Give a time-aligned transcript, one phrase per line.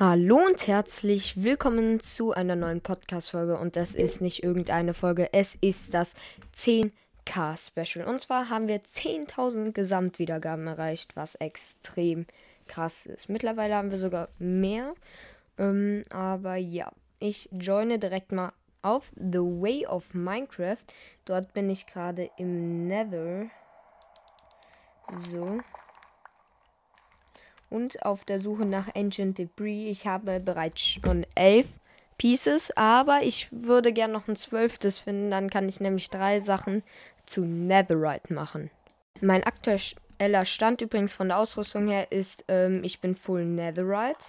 [0.00, 3.58] Hallo und herzlich willkommen zu einer neuen Podcast-Folge.
[3.58, 6.14] Und das ist nicht irgendeine Folge, es ist das
[6.54, 8.06] 10K-Special.
[8.06, 12.26] Und zwar haben wir 10.000 Gesamtwiedergaben erreicht, was extrem
[12.68, 13.28] krass ist.
[13.28, 14.94] Mittlerweile haben wir sogar mehr.
[15.58, 18.52] Ähm, aber ja, ich joine direkt mal
[18.82, 20.84] auf The Way of Minecraft.
[21.24, 23.50] Dort bin ich gerade im Nether.
[25.28, 25.58] So
[27.70, 29.90] und auf der Suche nach Ancient Debris.
[29.90, 31.68] Ich habe bereits schon elf
[32.18, 35.30] Pieces, aber ich würde gerne noch ein zwölftes finden.
[35.30, 36.82] Dann kann ich nämlich drei Sachen
[37.26, 38.70] zu Netherite machen.
[39.20, 44.20] Mein aktueller Stand übrigens von der Ausrüstung her ist, ähm, ich bin Full Netherite.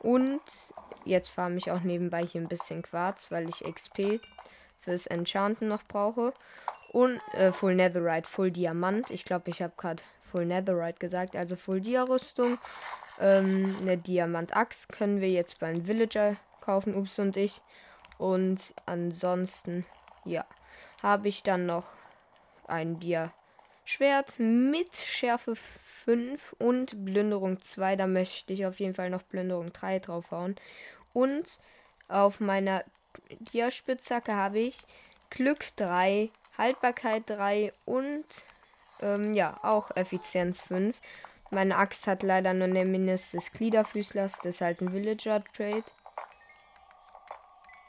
[0.00, 0.40] Und
[1.04, 4.20] jetzt farme ich auch nebenbei hier ein bisschen Quarz, weil ich XP
[4.80, 6.34] fürs Enchanten noch brauche.
[6.92, 9.10] Und äh, Full Netherite, Full Diamant.
[9.10, 10.02] Ich glaube, ich habe gerade
[10.34, 12.58] Full Netherite gesagt, also Full Dia-Rüstung.
[13.20, 17.62] Ähm, eine Diamant-Axt können wir jetzt beim Villager kaufen, Ups und ich.
[18.18, 19.86] Und ansonsten,
[20.24, 20.44] ja,
[21.04, 21.92] habe ich dann noch
[22.66, 27.94] ein Dia-Schwert mit Schärfe 5 und Plünderung 2.
[27.94, 30.56] Da möchte ich auf jeden Fall noch Plünderung 3 draufhauen.
[31.12, 31.60] Und
[32.08, 32.82] auf meiner
[33.38, 34.78] Dia-Spitzhacke habe ich
[35.30, 38.24] Glück 3, Haltbarkeit 3 und
[39.04, 40.96] ähm, ja, auch Effizienz 5.
[41.50, 44.38] Meine Axt hat leider nur eine Minis des Gliederfüßlers.
[44.38, 45.84] Das ist halt ein Villager-Trade.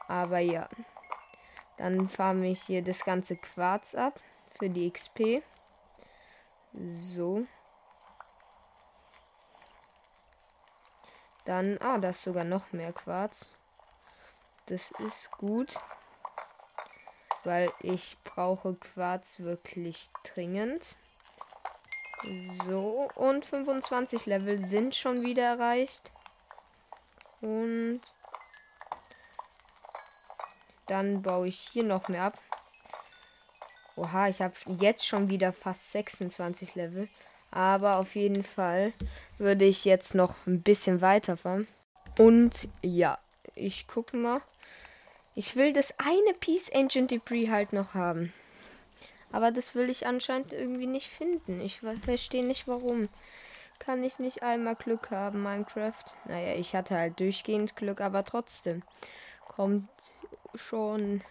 [0.08, 0.68] Aber ja.
[1.78, 4.20] Dann farme ich hier das ganze Quarz ab
[4.58, 5.42] für die XP.
[6.74, 7.46] So.
[11.46, 13.52] Dann, ah, da ist sogar noch mehr Quarz.
[14.68, 15.76] Das ist gut
[17.46, 20.96] weil ich brauche Quarz wirklich dringend.
[22.66, 26.09] So, und 25 Level sind schon wieder erreicht.
[27.42, 28.02] Und
[30.88, 32.34] dann baue ich hier noch mehr ab.
[33.96, 37.08] Oha, ich habe jetzt schon wieder fast 26 Level.
[37.52, 38.92] Aber auf jeden Fall
[39.38, 41.68] würde ich jetzt noch ein bisschen weiterfahren.
[42.18, 43.18] Und ja,
[43.56, 44.42] ich gucke mal.
[45.36, 48.34] Ich will das eine Piece Ancient Debris halt noch haben.
[49.35, 51.59] Aber das will ich anscheinend irgendwie nicht finden.
[51.59, 53.09] Ich verstehe nicht warum.
[53.79, 56.06] Kann ich nicht einmal Glück haben, Minecraft?
[56.23, 58.81] Naja, ich hatte halt durchgehend Glück, aber trotzdem.
[59.44, 59.90] Kommt
[60.56, 61.22] schon.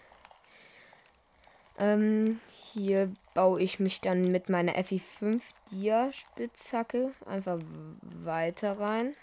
[1.78, 2.38] Ähm,
[2.74, 7.58] hier baue ich mich dann mit meiner FI5 Dia Spitzhacke einfach
[8.02, 9.16] weiter rein.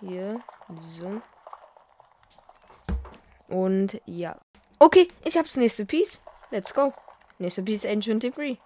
[0.00, 0.40] Hier,
[0.98, 1.22] so.
[3.46, 4.36] Und ja.
[4.80, 6.18] Okay, ich hab's nächste Piece.
[6.50, 6.92] Let's go.
[7.38, 8.58] Nächste Piece Ancient Debris.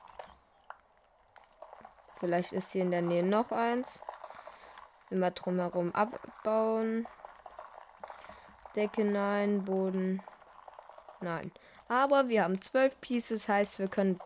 [2.20, 4.00] Vielleicht ist hier in der Nähe noch eins.
[5.10, 7.06] Immer drumherum abbauen.
[8.76, 10.22] Decke nein, Boden
[11.20, 11.50] nein.
[11.88, 14.18] Aber wir haben zwölf Pieces, heißt wir können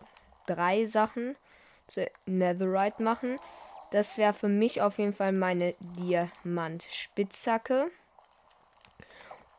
[0.46, 1.36] drei Sachen
[1.86, 3.38] zu Netherite machen.
[3.92, 7.88] Das wäre für mich auf jeden Fall meine Diamant-Spitzhacke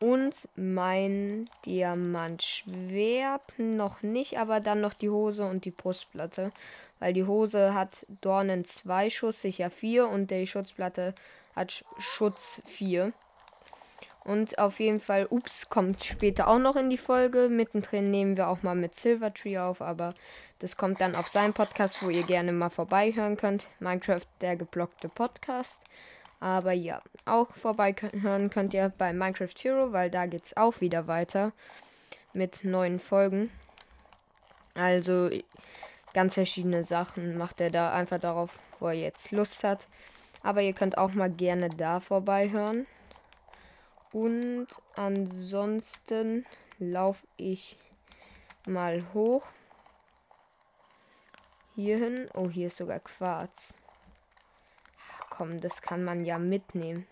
[0.04, 6.52] und mein Diamantschwert noch nicht, aber dann noch die Hose und die Brustplatte.
[6.98, 11.14] Weil die Hose hat Dornen 2 Schuss, sicher 4 und die Schutzplatte
[11.56, 13.14] hat Schutz 4.
[14.24, 17.48] Und auf jeden Fall, ups, kommt später auch noch in die Folge.
[17.48, 20.12] Mittendrin nehmen wir auch mal mit Silvertree auf, aber
[20.58, 23.68] das kommt dann auf seinen Podcast, wo ihr gerne mal vorbeihören könnt.
[23.80, 25.80] Minecraft, der geblockte Podcast.
[26.44, 31.06] Aber ja, auch vorbeihören könnt ihr bei Minecraft Hero, weil da geht es auch wieder
[31.06, 31.52] weiter
[32.34, 33.50] mit neuen Folgen.
[34.74, 35.30] Also
[36.12, 39.88] ganz verschiedene Sachen macht er da einfach darauf, wo er jetzt Lust hat.
[40.42, 42.86] Aber ihr könnt auch mal gerne da vorbeihören.
[44.12, 46.44] Und ansonsten
[46.78, 47.78] laufe ich
[48.66, 49.46] mal hoch.
[51.74, 52.28] Hierhin.
[52.34, 53.82] Oh, hier ist sogar Quarz
[55.36, 57.06] komm, das kann man ja mitnehmen.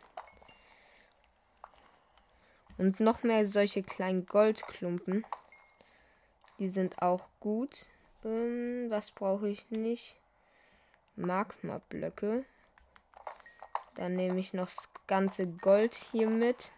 [2.78, 5.24] Und noch mehr solche kleinen Goldklumpen.
[6.58, 7.86] Die sind auch gut.
[8.24, 10.16] Ähm, was brauche ich nicht?
[11.16, 12.44] Magma-Blöcke.
[13.96, 16.70] Dann nehme ich noch das ganze Gold hier mit.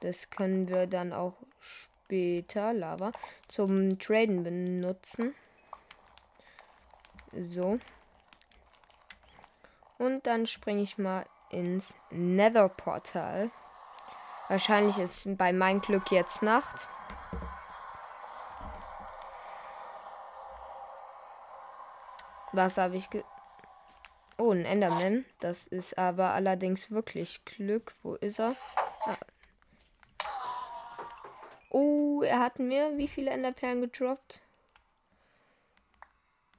[0.00, 3.12] Das können wir dann auch später, Lava,
[3.48, 5.34] zum Traden benutzen.
[7.32, 7.78] So.
[9.98, 13.50] Und dann springe ich mal ins Nether-Portal.
[14.48, 16.86] Wahrscheinlich ist bei meinem Glück jetzt Nacht.
[22.52, 23.22] Was habe ich ge
[24.38, 25.24] Oh, ein Enderman.
[25.40, 27.94] Das ist aber allerdings wirklich Glück.
[28.02, 28.54] Wo ist er?
[29.06, 29.16] Ah.
[31.70, 34.42] Oh, er hat mir wie viele Enderperlen gedroppt?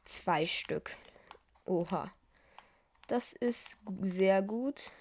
[0.05, 0.95] Zwei Stück.
[1.65, 2.11] Oha.
[3.07, 4.91] Das ist sehr gut.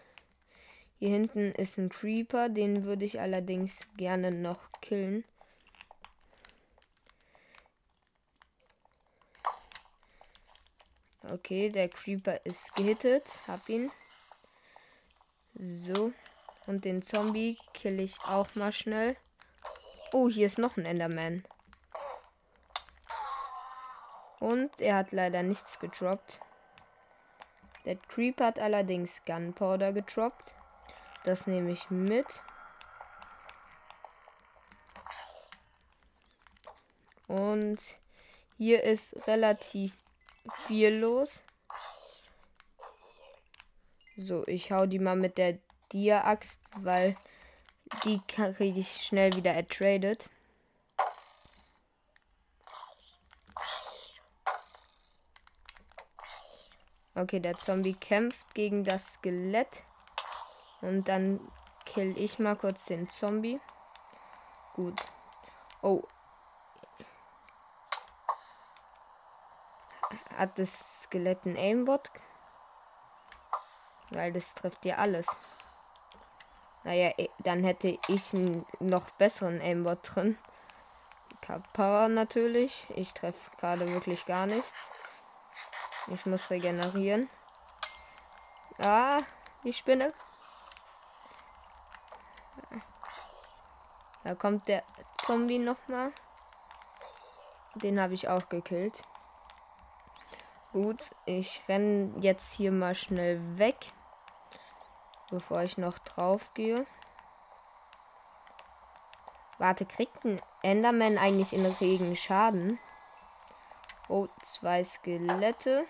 [0.98, 5.24] Hier hinten ist ein Creeper, den würde ich allerdings gerne noch killen.
[11.28, 13.24] Okay, der Creeper ist gehittet.
[13.48, 13.90] Hab ihn.
[15.54, 16.12] So.
[16.66, 19.16] Und den Zombie kill ich auch mal schnell.
[20.12, 21.44] Oh, hier ist noch ein Enderman.
[24.38, 26.40] Und er hat leider nichts gedroppt.
[27.86, 30.54] Der Creeper hat allerdings Gunpowder gedroppt.
[31.24, 32.26] Das nehme ich mit.
[37.28, 37.78] Und
[38.56, 39.92] hier ist relativ
[40.66, 41.42] viel los.
[44.16, 45.58] So, ich hau die mal mit der
[45.92, 47.16] Dia-Axt, weil
[48.04, 50.28] die kriege ich schnell wieder ertradet.
[57.16, 59.70] Okay, der Zombie kämpft gegen das Skelett.
[60.82, 61.40] Und dann
[61.86, 63.58] kill ich mal kurz den Zombie.
[64.74, 65.02] Gut.
[65.80, 66.02] Oh.
[70.36, 72.10] Hat das Skelett ein Aimbot?
[74.10, 75.26] Weil das trifft ja alles.
[76.84, 80.36] Naja, dann hätte ich einen noch besseren Aimbot drin.
[81.72, 82.86] Power natürlich.
[82.94, 85.05] Ich treffe gerade wirklich gar nichts.
[86.08, 87.28] Ich muss regenerieren.
[88.78, 89.18] Ah,
[89.64, 90.12] die Spinne.
[94.22, 94.82] Da kommt der
[95.18, 96.12] Zombie nochmal.
[97.76, 99.02] Den habe ich auch gekillt.
[100.72, 103.92] Gut, ich renne jetzt hier mal schnell weg,
[105.30, 106.86] bevor ich noch drauf gehe.
[109.58, 112.78] Warte, kriegt ein Enderman eigentlich in Regen Schaden?
[114.08, 115.86] Oh, zwei Skelette.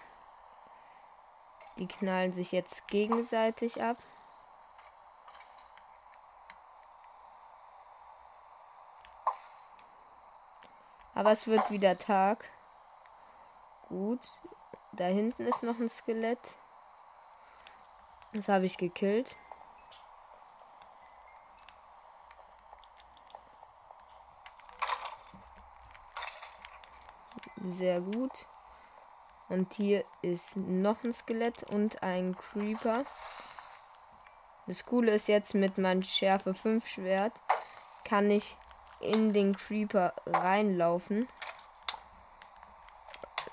[1.78, 3.96] Die knallen sich jetzt gegenseitig ab.
[11.14, 12.44] Aber es wird wieder Tag.
[13.88, 14.20] Gut.
[14.92, 16.38] Da hinten ist noch ein Skelett.
[18.32, 19.34] Das habe ich gekillt.
[27.56, 28.46] Sehr gut.
[29.48, 33.04] Und hier ist noch ein Skelett und ein Creeper.
[34.66, 37.32] Das Coole ist jetzt mit meinem Schärfe 5 Schwert
[38.06, 38.56] kann ich
[39.00, 41.28] in den Creeper reinlaufen.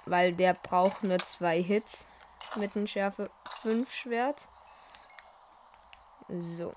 [0.06, 2.06] Weil der braucht nur zwei Hits
[2.58, 3.30] mit einem Schärfe
[3.62, 4.48] 5 Schwert.
[6.30, 6.74] So.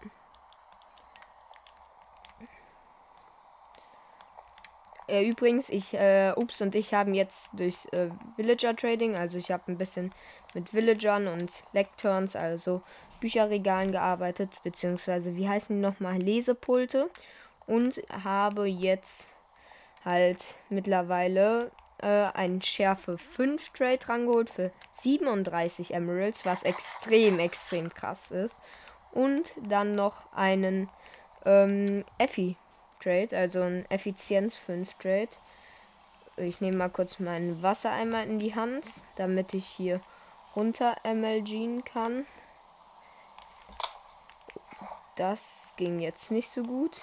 [5.09, 9.51] Äh, übrigens, ich, äh, Ups und ich haben jetzt durch äh, Villager Trading, also ich
[9.51, 10.13] habe ein bisschen
[10.55, 12.83] mit Villagern und Lecturns, also
[13.21, 17.11] Bücherregalen gearbeitet, beziehungsweise, wie heißen die nochmal, Lesepulte.
[17.67, 19.31] Und habe jetzt
[20.05, 28.31] halt mittlerweile äh, einen Schärfe 5 Trade rangeholt für 37 Emeralds, was extrem, extrem krass
[28.31, 28.57] ist.
[29.13, 30.89] Und dann noch einen
[31.45, 32.57] ähm, Effi
[33.07, 35.29] Trade, also ein Effizienz 5 Trade.
[36.39, 38.83] Ich nehme mal kurz meinen Wassereimer in die Hand,
[39.15, 40.01] damit ich hier
[40.57, 42.27] runter MLGen kann.
[45.15, 47.01] Das ging jetzt nicht so gut.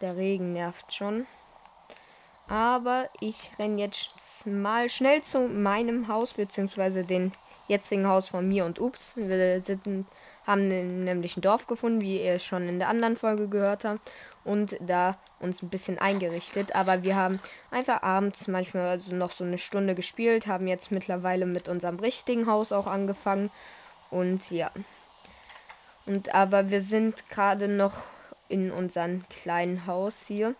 [0.00, 1.26] Der Regen nervt schon.
[2.48, 7.32] Aber ich renne jetzt mal schnell zu meinem Haus, beziehungsweise den
[7.68, 9.12] jetzigen Haus von mir und Ups.
[9.14, 10.06] Wir sind
[10.46, 10.68] haben
[11.04, 14.00] nämlich ein Dorf gefunden, wie ihr schon in der anderen Folge gehört habt.
[14.44, 16.74] Und da uns ein bisschen eingerichtet.
[16.74, 17.38] Aber wir haben
[17.70, 22.46] einfach abends manchmal also noch so eine Stunde gespielt, haben jetzt mittlerweile mit unserem richtigen
[22.46, 23.50] Haus auch angefangen.
[24.10, 24.70] Und ja.
[26.06, 27.94] Und aber wir sind gerade noch
[28.48, 30.56] in unserem kleinen Haus hier.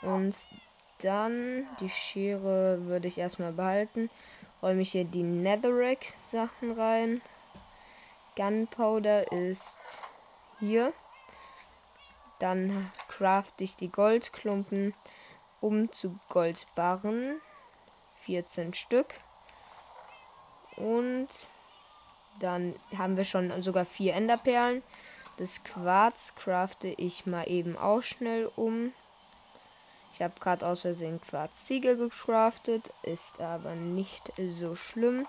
[0.00, 0.34] Und
[1.02, 4.08] dann die Schere würde ich erstmal behalten
[4.62, 7.20] räume ich hier die Netherrack Sachen rein.
[8.36, 9.76] Gunpowder ist
[10.60, 10.92] hier.
[12.38, 14.94] Dann craft ich die Goldklumpen
[15.60, 17.40] um zu Goldbarren.
[18.24, 19.14] 14 Stück.
[20.76, 21.28] Und
[22.40, 24.82] dann haben wir schon sogar vier Enderperlen.
[25.38, 28.92] Das Quarz crafte ich mal eben auch schnell um.
[30.22, 35.26] Ich habe gerade aus Versehen Quarzziegel gecraftet, ist aber nicht so schlimm.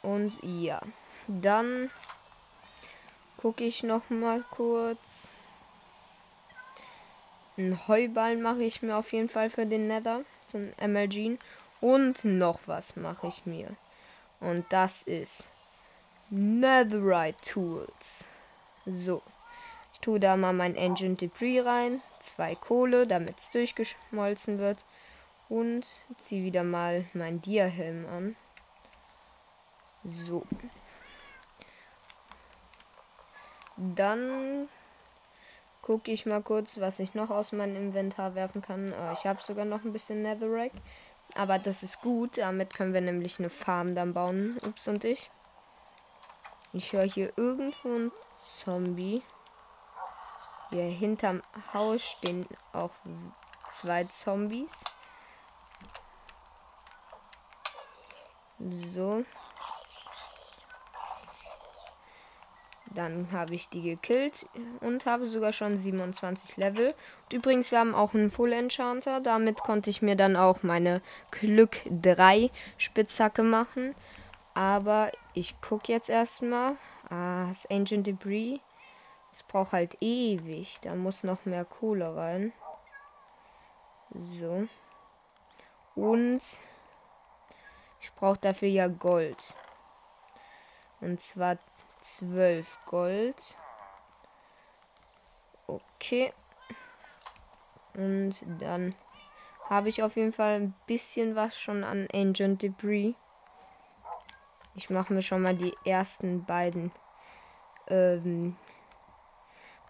[0.00, 0.80] Und ja,
[1.26, 1.90] dann
[3.36, 5.34] gucke ich noch mal kurz.
[7.56, 11.36] Ein Heuballen mache ich mir auf jeden Fall für den Nether, zum MLG.
[11.80, 13.74] Und noch was mache ich mir.
[14.38, 15.48] Und das ist
[16.30, 18.28] Netherite Tools.
[18.86, 19.20] So.
[20.00, 22.00] Ich tue da mal mein Engine Debris rein.
[22.20, 24.78] Zwei Kohle, damit es durchgeschmolzen wird.
[25.48, 25.84] Und
[26.22, 28.36] ziehe wieder mal meinen Dia-Helm an.
[30.04, 30.44] So.
[33.76, 34.68] Dann
[35.82, 38.92] gucke ich mal kurz, was ich noch aus meinem Inventar werfen kann.
[38.92, 40.72] Oh, ich habe sogar noch ein bisschen Netherrack.
[41.34, 42.38] Aber das ist gut.
[42.38, 44.58] Damit können wir nämlich eine Farm dann bauen.
[44.64, 45.28] Ups und ich.
[46.72, 49.22] Ich höre hier irgendwo einen Zombie.
[50.70, 52.92] Hier hinterm Haus stehen auch
[53.70, 54.84] zwei Zombies.
[58.58, 59.24] So.
[62.94, 64.46] Dann habe ich die gekillt
[64.80, 66.88] und habe sogar schon 27 Level.
[67.24, 69.20] Und übrigens, wir haben auch einen Full Enchanter.
[69.20, 73.94] Damit konnte ich mir dann auch meine Glück 3 Spitzhacke machen.
[74.54, 76.76] Aber ich gucke jetzt erstmal.
[77.08, 78.60] Ah, das Ancient Debris.
[79.32, 80.78] Es braucht halt ewig.
[80.82, 82.52] Da muss noch mehr Kohle rein.
[84.18, 84.66] So.
[85.94, 86.40] Und
[88.00, 89.54] ich brauche dafür ja Gold.
[91.00, 91.58] Und zwar
[92.00, 93.56] 12 Gold.
[95.66, 96.32] Okay.
[97.94, 98.94] Und dann
[99.68, 103.14] habe ich auf jeden Fall ein bisschen was schon an Ancient Debris.
[104.74, 106.92] Ich mache mir schon mal die ersten beiden
[107.88, 108.56] ähm,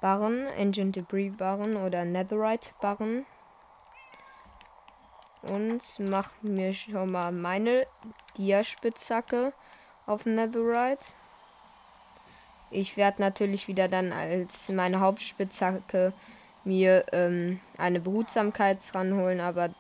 [0.00, 3.26] Barren, Ancient Debris Barren oder Netherite Barren.
[5.42, 7.86] Und mache mir schon mal meine
[8.36, 9.52] Dia-Spitzhacke
[10.06, 11.14] auf Netherite.
[12.70, 16.12] Ich werde natürlich wieder dann als meine Hauptspitzhacke
[16.64, 19.70] mir ähm, eine Behutsamkeit ranholen, aber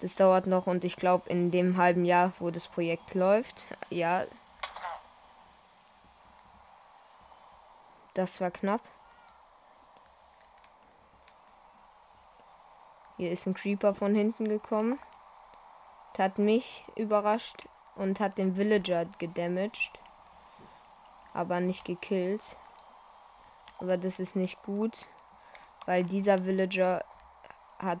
[0.00, 4.22] das dauert noch und ich glaube in dem halben Jahr, wo das Projekt läuft, ja.
[8.14, 8.80] Das war knapp.
[13.16, 14.98] Hier ist ein Creeper von hinten gekommen.
[16.18, 17.56] Hat mich überrascht
[17.96, 19.98] und hat den Villager gedamaged
[21.34, 22.56] aber nicht gekillt.
[23.80, 25.06] Aber das ist nicht gut,
[25.84, 27.04] weil dieser Villager
[27.78, 28.00] hat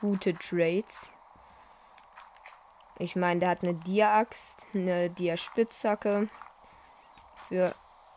[0.00, 1.10] gute Trades.
[2.98, 6.28] Ich meine, der hat eine Dia-Axt, eine Dia-Spitzhacke
[7.48, 7.74] für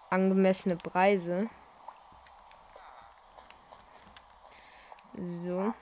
[0.09, 1.47] angemessene Preise.
[5.13, 5.73] So.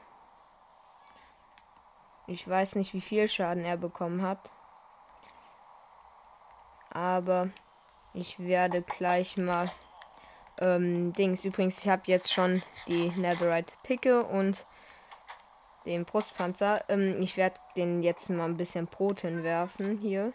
[2.30, 4.52] Ich weiß nicht, wie viel Schaden er bekommen hat.
[6.92, 7.50] Aber
[8.14, 9.68] ich werde gleich mal
[10.62, 11.44] ähm, Dings.
[11.44, 14.64] Übrigens, ich habe jetzt schon die Netherite Picke und
[15.88, 16.84] den Brustpanzer.
[16.88, 20.32] Ähm, ich werde den jetzt mal ein bisschen Brot hinwerfen hier.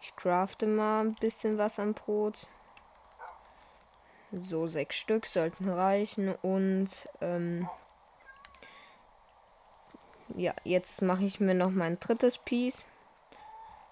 [0.00, 2.48] Ich crafte mal ein bisschen was am Brot.
[4.32, 6.34] So, sechs Stück sollten reichen.
[6.42, 7.68] Und ähm,
[10.36, 12.86] ja, jetzt mache ich mir noch mein drittes Piece.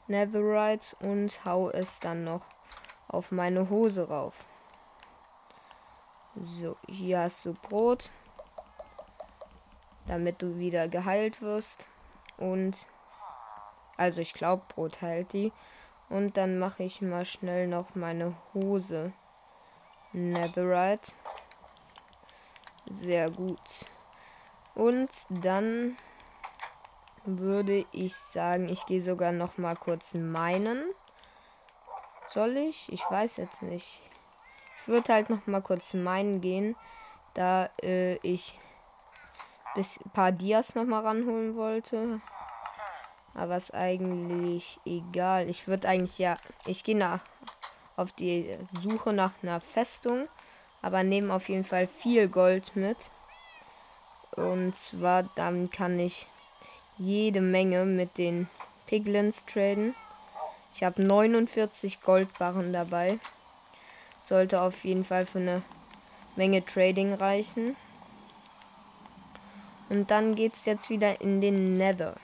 [0.08, 2.42] Netherite und hau es dann noch
[3.08, 4.34] auf meine Hose rauf.
[6.40, 8.10] So, hier hast du Brot,
[10.06, 11.88] damit du wieder geheilt wirst.
[12.36, 12.86] Und,
[13.96, 15.52] also ich glaube, Brot heilt die.
[16.08, 19.12] Und dann mache ich mal schnell noch meine Hose.
[20.12, 21.12] Netherite.
[22.90, 23.86] Sehr gut.
[24.74, 25.96] Und dann
[27.26, 30.84] würde ich sagen, ich gehe sogar noch mal kurz meinen.
[32.32, 32.90] Soll ich?
[32.92, 34.02] Ich weiß jetzt nicht.
[34.80, 36.76] Ich würde halt noch mal kurz meinen gehen,
[37.34, 38.58] da äh, ich
[39.74, 42.20] bis paar Dias noch mal ranholen wollte.
[43.34, 45.50] Aber ist eigentlich egal.
[45.50, 47.20] Ich würde eigentlich ja, ich gehe nach
[47.96, 50.28] auf die Suche nach einer Festung,
[50.82, 53.10] aber nehme auf jeden Fall viel Gold mit.
[54.36, 56.26] Und zwar dann kann ich
[56.98, 58.48] jede Menge mit den
[58.86, 59.94] Piglins traden.
[60.74, 63.18] Ich habe 49 Goldbarren dabei.
[64.20, 65.62] Sollte auf jeden Fall für eine
[66.36, 67.76] Menge Trading reichen.
[69.88, 72.16] Und dann geht es jetzt wieder in den Nether.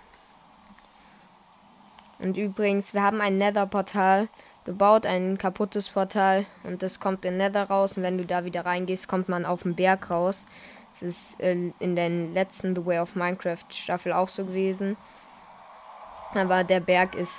[2.19, 4.29] Und übrigens, wir haben ein Nether-Portal
[4.65, 6.47] gebaut, ein kaputtes Portal.
[6.63, 7.97] Und das kommt in Nether raus.
[7.97, 10.45] Und wenn du da wieder reingehst, kommt man auf den Berg raus.
[10.93, 14.97] Das ist in, der letzten The Way of Minecraft Staffel auch so gewesen.
[16.35, 17.33] Aber der Berg ist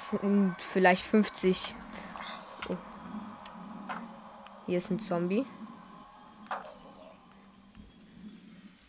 [0.59, 1.73] vielleicht 50.
[2.69, 2.75] Oh.
[4.67, 5.45] Hier ist ein Zombie.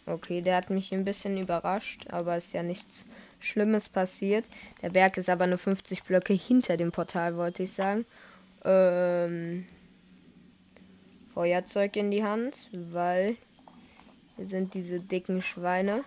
[0.07, 3.07] Okay, der hat mich ein bisschen überrascht, aber ist ja nichts
[3.41, 4.45] Schlimmes passiert.
[4.83, 8.05] Der Berg ist aber nur 50 Blöcke hinter dem Portal, wollte ich sagen.
[8.65, 9.67] Ähm,
[11.33, 13.37] Feuerzeug in die Hand, weil
[14.37, 16.05] hier sind diese dicken Schweine.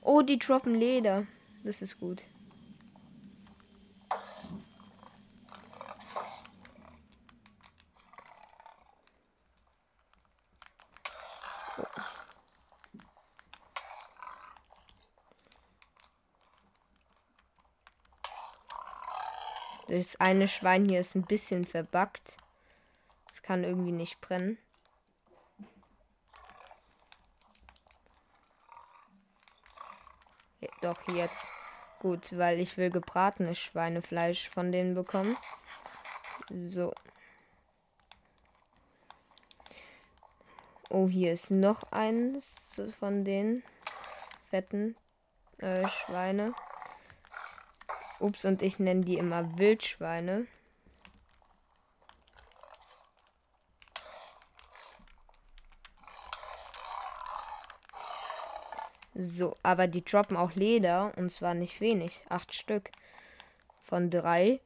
[0.00, 1.26] Oh, die droppen Leder.
[1.64, 2.24] Das ist gut.
[20.00, 22.38] Das eine Schwein hier ist ein bisschen verbackt.
[23.30, 24.56] Es kann irgendwie nicht brennen.
[30.60, 31.46] Ja, doch, jetzt.
[31.98, 35.36] Gut, weil ich will gebratenes Schweinefleisch von denen bekommen.
[36.64, 36.94] So.
[40.88, 42.54] Oh, hier ist noch eins
[42.98, 43.62] von den
[44.48, 44.96] fetten
[45.58, 46.54] äh, Schweine.
[48.20, 50.46] Ups, und ich nenne die immer Wildschweine.
[59.14, 62.22] So, aber die droppen auch Leder und zwar nicht wenig.
[62.28, 62.90] Acht Stück
[63.82, 64.60] von drei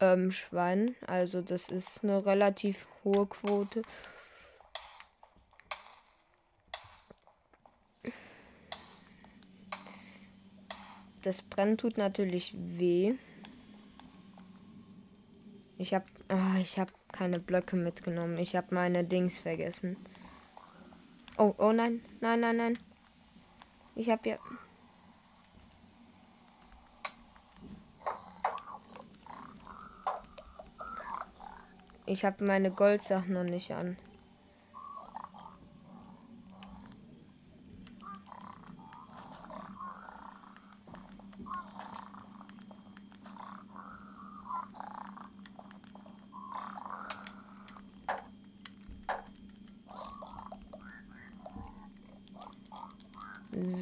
[0.00, 0.96] ähm, Schweinen.
[1.06, 3.82] Also das ist eine relativ hohe Quote.
[11.30, 13.14] Das Brennen tut natürlich weh.
[15.78, 18.36] Ich habe oh, ah, ich habe keine Blöcke mitgenommen.
[18.38, 19.96] Ich habe meine Dings vergessen.
[21.38, 22.00] Oh, oh nein.
[22.20, 22.78] Nein, nein, nein.
[23.94, 24.38] Ich habe ja
[32.06, 33.96] Ich habe meine Goldsachen noch nicht an.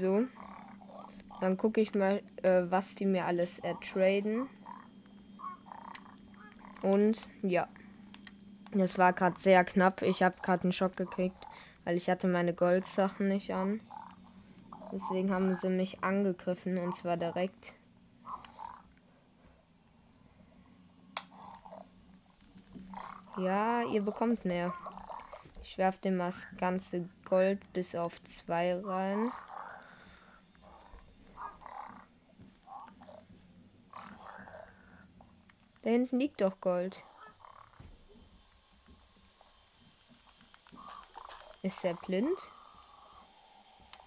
[0.00, 0.26] So.
[1.40, 4.48] Dann gucke ich mal, äh, was die mir alles ertraden.
[6.82, 7.68] Und ja.
[8.72, 10.02] Das war gerade sehr knapp.
[10.02, 11.46] Ich habe gerade einen Schock gekriegt,
[11.84, 13.80] weil ich hatte meine Goldsachen nicht an.
[14.92, 17.74] Deswegen haben sie mich angegriffen und zwar direkt.
[23.38, 24.72] Ja, ihr bekommt mehr.
[25.62, 29.30] Ich werfe dem das ganze Gold bis auf zwei rein.
[35.88, 37.02] Da hinten liegt doch Gold.
[41.62, 42.38] Ist der blind?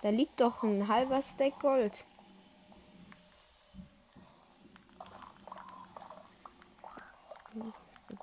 [0.04, 2.06] Da liegt doch ein halber Stack Gold.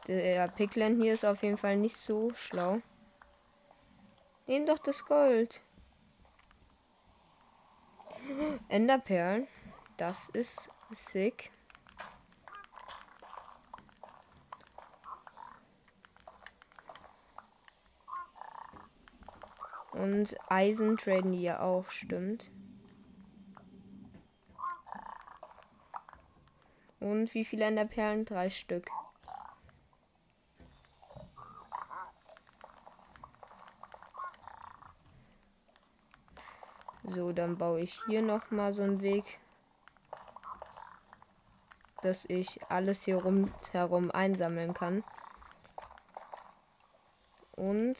[0.06, 2.80] Der Pickland hier ist auf jeden Fall nicht so schlau.
[4.46, 5.62] Nehm doch das Gold.
[8.68, 9.48] Enderperlen.
[9.96, 11.50] Das ist sick.
[19.98, 22.52] Und Eisen traden die ja auch, stimmt.
[27.00, 28.24] Und wie viele Enderperlen?
[28.24, 28.88] Drei Stück.
[37.02, 39.40] So, dann baue ich hier noch mal so einen Weg,
[42.02, 45.02] dass ich alles hier rundherum einsammeln kann.
[47.56, 47.96] Und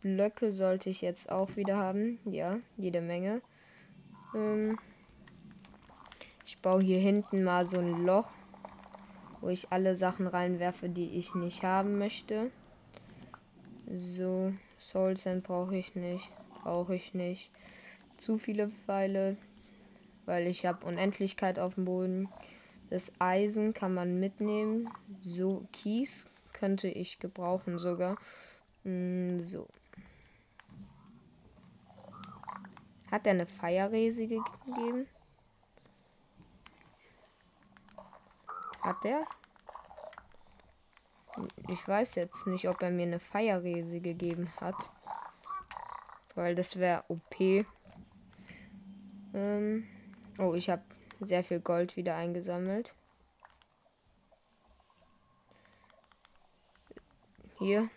[0.00, 2.18] Blöcke sollte ich jetzt auch wieder haben.
[2.24, 3.42] Ja, jede Menge.
[4.34, 4.78] Ähm
[6.46, 8.30] ich baue hier hinten mal so ein Loch,
[9.40, 12.50] wo ich alle Sachen reinwerfe, die ich nicht haben möchte.
[13.86, 16.30] So, Soul Sand brauche ich nicht.
[16.62, 17.50] Brauche ich nicht.
[18.16, 19.36] Zu viele Pfeile,
[20.24, 22.28] weil ich habe Unendlichkeit auf dem Boden.
[22.90, 24.88] Das Eisen kann man mitnehmen.
[25.22, 28.16] So, Kies könnte ich gebrauchen sogar.
[28.84, 29.66] Mm, so.
[33.10, 35.08] Hat er eine Feierrese gegeben?
[38.82, 39.24] Hat er?
[41.68, 44.76] Ich weiß jetzt nicht, ob er mir eine Feierrese gegeben hat.
[46.34, 47.64] Weil das wäre OP.
[49.32, 49.86] Ähm,
[50.38, 50.82] oh, ich habe
[51.20, 52.94] sehr viel Gold wieder eingesammelt.
[57.58, 57.88] Hier.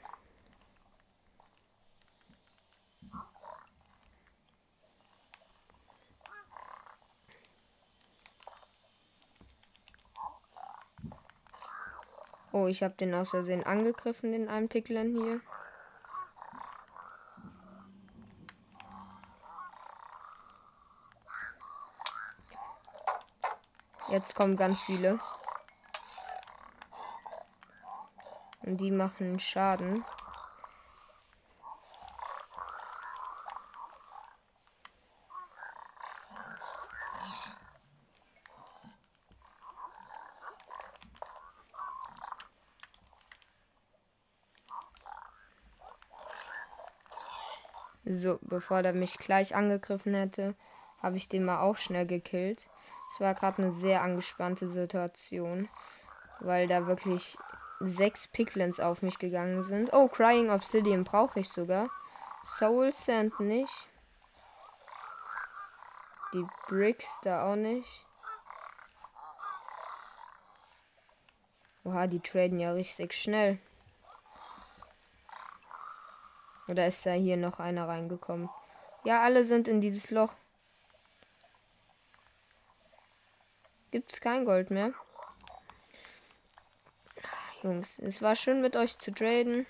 [12.59, 15.41] Oh, ich habe den aus Versehen angegriffen, den einen Picklen hier.
[24.09, 25.19] Jetzt kommen ganz viele.
[28.61, 30.03] Und die machen Schaden.
[48.17, 50.55] So, bevor der mich gleich angegriffen hätte,
[51.03, 52.67] habe ich den mal auch schnell gekillt.
[53.13, 55.69] Es war gerade eine sehr angespannte Situation,
[56.39, 57.37] weil da wirklich
[57.79, 59.93] sechs Piglins auf mich gegangen sind.
[59.93, 61.89] Oh, Crying Obsidian brauche ich sogar.
[62.43, 63.87] Soul Sand nicht.
[66.33, 68.03] Die Bricks da auch nicht.
[71.83, 73.59] Oha, die traden ja richtig schnell.
[76.67, 78.49] Oder ist da hier noch einer reingekommen?
[79.03, 80.33] Ja, alle sind in dieses Loch.
[83.91, 84.93] Gibt es kein Gold mehr.
[87.63, 89.65] Jungs, es war schön mit euch zu traden.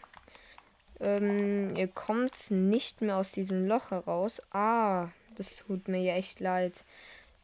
[1.00, 4.42] Ähm, ihr kommt nicht mehr aus diesem Loch heraus.
[4.52, 6.84] Ah, das tut mir ja echt leid.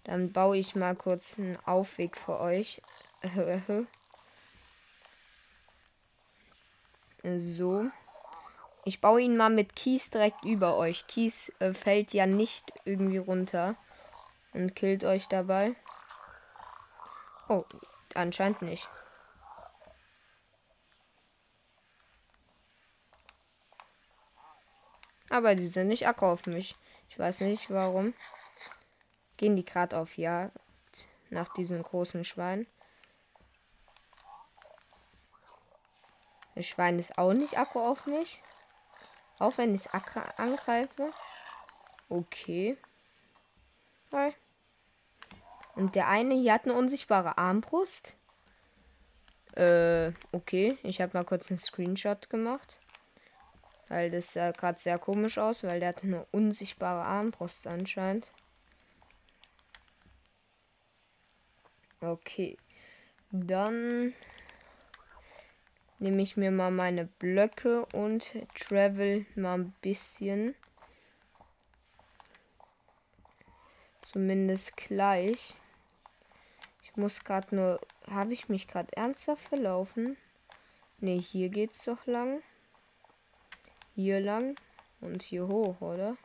[0.03, 2.81] Dann baue ich mal kurz einen Aufweg für euch.
[7.37, 7.89] so.
[8.85, 11.07] Ich baue ihn mal mit Kies direkt über euch.
[11.07, 13.75] Kies äh, fällt ja nicht irgendwie runter
[14.51, 15.75] und killt euch dabei.
[17.47, 17.63] Oh,
[18.13, 18.87] anscheinend nicht.
[25.29, 26.75] Aber die sind nicht acker auf mich.
[27.09, 28.13] Ich weiß nicht warum.
[29.37, 30.55] Gehen die gerade auf Jagd
[31.29, 32.67] nach diesem großen Schwein.
[36.55, 38.39] Das Schwein ist auch nicht acker auf mich.
[39.43, 39.93] Auch wenn ich
[40.37, 41.11] angreife.
[42.07, 42.77] Okay.
[44.13, 44.33] Hi.
[45.75, 48.13] Und der eine hier hat eine unsichtbare Armbrust.
[49.57, 50.77] Äh, okay.
[50.83, 52.77] Ich habe mal kurz einen Screenshot gemacht.
[53.89, 58.31] Weil das sah gerade sehr komisch aus, weil der hat eine unsichtbare Armbrust anscheinend.
[61.99, 62.55] Okay.
[63.31, 64.13] Dann
[66.03, 70.53] nehme ich mir mal meine Blöcke und travel mal ein bisschen.
[74.01, 75.55] Zumindest gleich.
[76.83, 77.79] Ich muss gerade nur.
[78.05, 80.17] Habe ich mich gerade ernsthaft verlaufen?
[80.99, 82.43] Ne, hier geht's doch lang.
[83.95, 84.55] Hier lang
[84.99, 86.17] und hier hoch, oder?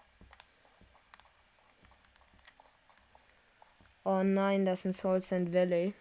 [4.02, 5.94] Oh nein, das ist ein Soul Sand Valley.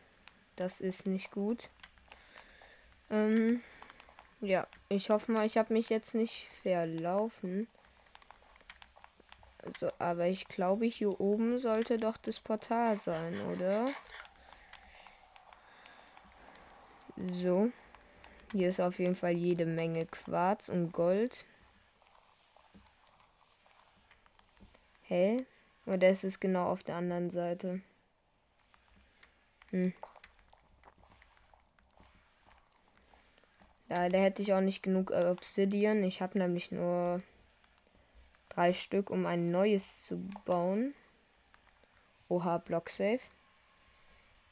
[0.55, 1.69] Das ist nicht gut.
[3.09, 3.61] Ähm,
[4.41, 7.67] ja, ich hoffe mal, ich habe mich jetzt nicht verlaufen.
[9.63, 13.87] Also, aber ich glaube, hier oben sollte doch das Portal sein, oder?
[17.31, 17.71] So.
[18.53, 21.45] Hier ist auf jeden Fall jede Menge Quarz und Gold.
[25.01, 25.45] Hä?
[25.85, 27.81] Oder ist es genau auf der anderen Seite?
[29.71, 29.93] Hm.
[33.89, 36.03] Da hätte ich auch nicht genug äh, Obsidian.
[36.03, 37.21] Ich habe nämlich nur
[38.49, 40.93] drei Stück, um ein neues zu bauen.
[42.27, 43.21] Oha, Block Safe.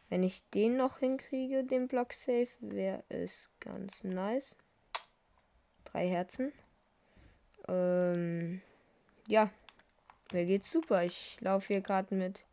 [0.09, 4.55] Wenn ich den noch hinkriege, den Block Safe, wäre es ganz nice.
[5.83, 6.53] Drei Herzen.
[7.67, 8.61] Ähm,
[9.27, 9.49] ja,
[10.31, 11.03] mir geht's super.
[11.03, 12.45] Ich laufe hier gerade mit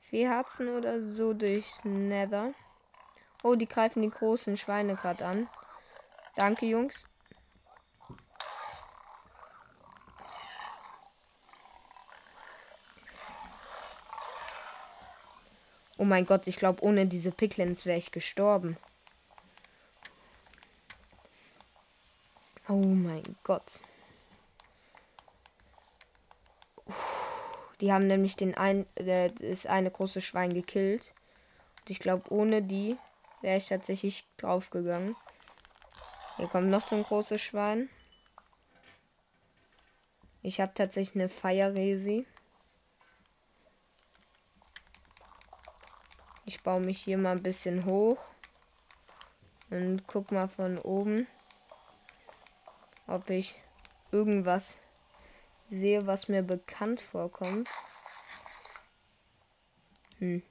[0.00, 2.54] vier Herzen oder so durchs Nether.
[3.44, 5.48] Oh, die greifen die großen Schweine gerade an.
[6.34, 7.04] Danke, Jungs.
[15.98, 18.78] Oh mein Gott, ich glaube, ohne diese Picklins wäre ich gestorben.
[22.66, 23.80] Oh mein Gott.
[27.82, 31.12] Die haben nämlich den ein, das eine große Schwein gekillt.
[31.80, 32.96] Und ich glaube, ohne die
[33.44, 35.14] wäre ich tatsächlich draufgegangen.
[36.38, 37.90] Hier kommt noch so ein großes Schwein.
[40.40, 42.26] Ich habe tatsächlich eine Feierresi.
[46.46, 48.18] Ich baue mich hier mal ein bisschen hoch.
[49.68, 51.26] Und guck mal von oben,
[53.06, 53.56] ob ich
[54.10, 54.78] irgendwas
[55.68, 57.68] sehe, was mir bekannt vorkommt.
[60.18, 60.42] Hm.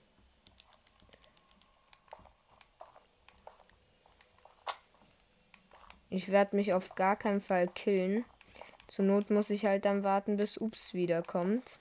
[6.14, 8.24] Ich werde mich auf gar keinen Fall killen.
[8.86, 11.80] Zur Not muss ich halt dann warten, bis Ups wiederkommt.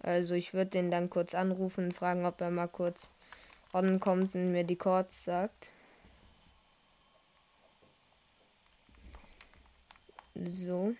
[0.00, 3.12] Also ich würde den dann kurz anrufen und fragen, ob er mal kurz
[3.70, 5.70] kommt und mir die Chords sagt.
[10.34, 10.96] So.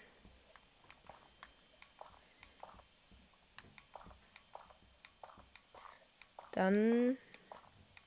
[6.53, 7.19] Dann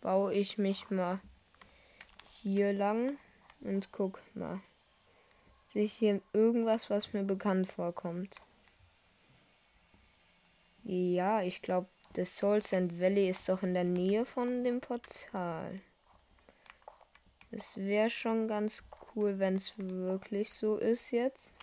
[0.01, 1.19] baue ich mich mal
[2.41, 3.17] hier lang
[3.61, 4.61] und guck mal.
[5.73, 8.35] Sehe hier irgendwas, was mir bekannt vorkommt?
[10.83, 15.81] Ja, ich glaube, das Soul Sand Valley ist doch in der Nähe von dem Portal.
[17.51, 18.83] Es wäre schon ganz
[19.15, 21.53] cool, wenn es wirklich so ist jetzt.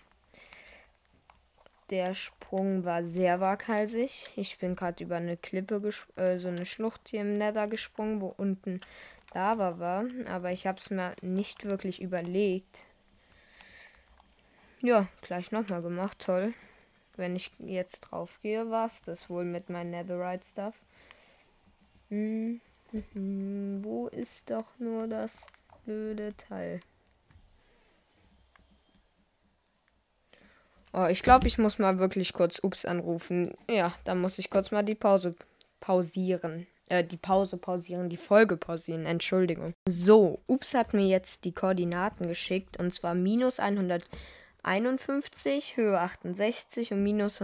[1.89, 4.31] Der Sprung war sehr waghalsig.
[4.35, 5.81] Ich bin gerade über eine Klippe,
[6.17, 8.81] äh, so eine Schlucht hier im Nether gesprungen, wo unten
[9.33, 10.05] Lava war.
[10.29, 12.83] Aber ich habe es mir nicht wirklich überlegt.
[14.81, 16.19] Ja, gleich nochmal gemacht.
[16.19, 16.53] Toll.
[17.15, 20.75] Wenn ich jetzt drauf gehe, war es das wohl mit meinem Netherite Stuff.
[22.09, 25.47] Hm, hm, hm, wo ist doch nur das
[25.85, 26.81] blöde Teil?
[30.93, 33.53] Oh, ich glaube, ich muss mal wirklich kurz Ups anrufen.
[33.69, 35.35] Ja, dann muss ich kurz mal die Pause
[35.79, 36.67] pausieren.
[36.87, 39.05] Äh, die Pause pausieren, die Folge pausieren.
[39.05, 39.73] Entschuldigung.
[39.87, 42.77] So, Ups hat mir jetzt die Koordinaten geschickt.
[42.77, 44.03] Und zwar minus 100.
[44.67, 47.41] 51, Höhe 68 und minus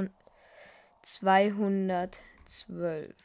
[1.04, 3.16] 212.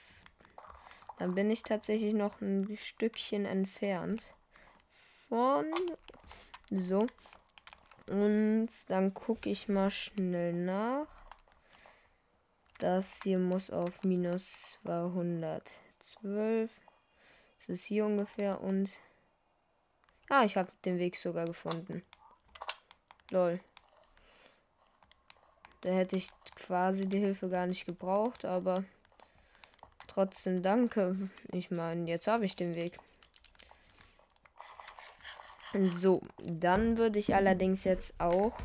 [1.18, 4.22] Dann bin ich tatsächlich noch ein Stückchen entfernt
[5.28, 5.64] von
[6.70, 7.08] so.
[8.08, 11.06] Und dann gucke ich mal schnell nach.
[12.78, 16.70] Das hier muss auf minus 212.
[17.58, 18.92] Das ist hier ungefähr und.
[20.28, 22.02] Ah, ich habe den Weg sogar gefunden.
[23.30, 23.60] Lol.
[25.82, 28.84] Da hätte ich quasi die Hilfe gar nicht gebraucht, aber
[30.06, 31.30] trotzdem danke.
[31.52, 32.98] Ich meine, jetzt habe ich den Weg.
[35.72, 38.58] So, dann würde ich allerdings jetzt auch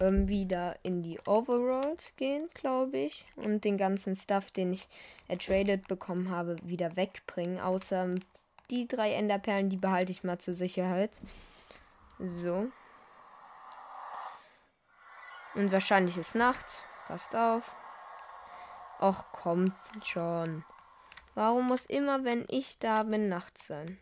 [0.00, 3.26] ähm, wieder in die Overworld gehen, glaube ich.
[3.36, 4.88] Und den ganzen Stuff, den ich
[5.28, 7.60] ertradet bekommen habe, wieder wegbringen.
[7.60, 8.14] Außer
[8.70, 11.10] die drei Enderperlen, die behalte ich mal zur Sicherheit.
[12.18, 12.68] So.
[15.54, 16.82] Und wahrscheinlich ist Nacht.
[17.08, 17.72] Passt auf.
[19.00, 20.64] Och, kommt schon.
[21.34, 23.98] Warum muss immer, wenn ich da bin, Nacht sein?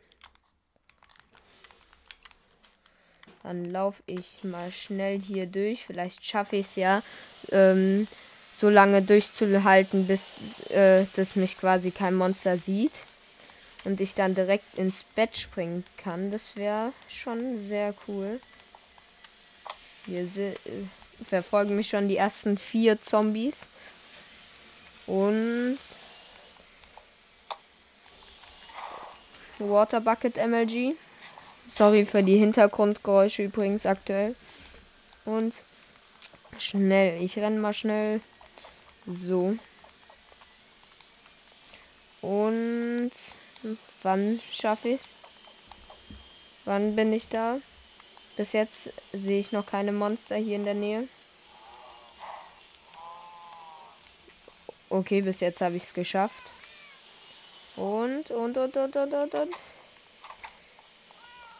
[3.42, 5.86] Dann laufe ich mal schnell hier durch.
[5.86, 7.02] Vielleicht schaffe ich es ja,
[7.50, 8.06] ähm,
[8.54, 10.36] so lange durchzuhalten, bis
[10.70, 12.92] äh, das mich quasi kein Monster sieht.
[13.84, 16.30] Und ich dann direkt ins Bett springen kann.
[16.30, 18.40] Das wäre schon sehr cool.
[20.06, 20.56] Hier sind
[21.24, 23.68] verfolgen mich schon die ersten vier Zombies.
[25.06, 25.78] Und
[29.58, 30.94] Water Bucket MLG.
[31.74, 34.34] Sorry für die Hintergrundgeräusche übrigens aktuell.
[35.24, 35.54] Und
[36.58, 37.22] schnell.
[37.22, 38.20] Ich renne mal schnell.
[39.06, 39.56] So.
[42.20, 43.10] Und
[44.02, 45.00] wann schaffe ich
[46.64, 47.58] Wann bin ich da?
[48.36, 51.08] Bis jetzt sehe ich noch keine Monster hier in der Nähe.
[54.88, 56.52] Okay, bis jetzt habe ich es geschafft.
[57.76, 59.54] Und, und, und, und, und, und, und.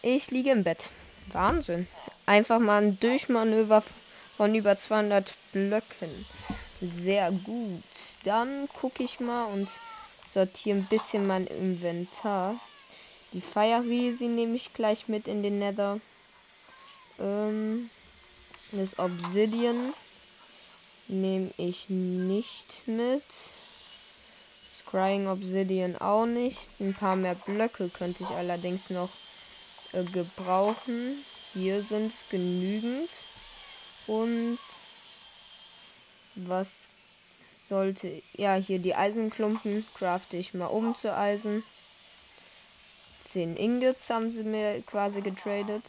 [0.05, 0.91] Ich liege im Bett.
[1.33, 1.87] Wahnsinn.
[2.27, 3.85] Einfach mal ein Durchmanöver
[4.37, 6.27] von über 200 Blöcken.
[6.81, 7.85] Sehr gut.
[8.25, 9.69] Dann gucke ich mal und
[10.29, 12.57] sortiere ein bisschen mein Inventar.
[13.33, 16.01] Die Fire Resi nehme ich gleich mit in den Nether.
[17.21, 17.89] Ähm,
[18.73, 19.95] das Obsidian
[21.07, 23.23] nehme ich nicht mit.
[24.75, 26.71] Scrying Obsidian auch nicht.
[26.81, 29.11] Ein paar mehr Blöcke könnte ich allerdings noch
[29.93, 31.25] äh, gebrauchen.
[31.55, 33.11] Hier sind genügend.
[34.07, 34.59] Und
[36.35, 36.89] was
[37.69, 41.63] sollte, ja, hier die Eisenklumpen crafte ich mal um zu Eisen.
[43.21, 45.85] 10 Ingots haben sie mir quasi getradet.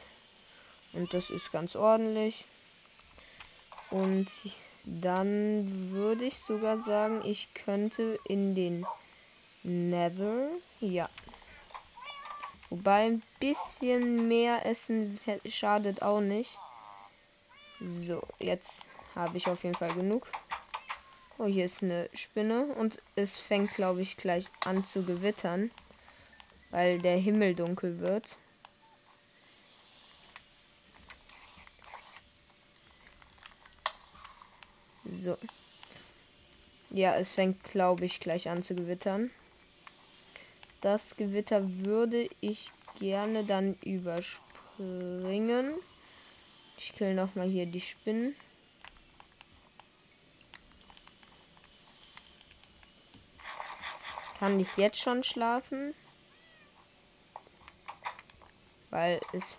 [0.94, 2.46] Und das ist ganz ordentlich.
[3.89, 4.28] Und
[4.86, 8.86] dann würde ich sogar sagen, ich könnte in den
[9.63, 10.50] Nether.
[10.80, 11.10] Ja.
[12.74, 16.58] Wobei ein bisschen mehr Essen schadet auch nicht.
[17.80, 20.28] So, jetzt habe ich auf jeden Fall genug.
[21.38, 25.70] Oh, hier ist eine Spinne und es fängt, glaube ich, gleich an zu gewittern,
[26.72, 28.36] weil der Himmel dunkel wird.
[35.12, 35.38] So.
[36.90, 39.30] Ja, es fängt, glaube ich, gleich an zu gewittern.
[40.84, 42.69] Das Gewitter würde ich
[43.00, 45.76] gerne dann überspringen.
[46.78, 48.36] Ich kill noch mal hier die Spinnen.
[54.39, 55.96] Kann ich jetzt schon schlafen?
[58.89, 59.56] Weil es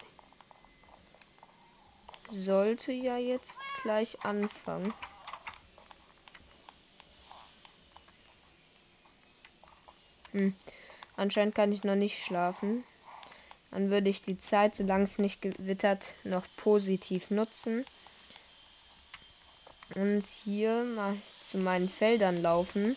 [2.29, 4.93] sollte ja jetzt gleich anfangen.
[10.33, 10.55] Hm.
[11.17, 12.85] Anscheinend kann ich noch nicht schlafen.
[13.71, 17.85] Dann würde ich die Zeit, solange es nicht gewittert, noch positiv nutzen.
[19.95, 21.17] Und hier mal
[21.51, 22.97] zu meinen Feldern laufen.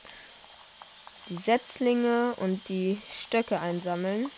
[1.29, 4.31] Die Setzlinge und die Stöcke einsammeln.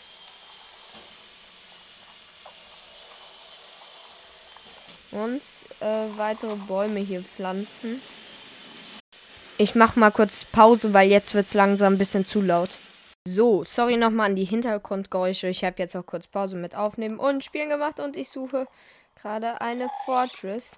[5.12, 5.42] Und
[5.80, 8.02] äh, weitere Bäume hier pflanzen.
[9.58, 12.78] Ich mache mal kurz Pause, weil jetzt wird es langsam ein bisschen zu laut.
[13.32, 15.50] So, sorry nochmal an die Hintergrundgeräusche.
[15.50, 18.66] Ich habe jetzt auch kurz Pause mit Aufnehmen und Spielen gemacht und ich suche
[19.14, 20.72] gerade eine Fortress.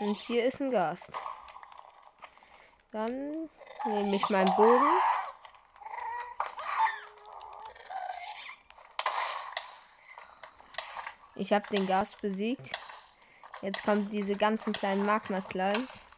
[0.00, 1.10] Und hier ist ein Gast.
[2.92, 3.14] Dann
[3.84, 4.88] nehme ich meinen Bogen.
[11.36, 12.70] Ich habe den Gast besiegt.
[13.60, 16.09] Jetzt kommen diese ganzen kleinen Magma-Slimes.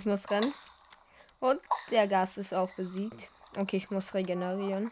[0.00, 0.50] Ich muss rennen.
[1.40, 1.60] Und
[1.90, 3.28] der Gast ist auch besiegt.
[3.54, 4.90] Okay, ich muss regenerieren.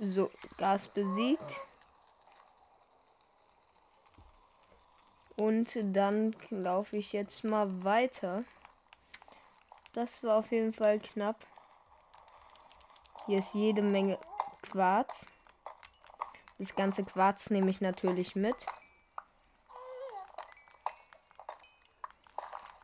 [0.00, 1.42] So, Gas besiegt.
[5.34, 8.44] Und dann laufe ich jetzt mal weiter.
[9.96, 11.46] Das war auf jeden Fall knapp.
[13.24, 14.18] Hier ist jede Menge
[14.60, 15.26] Quarz.
[16.58, 18.54] Das ganze Quarz nehme ich natürlich mit.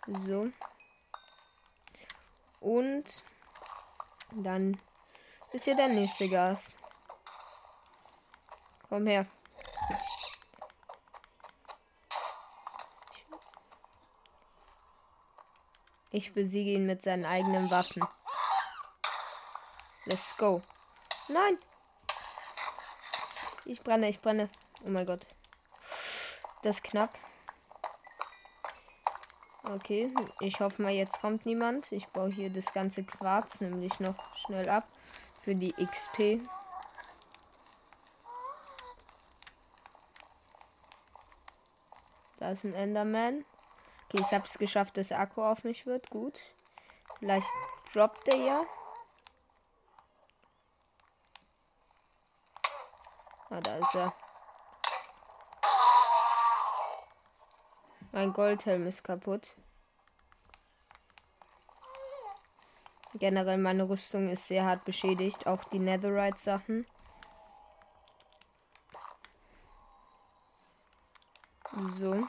[0.06, 0.48] So.
[2.60, 3.04] Und
[4.30, 4.80] dann
[5.52, 6.72] ist hier der nächste Gas.
[8.88, 9.26] Komm her.
[16.12, 18.04] Ich besiege ihn mit seinen eigenen Waffen.
[20.04, 20.60] Let's go.
[21.28, 21.56] Nein.
[23.64, 24.50] Ich brenne, ich brenne.
[24.84, 25.26] Oh mein Gott.
[26.62, 27.10] Das ist knapp.
[29.64, 31.90] Okay, ich hoffe mal, jetzt kommt niemand.
[31.92, 34.84] Ich baue hier das ganze Quarz nämlich noch schnell ab
[35.42, 36.46] für die XP.
[42.38, 43.46] Da ist ein Enderman.
[44.12, 46.10] Okay, ich habe es geschafft, dass Akku auf mich wird.
[46.10, 46.38] Gut.
[47.18, 47.46] Vielleicht
[47.94, 48.62] droppt er ja.
[53.48, 54.12] Ah, da ist er.
[58.12, 59.56] Mein Goldhelm ist kaputt.
[63.14, 65.46] Generell meine Rüstung ist sehr hart beschädigt.
[65.46, 66.86] Auch die Netherite-Sachen.
[71.72, 72.28] So.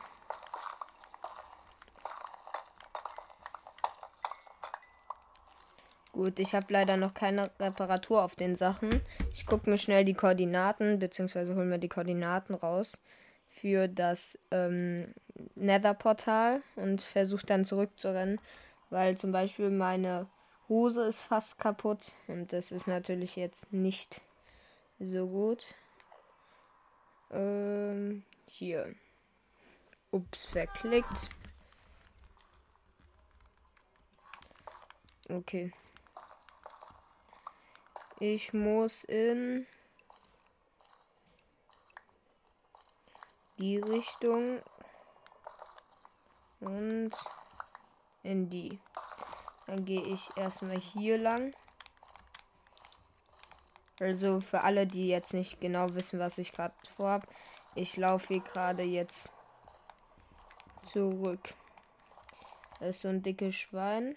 [6.13, 9.01] Gut, ich habe leider noch keine Reparatur auf den Sachen.
[9.33, 12.99] Ich gucke mir schnell die Koordinaten, beziehungsweise hole mir die Koordinaten raus
[13.49, 15.07] für das ähm,
[15.55, 18.39] Nether-Portal und versuche dann zurückzurennen,
[18.91, 20.27] weil zum Beispiel meine
[20.69, 24.21] Hose ist fast kaputt und das ist natürlich jetzt nicht
[24.99, 25.65] so gut.
[27.31, 28.93] Ähm, hier.
[30.11, 31.27] Ups, verklickt.
[35.27, 35.73] Okay.
[38.25, 39.67] Ich muss in
[43.59, 44.61] die Richtung
[46.61, 47.11] und
[48.23, 48.79] in die.
[49.67, 51.53] Dann gehe ich erstmal hier lang.
[53.99, 57.25] Also für alle, die jetzt nicht genau wissen, was ich gerade vorhab,
[57.75, 59.33] ich laufe hier gerade jetzt
[60.83, 61.53] zurück.
[62.79, 64.15] Das ist so ein dickes Schwein.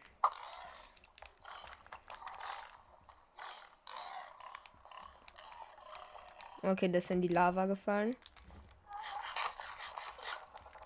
[6.67, 8.17] Okay, das ist in die Lava gefallen.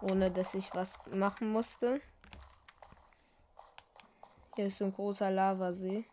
[0.03, 2.03] Ohne dass ich was machen musste.
[4.57, 6.05] Hier ist so ein großer Lavasee.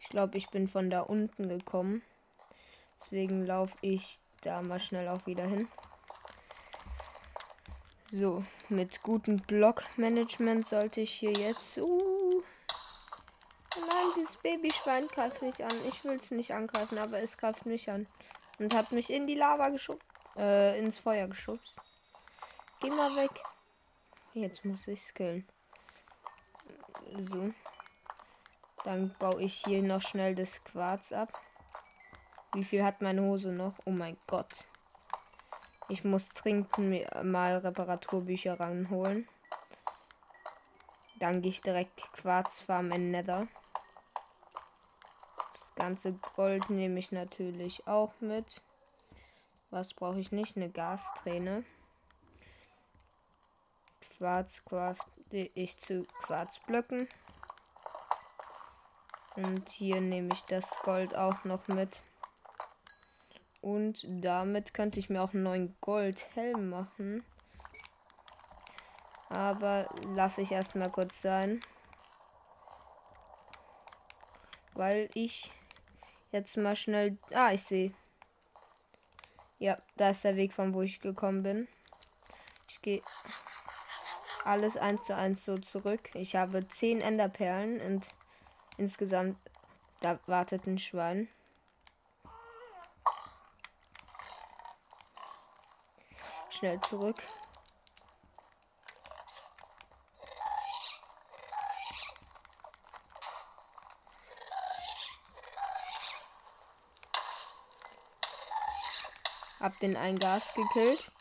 [0.00, 2.02] Ich glaube, ich bin von da unten gekommen.
[2.98, 5.68] Deswegen laufe ich da mal schnell auch wieder hin.
[8.10, 11.78] So, mit gutem Blockmanagement sollte ich hier jetzt.
[11.78, 12.09] Uh,
[14.50, 15.70] Babyschwein greift mich an.
[15.88, 18.08] Ich will es nicht angreifen, aber es greift mich an.
[18.58, 20.04] Und hat mich in die Lava geschubst.
[20.36, 21.76] Äh, ins Feuer geschubst.
[22.80, 23.30] Geh mal weg.
[24.34, 25.46] Jetzt muss ich skillen.
[27.20, 27.52] So.
[28.84, 31.32] Dann baue ich hier noch schnell das Quarz ab.
[32.52, 33.74] Wie viel hat meine Hose noch?
[33.84, 34.66] Oh mein Gott.
[35.88, 39.28] Ich muss trinken mal Reparaturbücher ranholen.
[41.20, 43.46] Dann gehe ich direkt Quarzfarm in Nether.
[45.80, 48.60] Ganze Gold nehme ich natürlich auch mit.
[49.70, 50.58] Was brauche ich nicht?
[50.58, 51.64] Eine Gasträne.
[54.18, 57.08] Quarz crafte ich zu Quarzblöcken.
[59.36, 62.02] Und hier nehme ich das Gold auch noch mit.
[63.62, 67.24] Und damit könnte ich mir auch einen neuen Goldhelm machen.
[69.30, 71.62] Aber lasse ich erstmal kurz sein.
[74.74, 75.50] Weil ich
[76.32, 77.18] jetzt mal schnell.
[77.32, 77.92] Ah, ich sehe.
[79.58, 81.68] Ja, da ist der Weg, von wo ich gekommen bin.
[82.68, 83.02] Ich gehe
[84.44, 86.10] alles eins zu eins so zurück.
[86.14, 88.08] Ich habe 10 Enderperlen und
[88.78, 89.36] insgesamt.
[90.00, 91.28] Da wartet ein Schwein.
[96.60, 97.22] schnell zurück.
[109.60, 111.12] Hab den einen Gas gekillt.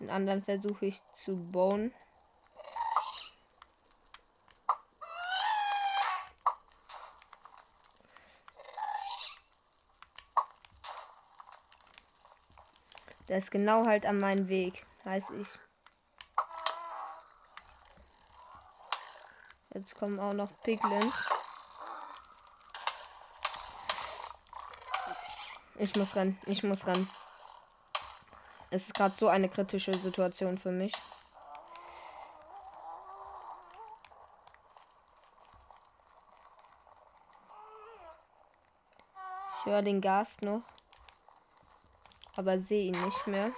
[0.00, 1.94] Den anderen versuche ich zu bauen.
[13.28, 15.48] Der ist genau halt an meinem Weg, weiß ich.
[19.74, 21.37] Jetzt kommen auch noch Piglins.
[25.78, 27.08] Ich muss ran, ich muss ran.
[28.70, 30.92] Es ist gerade so eine kritische Situation für mich.
[39.60, 40.62] Ich höre den Gas noch
[42.38, 43.50] aber sehe ihn nicht mehr.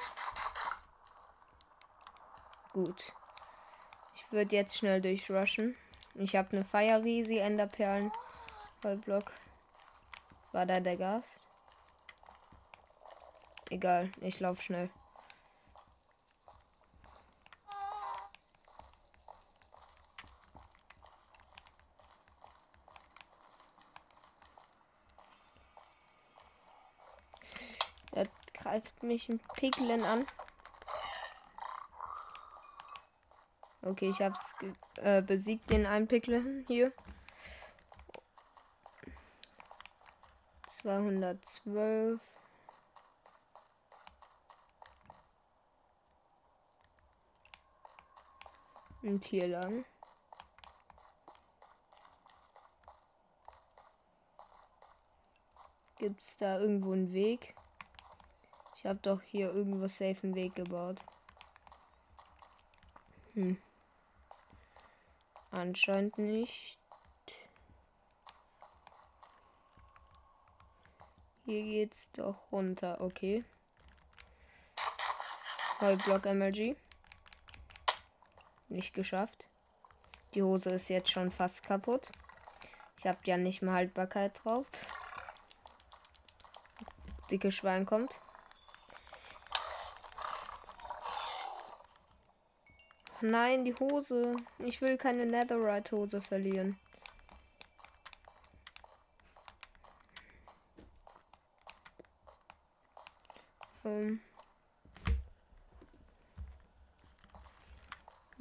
[2.72, 3.12] Gut.
[4.16, 5.76] Ich würde jetzt schnell durchrushen.
[6.14, 8.10] Ich habe eine Fire Riesi, Enderperlen,
[8.80, 9.32] Vollblock.
[10.52, 11.42] War da der Gast?
[13.70, 14.90] Egal, ich laufe schnell.
[28.70, 30.24] greift mich ein Piglin an.
[33.82, 34.54] Okay, ich hab's
[34.98, 36.92] äh, besiegt, den einen Piglin hier.
[40.68, 42.20] 212.
[49.10, 49.84] Und hier lang.
[55.98, 57.56] Gibt es da irgendwo einen Weg?
[58.76, 60.98] Ich habe doch hier irgendwo safe einen Weg gebaut.
[63.34, 63.60] Hm.
[65.50, 66.78] Anscheinend nicht.
[71.46, 73.44] Hier geht's doch runter, okay.
[75.80, 76.76] Heublock MLG.
[78.70, 79.48] Nicht geschafft.
[80.34, 82.12] Die Hose ist jetzt schon fast kaputt.
[82.98, 84.66] Ich habe ja nicht mehr Haltbarkeit drauf.
[87.30, 88.20] Dicke Schwein kommt.
[93.20, 94.36] Nein, die Hose.
[94.58, 96.78] Ich will keine Netherite-Hose verlieren.
[103.84, 104.20] Ähm.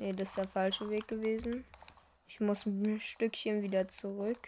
[0.10, 1.66] Nee, das ist der falsche Weg gewesen.
[2.28, 4.40] Ich muss ein Stückchen wieder zurück.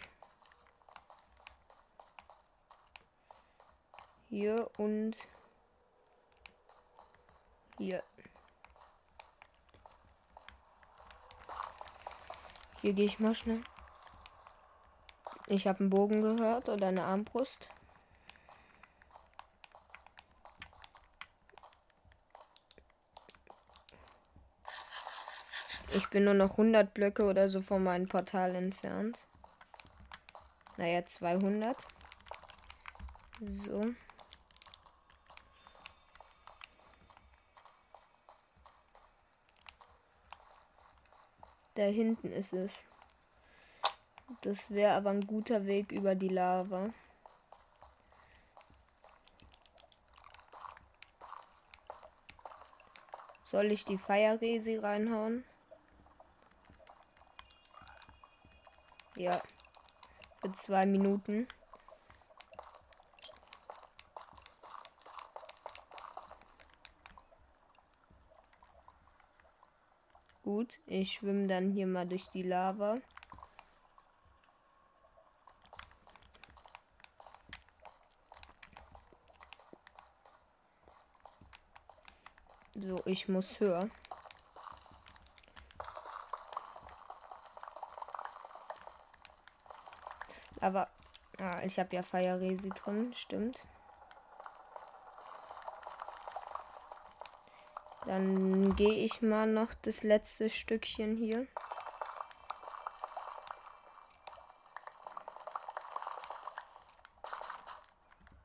[4.28, 5.16] Hier und
[7.78, 8.02] hier.
[12.80, 13.62] Hier gehe ich mal schnell.
[15.46, 17.68] Ich habe einen Bogen gehört oder eine Armbrust.
[26.02, 29.24] Ich bin nur noch 100 Blöcke oder so von meinem Portal entfernt.
[30.76, 31.76] Naja, 200.
[33.40, 33.94] So.
[41.76, 42.82] Da hinten ist es.
[44.40, 46.90] Das wäre aber ein guter Weg über die Lava.
[53.44, 55.44] Soll ich die Feierresi reinhauen?
[59.16, 59.40] Ja.
[60.40, 61.46] Für zwei Minuten.
[70.42, 73.00] Gut, ich schwimme dann hier mal durch die Lava.
[82.74, 83.88] So, ich muss höher.
[90.62, 90.88] Aber
[91.38, 93.66] ah, ich habe ja Feierresi drin, stimmt.
[98.06, 101.48] Dann gehe ich mal noch das letzte Stückchen hier.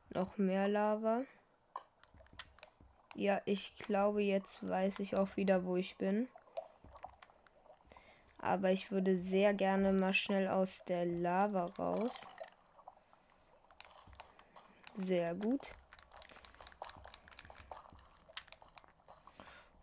[0.09, 1.21] Noch mehr Lava.
[3.13, 6.27] Ja, ich glaube, jetzt weiß ich auch wieder, wo ich bin.
[8.47, 12.15] Aber ich würde sehr gerne mal schnell aus der Lava raus.
[14.95, 15.75] Sehr gut.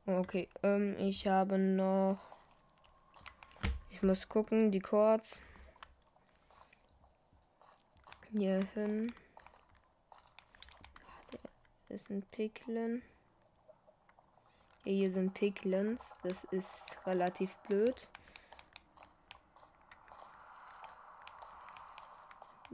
[0.07, 2.39] Okay, ähm, ich habe noch.
[3.91, 5.43] Ich muss gucken, die Chords.
[8.33, 9.13] Hier hin.
[11.91, 13.03] Das ist ein.
[14.85, 16.15] Hier sind Picklins.
[16.23, 18.09] Das ist relativ blöd.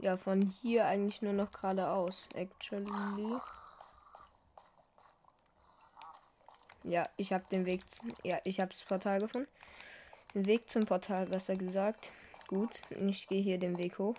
[0.01, 3.37] Ja, von hier eigentlich nur noch geradeaus, actually.
[6.83, 7.83] Ja, ich habe den Weg.
[8.23, 9.47] Ja, ich habe das Portal gefunden.
[10.33, 12.13] Den Weg zum Portal, besser gesagt.
[12.47, 14.15] Gut, ich gehe hier den Weg hoch.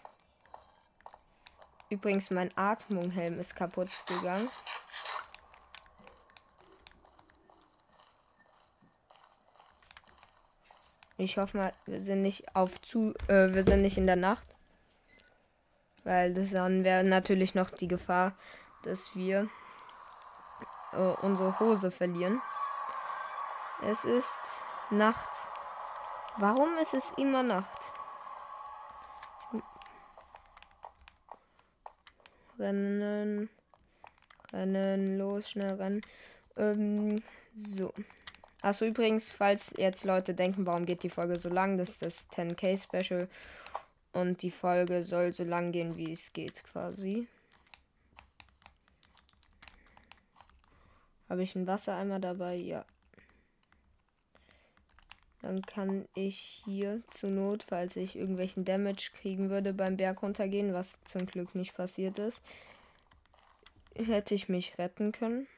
[1.91, 4.49] Übrigens, mein Atmunghelm ist kaputt gegangen.
[11.19, 14.52] Ich hoffe mal, wir sind nicht auf zu, äh, wir sind nicht in der Nacht.
[16.05, 18.35] Weil das dann wäre natürlich noch die Gefahr,
[18.83, 19.49] dass wir
[20.93, 22.41] äh, unsere Hose verlieren.
[23.83, 25.31] Es ist Nacht.
[26.39, 27.93] Warum ist es immer Nacht?
[32.59, 33.49] Rennen.
[34.53, 35.19] Rennen.
[35.19, 36.01] Los, schnell rennen.
[36.57, 37.23] Ähm,
[37.57, 37.93] so.
[38.61, 42.31] Achso, übrigens, falls jetzt Leute denken, warum geht die Folge so lang, das ist das
[42.31, 43.29] 10k Special.
[44.13, 47.27] Und die Folge soll so lang gehen, wie es geht, quasi.
[51.29, 52.57] Habe ich einen Wassereimer dabei?
[52.57, 52.85] Ja.
[55.41, 60.75] Dann kann ich hier zur Not, falls ich irgendwelchen Damage kriegen würde beim Berg runtergehen,
[60.75, 62.43] was zum Glück nicht passiert ist,
[63.95, 65.49] hätte ich mich retten können.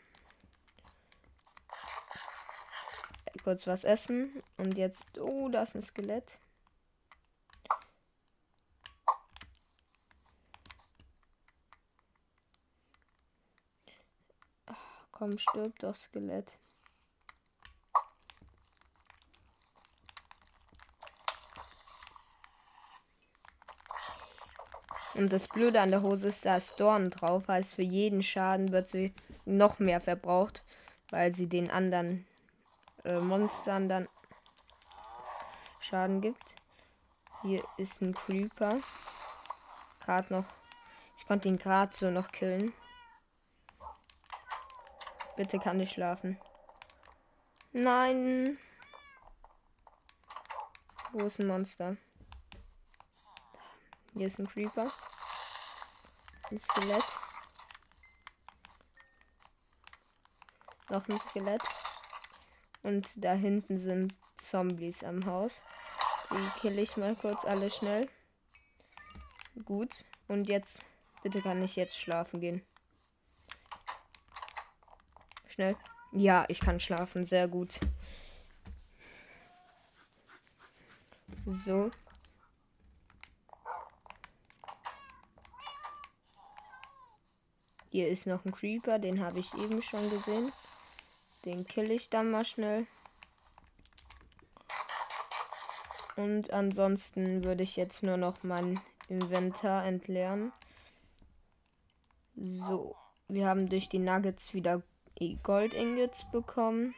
[3.42, 6.38] Kurz was essen und jetzt, oh, da ist ein Skelett.
[15.14, 16.52] Komm, stirb doch, Skelett.
[25.14, 27.46] Und das Blöde an der Hose ist, da ist Dorn drauf.
[27.46, 30.62] Heißt, für jeden Schaden wird sie noch mehr verbraucht,
[31.10, 32.26] weil sie den anderen
[33.04, 34.08] äh, Monstern dann
[35.80, 36.56] Schaden gibt.
[37.42, 38.76] Hier ist ein Creeper.
[40.04, 40.46] Gerade noch.
[41.18, 42.72] Ich konnte ihn gerade so noch killen.
[45.36, 46.38] Bitte kann ich schlafen.
[47.72, 48.58] Nein.
[51.12, 51.96] Wo ist ein Monster?
[54.12, 54.88] Hier ist ein Creeper.
[56.50, 57.04] Ein Skelett.
[60.90, 61.62] Noch ein Skelett.
[62.84, 65.62] Und da hinten sind Zombies am Haus.
[66.30, 68.08] Die kill ich mal kurz alle schnell.
[69.64, 70.04] Gut.
[70.28, 70.84] Und jetzt,
[71.22, 72.64] bitte kann ich jetzt schlafen gehen.
[75.54, 75.76] Schnell.
[76.10, 77.24] Ja, ich kann schlafen.
[77.24, 77.78] Sehr gut.
[81.46, 81.92] So.
[87.90, 90.50] Hier ist noch ein Creeper, den habe ich eben schon gesehen.
[91.44, 92.88] Den kill ich dann mal schnell.
[96.16, 100.52] Und ansonsten würde ich jetzt nur noch mein Inventar entleeren.
[102.34, 102.96] So,
[103.28, 104.82] wir haben durch die Nuggets wieder
[105.42, 106.94] Gold-Ingots bekommen.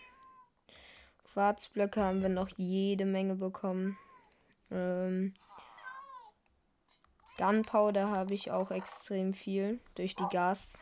[1.32, 3.98] Quarzblöcke haben wir noch jede Menge bekommen.
[4.70, 5.34] Ähm,
[7.36, 10.78] Gunpowder habe ich auch extrem viel durch die Gas.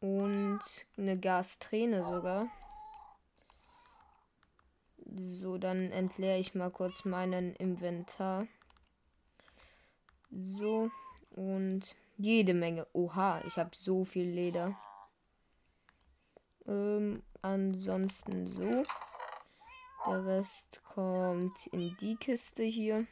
[0.00, 0.60] Und
[0.96, 2.48] eine Gasträne sogar.
[5.14, 8.48] So, dann entleere ich mal kurz meinen Inventar.
[10.30, 10.90] So,
[11.30, 12.86] und jede Menge.
[12.92, 14.76] Oha, ich habe so viel Leder.
[16.66, 18.84] Ähm, ansonsten so.
[20.06, 23.06] Der Rest kommt in die Kiste hier.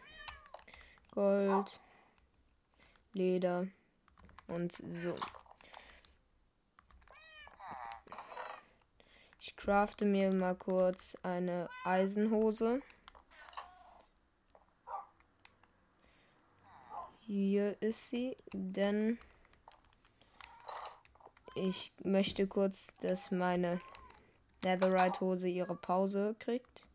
[1.13, 1.81] Gold,
[3.13, 3.67] Leder
[4.49, 5.15] und so.
[9.41, 12.83] Ich crafte mir mal kurz eine Eisenhose.
[17.21, 19.19] Hier ist sie, denn
[21.55, 23.81] ich möchte kurz, dass meine
[24.63, 26.89] Netherite-Hose ihre Pause kriegt.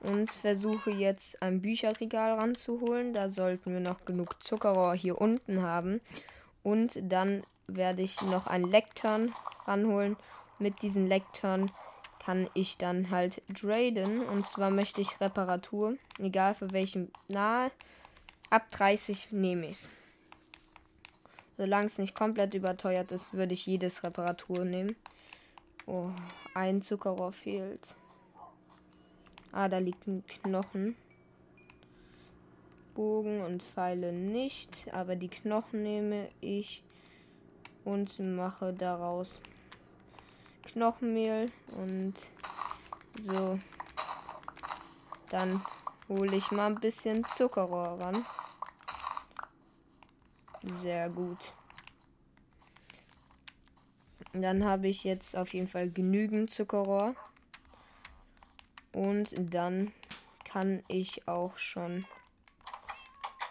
[0.00, 3.12] Und versuche jetzt ein Bücherregal ranzuholen.
[3.12, 6.00] Da sollten wir noch genug Zuckerrohr hier unten haben.
[6.62, 9.32] Und dann werde ich noch ein Lektern
[9.64, 10.16] ranholen.
[10.58, 11.70] Mit diesen Lektern
[12.24, 14.20] kann ich dann halt traden.
[14.20, 15.96] Und zwar möchte ich Reparatur.
[16.18, 17.10] Egal für welchen.
[17.28, 17.70] Na,
[18.50, 19.90] ab 30 nehme ich es.
[21.56, 24.94] Solange es nicht komplett überteuert ist, würde ich jedes Reparatur nehmen.
[25.86, 26.10] Oh,
[26.54, 27.96] ein Zuckerrohr fehlt.
[29.52, 30.96] Ah, da liegt ein Knochen.
[32.94, 36.82] Bogen und Pfeile nicht, aber die Knochen nehme ich
[37.84, 39.40] und mache daraus
[40.64, 42.14] Knochenmehl und
[43.22, 43.58] so.
[45.30, 45.60] Dann
[46.08, 48.16] hole ich mal ein bisschen Zuckerrohr ran.
[50.66, 51.38] Sehr gut.
[54.32, 57.14] Dann habe ich jetzt auf jeden Fall genügend Zuckerrohr.
[58.92, 59.92] Und dann
[60.44, 62.04] kann ich auch schon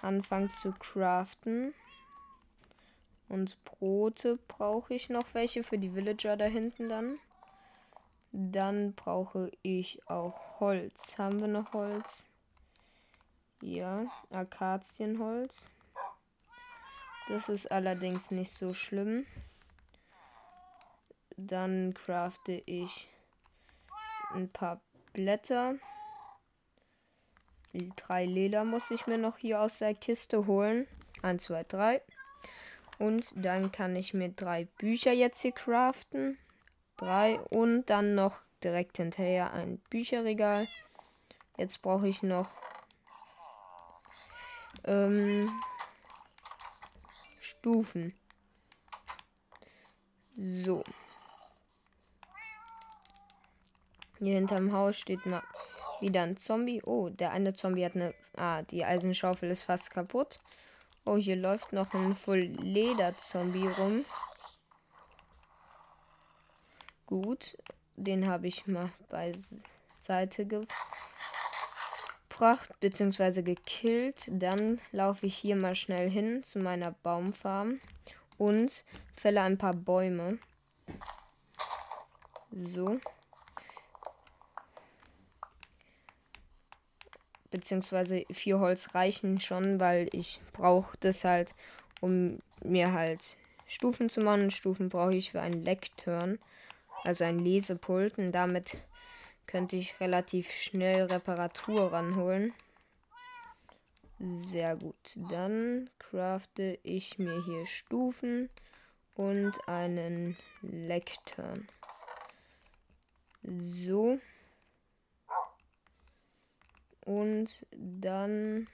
[0.02, 1.74] anfangen zu craften.
[3.30, 7.18] Und Brote brauche ich noch welche für die Villager da hinten dann.
[8.32, 11.18] Dann brauche ich auch Holz.
[11.18, 12.28] Haben wir noch Holz?
[13.62, 15.70] Ja, Akazienholz.
[17.28, 19.26] Das ist allerdings nicht so schlimm.
[21.38, 23.10] Dann crafte ich
[24.34, 24.80] ein paar
[25.14, 25.76] Blätter.
[27.74, 30.88] Die drei Leder muss ich mir noch hier aus der Kiste holen.
[31.24, 32.02] 1, 2, 3.
[33.00, 36.38] Und dann kann ich mir drei Bücher jetzt hier craften.
[36.96, 40.68] Drei und dann noch direkt hinterher ein Bücherregal.
[41.58, 42.50] Jetzt brauche ich noch
[44.86, 45.50] ähm,
[47.66, 48.14] Stufen.
[50.38, 50.84] So.
[54.20, 55.42] Hier hinterm Haus steht mal
[56.00, 56.84] wieder ein Zombie.
[56.84, 58.14] Oh, der eine Zombie hat eine.
[58.38, 60.38] Ah, die Eisenschaufel ist fast kaputt.
[61.06, 64.06] Oh, hier läuft noch ein Full Leder Zombie rum.
[67.08, 67.58] Gut,
[67.96, 71.15] den habe ich mal beiseite gebracht
[72.80, 73.42] bzw.
[73.42, 74.26] gekillt.
[74.28, 77.80] Dann laufe ich hier mal schnell hin zu meiner Baumfarm
[78.38, 78.84] und
[79.16, 80.40] fälle ein paar Bäume.
[82.52, 83.00] So.
[87.56, 91.54] beziehungsweise vier Holz reichen schon, weil ich brauche das halt,
[92.02, 94.52] um mir halt Stufen zu machen.
[94.52, 96.38] Stufen brauche ich für einen Leckturn,
[97.04, 98.18] also ein Lesepult.
[98.18, 98.78] Und damit
[99.48, 102.54] könnte ich relativ schnell Reparatur ranholen.
[104.20, 105.16] Sehr gut.
[105.16, 108.50] Dann crafte ich mir hier Stufen
[109.14, 111.68] und einen Leckturn.
[113.44, 114.20] So.
[117.02, 118.68] Und dann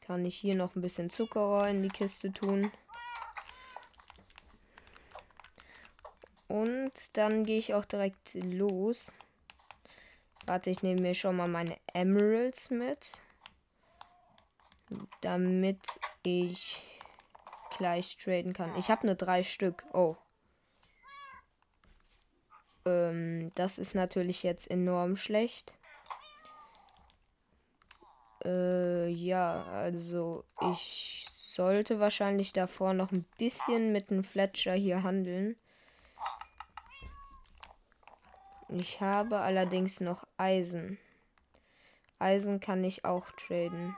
[0.00, 2.70] kann ich hier noch ein bisschen Zuckerrohr in die Kiste tun.
[6.52, 9.14] Und dann gehe ich auch direkt los.
[10.44, 13.12] Warte, ich nehme mir schon mal meine Emeralds mit.
[15.22, 15.80] Damit
[16.22, 16.82] ich
[17.78, 18.76] gleich traden kann.
[18.76, 19.82] Ich habe nur drei Stück.
[19.94, 20.16] Oh.
[22.84, 25.72] Ähm, das ist natürlich jetzt enorm schlecht.
[28.44, 35.56] Äh, ja, also ich sollte wahrscheinlich davor noch ein bisschen mit dem Fletcher hier handeln.
[38.74, 40.98] Ich habe allerdings noch Eisen.
[42.18, 43.96] Eisen kann ich auch traden.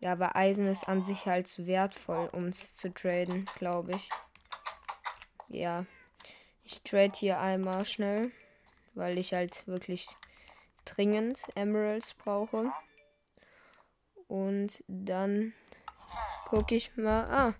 [0.00, 4.08] Ja, aber Eisen ist an sich halt zu wertvoll, um es zu traden, glaube ich.
[5.48, 5.86] Ja.
[6.64, 8.32] Ich trade hier einmal schnell,
[8.94, 10.08] weil ich halt wirklich
[10.84, 12.72] dringend Emeralds brauche.
[14.26, 15.52] Und dann
[16.46, 17.24] gucke ich mal.
[17.30, 17.54] Ah,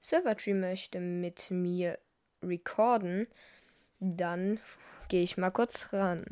[0.00, 1.98] Silvertree möchte mit mir
[2.42, 3.28] recorden.
[4.00, 4.60] Dann
[5.08, 6.24] gehe ich mal kurz ran.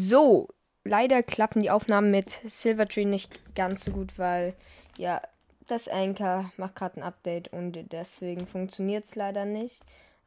[0.00, 0.48] So,
[0.84, 4.54] leider klappen die Aufnahmen mit Silvertree nicht ganz so gut, weil
[4.96, 5.22] ja,
[5.68, 9.80] das Anchor macht gerade ein Update und deswegen funktioniert es leider nicht.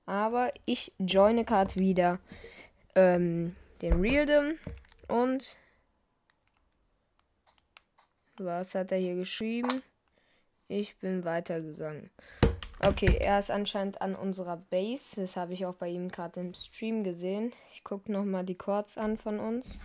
[0.05, 2.19] Aber ich joine gerade wieder
[2.95, 4.53] ähm, den Realdom
[5.07, 5.55] und
[8.37, 9.81] was hat er hier geschrieben?
[10.67, 12.09] Ich bin weitergegangen.
[12.87, 15.19] Okay, er ist anscheinend an unserer Base.
[15.19, 17.51] Das habe ich auch bei ihm gerade im Stream gesehen.
[17.73, 19.79] Ich gucke nochmal die Chords an von uns.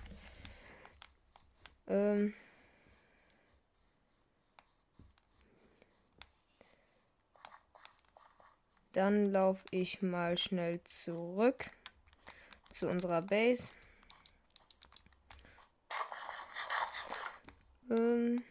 [1.88, 2.34] Ähm.
[8.92, 11.70] Dann laufe ich mal schnell zurück
[12.70, 13.72] zu unserer Base.
[17.90, 18.42] Ähm.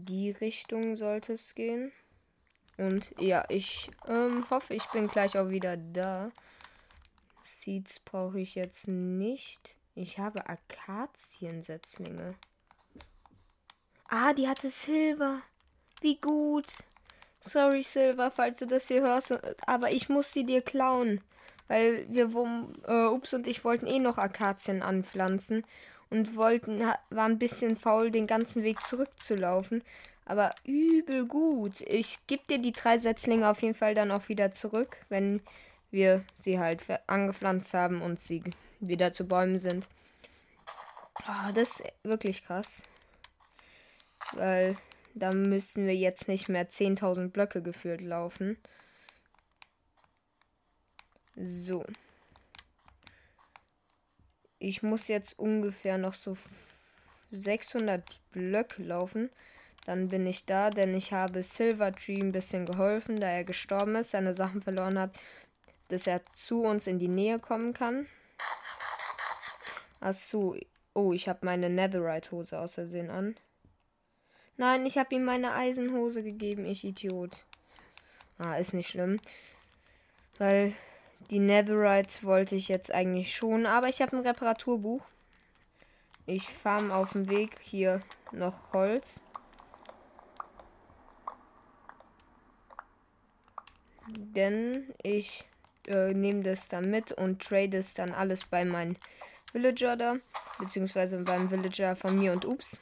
[0.00, 1.92] Die Richtung sollte es gehen.
[2.78, 6.30] Und ja, ich ähm, hoffe, ich bin gleich auch wieder da.
[7.44, 9.76] Seeds brauche ich jetzt nicht.
[9.94, 12.34] Ich habe Akaziensetzlinge.
[14.08, 15.40] Ah, die hatte Silber.
[16.00, 16.66] Wie gut.
[17.40, 21.20] Sorry, Silver, falls du das hier hörst, aber ich muss sie dir klauen.
[21.68, 22.30] Weil wir,
[22.86, 25.64] äh, Ups und ich wollten eh noch Akazien anpflanzen
[26.12, 29.82] und wollten, war ein bisschen faul, den ganzen Weg zurückzulaufen.
[30.26, 31.80] Aber übel gut.
[31.80, 35.40] Ich gebe dir die drei Setzlinge auf jeden Fall dann auch wieder zurück, wenn
[35.90, 38.42] wir sie halt angepflanzt haben und sie
[38.80, 39.88] wieder zu Bäumen sind.
[41.26, 42.82] Oh, das ist wirklich krass.
[44.32, 44.76] Weil
[45.14, 48.56] da müssen wir jetzt nicht mehr 10.000 Blöcke geführt laufen.
[51.36, 51.84] So.
[54.64, 56.36] Ich muss jetzt ungefähr noch so
[57.32, 59.28] 600 Blöcke laufen.
[59.86, 64.12] Dann bin ich da, denn ich habe Silvertree ein bisschen geholfen, da er gestorben ist,
[64.12, 65.10] seine Sachen verloren hat,
[65.88, 68.06] dass er zu uns in die Nähe kommen kann.
[70.00, 70.56] Achso.
[70.94, 73.34] Oh, ich habe meine Netherite-Hose aus Versehen an.
[74.58, 77.32] Nein, ich habe ihm meine Eisenhose gegeben, ich Idiot.
[78.38, 79.18] Ah, ist nicht schlimm.
[80.38, 80.72] Weil
[81.30, 85.02] die Netherite wollte ich jetzt eigentlich schon, aber ich habe ein Reparaturbuch.
[86.26, 89.20] Ich farm auf dem Weg hier noch Holz.
[94.08, 95.44] Denn ich
[95.86, 98.96] äh, nehme das dann mit und trade es dann alles bei meinem
[99.52, 100.16] Villager da.
[100.58, 102.78] Beziehungsweise beim Villager von mir und Ups.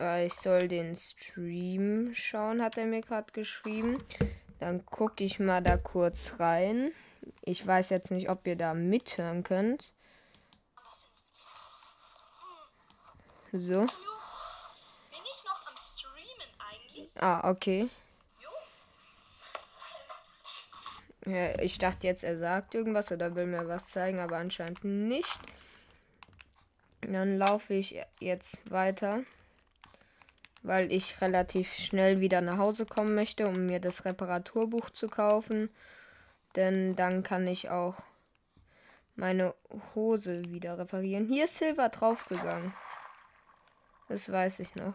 [0.00, 4.02] Äh, ich soll den Stream schauen, hat er mir gerade geschrieben.
[4.60, 6.92] Dann gucke ich mal da kurz rein.
[7.42, 9.92] Ich weiß jetzt nicht, ob ihr da mithören könnt.
[13.52, 13.86] So.
[17.16, 17.88] Ah, okay.
[21.26, 25.38] Ja, ich dachte jetzt, er sagt irgendwas oder will mir was zeigen, aber anscheinend nicht.
[27.00, 29.24] Dann laufe ich jetzt weiter
[30.62, 35.70] weil ich relativ schnell wieder nach Hause kommen möchte, um mir das Reparaturbuch zu kaufen.
[36.56, 38.02] Denn dann kann ich auch
[39.16, 39.54] meine
[39.94, 41.28] Hose wieder reparieren.
[41.28, 42.72] Hier ist Silber draufgegangen.
[44.08, 44.94] Das weiß ich noch.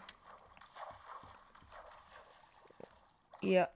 [3.41, 3.69] Ja.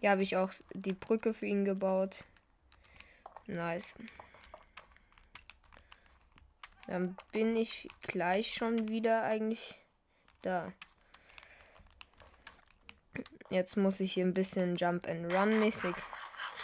[0.00, 2.24] Hier habe ich auch die Brücke für ihn gebaut.
[3.46, 3.94] Nice.
[6.86, 9.78] Dann bin ich gleich schon wieder eigentlich
[10.42, 10.72] da.
[13.50, 15.94] Jetzt muss ich hier ein bisschen Jump and Run mäßig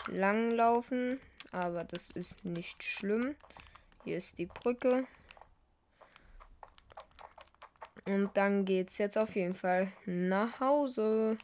[0.09, 1.21] langlaufen.
[1.53, 3.35] Aber das ist nicht schlimm.
[4.05, 5.07] Hier ist die Brücke.
[8.07, 11.39] Und dann geht's jetzt auf jeden Fall nach Hause.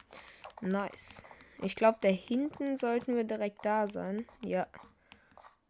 [0.61, 1.23] Nice.
[1.61, 4.25] Ich glaube, da hinten sollten wir direkt da sein.
[4.43, 4.67] Ja.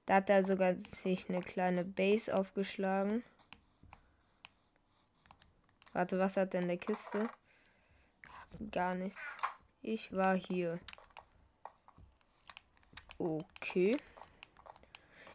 [0.08, 3.24] Da hat er sogar sich eine kleine Base aufgeschlagen.
[5.92, 7.28] Warte, was hat denn der Kiste?
[8.72, 9.22] Gar nichts.
[9.82, 10.80] Ich war hier.
[13.18, 13.98] Okay.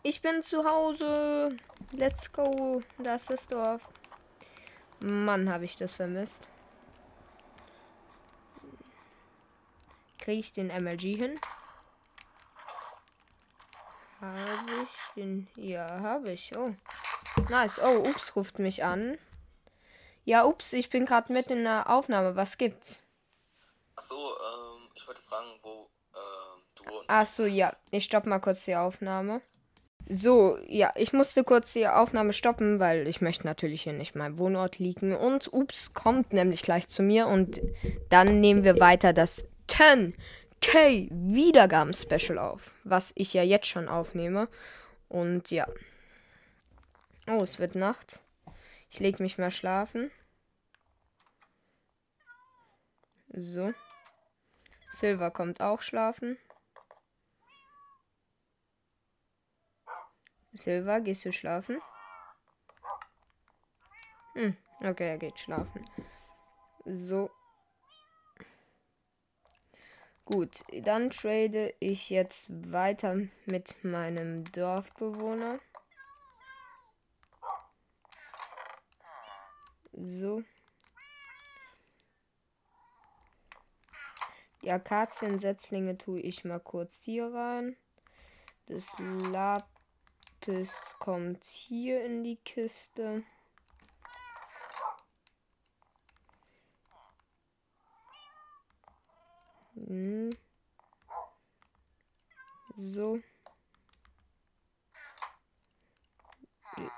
[0.02, 1.54] Ich bin zu Hause.
[1.92, 2.82] Let's go.
[2.98, 3.82] Da ist das Dorf.
[5.00, 6.48] Mann, habe ich das vermisst.
[10.18, 11.38] Kriege ich den MLG hin?
[14.22, 14.38] Habe
[14.84, 15.48] ich den?
[15.56, 16.56] Ja, habe ich.
[16.56, 16.72] Oh.
[17.50, 17.80] Nice.
[17.84, 19.18] Oh, Ups ruft mich an.
[20.24, 22.36] Ja, ups, ich bin gerade mit in der Aufnahme.
[22.36, 23.02] Was gibt's?
[23.96, 27.10] Achso, ähm, ich wollte fragen, wo ähm, du wohnst.
[27.10, 27.72] Achso, ja.
[27.90, 29.40] Ich stopp mal kurz die Aufnahme.
[30.08, 34.38] So, ja, ich musste kurz die Aufnahme stoppen, weil ich möchte natürlich hier nicht meinen
[34.38, 35.16] Wohnort liegen.
[35.16, 37.60] Und ups, kommt nämlich gleich zu mir und
[38.08, 39.44] dann nehmen wir weiter das
[40.62, 44.48] 10k Wiedergaben-Special auf, was ich ja jetzt schon aufnehme.
[45.08, 45.66] Und ja.
[47.26, 48.20] Oh, es wird Nacht.
[48.90, 50.10] Ich lege mich mal schlafen.
[53.28, 53.72] So.
[54.90, 56.38] Silver kommt auch schlafen.
[60.52, 61.80] Silver, gehst du schlafen?
[64.34, 65.88] Hm, okay, er geht schlafen.
[66.84, 67.30] So.
[70.32, 75.58] Gut, dann trade ich jetzt weiter mit meinem Dorfbewohner.
[79.92, 80.42] So.
[84.62, 87.76] Die Akaziensetzlinge tue ich mal kurz hier rein.
[88.68, 88.90] Das
[89.30, 93.22] Lapis kommt hier in die Kiste.
[102.76, 103.20] So.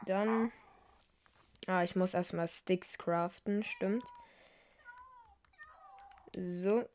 [0.06, 0.52] Dann.
[1.66, 4.04] Ah, ich muss erstmal Sticks craften, stimmt.
[6.34, 6.88] So.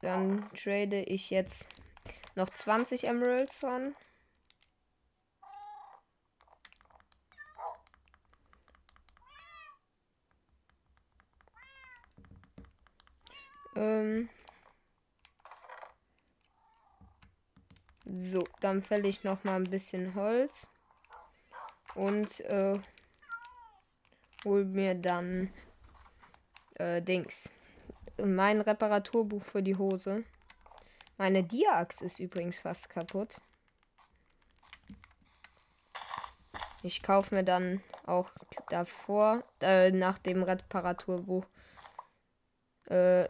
[0.00, 1.68] Dann trade ich jetzt
[2.34, 3.94] noch 20 Emeralds ran.
[13.80, 14.28] Ähm
[18.04, 20.66] so, dann fälle ich noch mal ein bisschen Holz
[21.94, 22.78] und äh,
[24.44, 25.50] hol mir dann
[26.74, 27.50] äh, Dings.
[28.22, 30.24] Mein Reparaturbuch für die Hose.
[31.16, 33.40] Meine Diax ist übrigens fast kaputt.
[36.82, 38.30] Ich kaufe mir dann auch
[38.68, 41.46] davor, äh, nach dem Reparaturbuch,
[42.90, 43.26] äh,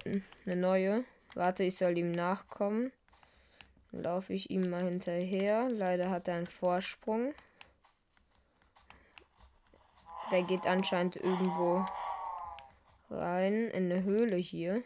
[0.46, 1.04] eine neue.
[1.34, 2.92] Warte, ich soll ihm nachkommen.
[3.92, 5.68] Laufe ich ihm mal hinterher.
[5.68, 7.34] Leider hat er einen Vorsprung.
[10.30, 11.84] Der geht anscheinend irgendwo
[13.10, 14.82] rein in eine Höhle hier.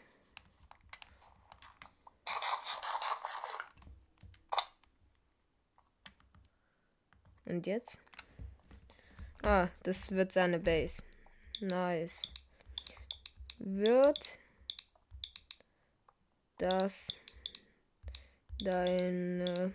[7.45, 7.99] Und jetzt?
[9.43, 11.03] Ah, das wird seine Base.
[11.61, 12.23] Nice.
[13.59, 14.39] Wird
[16.59, 17.09] das
[18.61, 19.75] deine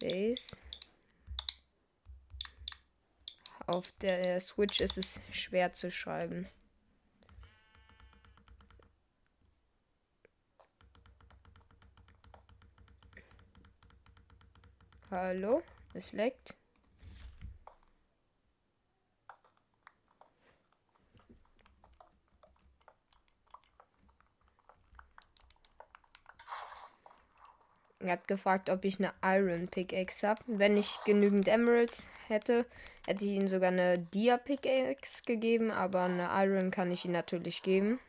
[0.00, 0.56] Base?
[3.66, 6.48] Auf der Switch ist es schwer zu schreiben.
[15.10, 15.62] Hallo?
[15.94, 16.54] Es leckt.
[28.02, 30.42] Er hat gefragt, ob ich eine Iron Pickaxe habe.
[30.46, 32.66] Wenn ich genügend Emeralds hätte,
[33.06, 37.62] hätte ich ihm sogar eine Dia Pickaxe gegeben, aber eine Iron kann ich ihm natürlich
[37.62, 38.00] geben.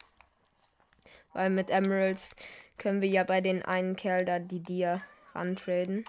[1.33, 2.35] Weil mit Emeralds
[2.77, 5.01] können wir ja bei den einen Kerl da die Dia
[5.33, 6.05] rantraden.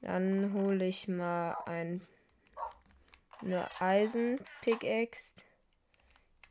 [0.00, 2.00] Dann hole ich mal ein,
[3.42, 5.32] eine Eisen Pickaxe.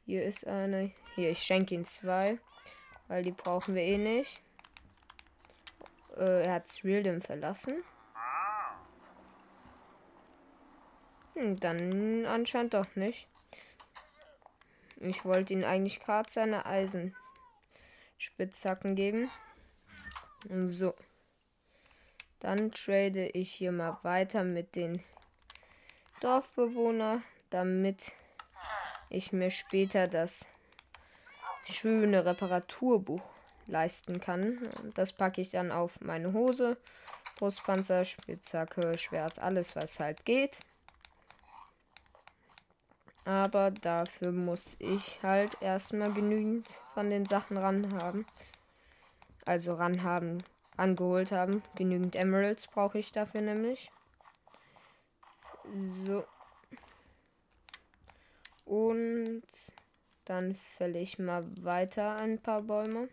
[0.05, 0.91] Hier ist eine.
[1.15, 2.37] Hier, ich schenke ihn zwei.
[3.07, 4.39] Weil die brauchen wir eh nicht.
[6.19, 7.83] Äh, er hat Swildem verlassen.
[11.33, 13.27] Hm, dann anscheinend doch nicht.
[14.97, 19.29] Ich wollte ihm eigentlich gerade seine Eisenspitzhacken geben.
[20.65, 20.93] So.
[22.39, 25.03] Dann trade ich hier mal weiter mit den
[26.21, 28.11] Dorfbewohnern, damit
[29.09, 30.45] ich mir später das
[31.65, 33.38] schöne Reparaturbuch
[33.69, 34.69] leisten kann.
[34.95, 36.77] Das packe ich dann auf meine Hose,
[37.37, 40.59] Brustpanzer, Spitzhacke, Schwert, alles was halt geht.
[43.25, 48.25] Aber dafür muss ich halt erstmal genügend von den Sachen ranhaben.
[49.45, 50.43] Also ranhaben,
[50.77, 51.61] angeholt haben.
[51.75, 53.89] Genügend Emeralds brauche ich dafür nämlich.
[56.05, 56.25] So.
[58.65, 59.43] Und
[60.25, 63.09] dann fälle ich mal weiter ein paar Bäume.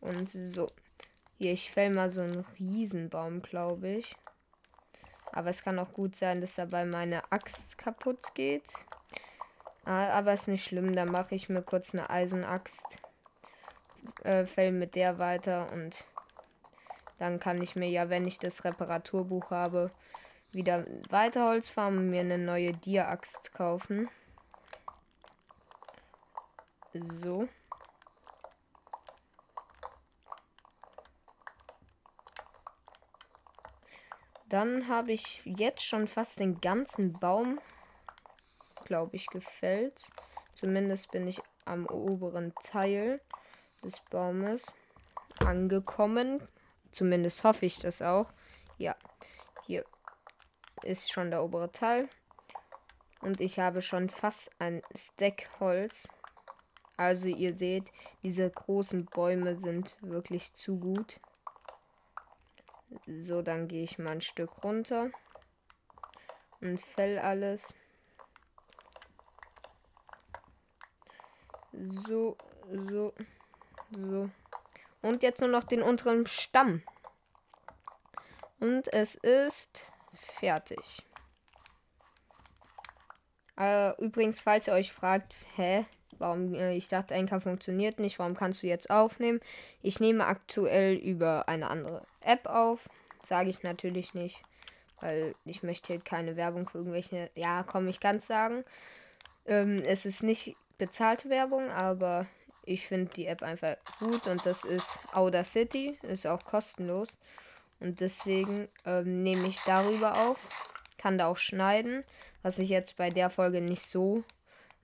[0.00, 0.70] Und so.
[1.38, 4.14] Hier, ich fäll mal so einen Riesenbaum, glaube ich.
[5.32, 8.72] Aber es kann auch gut sein, dass dabei meine Axt kaputt geht.
[9.84, 12.98] Ah, aber ist nicht schlimm, dann mache ich mir kurz eine Eisenaxt.
[14.24, 16.04] Äh, fäll mit der weiter und
[17.18, 19.90] dann kann ich mir ja, wenn ich das Reparaturbuch habe,
[20.52, 24.08] wieder weiter Holz farmen und mir eine neue Dia-Axt kaufen.
[26.92, 27.48] So.
[34.50, 37.60] Dann habe ich jetzt schon fast den ganzen Baum,
[38.84, 40.10] glaube ich, gefällt.
[40.54, 43.20] Zumindest bin ich am oberen Teil
[43.84, 44.66] des Baumes
[45.38, 46.46] angekommen.
[46.90, 48.32] Zumindest hoffe ich das auch.
[48.76, 48.96] Ja,
[49.66, 49.84] hier
[50.82, 52.08] ist schon der obere Teil.
[53.20, 56.08] Und ich habe schon fast ein Stack Holz.
[56.96, 57.84] Also ihr seht,
[58.24, 61.20] diese großen Bäume sind wirklich zu gut.
[63.06, 65.10] So, dann gehe ich mal ein Stück runter
[66.60, 67.72] und fell alles.
[71.72, 72.36] So,
[72.68, 73.14] so,
[73.90, 74.30] so.
[75.02, 76.82] Und jetzt nur noch den unteren Stamm.
[78.58, 81.06] Und es ist fertig.
[83.58, 85.86] Äh, übrigens, falls ihr euch fragt, hä,
[86.20, 89.40] warum äh, ich dachte, Anchor funktioniert nicht, warum kannst du jetzt aufnehmen?
[89.82, 92.88] Ich nehme aktuell über eine andere App auf.
[93.24, 94.40] Sage ich natürlich nicht,
[95.00, 97.30] weil ich möchte keine Werbung für irgendwelche.
[97.34, 98.64] Ja, komm, ich kann es sagen.
[99.46, 102.26] Ähm, es ist nicht bezahlte Werbung, aber
[102.64, 107.18] ich finde die App einfach gut und das ist Outer City, ist auch kostenlos.
[107.80, 112.04] Und deswegen ähm, nehme ich darüber auf, kann da auch schneiden,
[112.42, 114.22] was ich jetzt bei der Folge nicht so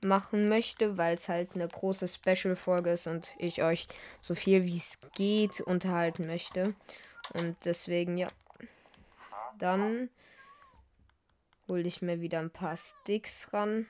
[0.02, 3.88] machen möchte, weil es halt eine große Special-Folge ist und ich euch
[4.20, 6.74] so viel wie es geht unterhalten möchte.
[7.34, 8.28] Und deswegen, ja.
[9.58, 10.10] Dann
[11.68, 13.86] hole ich mir wieder ein paar Sticks ran.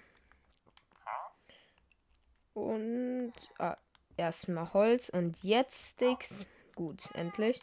[2.54, 3.76] Und ah,
[4.16, 6.46] erstmal Holz und jetzt Sticks.
[6.74, 7.60] Gut, endlich.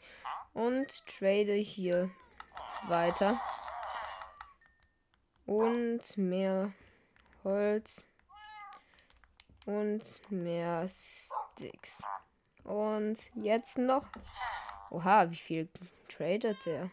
[0.53, 2.11] Und trade hier
[2.87, 3.39] weiter.
[5.45, 6.73] Und mehr
[7.43, 8.05] Holz
[9.65, 12.01] und mehr Sticks.
[12.63, 14.07] Und jetzt noch.
[14.89, 15.69] Oha, wie viel
[16.07, 16.89] tradet der?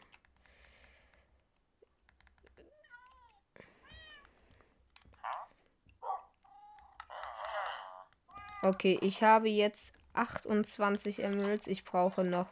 [8.62, 11.66] Okay, ich habe jetzt 28 Emeralds.
[11.66, 12.50] Ich brauche noch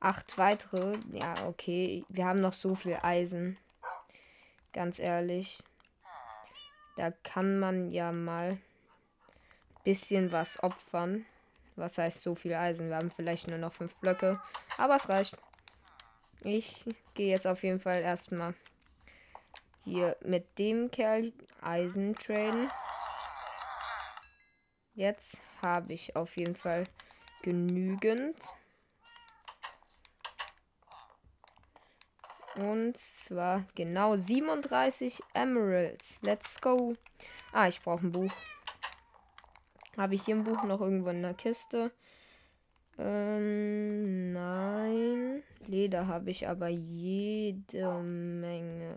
[0.00, 0.96] 8 weitere.
[1.12, 2.04] Ja, okay.
[2.08, 3.58] Wir haben noch so viel Eisen.
[4.72, 5.62] Ganz ehrlich.
[6.96, 8.58] Da kann man ja mal
[9.90, 11.26] bisschen was opfern.
[11.74, 12.90] Was heißt so viel Eisen?
[12.90, 14.40] Wir haben vielleicht nur noch fünf Blöcke.
[14.78, 15.36] Aber es reicht.
[16.42, 16.84] Ich
[17.14, 18.54] gehe jetzt auf jeden Fall erstmal
[19.84, 22.68] hier mit dem Kerl Eisen traden.
[24.94, 26.84] Jetzt habe ich auf jeden Fall
[27.42, 28.36] genügend.
[32.56, 36.20] Und zwar genau 37 Emeralds.
[36.22, 36.94] Let's go.
[37.52, 38.32] Ah, ich brauche ein Buch.
[40.00, 41.92] Habe ich hier ein Buch noch irgendwo in der Kiste?
[42.96, 45.42] Ähm, nein.
[45.66, 48.96] Leder habe ich aber jede Menge.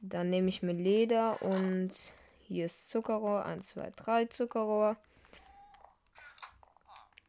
[0.00, 1.92] Dann nehme ich mir Leder und
[2.40, 3.44] hier ist Zuckerrohr.
[3.44, 4.96] 1, 2, 3 Zuckerrohr.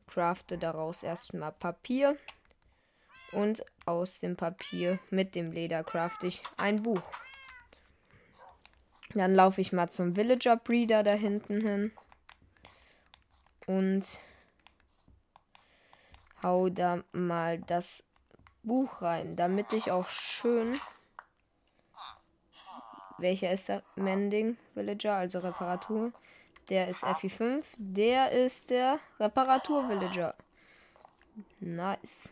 [0.07, 2.16] Crafte daraus erstmal Papier.
[3.34, 7.03] Und aus dem Papier mit dem Leder crafte ich ein Buch.
[9.13, 11.91] Dann laufe ich mal zum Villager Breeder da hinten hin.
[13.68, 14.20] Und
[16.43, 18.03] hau da mal das
[18.63, 20.76] Buch rein, damit ich auch schön.
[23.18, 26.11] Welcher ist der Mending Villager, also Reparatur?
[26.70, 27.63] Der ist FI5.
[27.78, 30.36] Der ist der Reparatur Villager.
[31.59, 32.30] Nice.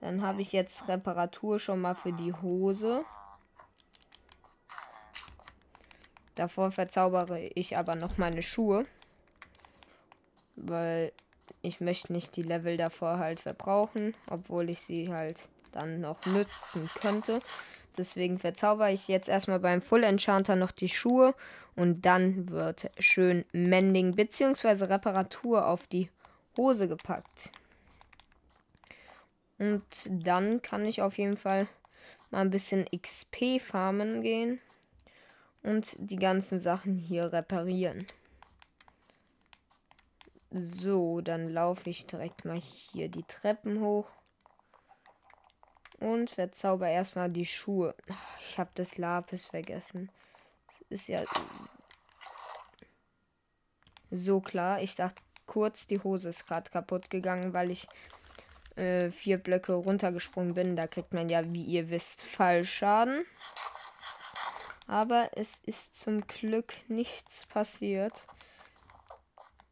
[0.00, 3.04] Dann habe ich jetzt Reparatur schon mal für die Hose.
[6.34, 8.86] Davor verzaubere ich aber noch meine Schuhe.
[10.60, 11.12] Weil
[11.62, 16.88] ich möchte nicht die Level davor halt verbrauchen, obwohl ich sie halt dann noch nützen
[17.00, 17.40] könnte.
[17.96, 21.34] Deswegen verzauber ich jetzt erstmal beim Full Enchanter noch die Schuhe
[21.74, 24.84] und dann wird schön Mending bzw.
[24.84, 26.08] Reparatur auf die
[26.56, 27.50] Hose gepackt.
[29.58, 31.66] Und dann kann ich auf jeden Fall
[32.30, 34.60] mal ein bisschen XP farmen gehen
[35.62, 38.06] und die ganzen Sachen hier reparieren.
[40.50, 44.10] So, dann laufe ich direkt mal hier die Treppen hoch.
[46.00, 47.94] Und verzauber erstmal die Schuhe.
[48.40, 50.10] Ich habe das Lapis vergessen.
[50.68, 51.22] Das ist ja
[54.10, 54.80] so klar.
[54.80, 57.88] Ich dachte kurz, die Hose ist gerade kaputt gegangen, weil ich
[58.76, 60.76] äh, vier Blöcke runtergesprungen bin.
[60.76, 63.26] Da kriegt man ja, wie ihr wisst, Fallschaden.
[64.86, 68.24] Aber es ist zum Glück nichts passiert.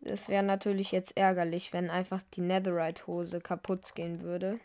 [0.06, 4.60] Es wäre natürlich jetzt ärgerlich, wenn einfach die Netherite-Hose kaputt gehen würde.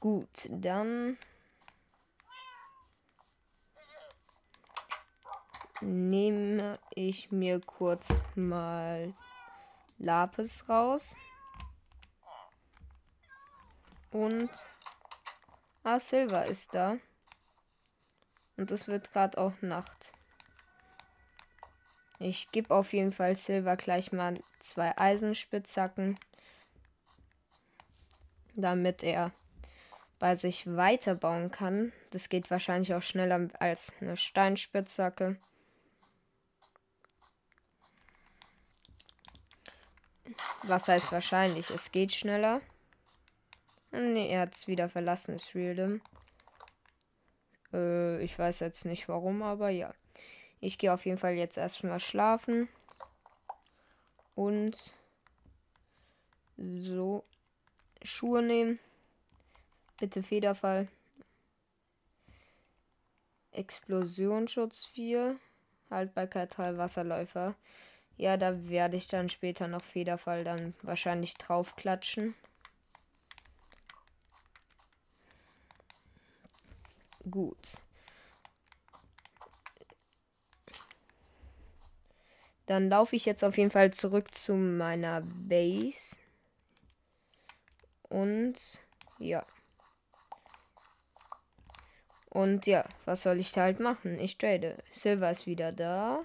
[0.00, 1.16] Gut, dann
[5.80, 9.14] nehme ich mir kurz mal
[9.98, 11.14] Lapis raus.
[14.10, 14.50] Und
[15.84, 16.98] Ah, Silver ist da.
[18.56, 20.12] Und es wird gerade auch Nacht.
[22.22, 26.20] Ich gebe auf jeden Fall Silver gleich mal zwei Eisenspitzhacken,
[28.54, 29.32] damit er
[30.20, 31.92] bei sich weiterbauen kann.
[32.10, 35.36] Das geht wahrscheinlich auch schneller als eine Steinspitzhacke.
[40.62, 41.70] Was heißt wahrscheinlich?
[41.70, 42.60] Es geht schneller.
[43.90, 46.00] Ne, er hat es wieder verlassen, ist Realdom.
[47.72, 49.92] Äh, ich weiß jetzt nicht warum, aber ja.
[50.62, 52.68] Ich gehe auf jeden Fall jetzt erstmal schlafen.
[54.36, 54.94] Und
[56.56, 57.24] so
[58.02, 58.78] Schuhe nehmen.
[59.98, 60.86] Bitte Federfall.
[63.50, 65.36] Explosionsschutz 4.
[65.90, 67.56] Haltbarkeit 3 Wasserläufer.
[68.16, 72.36] Ja, da werde ich dann später noch Federfall dann wahrscheinlich draufklatschen.
[77.28, 77.82] Gut.
[82.72, 86.16] Dann laufe ich jetzt auf jeden Fall zurück zu meiner Base.
[88.08, 88.54] Und
[89.18, 89.44] ja.
[92.30, 94.18] Und ja, was soll ich da halt machen?
[94.18, 94.78] Ich trade.
[94.90, 96.24] Silver ist wieder da.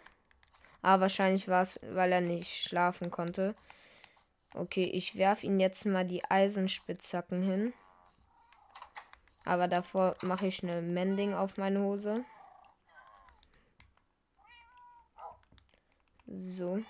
[0.82, 3.54] Aber wahrscheinlich war es, weil er nicht schlafen konnte.
[4.54, 7.74] Okay, ich werfe ihn jetzt mal die Eisenspitzhacken hin.
[9.44, 12.24] Aber davor mache ich eine Mending auf meine Hose.
[16.28, 16.82] So.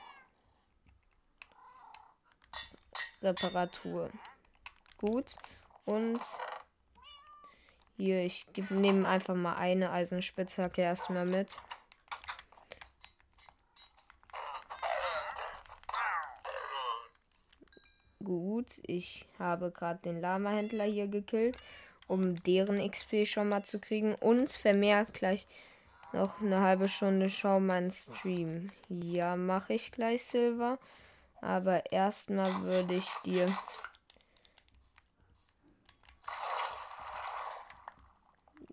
[3.22, 4.10] Reparatur.
[4.98, 5.36] Gut.
[5.86, 6.20] Und
[7.96, 11.56] hier, ich nehme einfach mal eine Eisenspitzhacke erstmal mit.
[18.24, 21.58] Gut, ich habe gerade den Lama-Händler hier gekillt
[22.08, 24.16] um deren XP schon mal zu kriegen.
[24.16, 25.46] Und vermehrt gleich
[26.14, 28.72] noch eine halbe Stunde schau meinen Stream.
[28.90, 30.80] Ja, mache ich gleich Silver.
[31.42, 33.48] Aber erstmal würde ich dir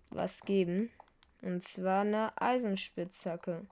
[0.09, 0.91] was geben.
[1.41, 3.67] Und zwar eine Eisenspitzhacke.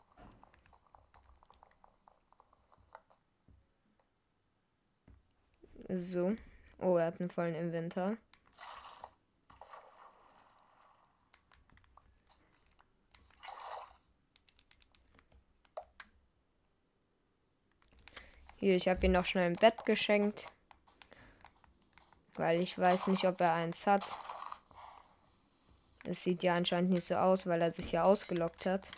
[5.89, 6.35] So.
[6.79, 8.17] Oh, er hat einen vollen Inventar.
[18.63, 20.49] Hier, ich habe ihm noch schnell ein Bett geschenkt.
[22.35, 24.05] Weil ich weiß nicht, ob er eins hat.
[26.05, 28.89] Es sieht ja anscheinend nicht so aus, weil er sich ja ausgelockt hat.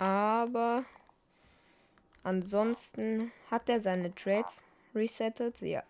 [0.00, 0.84] Aber
[2.24, 4.64] ansonsten hat er seine Trades
[4.96, 5.60] resettet.
[5.60, 5.84] Ja.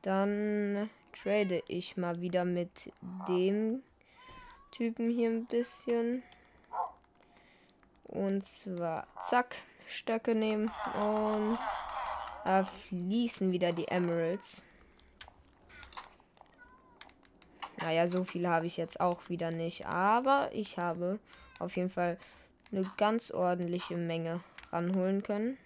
[0.00, 2.90] Dann trade ich mal wieder mit
[3.28, 3.82] dem
[4.70, 6.22] Typen hier ein bisschen.
[8.08, 9.54] Und zwar, zack,
[9.86, 10.70] Stöcke nehmen
[11.00, 11.58] und
[12.44, 14.66] da fließen wieder die Emeralds.
[17.80, 19.86] Naja, so viel habe ich jetzt auch wieder nicht.
[19.86, 21.20] Aber ich habe
[21.58, 22.18] auf jeden Fall
[22.72, 24.40] eine ganz ordentliche Menge
[24.72, 25.58] ranholen können.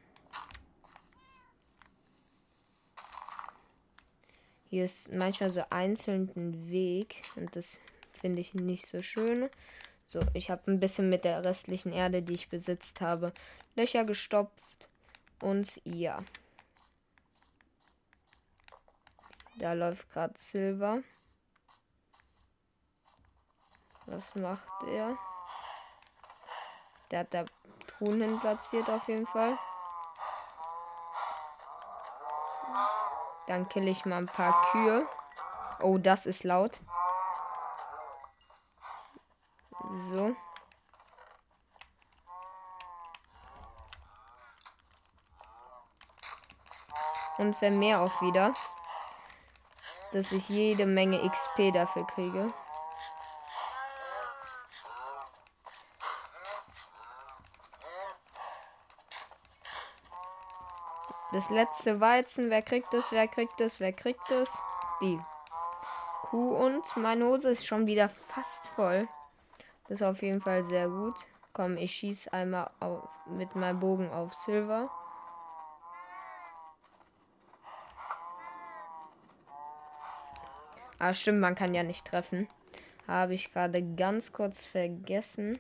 [4.69, 7.81] Hier ist manchmal so einzeln ein Weg und das
[8.13, 9.51] finde ich nicht so schön.
[10.13, 13.33] So, ich habe ein bisschen mit der restlichen Erde, die ich besitzt habe,
[13.75, 14.91] Löcher gestopft
[15.41, 16.19] und ja.
[19.59, 20.99] Da läuft gerade Silber.
[24.05, 25.17] Was macht er?
[27.11, 27.47] Der hat da
[27.87, 29.59] Truhen hin platziert auf jeden Fall.
[33.47, 35.09] Dann kill ich mal ein paar Kühe.
[35.81, 36.81] Oh, das ist laut.
[40.13, 40.37] So.
[47.39, 48.53] Und vermehr auch wieder.
[50.13, 52.53] Dass ich jede Menge XP dafür kriege.
[61.33, 62.51] Das letzte Weizen.
[62.51, 63.11] Wer kriegt es?
[63.11, 63.81] Wer kriegt es?
[63.81, 64.51] Wer kriegt es?
[65.01, 65.19] Die
[66.25, 66.55] Kuh.
[66.55, 69.09] Und meine Hose ist schon wieder fast voll.
[69.89, 71.17] Das ist auf jeden Fall sehr gut.
[71.53, 74.91] Komm, ich schieße einmal auf, mit meinem Bogen auf Silver.
[80.99, 82.49] Ah, stimmt, man kann ja nicht treffen.
[83.09, 85.59] Habe ich gerade ganz kurz vergessen.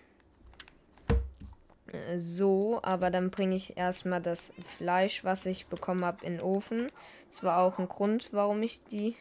[2.17, 6.91] So, aber dann bringe ich erstmal das Fleisch, was ich bekommen habe, in den Ofen.
[7.31, 9.15] Das war auch ein Grund, warum ich die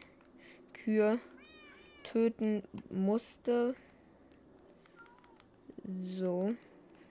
[0.72, 1.18] Kühe
[2.04, 3.74] töten musste.
[5.84, 6.54] So,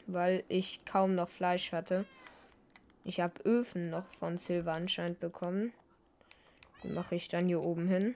[0.08, 2.06] weil ich kaum noch Fleisch hatte.
[3.04, 5.74] Ich habe Öfen noch von Silver anscheinend bekommen.
[6.84, 8.16] Die mache ich dann hier oben hin.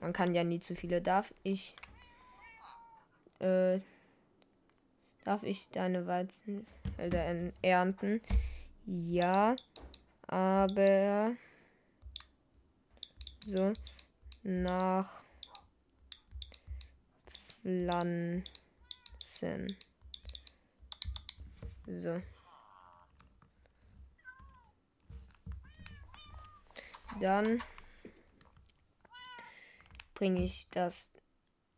[0.00, 1.00] Man kann ja nie zu viele.
[1.00, 1.74] Darf ich
[3.38, 3.80] äh,
[5.24, 8.20] Darf ich deine Weizenfelder ernten?
[8.86, 9.54] Ja,
[10.26, 11.36] aber
[13.44, 13.72] so
[14.42, 15.22] nach
[17.62, 18.42] Pflanzen.
[21.86, 22.22] So.
[27.20, 27.62] Dann
[30.14, 31.12] bringe ich das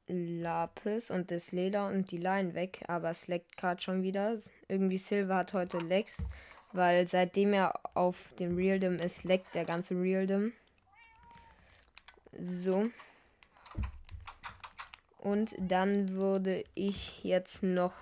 [0.08, 4.36] Lapis und das Leder und die Line weg, aber es leckt gerade schon wieder.
[4.68, 6.24] Irgendwie Silver hat heute Lecks,
[6.72, 10.52] weil seitdem er auf dem Realdom ist, leckt der ganze Realdom.
[12.32, 12.90] So.
[15.22, 17.94] Und dann würde ich jetzt noch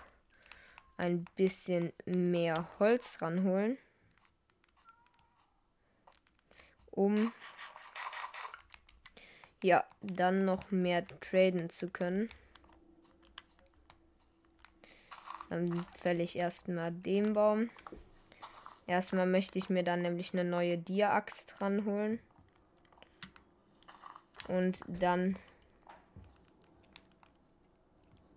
[0.96, 3.76] ein bisschen mehr Holz ranholen,
[6.90, 7.30] um
[9.62, 12.30] ja, dann noch mehr traden zu können.
[15.50, 17.68] Dann fälle ich erstmal den Baum.
[18.86, 22.18] Erstmal möchte ich mir dann nämlich eine neue Dia-Axt dran holen.
[24.48, 25.36] Und dann.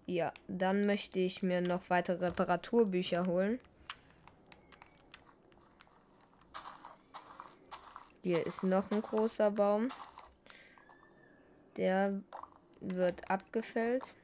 [0.05, 3.59] Ja, dann möchte ich mir noch weitere Reparaturbücher holen.
[8.21, 9.87] Hier ist noch ein großer Baum.
[11.77, 12.21] Der
[12.81, 14.15] wird abgefällt.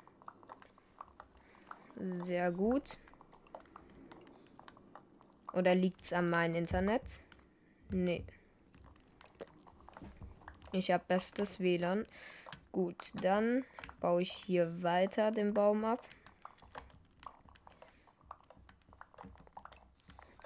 [1.96, 2.98] Sehr gut.
[5.54, 7.04] Oder liegt es an meinem Internet?
[7.90, 8.24] Nee.
[10.72, 12.06] Ich habe bestes WLAN.
[12.72, 13.66] Gut, dann
[14.00, 16.02] baue ich hier weiter den Baum ab.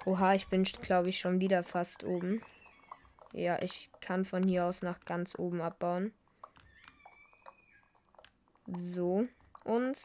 [0.06, 2.42] Oha, ich bin, glaube ich, schon wieder fast oben.
[3.32, 6.12] Ja, ich kann von hier aus nach ganz oben abbauen.
[8.66, 9.26] So.
[9.64, 9.98] Und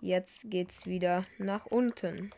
[0.00, 2.30] jetzt geht's wieder nach unten.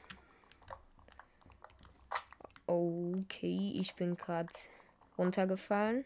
[2.67, 4.53] Okay, ich bin gerade
[5.17, 6.05] runtergefallen.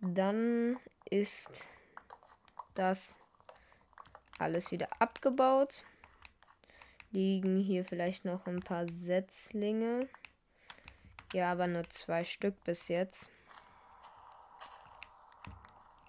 [0.00, 1.68] Dann ist
[2.74, 3.16] das
[4.38, 5.84] alles wieder abgebaut.
[7.10, 10.08] Liegen hier vielleicht noch ein paar Setzlinge.
[11.32, 13.30] Ja, aber nur zwei Stück bis jetzt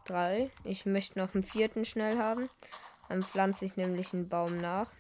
[0.06, 0.52] drei.
[0.64, 2.50] Ich möchte noch einen vierten schnell haben.
[3.08, 4.92] Dann pflanze ich nämlich einen Baum nach.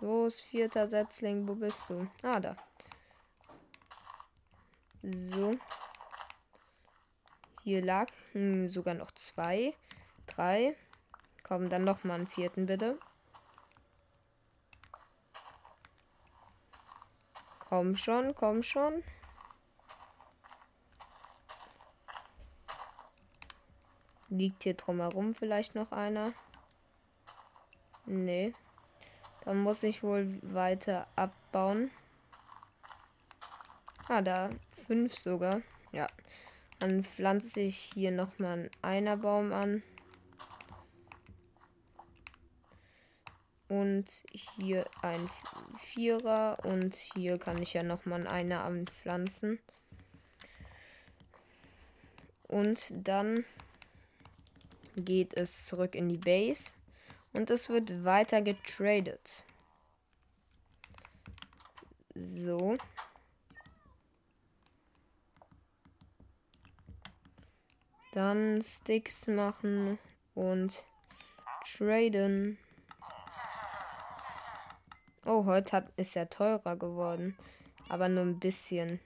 [0.00, 2.08] Los, vierter Setzling, wo bist du?
[2.22, 2.56] Ah, da.
[5.02, 5.56] So.
[7.64, 9.74] Hier lag hm, sogar noch zwei.
[10.26, 10.76] Drei.
[11.44, 12.98] Komm, dann noch mal einen vierten, bitte.
[17.68, 19.02] Komm schon, komm schon.
[24.28, 26.32] Liegt hier drumherum vielleicht noch einer?
[28.06, 28.52] Nee.
[29.44, 31.90] Dann muss ich wohl weiter abbauen.
[34.08, 34.50] Ah, da.
[34.86, 35.62] Fünf sogar.
[35.92, 36.08] Ja.
[36.82, 39.84] Dann pflanze ich hier nochmal einen Einerbaum an.
[43.68, 44.06] Und
[44.56, 45.30] hier ein
[45.84, 46.58] Vierer.
[46.64, 49.60] Und hier kann ich ja nochmal einen Einer anpflanzen.
[52.48, 53.44] Und dann
[54.96, 56.72] geht es zurück in die Base
[57.32, 59.44] und es wird weiter getradet.
[62.16, 62.76] So.
[68.12, 69.98] Dann Sticks machen
[70.34, 70.84] und
[71.64, 72.58] traden.
[75.24, 77.38] Oh, heute hat, ist er teurer geworden.
[77.88, 79.00] Aber nur ein bisschen.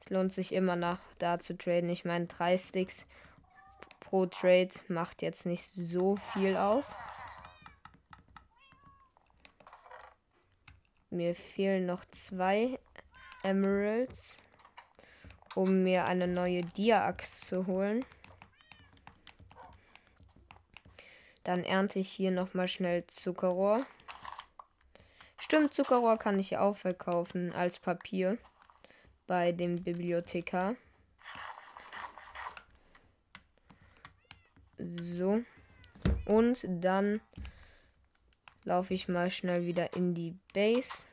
[0.00, 1.90] Es lohnt sich immer noch da zu traden.
[1.90, 3.06] Ich meine, drei Sticks
[4.00, 6.96] pro Trade macht jetzt nicht so viel aus.
[11.10, 12.78] Mir fehlen noch zwei
[13.42, 14.38] Emeralds,
[15.54, 18.06] um mir eine neue Dia-Axt zu holen.
[21.44, 23.84] Dann ernte ich hier nochmal schnell Zuckerrohr.
[25.40, 28.38] Stimmt, Zuckerrohr kann ich auch verkaufen als Papier
[29.26, 30.76] bei dem Bibliothekar.
[34.78, 35.42] So.
[36.26, 37.20] Und dann
[38.64, 41.06] laufe ich mal schnell wieder in die Base.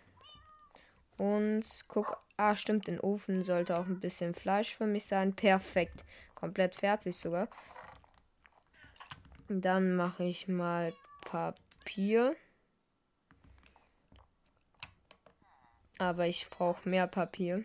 [1.17, 2.17] Und guck.
[2.37, 5.35] Ah, stimmt, im Ofen sollte auch ein bisschen Fleisch für mich sein.
[5.35, 6.05] Perfekt.
[6.35, 7.49] Komplett fertig sogar.
[9.51, 12.35] Dann mache ich mal Papier.
[15.97, 17.63] Aber ich brauche mehr Papier.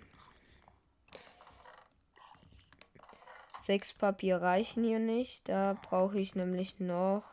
[3.60, 5.46] Sechs Papier reichen hier nicht.
[5.46, 7.24] Da brauche ich nämlich noch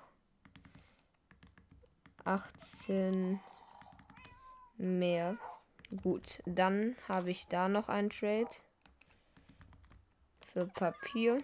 [2.26, 3.40] 18
[4.76, 5.38] mehr.
[6.04, 8.50] Gut, dann habe ich da noch ein Trade
[10.48, 11.38] für Papier.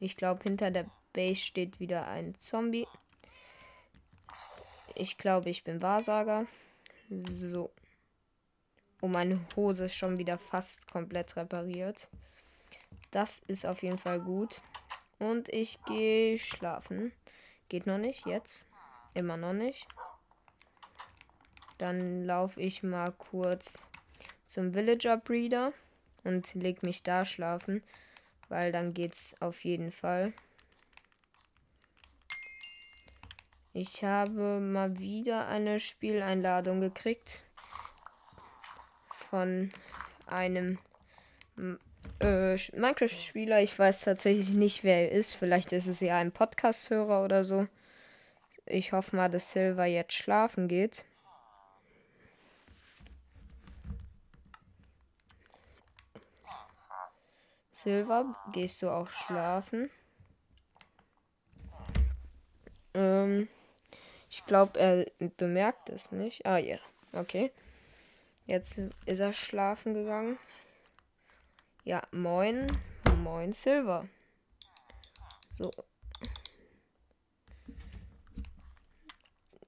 [0.00, 2.86] Ich glaube, hinter der Base steht wieder ein Zombie.
[4.94, 6.46] Ich glaube, ich bin Wahrsager.
[7.08, 7.70] So.
[9.00, 12.08] Oh, meine Hose ist schon wieder fast komplett repariert.
[13.10, 14.60] Das ist auf jeden Fall gut.
[15.18, 17.12] Und ich gehe schlafen.
[17.68, 18.66] Geht noch nicht, jetzt.
[19.14, 19.86] Immer noch nicht.
[21.78, 23.78] Dann laufe ich mal kurz
[24.46, 25.72] zum Villager Breeder
[26.24, 27.82] und leg mich da schlafen,
[28.48, 30.32] weil dann geht's auf jeden Fall.
[33.72, 37.44] Ich habe mal wieder eine Spieleinladung gekriegt
[39.30, 39.70] von
[40.26, 40.78] einem
[42.20, 43.62] äh, Minecraft-Spieler.
[43.62, 45.34] Ich weiß tatsächlich nicht, wer er ist.
[45.34, 47.68] Vielleicht ist es ja ein Podcast-Hörer oder so.
[48.66, 51.04] Ich hoffe mal, dass Silver jetzt schlafen geht.
[57.72, 59.90] Silver, gehst du auch schlafen?
[62.94, 63.48] Ähm,
[64.30, 66.46] ich glaube, er bemerkt es nicht.
[66.46, 66.78] Ah ja,
[67.12, 67.50] okay.
[68.46, 70.38] Jetzt ist er schlafen gegangen.
[71.84, 72.66] Ja, moin.
[73.22, 74.08] Moin, Silver.
[75.50, 75.70] So.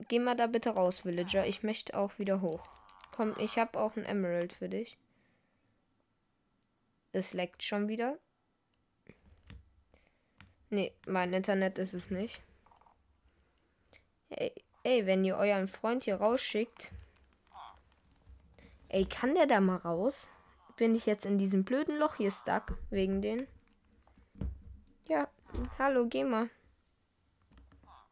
[0.09, 1.47] Geh mal da bitte raus, Villager.
[1.47, 2.63] Ich möchte auch wieder hoch.
[3.11, 4.97] Komm, ich habe auch ein Emerald für dich.
[7.13, 8.19] Es leckt schon wieder.
[10.71, 12.43] Nee, mein Internet ist es nicht.
[14.35, 14.53] Ey,
[14.83, 16.93] ey, wenn ihr euren Freund hier rausschickt.
[18.89, 20.29] Ey, kann der da mal raus?
[20.83, 22.77] bin ich jetzt in diesem blöden Loch hier stuck.
[22.91, 23.47] Wegen den.
[25.07, 25.29] Ja,
[25.79, 26.51] hallo, geh mal.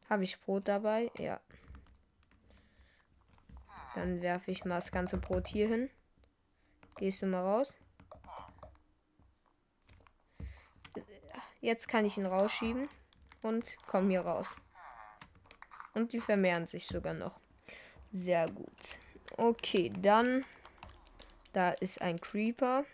[0.08, 1.10] Habe ich Brot dabei?
[1.18, 1.40] Ja.
[3.96, 5.90] Dann werfe ich mal das ganze Brot hier hin.
[6.96, 7.74] Gehst du mal raus?
[11.60, 12.88] Jetzt kann ich ihn rausschieben.
[13.42, 14.60] Und komm hier raus.
[16.00, 17.38] Und die vermehren sich sogar noch.
[18.10, 18.98] Sehr gut.
[19.36, 20.46] Okay, dann
[21.52, 22.86] da ist ein Creeper.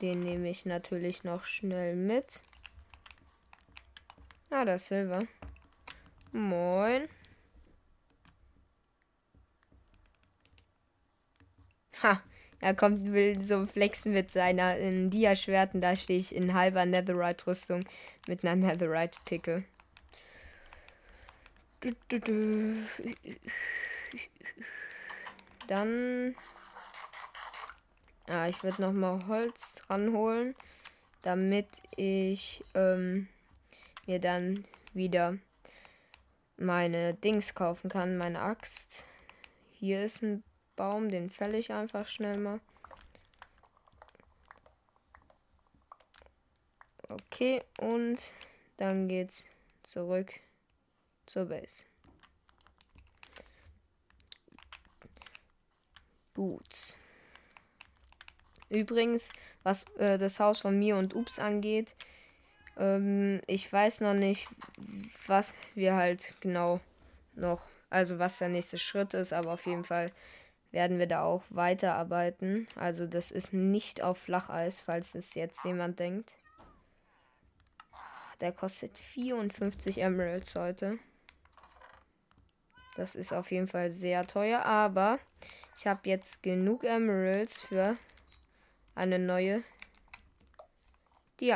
[0.00, 2.42] Den nehme ich natürlich noch schnell mit.
[4.48, 5.26] Ah, das Silber.
[6.32, 7.10] Moin.
[12.02, 12.22] Ha,
[12.60, 16.84] Er kommt, will so flexen mit seiner in Dia-Schwert und da stehe ich in halber
[16.86, 17.84] Netherite-Rüstung
[18.26, 19.64] mit einer Netherite-Picke.
[25.68, 26.34] Dann.
[28.26, 30.54] Ja, ich werde nochmal Holz ranholen,
[31.22, 33.28] damit ich ähm,
[34.06, 35.38] mir dann wieder
[36.56, 39.04] meine Dings kaufen kann, meine Axt.
[39.78, 40.42] Hier ist ein
[40.78, 42.60] Baum, den fälle ich einfach schnell mal.
[47.08, 48.32] Okay, und
[48.76, 49.46] dann geht's
[49.82, 50.32] zurück
[51.26, 51.84] zur Base.
[56.34, 56.94] Gut.
[58.68, 59.30] Übrigens,
[59.64, 61.96] was äh, das Haus von mir und Ups angeht,
[62.76, 64.46] ähm, ich weiß noch nicht,
[65.26, 66.80] was wir halt genau
[67.34, 70.12] noch, also was der nächste Schritt ist, aber auf jeden Fall
[70.70, 72.68] werden wir da auch weiterarbeiten.
[72.76, 76.36] Also das ist nicht auf Flacheis, falls es jetzt jemand denkt.
[78.40, 80.98] Der kostet 54 Emeralds heute.
[82.96, 85.18] Das ist auf jeden Fall sehr teuer, aber
[85.76, 87.96] ich habe jetzt genug Emeralds für
[88.94, 89.62] eine neue
[91.40, 91.54] die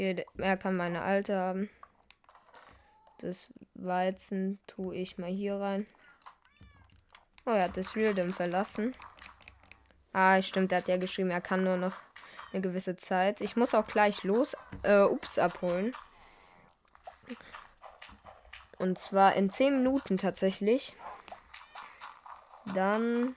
[0.00, 1.68] Er kann meine alte haben.
[3.18, 5.86] Das Weizen tue ich mal hier rein.
[7.44, 8.94] Oh, er hat das Realdom verlassen.
[10.14, 11.96] Ah, stimmt, er hat ja geschrieben, er kann nur noch
[12.52, 13.42] eine gewisse Zeit.
[13.42, 15.92] Ich muss auch gleich los, äh, ups, abholen.
[18.78, 20.96] Und zwar in 10 Minuten tatsächlich.
[22.74, 23.36] Dann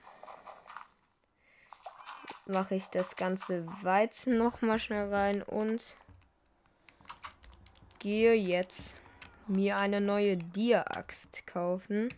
[2.46, 5.94] mache ich das ganze Weizen noch mal schnell rein und
[8.04, 8.96] gehe jetzt
[9.48, 12.12] mir eine neue Dia-Axt kaufen.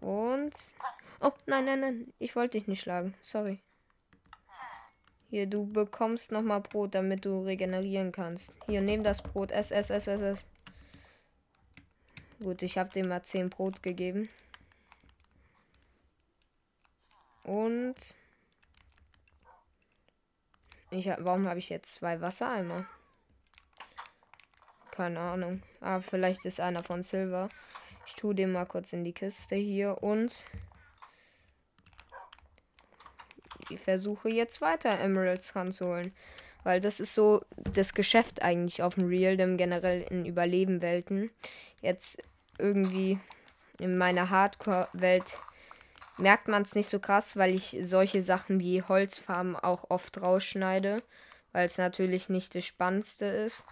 [0.00, 0.52] Und.
[1.20, 2.12] Oh, nein, nein, nein.
[2.18, 3.14] Ich wollte dich nicht schlagen.
[3.22, 3.60] Sorry.
[5.30, 8.52] Hier, du bekommst nochmal Brot, damit du regenerieren kannst.
[8.66, 9.52] Hier, nimm das Brot.
[9.52, 10.44] Ess, ess, ess, ess, ess.
[12.40, 14.28] Gut, ich habe dem mal 10 Brot gegeben.
[17.44, 17.94] Und.
[20.90, 22.86] Ich, warum habe ich jetzt zwei Wassereimer?
[24.96, 25.62] Keine Ahnung.
[25.80, 27.48] Aber vielleicht ist einer von Silver.
[28.06, 30.44] Ich tue den mal kurz in die Kiste hier und
[33.68, 36.14] ich versuche jetzt weiter Emeralds ranzuholen.
[36.64, 37.44] Weil das ist so
[37.74, 41.30] das Geschäft eigentlich auf dem Realdom generell in Überlebenwelten.
[41.82, 42.18] Jetzt
[42.58, 43.20] irgendwie
[43.78, 45.26] in meiner Hardcore-Welt
[46.16, 51.02] merkt man es nicht so krass, weil ich solche Sachen wie Holzfarben auch oft rausschneide
[51.56, 53.64] weil es natürlich nicht das Spannendste ist.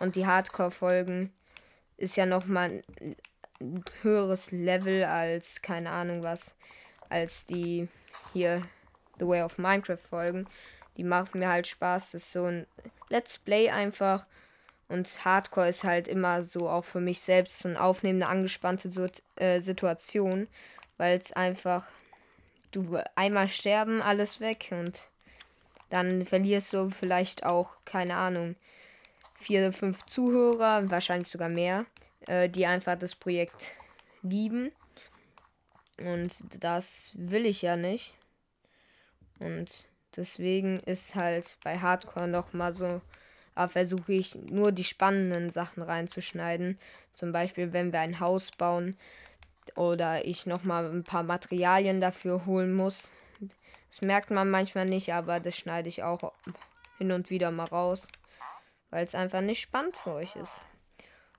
[0.00, 1.32] Und die Hardcore-Folgen
[1.96, 2.82] ist ja nochmal
[3.60, 6.54] ein höheres Level als, keine Ahnung was,
[7.08, 7.88] als die
[8.32, 8.62] hier
[9.18, 10.46] The Way of Minecraft Folgen.
[10.96, 12.12] Die machen mir halt Spaß.
[12.12, 12.66] Das ist so ein
[13.08, 14.26] Let's Play einfach.
[14.88, 18.90] Und Hardcore ist halt immer so auch für mich selbst so eine aufnehmende, angespannte
[19.36, 20.48] äh, Situation.
[20.96, 21.86] Weil es einfach,
[22.70, 25.00] du einmal sterben, alles weg und
[25.90, 28.56] dann verlierst du vielleicht auch, keine Ahnung,
[29.38, 31.86] vier, fünf Zuhörer, wahrscheinlich sogar mehr,
[32.26, 33.76] äh, die einfach das Projekt
[34.22, 34.72] lieben.
[35.98, 38.14] Und das will ich ja nicht.
[39.40, 39.86] Und
[40.16, 43.00] deswegen ist halt bei Hardcore noch mal so,
[43.68, 46.78] versuche ich nur die spannenden Sachen reinzuschneiden.
[47.12, 48.96] Zum Beispiel, wenn wir ein Haus bauen
[49.74, 53.12] oder ich noch mal ein paar Materialien dafür holen muss,
[53.90, 56.32] das merkt man manchmal nicht, aber das schneide ich auch
[56.98, 58.06] hin und wieder mal raus.
[58.90, 60.62] Weil es einfach nicht spannend für euch ist.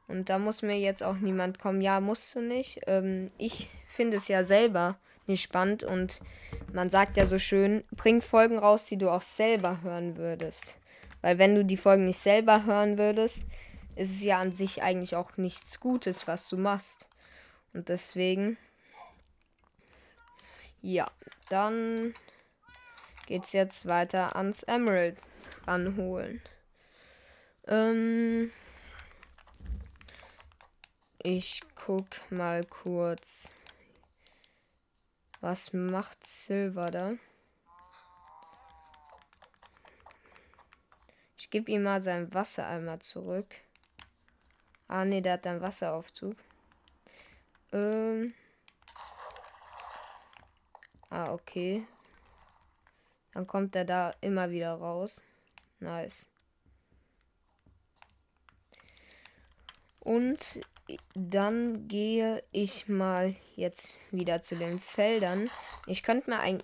[0.07, 2.81] Und da muss mir jetzt auch niemand kommen, ja, musst du nicht.
[2.87, 4.97] Ähm, ich finde es ja selber
[5.27, 6.19] nicht spannend und
[6.73, 10.79] man sagt ja so schön, bring Folgen raus, die du auch selber hören würdest.
[11.21, 13.43] Weil wenn du die Folgen nicht selber hören würdest,
[13.95, 17.07] ist es ja an sich eigentlich auch nichts Gutes, was du machst.
[17.73, 18.57] Und deswegen,
[20.81, 21.05] ja,
[21.49, 22.13] dann
[23.27, 25.17] geht's jetzt weiter ans Emerald
[25.67, 26.41] ranholen.
[27.67, 28.51] Ähm,
[31.21, 33.51] ich guck mal kurz.
[35.41, 37.13] Was macht Silver da?
[41.37, 43.47] Ich gebe ihm mal sein Wassereimer zurück.
[44.87, 46.35] Ah, ne, der hat einen Wasseraufzug.
[47.71, 48.33] Ähm.
[51.09, 51.87] Ah, okay.
[53.33, 55.21] Dann kommt er da immer wieder raus.
[55.79, 56.28] Nice.
[60.09, 60.61] Und
[61.13, 65.47] dann gehe ich mal jetzt wieder zu den Feldern.
[65.85, 66.63] Ich könnte mir ein.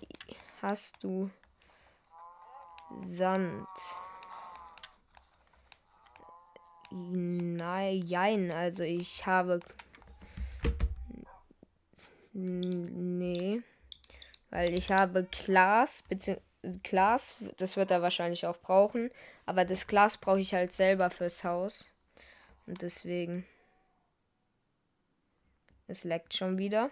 [0.62, 1.30] Hast du
[3.02, 3.68] Sand?
[6.90, 9.60] Nein, also ich habe.
[12.32, 13.62] Nee.
[14.50, 19.12] Weil ich habe Glas, beziehungsweise Glas, das wird er wahrscheinlich auch brauchen.
[19.44, 21.86] Aber das Glas brauche ich halt selber fürs Haus.
[22.66, 23.46] Und deswegen.
[25.86, 26.90] Es leckt schon wieder.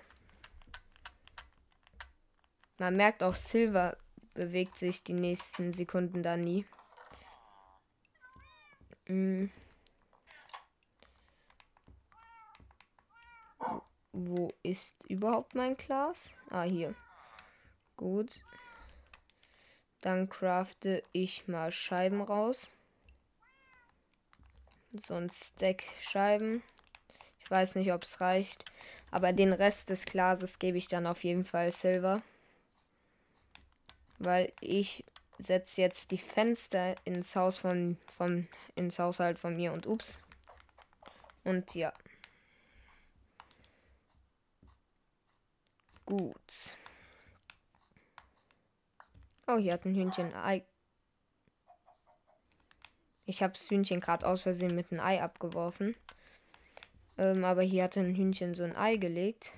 [2.78, 3.96] Man merkt auch, Silver
[4.34, 6.64] bewegt sich die nächsten Sekunden da nie.
[9.06, 9.52] Mhm.
[14.12, 16.30] Wo ist überhaupt mein Glas?
[16.50, 16.94] Ah, hier.
[17.96, 18.40] Gut.
[20.00, 22.70] Dann crafte ich mal Scheiben raus.
[25.02, 26.62] So ein Stack Scheiben.
[27.40, 28.64] Ich weiß nicht, ob es reicht.
[29.10, 32.22] Aber den Rest des Glases gebe ich dann auf jeden Fall Silver.
[34.18, 35.04] Weil ich
[35.38, 40.20] setze jetzt die Fenster ins Haus von, von ins Haushalt von mir und ups.
[41.42, 41.92] Und ja.
[46.06, 46.76] Gut.
[49.48, 50.64] Oh, hier hat ein Hühnchen Ei.
[53.26, 55.96] Ich habe das Hühnchen gerade aus Versehen mit einem Ei abgeworfen.
[57.16, 59.52] Ähm, aber hier hatte ein Hühnchen so ein Ei gelegt.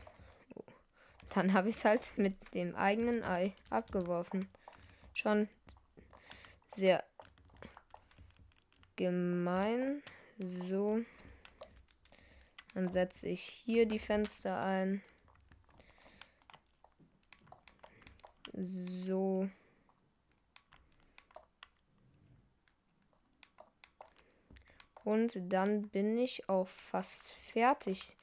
[1.31, 4.49] Dann habe ich es halt mit dem eigenen Ei abgeworfen.
[5.15, 5.49] Schon
[6.75, 7.03] sehr
[8.95, 10.03] gemein.
[10.39, 11.01] So.
[12.75, 15.03] Dann setze ich hier die Fenster ein.
[18.53, 19.49] So.
[25.07, 28.17] Und dann bin ich auch fast fertig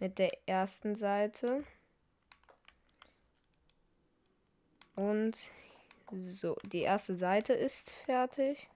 [0.00, 1.62] mit der ersten Seite.
[4.96, 5.50] Und
[6.10, 8.70] so, die erste Seite ist fertig.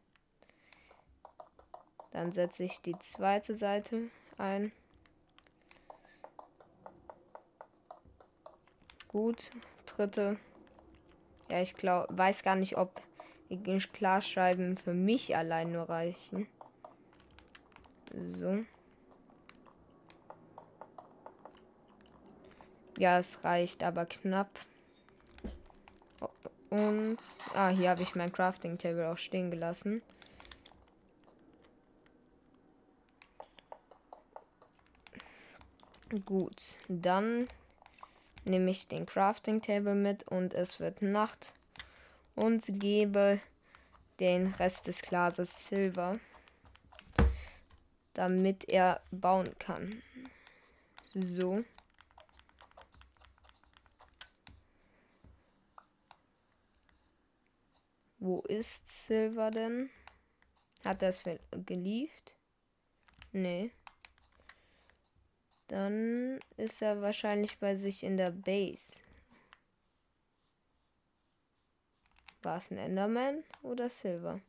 [2.10, 4.70] Dann setze ich die zweite Seite ein.
[9.08, 9.50] Gut,
[9.86, 10.38] dritte.
[11.48, 13.00] Ja, ich glaube, weiß gar nicht, ob
[13.48, 16.46] die Klarschreiben für mich allein nur reichen.
[18.14, 18.64] So.
[22.98, 24.60] Ja, es reicht aber knapp.
[26.70, 27.18] Und.
[27.54, 30.02] Ah, hier habe ich mein Crafting Table auch stehen gelassen.
[36.24, 37.48] Gut, dann
[38.44, 41.52] nehme ich den Crafting Table mit und es wird Nacht
[42.36, 43.40] und gebe
[44.20, 46.18] den Rest des Glases Silber
[48.16, 50.02] damit er bauen kann.
[51.14, 51.64] So.
[58.18, 59.90] Wo ist Silver denn?
[60.82, 61.22] Hat es
[61.66, 62.32] geliefert?
[63.32, 63.70] Nee.
[65.68, 68.94] Dann ist er wahrscheinlich bei sich in der Base.
[72.40, 74.40] War es ein Enderman oder Silver?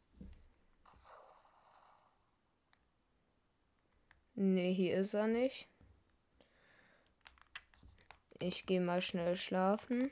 [4.40, 5.68] Ne, hier ist er nicht.
[8.38, 10.12] Ich gehe mal schnell schlafen.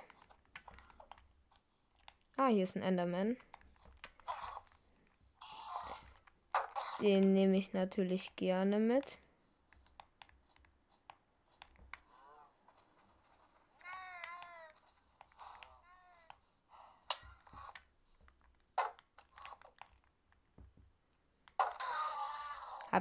[2.35, 3.37] Ah, hier ist ein Enderman.
[7.01, 9.19] Den nehme ich natürlich gerne mit.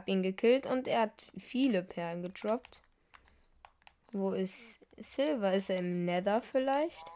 [0.05, 2.83] Hab ihn gekillt und er hat viele Perlen gedroppt.
[4.13, 5.55] Wo ist Silver?
[5.55, 7.07] Ist er im Nether vielleicht?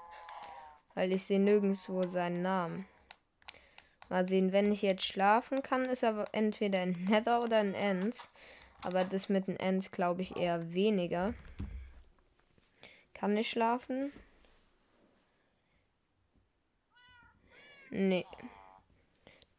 [0.95, 2.87] Weil ich sehe nirgendwo seinen Namen.
[4.09, 8.31] Mal sehen, wenn ich jetzt schlafen kann, ist er entweder ein Nether oder ein End.
[8.81, 11.35] Aber das mit dem End glaube ich eher weniger.
[13.13, 14.15] Kann ich schlafen?
[17.91, 18.25] Nee.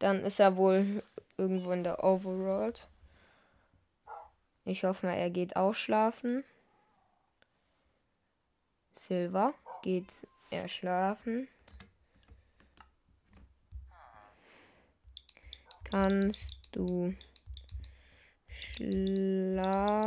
[0.00, 1.04] Dann ist er wohl
[1.36, 2.88] irgendwo in der Overworld.
[4.64, 6.44] Ich hoffe mal, er geht auch schlafen.
[8.94, 10.12] Silver geht
[10.50, 11.48] er schlafen.
[15.84, 17.14] Kannst du
[18.46, 20.00] schlafen?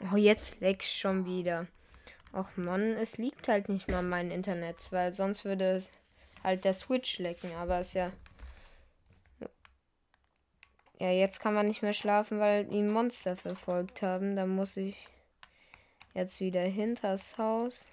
[0.00, 1.66] Oh, jetzt wächst schon wieder.
[2.32, 5.82] Ach Mann, es liegt halt nicht mal mein Internet, weil sonst würde
[6.42, 8.10] halt der Switch lecken, aber ist ja.
[10.98, 14.36] Ja, jetzt kann man nicht mehr schlafen, weil die Monster verfolgt haben.
[14.36, 15.08] Da muss ich
[16.14, 17.86] jetzt wieder hinters Haus.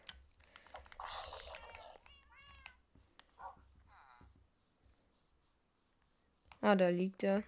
[6.62, 7.44] Ah, da liegt er.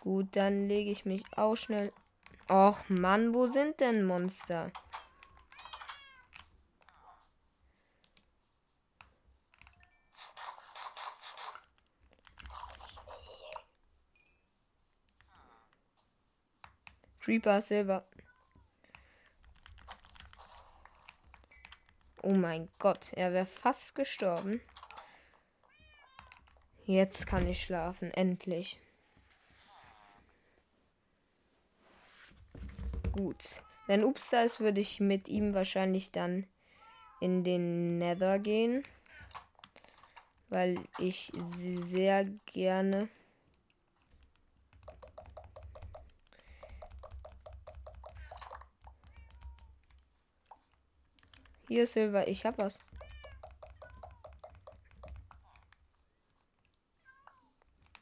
[0.00, 1.92] Gut, dann lege ich mich auch schnell.
[2.48, 4.70] Och Mann, wo sind denn Monster?
[17.20, 18.06] Creeper Silber.
[22.22, 24.60] Oh mein Gott, er wäre fast gestorben.
[26.84, 28.78] Jetzt kann ich schlafen, endlich.
[33.14, 33.62] Gut.
[33.86, 36.48] Wenn Ups da ist, würde ich mit ihm wahrscheinlich dann
[37.20, 38.82] in den Nether gehen.
[40.48, 43.08] Weil ich sehr gerne
[51.68, 52.78] Hier, Silver, ich hab was.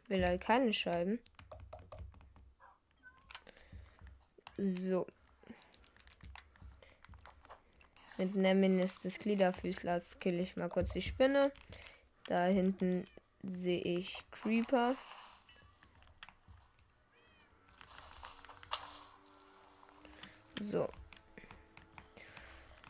[0.08, 1.20] Will er keine Scheiben?
[4.62, 5.08] So.
[8.16, 11.50] Mit Nemenis des Gliederfüßlers kill ich mal kurz die Spinne.
[12.26, 13.08] Da hinten
[13.42, 14.94] sehe ich Creeper.
[20.62, 20.88] So.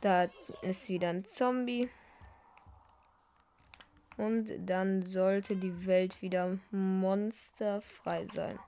[0.03, 0.29] Da
[0.61, 1.89] ist wieder ein Zombie.
[4.19, 8.59] Und dann sollte die Welt wieder monsterfrei sein.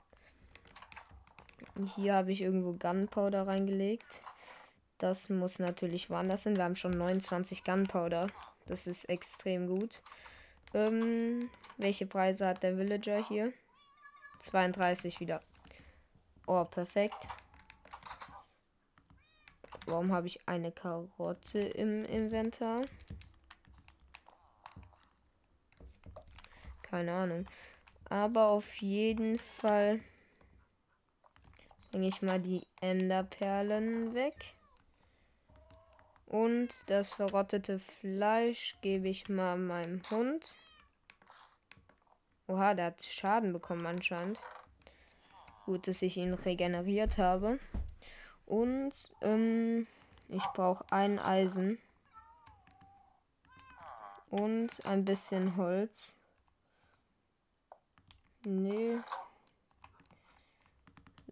[1.95, 4.21] Hier habe ich irgendwo Gunpowder reingelegt.
[4.97, 6.55] Das muss natürlich woanders sein.
[6.55, 8.27] Wir haben schon 29 Gunpowder.
[8.65, 10.01] Das ist extrem gut.
[10.73, 13.51] Ähm, welche Preise hat der Villager hier?
[14.39, 15.41] 32 wieder.
[16.47, 17.27] Oh, perfekt.
[19.87, 22.81] Warum habe ich eine Karotte im Inventar?
[26.81, 27.45] Keine Ahnung.
[28.09, 29.99] Aber auf jeden Fall
[31.95, 34.53] bringe ich mal die Enderperlen weg.
[36.25, 40.55] Und das verrottete Fleisch gebe ich mal meinem Hund.
[42.47, 44.37] Oha, der hat Schaden bekommen anscheinend.
[45.65, 47.61] Gut, dass ich ihn regeneriert habe.
[48.45, 48.91] Und
[49.21, 49.87] ähm,
[50.27, 51.77] ich brauche ein Eisen.
[54.29, 56.13] Und ein bisschen Holz.
[58.43, 58.99] Nee.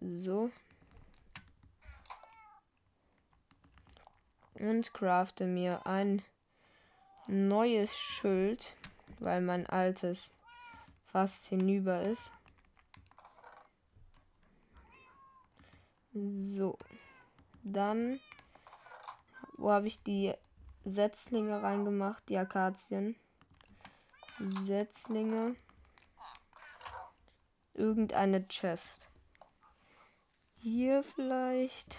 [0.06, 0.50] So.
[4.54, 6.22] Und crafte mir ein
[7.26, 8.76] neues Schild,
[9.18, 10.30] weil mein altes
[11.06, 12.30] fast hinüber ist.
[16.12, 16.78] So.
[17.62, 18.20] Dann,
[19.56, 20.34] wo habe ich die
[20.84, 22.28] Setzlinge reingemacht?
[22.28, 23.16] Die Akazien.
[24.38, 25.56] Setzlinge.
[27.72, 29.08] Irgendeine Chest.
[30.64, 31.98] Hier vielleicht.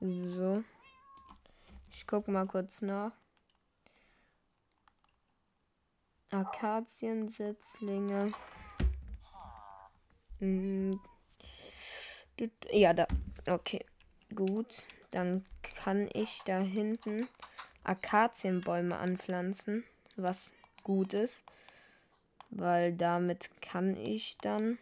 [0.00, 0.64] So.
[1.92, 3.12] Ich gucke mal kurz nach.
[6.32, 8.32] Akaziensetzlinge.
[10.40, 11.00] Mhm.
[12.72, 13.06] Ja, da.
[13.46, 13.86] Okay.
[14.34, 14.82] Gut.
[15.12, 17.28] Dann kann ich da hinten
[17.84, 19.84] Akazienbäume anpflanzen,
[20.16, 21.44] was gut ist.
[22.50, 24.78] Weil damit kann ich dann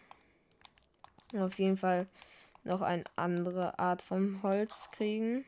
[1.34, 2.06] auf jeden Fall
[2.64, 5.44] noch eine andere Art von Holz kriegen.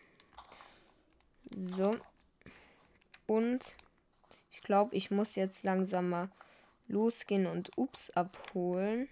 [1.57, 1.97] So.
[3.27, 3.75] Und
[4.53, 6.31] ich glaube, ich muss jetzt langsam mal
[6.89, 9.09] losgehen und Ups abholen.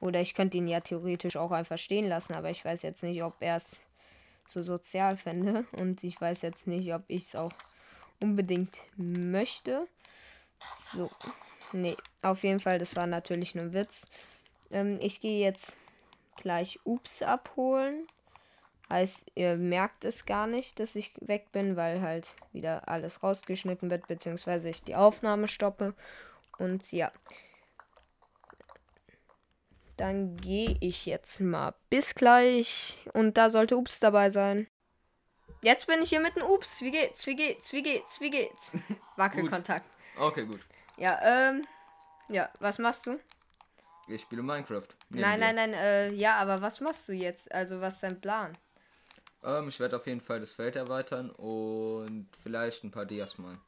[0.00, 3.22] Oder ich könnte ihn ja theoretisch auch einfach stehen lassen, aber ich weiß jetzt nicht,
[3.22, 3.80] ob er es
[4.46, 5.64] so sozial fände.
[5.72, 7.52] Und ich weiß jetzt nicht, ob ich es auch
[8.24, 9.86] unbedingt möchte.
[10.92, 11.10] So.
[11.72, 14.06] Nee, auf jeden Fall, das war natürlich nur ein Witz.
[14.70, 15.76] Ähm, ich gehe jetzt
[16.36, 18.06] gleich Ups abholen.
[18.90, 23.90] Heißt, ihr merkt es gar nicht, dass ich weg bin, weil halt wieder alles rausgeschnitten
[23.90, 25.94] wird, beziehungsweise ich die Aufnahme stoppe.
[26.58, 27.12] Und ja,
[29.96, 31.74] dann gehe ich jetzt mal.
[31.90, 32.98] Bis gleich.
[33.12, 34.66] Und da sollte Ups dabei sein.
[35.64, 36.82] Jetzt bin ich hier mit einem Ups.
[36.82, 37.26] Wie geht's?
[37.26, 37.72] Wie geht's?
[37.72, 38.20] Wie geht's?
[38.20, 38.76] Wie geht's?
[39.16, 39.86] Wackelkontakt.
[40.18, 40.60] okay, gut.
[40.98, 41.66] Ja, ähm.
[42.28, 43.18] Ja, was machst du?
[44.06, 44.88] Ich spiele Minecraft.
[45.08, 47.50] Neben nein, nein, nein, äh, ja, aber was machst du jetzt?
[47.50, 48.58] Also, was ist dein Plan?
[49.42, 53.60] Ähm, ich werde auf jeden Fall das Feld erweitern und vielleicht ein paar Dias malen.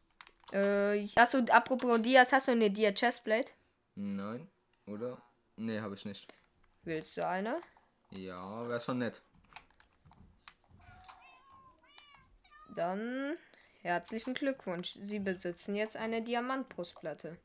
[0.52, 3.52] Äh, hast du, apropos Dias, hast du eine Dia Chestplate?
[3.94, 4.48] Nein,
[4.86, 5.16] oder?
[5.56, 6.30] Nee, habe ich nicht.
[6.84, 7.62] Willst du eine?
[8.10, 9.22] Ja, wäre schon nett.
[12.76, 13.36] Dann
[13.82, 14.96] herzlichen Glückwunsch.
[15.00, 17.36] Sie besitzen jetzt eine Diamantbrustplatte.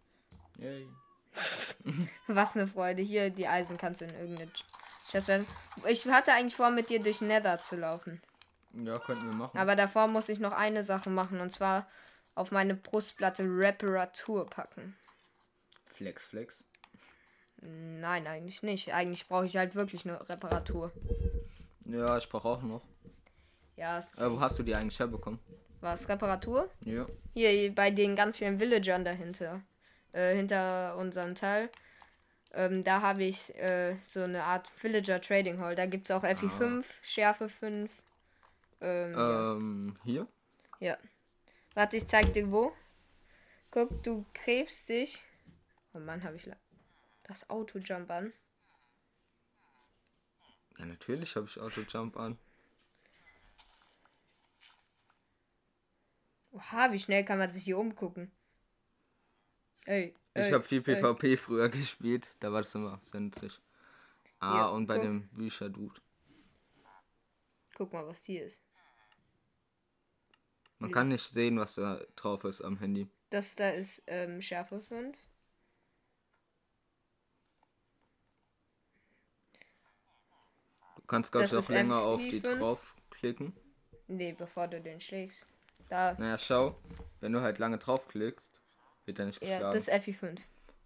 [0.58, 0.88] Yay.
[2.28, 3.02] Was eine Freude.
[3.02, 4.52] Hier, die Eisen kannst du in irgendeine
[5.10, 5.32] Chest.
[5.88, 8.22] Ich hatte eigentlich vor, mit dir durch Nether zu laufen.
[8.74, 9.58] Ja, könnten wir machen.
[9.58, 11.40] Aber davor muss ich noch eine Sache machen.
[11.40, 11.88] Und zwar
[12.36, 14.96] auf meine Brustplatte Reparatur packen.
[15.88, 16.64] Flex, flex.
[17.62, 18.94] Nein, eigentlich nicht.
[18.94, 20.92] Eigentlich brauche ich halt wirklich nur Reparatur.
[21.86, 22.82] Ja, ich brauche auch noch.
[23.76, 25.40] Ja, es ist Äh, wo hast du die eigentlich herbekommen?
[25.82, 26.08] was?
[26.08, 26.70] Reparatur?
[26.82, 27.08] Ja.
[27.34, 29.62] Hier bei den ganz vielen Villagern dahinter.
[30.14, 31.70] Äh, hinter unserem Teil.
[32.54, 35.76] Ähm, da habe ich äh, so eine Art Villager Trading Hall.
[35.76, 37.92] Da gibt es auch FI5, Schärfe 5.
[38.82, 39.54] Ähm, ja.
[39.54, 40.28] Ähm, hier?
[40.80, 40.98] ja.
[41.74, 42.74] Warte, ich zeig dir wo.
[43.72, 45.24] Guck, du krebst dich.
[45.94, 46.50] Oh Mann, habe ich
[47.24, 48.34] das Auto-Jump an.
[50.78, 52.38] Ja, natürlich habe ich Auto-Jump an.
[56.52, 58.32] Oha, wie schnell kann man sich hier umgucken?
[59.86, 60.16] Ey.
[60.36, 60.96] Ich ey, habe viel ey.
[60.96, 62.36] PvP früher gespielt.
[62.40, 63.60] Da war das immer nützlich.
[64.40, 65.04] Ah, Ja, und bei guck.
[65.04, 66.02] dem Bücher-Dude.
[67.76, 68.62] Guck mal, was hier ist.
[70.80, 70.94] Man Ja.
[70.94, 73.08] kann nicht sehen, was da drauf ist am Handy.
[73.32, 75.18] Das da ist ähm, Schärfe 5.
[80.96, 82.56] Du kannst, glaube ich, auch länger auf die MP5.
[82.58, 83.54] draufklicken.
[84.08, 85.50] Nee, bevor du den schlägst.
[85.92, 86.14] Da.
[86.18, 86.80] Naja, schau.
[87.20, 88.62] Wenn du halt lange draufklickst,
[89.06, 89.74] wird er nicht Ja, geschlagen.
[89.76, 90.40] das ist FI5.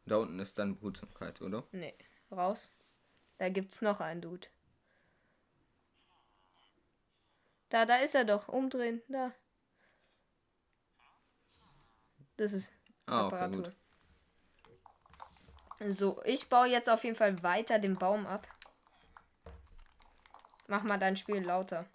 [0.08, 1.64] da unten ist dann Behutsamkeit, oder?
[1.72, 1.94] Nee,
[2.32, 2.72] raus.
[3.38, 4.48] Da gibt's noch einen Dude.
[7.70, 8.48] Da, da ist er doch.
[8.48, 9.02] Umdrehen.
[9.08, 9.32] Da.
[12.38, 12.72] Das ist
[13.06, 13.64] Ah, okay, Apparatur.
[13.64, 13.76] gut.
[15.96, 18.48] So, ich baue jetzt auf jeden Fall weiter den Baum ab.
[20.68, 21.86] Mach mal dein Spiel lauter.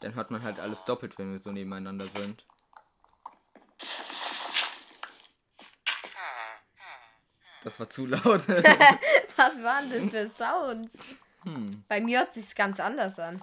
[0.00, 2.44] Dann hört man halt alles doppelt, wenn wir so nebeneinander sind.
[7.62, 8.24] Das war zu laut.
[9.36, 11.16] Was waren das für Sounds?
[11.42, 13.42] hm, Bei mir hört sich's ganz anders an.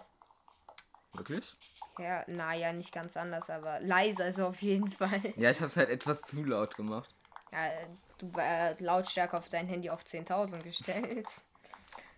[1.14, 1.56] wirklich?
[2.00, 5.22] Ja, naja, nicht ganz anders, aber leiser ist auf jeden Fall.
[5.36, 7.14] Ja, ich hab's halt etwas zu laut gemacht.
[7.52, 7.70] Ja,
[8.18, 11.28] du äh, Lautstärke auf dein Handy auf 10.000 gestellt.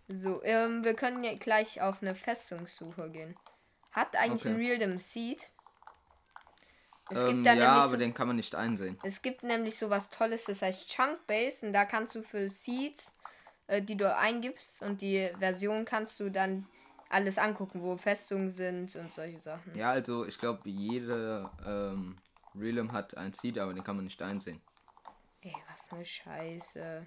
[0.08, 3.38] So, ähm, wir können ja gleich auf eine Festungssuche gehen.
[3.92, 4.54] Hat eigentlich Okay.
[4.54, 5.50] ein Realm Seed?
[7.10, 8.98] Es Ähm, gibt da ja, nämlich aber so, den kann man nicht einsehen.
[9.04, 12.48] es gibt nämlich so was Tolles, das heißt Chunk Base und da kannst du für
[12.50, 13.16] Seeds,
[13.68, 16.68] äh, die du eingibst und die Version kannst du dann
[17.10, 19.74] alles angucken, wo Festungen sind und solche Sachen.
[19.74, 22.16] Ja, also ich glaube, jede ähm,
[22.56, 24.62] Realm hat ein Seed, aber den kann man nicht einsehen.
[25.42, 27.06] Ey, was eine Scheiße.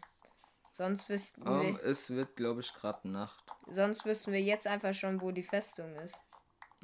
[0.72, 3.44] Sonst wüssten Ähm, wir, es wird, glaube ich, gerade Nacht.
[3.70, 6.20] sonst wüssten wir jetzt einfach schon, wo die Festung ist.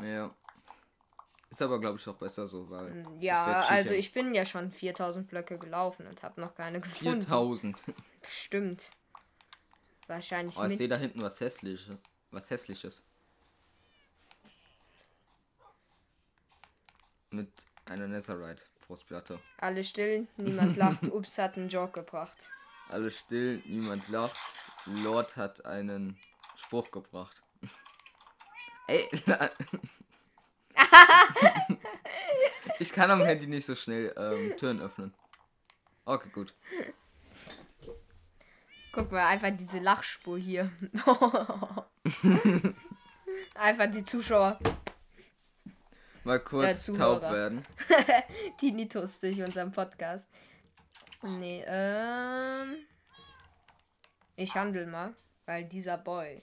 [0.03, 0.35] Ja.
[1.51, 2.99] Ist aber, glaube ich, auch besser so, weil.
[2.99, 7.23] es Ja, also ich bin ja schon 4000 Blöcke gelaufen und habe noch keine gefunden.
[7.23, 7.83] 4000.
[8.23, 8.91] Stimmt.
[10.07, 11.97] Wahrscheinlich Oh, ich sehe da hinten was Hässliches.
[12.31, 13.03] Was Hässliches.
[17.31, 17.51] Mit
[17.87, 19.39] einer Netherite-Brustplatte.
[19.59, 21.09] Alle still, niemand lacht.
[21.09, 22.51] Ups hat einen Joke gebracht.
[22.89, 24.37] Alle still, niemand lacht.
[25.03, 26.19] Lord hat einen
[26.57, 27.43] Spruch gebracht.
[28.89, 29.09] Ey,
[32.79, 35.15] ich kann am Handy nicht so schnell ähm, Türen öffnen.
[36.07, 36.55] Okay, gut.
[38.93, 40.73] Guck mal, einfach diese Lachspur hier.
[43.55, 44.59] einfach die Zuschauer,
[46.25, 47.21] Mal kurz Zuhörer.
[47.21, 47.63] taub werden.
[48.59, 50.31] Tinnitus durch unseren Podcast.
[51.23, 52.77] Nee, ähm.
[54.37, 55.15] Ich handel mal,
[55.47, 56.43] weil dieser Boy.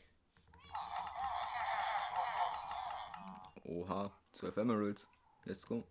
[3.76, 5.07] Oha, 12 Emeralds.
[5.43, 5.85] Let's go.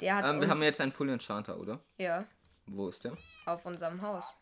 [0.00, 1.80] Der hat Ähm, wir haben jetzt einen Full Enchanter, oder?
[1.98, 2.26] ja,
[2.66, 3.16] Wo ist der?
[3.46, 4.34] auf unserem Haus.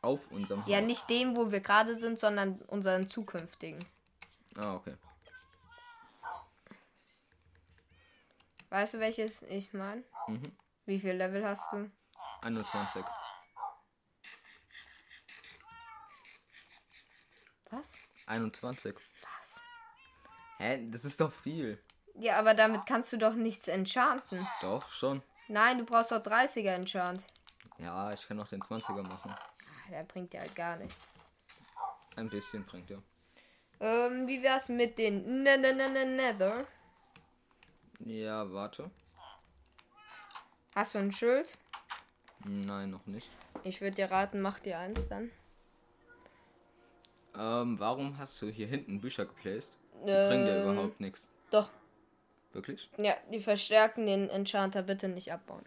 [0.00, 0.86] Auf unserem Ja, Haus.
[0.86, 3.84] nicht dem, wo wir gerade sind, sondern unseren zukünftigen.
[4.56, 4.96] Ah, okay.
[8.70, 10.02] Weißt du, welches ich meine?
[10.26, 10.56] Mhm.
[10.86, 11.90] Wie viel Level hast du?
[12.42, 13.04] 21.
[17.70, 17.88] Was?
[18.26, 18.94] 21.
[18.96, 19.60] Was?
[20.58, 20.88] Hä?
[20.90, 21.82] Das ist doch viel.
[22.14, 24.46] Ja, aber damit kannst du doch nichts enchanten.
[24.60, 25.22] Doch, schon.
[25.48, 27.24] Nein, du brauchst doch 30er enchant.
[27.78, 29.34] Ja, ich kann noch den 20er machen.
[29.90, 31.18] der bringt ja halt gar nichts.
[32.16, 33.02] Ein bisschen bringt er.
[33.80, 36.66] Ähm, wie wär's mit den ne ne ne ne Nether?
[38.00, 38.90] Ja, warte.
[40.74, 41.56] Hast du ein Schild?
[42.44, 43.28] Nein, noch nicht.
[43.64, 45.30] Ich würde dir raten, mach dir eins dann.
[47.36, 49.76] Ähm, warum hast du hier hinten Bücher geplaced?
[50.02, 51.28] Die bringen dir Ähm, überhaupt nichts.
[51.50, 51.70] Doch,
[52.52, 52.90] Wirklich?
[52.98, 55.64] ja, die verstärken den Enchanter bitte nicht abbauen.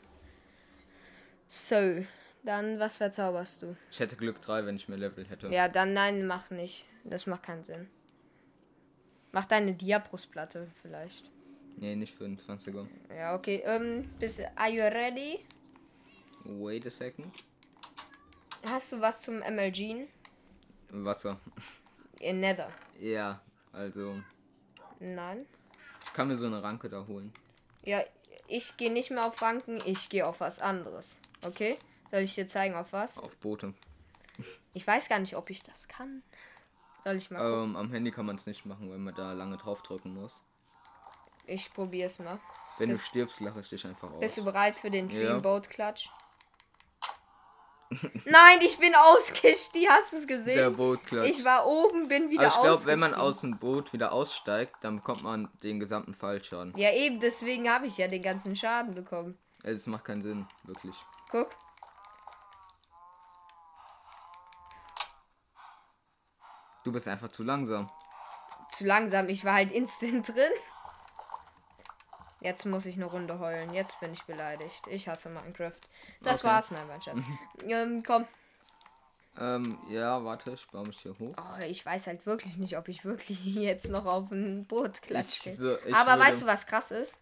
[1.48, 2.04] So,
[2.44, 3.78] dann was verzauberst du?
[3.92, 5.48] Ich hätte Glück 3, wenn ich mehr Level hätte.
[5.48, 6.86] Ja, dann nein, mach nicht.
[7.06, 7.90] Das macht keinen Sinn.
[9.32, 11.32] Mach deine Diabrustplatte vielleicht.
[11.78, 12.88] Nee, nicht für den 20er.
[13.16, 13.64] Ja, okay.
[13.66, 15.46] Ähm, bist are you ready?
[16.44, 17.34] Wait a second.
[18.66, 20.08] Hast du was zum MLG?
[20.90, 21.40] Wasser.
[22.20, 22.68] In Nether.
[23.00, 23.42] Ja,
[23.72, 24.22] also.
[25.00, 25.46] Nein.
[26.14, 27.34] Ich kann mir so eine Ranke da holen.
[27.82, 28.04] Ja,
[28.48, 31.20] ich gehe nicht mehr auf Ranken, ich gehe auf was anderes.
[31.44, 31.76] Okay?
[32.12, 33.18] Soll ich dir zeigen, auf was?
[33.18, 33.74] Auf Boote.
[34.76, 36.22] Ich weiß gar nicht, ob ich das kann.
[37.04, 37.72] Soll ich mal gucken?
[37.72, 40.44] Ähm, am Handy kann man es nicht machen, weil man da lange drauf drücken muss.
[41.48, 42.40] Ich probier's mal.
[42.78, 44.20] Wenn du stirbst, lache ich dich einfach aus.
[44.20, 45.42] Bist du bereit für den Ja.
[48.26, 49.90] Nein, ich bin ausgestiegen.
[49.90, 50.76] Hast du es Der gesehen?
[50.76, 51.30] Bootklatsch.
[51.30, 53.30] Ich war oben, bin wieder Aber ich glaube, wenn man ausgestiegen.
[53.30, 56.74] aus dem Boot wieder aussteigt, dann bekommt man den gesamten Fallschaden.
[56.78, 59.38] Ja, eben, deswegen habe ich ja den ganzen Schaden bekommen.
[59.64, 60.96] Ey, Das macht keinen Sinn, wirklich.
[61.32, 61.50] Guck.
[66.84, 67.90] Du bist einfach zu langsam.
[68.72, 70.52] Zu langsam, ich war halt instant drin.
[72.44, 73.74] Jetzt muss ich eine Runde heulen.
[73.74, 74.86] Jetzt bin ich beleidigt.
[74.88, 75.72] Ich hasse Minecraft.
[76.22, 76.54] Das Okay.
[76.54, 77.20] war's, nein, mein Schatz.
[77.68, 78.28] ähm, komm.
[79.40, 81.34] Ähm, ja, warte, ich baue mich hier hoch.
[81.38, 85.50] Oh, ich weiß halt wirklich nicht, ob ich wirklich jetzt noch auf ein Boot klatsche.
[85.50, 87.20] Ich so- ich Aber weißt du, was krass ist?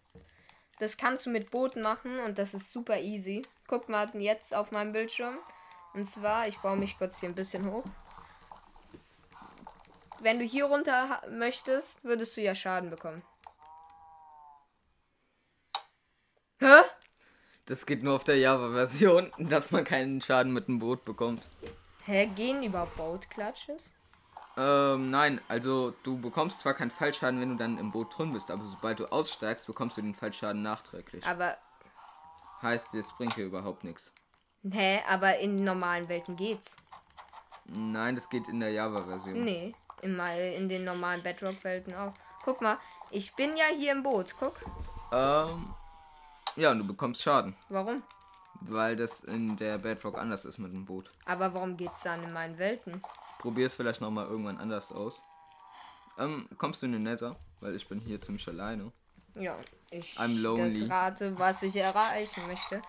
[0.78, 3.46] Das kannst du mit Booten machen und das ist super easy.
[3.68, 5.38] Guck mal jetzt auf meinem Bildschirm.
[5.94, 7.84] Und zwar, ich baue mich kurz hier ein bisschen hoch.
[10.20, 13.22] Wenn du hier runter möchtest, würdest du ja Schaden bekommen.
[16.62, 16.82] Hä?
[17.66, 21.48] Das geht nur auf der Java-Version, dass man keinen Schaden mit dem Boot bekommt.
[22.06, 23.90] Hä, gehen überhaupt Boat-Clutches?
[24.56, 28.50] Ähm, nein, also du bekommst zwar keinen Fallschaden, wenn du dann im Boot drin bist,
[28.50, 31.24] aber sobald du aussteigst, bekommst du den Fallschaden nachträglich.
[31.26, 31.56] Aber,
[32.60, 34.12] Heißt, das bringt dir überhaupt nichts.
[34.70, 36.76] hä, aber in normalen Welten geht's.
[37.64, 39.42] Nein, das geht in der Java-Version.
[39.42, 39.72] Nee,
[40.02, 42.12] in, mal in den normalen Bedrock-Welten auch.
[42.44, 42.78] Guck mal,
[43.10, 44.34] ich bin ja hier im Boot.
[44.38, 44.60] Guck,
[45.12, 45.72] Ähm,
[46.56, 48.02] ja, und du bekommst Schaden, warum?
[48.68, 51.10] weil das in der Bedrock anders ist mit dem Boot.
[51.24, 53.02] Aber warum geht's dann in meinen Welten?
[53.38, 55.22] Probier es vielleicht nochmal irgendwann anders aus.
[56.18, 57.36] Ähm, kommst du in den Nether?
[57.60, 58.92] Weil ich bin hier ziemlich alleine.
[59.34, 59.58] Ja,
[59.90, 60.86] ich I'm lonely.
[60.86, 62.82] rate, was ich erreichen möchte.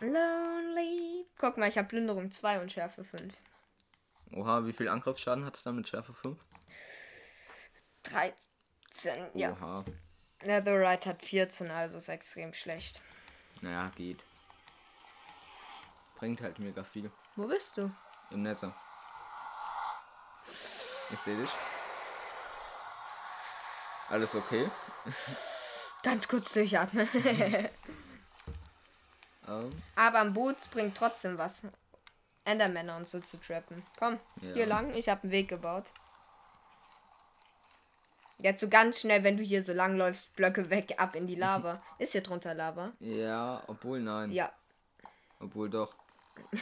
[0.00, 1.26] Lonely.
[1.38, 3.34] Guck mal, ich habe Plünderung 2 und Schärfe 5.
[4.32, 6.38] Oha, wie viel Angriffsschaden hat es da mit Schärfe 5?
[8.04, 9.84] 13, ja.
[10.42, 10.46] Oha.
[10.46, 13.00] Netherite hat 14, also ist extrem schlecht.
[13.60, 14.24] Naja, geht.
[16.16, 17.10] Bringt halt mega viel.
[17.36, 17.90] Wo bist du?
[18.30, 18.74] Im Nether.
[21.12, 21.50] Ich sehe dich.
[24.08, 24.70] Alles okay?
[26.02, 27.08] Ganz kurz durchatmen.
[29.48, 31.62] Ähm, Aber am Boot bringt trotzdem was.
[32.44, 33.84] Endermänner und so zu trappen.
[33.98, 34.52] Komm, Ja.
[34.52, 34.94] hier lang.
[34.94, 35.90] Ich habe einen Weg gebaut.
[38.42, 41.34] Jetzt so ganz schnell, wenn du hier so lang läufst, Blöcke weg, ab in die
[41.34, 41.82] Lava.
[41.98, 42.92] Ist hier drunter Lava?
[43.00, 44.30] ja, obwohl nein.
[44.30, 44.50] Ja.
[45.40, 45.90] Obwohl doch.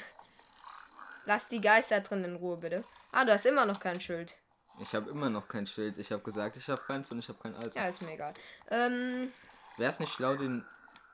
[1.26, 2.84] Lass die Geister drin in Ruhe, bitte.
[3.12, 4.34] Ah, du hast immer noch kein Schild.
[4.80, 5.98] Ich habe immer noch kein Schild.
[5.98, 7.76] Ich habe gesagt, ich habe keins und ich habe kein Eisen.
[7.76, 8.32] Ja, ist mir egal.
[8.70, 9.32] Ähm,
[9.76, 10.64] Wäre es nicht schlau, den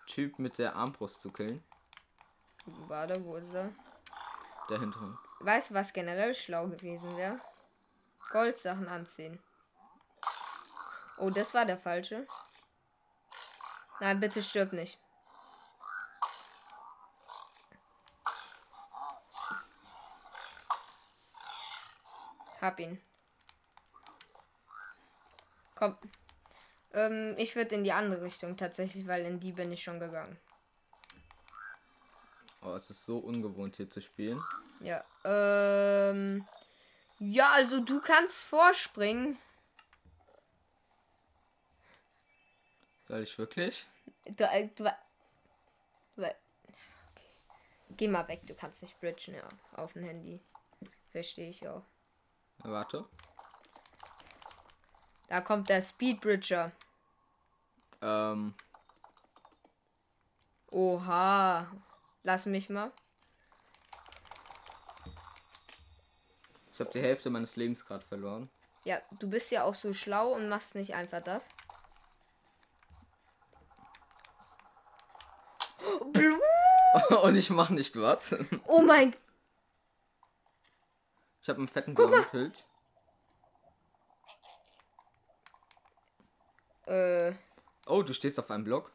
[0.07, 1.62] Typ mit der Armbrust zu killen?
[2.89, 3.70] warte, wo ist er?
[4.70, 5.19] Der hinteren.
[5.41, 7.39] Weißt du, was generell schlau gewesen wäre?
[8.31, 9.39] Goldsachen anziehen.
[11.19, 12.24] Oh, das war der falsche.
[14.01, 14.99] Nein, bitte stirb nicht.
[22.61, 23.01] Hab ihn.
[25.74, 25.99] Komm.
[26.93, 30.39] Ähm, ich würde in die andere Richtung tatsächlich, weil in die bin ich schon gegangen.
[32.62, 34.43] Oh, es ist so ungewohnt hier zu spielen.
[34.81, 35.05] Ja.
[35.24, 36.47] Ähm.
[37.19, 39.39] Ja, also du kannst vorspringen.
[43.06, 43.86] Soll ich wirklich?
[44.24, 44.85] Du, äh, du,
[46.16, 46.35] okay.
[47.97, 49.48] Geh mal weg, du kannst nicht bridgen, ja.
[49.76, 50.40] Auf dem Handy.
[51.12, 51.85] Verstehe ich auch.
[52.59, 53.05] Warte.
[55.28, 56.72] Da kommt der Speedbridger.
[58.02, 58.55] Ähm,
[60.70, 61.70] Oha.
[62.24, 62.90] Lass mich mal.
[66.72, 68.51] Ich habe die Hälfte meines Lebens gerade verloren.
[68.85, 71.48] Ja, du bist ja auch so schlau und machst nicht einfach das.
[77.24, 78.36] Und ich mache nicht was.
[78.66, 79.14] Oh mein
[81.42, 82.66] Ich habe einen fetten blauen Pilz.
[86.86, 87.32] Äh,
[87.86, 88.90] Oh, du stehst auf einem Block.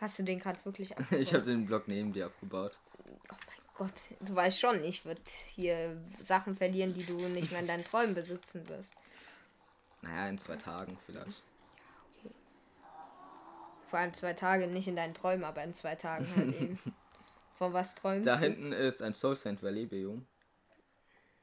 [0.00, 1.32] hast du den gerade wirklich Ich abgebaut?
[1.34, 2.78] habe den Block neben dir abgebaut.
[2.98, 3.38] Oh mein
[3.74, 5.20] Gott, du weißt schon, ich würde
[5.54, 8.94] hier Sachen verlieren, die du nicht mehr in deinen Träumen besitzen wirst.
[10.02, 11.42] Naja, in zwei Tagen vielleicht.
[13.92, 16.78] Vor allem zwei Tage, nicht in deinen Träumen, aber in zwei Tagen halt eben.
[17.58, 18.40] Von was träumst Da du?
[18.44, 20.26] hinten ist ein Soul Sand Valley Biom.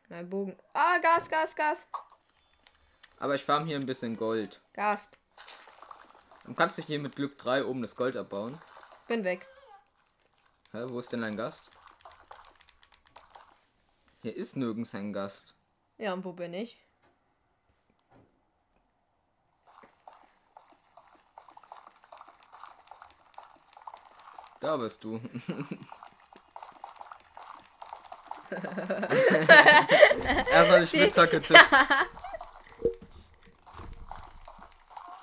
[0.09, 0.57] Mein Bogen.
[0.73, 1.85] Ah, Gas, Gas, Gas.
[3.19, 4.59] Aber ich farm hier ein bisschen Gold.
[4.73, 5.07] Gas.
[6.47, 8.59] Und kannst du hier mit Glück 3 oben das Gold abbauen?
[9.07, 9.45] Bin weg.
[10.71, 11.69] Hä, wo ist denn dein Gast?
[14.23, 15.53] Hier ist nirgends ein Gast.
[15.99, 16.81] Ja, und wo bin ich?
[24.60, 25.19] Da bist du.
[30.52, 31.53] Erstmal die Spitzhacke zu.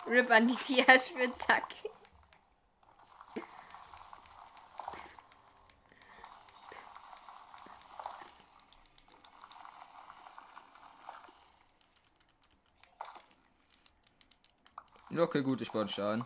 [0.09, 1.75] Rip an die Tierspitzhacke.
[15.11, 16.25] Ja, Okay, gut, ich baue dich ein.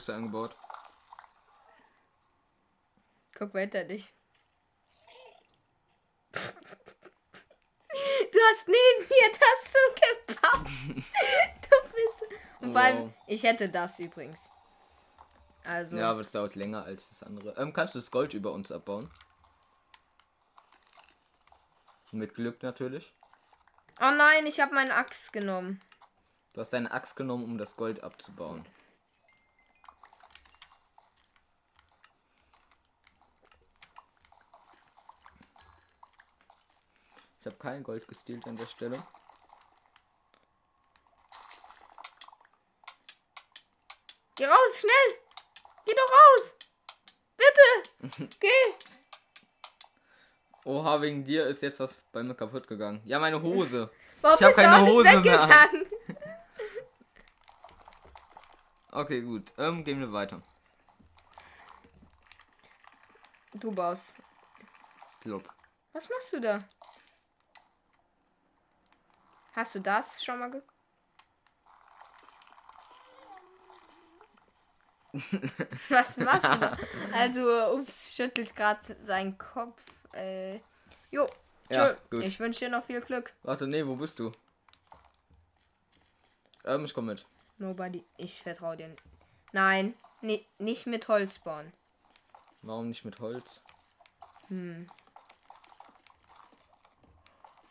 [0.00, 0.56] Du bist eingebaut.
[3.36, 4.14] Guck weiter dich.
[6.32, 6.40] Du
[8.48, 10.70] hast neben mir das so gebaut.
[11.60, 12.24] Du bist.
[12.60, 13.12] Und vor allem, Wow.
[13.26, 14.48] ich hätte das übrigens.
[15.64, 15.98] Also.
[15.98, 17.54] Ja, aber es dauert länger als das andere.
[17.58, 19.10] Ähm, kannst du das Gold über uns abbauen?
[22.10, 23.12] Mit Glück natürlich.
[24.00, 25.78] Oh nein, ich habe meinen Axt genommen.
[26.54, 28.64] Du hast deine Axt genommen, um das Gold abzubauen.
[37.50, 38.98] Habe kein Gold gestealt an der Stelle.
[44.36, 45.18] Geh raus, schnell!
[45.84, 46.56] Geh doch raus!
[47.36, 48.28] Bitte!
[48.40, 48.74] Geh!
[50.64, 53.02] Oha, wegen dir ist jetzt was bei mir kaputt gegangen.
[53.04, 53.90] Ja, meine Hose.
[54.20, 55.70] Warum Ich hab bist du keine Hose mehr.
[58.92, 59.52] Okay, gut.
[59.56, 60.42] Ähm, gehen wir weiter.
[63.54, 64.16] Du baust.
[65.20, 65.48] Plop.
[65.92, 66.64] Was machst du da?
[69.54, 70.62] Hast du das schon mal ge...
[75.88, 76.76] Was machst du da?
[77.12, 79.82] Also, ups, schüttelt gerade seinen Kopf.
[80.12, 80.60] Äh,
[81.10, 81.28] jo,
[81.68, 82.22] Ja, gut.
[82.24, 83.32] Ich wünsche dir noch viel Glück.
[83.42, 84.30] Warte, nee, wo bist du?
[86.64, 87.26] Ähm, ich komm mit.
[87.58, 88.04] Nobody.
[88.16, 88.94] Ich vertraue dir.
[89.52, 91.72] Nein, ni nicht mit Holz bauen.
[92.62, 93.62] Warum nicht mit Holz?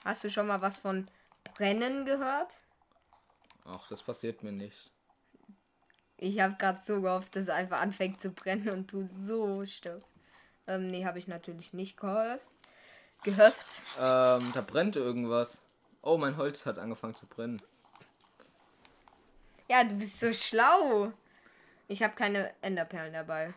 [0.03, 1.09] Hast du schon mal was von
[1.53, 2.59] Brennen gehört?
[3.65, 4.91] Ach, das passiert mir nicht.
[6.17, 10.07] Ich habe gerade so gehofft, dass es einfach anfängt zu brennen und du so stirbst.
[10.67, 12.43] Ähm, nee, habe ich natürlich nicht gehofft.
[13.23, 13.81] Gehofft.
[13.97, 15.61] Ähm, da brennt irgendwas.
[16.01, 17.61] Oh, mein Holz hat angefangen zu brennen.
[19.69, 21.11] Ja, du bist so schlau.
[21.87, 23.53] Ich habe keine Enderperlen dabei.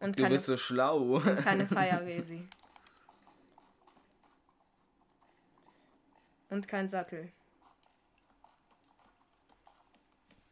[0.00, 1.20] Und Du keine, bist so schlau.
[1.44, 2.48] keine Feierresi.
[6.50, 7.32] Und kein Sattel.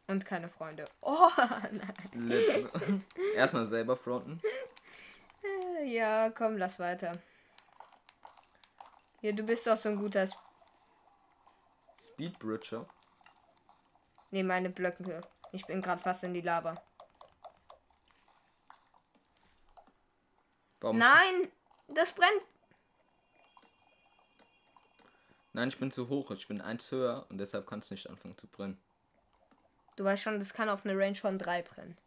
[0.07, 0.85] Und keine Freunde.
[1.01, 1.29] Oh,
[1.71, 3.05] nein.
[3.35, 4.41] Erstmal selber fronten.
[5.85, 7.19] Ja, komm, lass weiter.
[9.21, 10.23] Ja, du bist doch so ein guter.
[10.23, 10.39] Sp
[12.01, 12.85] Speedbridger.
[14.31, 15.21] ne, meine Blöcke.
[15.51, 16.75] Ich bin gerade fast in die Lava.
[20.81, 20.97] Warum?
[20.97, 21.51] Nein,
[21.89, 22.47] das brennt.
[25.59, 26.31] Nein, ich bin zu hoch.
[26.31, 28.81] Ich bin eins höher und deshalb kann es nicht anfangen zu brennen.
[29.97, 31.97] Du weißt schon, das kann auf eine Range von 3 brennen.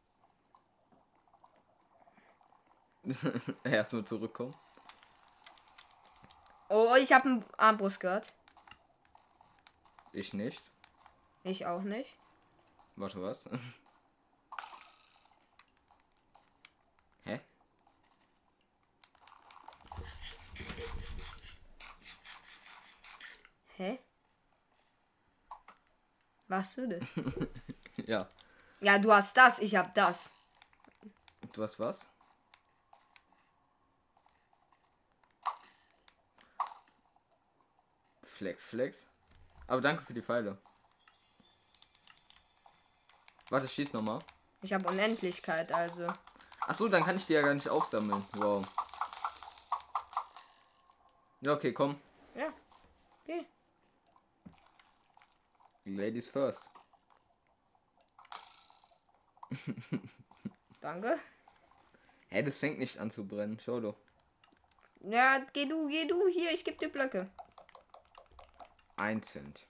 [3.64, 4.54] Erstmal zurückkommen.
[6.70, 8.32] Oh, ich habe einen Armbrust gehört.
[10.14, 10.62] Ich nicht.
[11.44, 12.16] Ich auch nicht.
[12.96, 13.50] Warte, was?
[17.24, 17.38] Hä?
[23.82, 23.98] Hä?
[26.46, 27.04] Warst du das?
[28.06, 28.28] Ja.
[28.80, 30.32] Ja, du hast das, ich hab das.
[31.52, 32.08] Du hast was?
[38.24, 39.10] Flex, Flex.
[39.66, 40.58] Aber danke für die Pfeile.
[43.50, 44.20] Warte, schieß nochmal.
[44.62, 46.06] Ich habe Unendlichkeit, also.
[46.60, 48.24] Ach so, dann kann ich die ja gar nicht aufsammeln.
[48.34, 48.66] Wow.
[51.40, 52.00] Ja, okay, komm.
[52.34, 52.52] Ja.
[53.22, 53.46] Okay.
[55.84, 56.70] Ladies first.
[60.80, 61.18] Danke.
[62.28, 63.58] Hä, das fängt nicht an zu brennen.
[63.64, 63.96] Schau doch.
[65.00, 66.28] Ja, geh du, geh du.
[66.28, 67.28] Hier, ich geb dir Blöcke.
[68.96, 69.66] Ein Cent.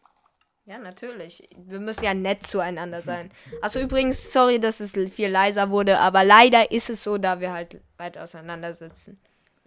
[0.64, 1.48] Ja, natürlich.
[1.56, 3.32] Wir müssen ja nett zueinander sein.
[3.62, 7.52] Achso, übrigens, sorry, dass es viel leiser wurde, aber leider ist es so, da wir
[7.52, 9.18] halt weit auseinander sitzen.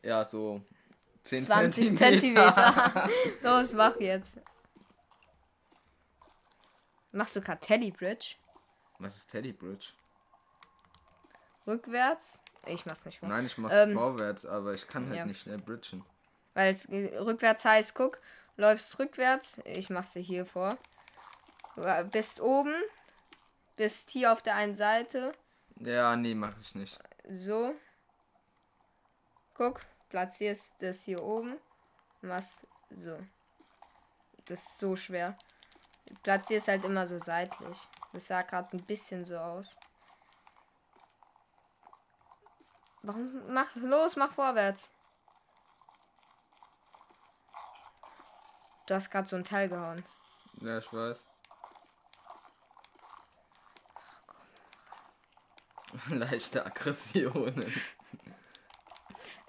[0.03, 0.61] Ja, so
[1.23, 2.53] 10 20 Zentimeter.
[2.53, 3.09] Zentimeter.
[3.41, 4.39] Los, mach jetzt.
[7.15, 8.35] Machst du Cartelli Bridge?
[8.99, 9.87] Was ist Teddy Bridge?
[11.65, 12.41] Rückwärts?
[12.65, 13.29] Ich mach's nicht vor.
[13.29, 15.25] Nein, ich mach's Ähm, vorwärts, aber ich kann halt ja.
[15.25, 16.03] nicht schnell bridgen.
[16.55, 18.19] Weil es äh, rückwärts heißt, guck,
[18.57, 19.61] läufst rückwärts.
[19.63, 20.77] Ich mach's dir hier vor.
[21.77, 22.75] Äh, bist oben.
[23.77, 25.31] Bist hier auf der einen Seite.
[25.77, 26.99] Ja, nee, mach ich nicht.
[27.29, 27.73] So.
[29.53, 29.79] Guck,
[30.09, 31.55] platzierst das hier oben.
[32.21, 32.57] Machst
[32.89, 33.17] so.
[34.45, 35.37] Das ist so schwer.
[36.23, 37.77] Platzierst halt immer so seitlich.
[38.13, 39.75] Das sah gerade ein bisschen so aus.
[43.03, 43.53] Warum?
[43.53, 44.93] Mach los, mach vorwärts.
[48.87, 50.03] Du hast gerade so ein Teil gehauen.
[50.61, 51.25] Ja, ich weiß.
[56.09, 57.73] Leichte Aggressionen.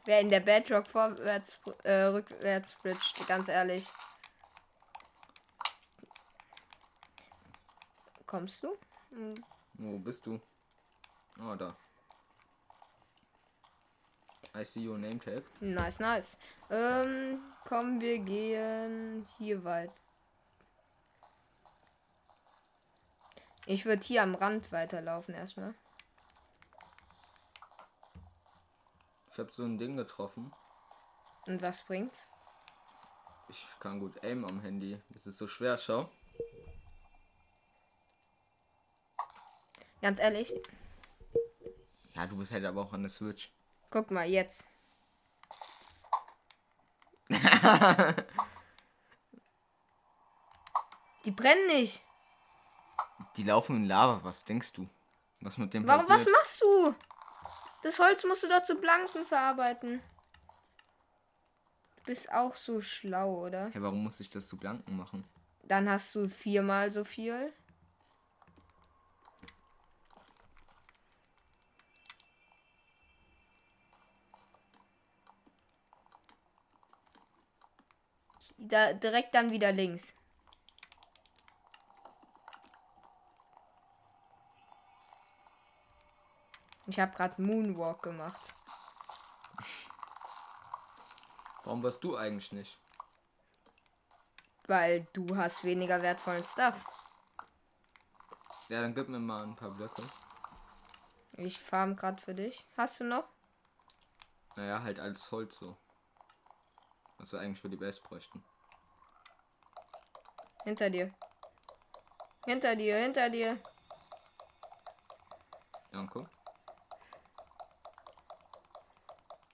[0.05, 3.87] Wer in der Bedrock vorwärts, äh, rückwärts bridgt, ganz ehrlich.
[8.37, 8.77] Kommst du?
[9.79, 10.39] Wo bist du?
[11.41, 11.75] Oh, da.
[14.55, 15.43] I see your name tag.
[15.61, 16.37] Nice, nice.
[16.69, 19.91] Ähm, komm, wir gehen hier weit.
[23.65, 25.73] Ich würde hier am Rand weiterlaufen erstmal.
[29.33, 30.53] Ich habe so ein Ding getroffen.
[31.47, 32.29] Und was bringt's?
[33.49, 35.01] Ich kann gut aim am Handy.
[35.09, 36.11] Das ist so schwer, schau.
[40.02, 40.52] Ganz ehrlich,
[42.14, 43.51] Ja, du bist halt aber auch an der Switch.
[43.90, 44.66] guck mal jetzt.
[51.24, 52.02] Die brennen nicht.
[53.36, 54.89] Die laufen in Lava, was denkst du?
[55.40, 56.32] Was mit dem Warum, was passiert?
[56.36, 56.94] machst du?
[57.82, 60.01] Das Holz musst du doch zu Blanken verarbeiten.
[61.97, 63.70] Du bist auch so schlau, oder?
[63.73, 65.24] Hey, warum muss ich das zu blanken machen?
[65.64, 67.52] Dann hast du viermal so viel.
[78.68, 80.12] Da, direkt dann wieder links.
[86.88, 88.55] Ich habe gerade Moonwalk gemacht.
[91.64, 92.78] Warum warst du eigentlich nicht?
[94.66, 96.84] Weil du hast weniger wertvollen Stuff.
[98.68, 100.02] Ja, dann gib mir mal ein paar Blöcke.
[101.32, 102.64] Ich farm gerade für dich.
[102.76, 103.28] Hast du noch?
[104.56, 105.76] Naja, halt als Holz so.
[107.18, 108.43] Was wir eigentlich für die Base bräuchten.
[110.66, 111.14] Hinter dir.
[112.44, 113.56] Hinter dir, hinter dir.
[115.93, 116.22] Danke.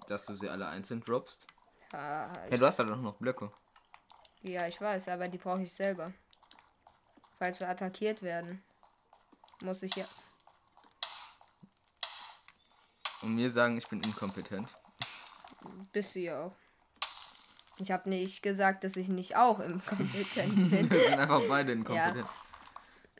[0.08, 1.46] Dass du sie alle einzeln droppst.
[1.92, 3.52] Ja, du hast halt auch noch Blöcke.
[4.40, 6.14] ja, ich weiß, aber die brauche ich selber.
[7.38, 8.64] Falls wir attackiert werden,
[9.60, 10.06] muss ich ja.
[13.20, 14.70] Und mir sagen, ich bin inkompetent.
[15.92, 16.56] Bist du ja auch.
[17.78, 20.90] Ich habe nicht gesagt, dass ich nicht auch im Kompetent bin.
[20.90, 22.28] Wir sind einfach beide inkompetent.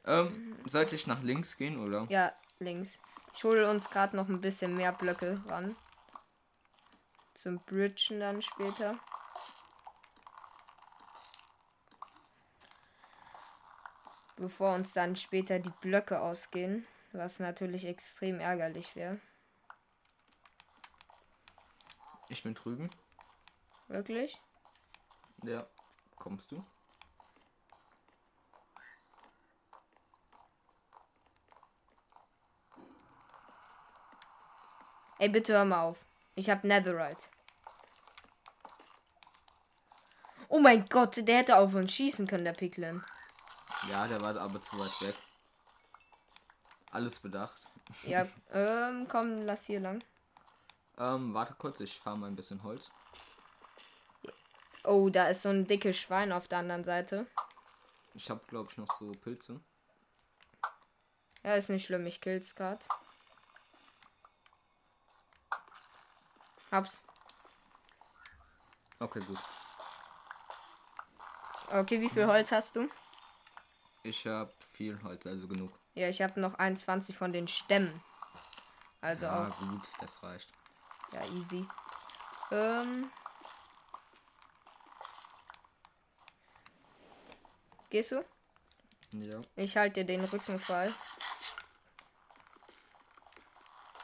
[0.04, 2.06] Ähm, sollte ich nach links gehen, oder?
[2.08, 2.98] Ja, links.
[3.34, 5.74] Ich hole uns gerade noch ein bisschen mehr Blöcke ran.
[7.34, 8.98] Zum Bridgen dann später.
[14.36, 16.86] Bevor uns dann später die Blöcke ausgehen.
[17.12, 19.20] Was natürlich extrem ärgerlich wäre.
[22.28, 22.90] Ich bin drüben.
[23.92, 24.40] Wirklich?
[25.42, 25.66] Ja.
[26.16, 26.64] Kommst du?
[35.18, 35.98] Ey, bitte hör mal auf.
[36.36, 37.26] Ich hab Netherite.
[40.48, 43.04] Oh mein Gott, der hätte auf uns schießen können, der Piglin.
[43.90, 45.14] Ja, der war aber zu weit weg.
[46.90, 47.60] Alles bedacht.
[48.04, 50.02] Ja, ähm, komm, lass hier lang.
[50.96, 52.90] Ähm, warte kurz, ich fahre mal ein bisschen Holz.
[54.84, 57.26] Oh, da ist so ein dickes Schwein auf der anderen Seite.
[58.14, 59.60] Ich habe, glaube ich, noch so Pilze.
[61.44, 62.86] Ja, ist nicht schlimm, ich kill's grad.
[66.70, 67.04] Hab's.
[68.98, 69.38] Okay, gut.
[71.70, 72.88] Okay, wie viel Holz hast du?
[74.02, 75.72] Ich habe viel Holz, also genug.
[75.94, 78.02] Ja, ich habe noch 21 von den Stämmen.
[79.00, 79.58] Also Ja, auch.
[79.58, 80.48] gut, das reicht.
[81.12, 81.66] Ja, easy.
[82.50, 83.10] Ähm.
[87.92, 88.24] Gehst du?
[89.10, 89.42] Ja.
[89.54, 90.90] Ich halte dir den Rücken frei.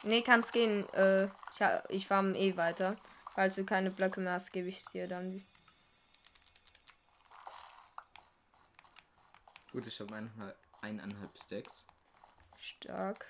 [0.03, 0.87] Nee, kannst gehen.
[0.93, 1.59] Äh, ich,
[1.89, 2.97] ich farm eh weiter.
[3.33, 5.43] Falls du keine Blöcke mehr hast, gebe ich dir dann.
[9.71, 11.87] Gut, ich habe eineinhalb, eineinhalb Stacks.
[12.61, 13.25] Stark.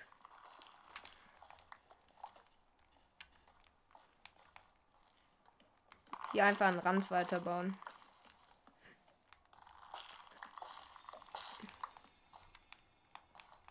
[6.33, 7.79] Hier einfach einen Rand weiterbauen.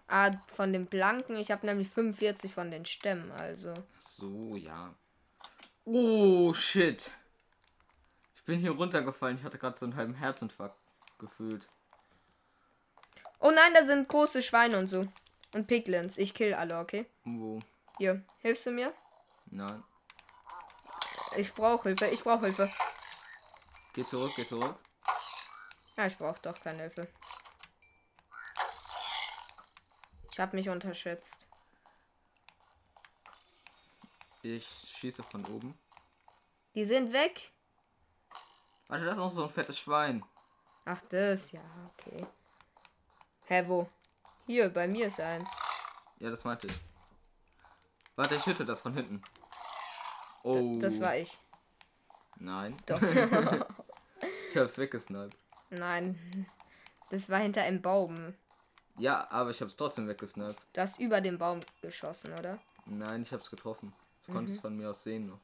[0.09, 1.37] Ah, von den Blanken.
[1.37, 3.75] Ich habe nämlich 45 von den Stämmen, also.
[3.75, 4.95] Ach so, ja.
[5.85, 7.13] Oh, shit.
[8.35, 9.37] Ich bin hier runtergefallen.
[9.37, 10.77] Ich hatte gerade so einen halben Herzinfarkt
[11.19, 11.69] gefühlt.
[13.41, 15.07] Oh nein, da sind große Schweine und so.
[15.55, 16.19] Und Piglins.
[16.19, 17.07] Ich kill alle, okay?
[17.25, 17.61] Wo?
[17.99, 18.93] Hier, hilfst du mir?
[19.47, 19.83] Nein.
[21.37, 22.71] Ich brauche Hilfe, ich brauche Hilfe.
[23.95, 24.77] Geh zurück, geh zurück.
[25.97, 27.09] Ja, ich brauche doch keine Hilfe.
[30.39, 31.49] Ich habe mich unterschätzt.
[34.41, 34.65] Ich
[34.97, 35.77] schieße von oben.
[36.77, 37.51] Die sind weg.
[38.87, 40.25] Warte, das ist noch so ein fettes Schwein.
[40.85, 41.61] Ach, das, ja,
[41.91, 42.25] okay.
[43.47, 43.89] Hä, wo?
[44.47, 45.51] Hier, bei mir ist eins.
[46.21, 46.81] Ja, das meinte ich.
[48.15, 49.21] Warte, ich hütte das von hinten.
[50.45, 50.79] Oh.
[50.81, 51.37] Das war ich.
[52.37, 52.77] Nein.
[52.87, 53.03] Doch.
[54.51, 55.37] Ich hab's weggesniped.
[55.71, 56.47] Nein.
[57.11, 58.37] Das war hinter einem Baum.
[58.99, 60.59] Ja, aber ich hab's trotzdem weggesniped.
[60.73, 62.59] Du hast über den Baum geschossen, oder?
[62.87, 63.93] Nein, ich hab's getroffen.
[64.27, 65.41] Ich konnte es von mir aus sehen noch.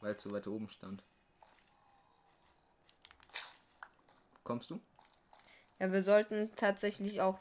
[0.00, 1.02] Weil es so weit oben stand.
[4.42, 4.80] Kommst du?
[5.78, 7.38] Ja, wir sollten tatsächlich auch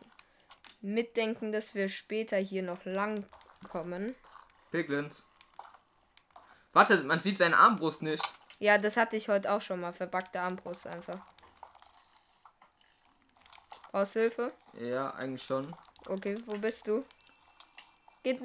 [0.81, 3.25] mitdenken, dass wir später hier noch lang
[3.69, 4.15] kommen.
[4.71, 5.23] Piglins.
[6.73, 8.23] Warte, man sieht seine Armbrust nicht.
[8.59, 9.93] Ja, das hatte ich heute auch schon mal.
[9.93, 11.32] Verbackte Armbrust einfach.
[13.93, 14.51] Brauchst du Hilfe?
[14.79, 15.71] Ja, eigentlich schon.
[16.07, 17.05] Okay, wo bist du?
[18.23, 18.41] Geht.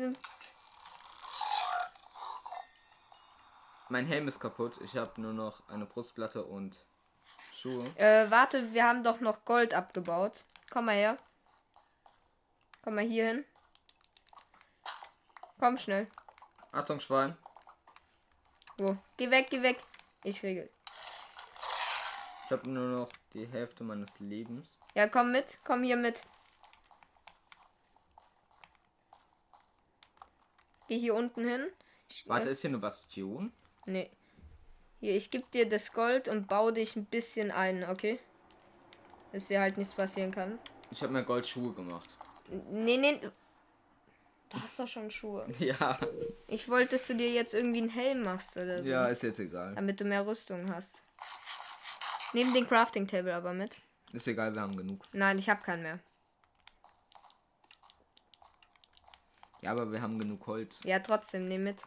[3.88, 4.78] Mein Helm ist kaputt.
[4.84, 6.76] Ich habe nur noch eine Brustplatte und
[7.56, 7.82] Schuhe.
[7.96, 10.44] Äh, warte, wir haben doch noch Gold abgebaut.
[10.68, 11.16] Komm mal her.
[12.82, 13.44] Komm mal hier hin.
[15.58, 16.08] Komm schnell.
[16.72, 17.38] Achtung, Schwein.
[18.76, 18.98] Wo?
[19.16, 19.78] Geh weg, geh weg.
[20.24, 20.68] Ich regel.
[22.48, 24.78] Ich habe nur noch die Hälfte meines Lebens.
[24.94, 25.58] Ja, komm mit.
[25.66, 26.22] Komm hier mit.
[30.88, 31.66] Geh hier unten hin.
[32.08, 33.52] Ich, Warte, äh, ist hier eine Bastion?
[33.84, 34.08] Nee.
[35.00, 38.18] Hier, ich geb dir das Gold und bau dich ein bisschen ein, okay?
[39.32, 40.58] Dass dir halt nichts passieren kann.
[40.90, 42.16] Ich habe mir Goldschuhe gemacht.
[42.70, 43.20] Nee, nee.
[44.48, 45.46] Du hast doch schon Schuhe.
[45.58, 45.98] Ja.
[46.46, 48.88] Ich wollte, dass du dir jetzt irgendwie einen Helm machst oder so.
[48.88, 49.74] Ja, ist jetzt egal.
[49.74, 51.02] Damit du mehr Rüstung hast.
[52.32, 53.80] Nehmen den Crafting Table aber mit.
[54.12, 55.04] Ist egal, wir haben genug.
[55.12, 56.00] Nein, ich habe keinen mehr.
[59.60, 60.80] Ja, aber wir haben genug Holz.
[60.84, 61.82] Ja, trotzdem, nehm mit.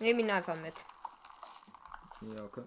[0.00, 0.84] Nehm ihn einfach mit.
[2.20, 2.64] Ja, okay.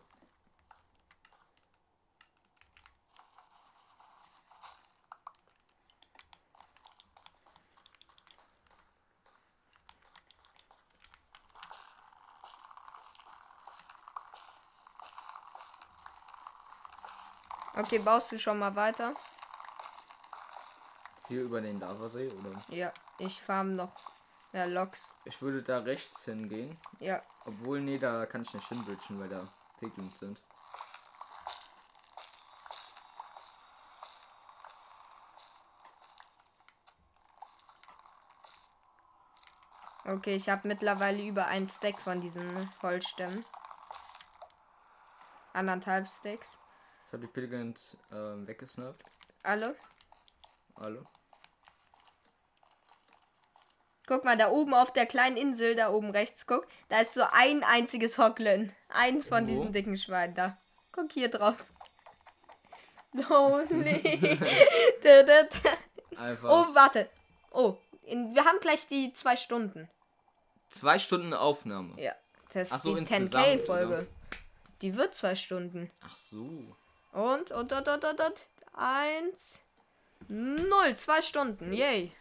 [17.77, 19.13] Okay, baust du schon mal weiter?
[21.27, 22.59] Hier über den Lavasee, oder?
[22.69, 23.93] Ja, ich farm noch
[24.51, 25.13] mehr Loks.
[25.25, 26.75] Ich würde da rechts hingehen.
[26.99, 29.47] Ja, Obwohl, nee, da kann ich nicht hinbridgen, weil da
[29.79, 30.41] Piglins sind.
[40.05, 43.45] okay, ich habe mittlerweile über ein Stack von diesen Holzstämmen.
[45.53, 46.57] Anderthalb Stacks.
[47.17, 49.01] Habe die Piglins ähm, weggesnappt.
[49.41, 49.75] Alle.
[50.75, 51.03] Alle.
[54.05, 56.67] Guck mal, da oben auf der kleinen Insel, da oben rechts, guck.
[56.89, 58.71] Da ist so ein einziges Hocklen.
[58.89, 59.47] Eins von Wo?
[59.47, 60.59] diesen dicken Schweinen da.
[60.91, 61.55] Guck hier drauf.
[63.13, 64.37] Lonely.
[66.17, 67.09] Einfach Oh, warte.
[67.49, 69.89] Oh, in, wir haben gleich die zwei Stunden.
[70.69, 71.99] zwei Stunden Aufnahme.
[71.99, 72.13] Ja.
[72.53, 74.07] Das Ach ist so, die insgesamt, 10K-Folge.
[74.83, 75.89] Die wird zwei Stunden.
[76.01, 76.75] Ach so.
[77.17, 78.47] Und, und, und, und, und, und.
[78.73, 79.63] Eins.
[80.27, 80.95] Null.
[80.95, 81.73] Zwei Stunden.
[81.73, 82.11] Yay.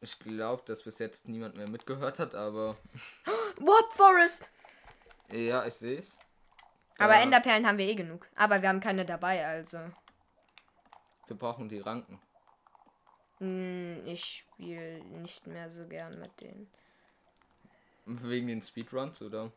[0.00, 2.76] Ich glaube, dass bis jetzt niemand mehr mitgehört hat, aber
[3.56, 4.48] Warp Forest.
[5.32, 6.16] ja, ich sehe es.
[6.98, 7.22] Aber Ja.
[7.22, 8.28] Enderperlen haben wir eh genug.
[8.36, 9.78] Aber wir haben keine dabei, also.
[11.26, 12.20] Wir brauchen die Ranken.
[13.38, 16.70] Hm, ich spiele nicht mehr so gern mit denen.
[18.04, 19.50] Wegen den Speedruns, oder?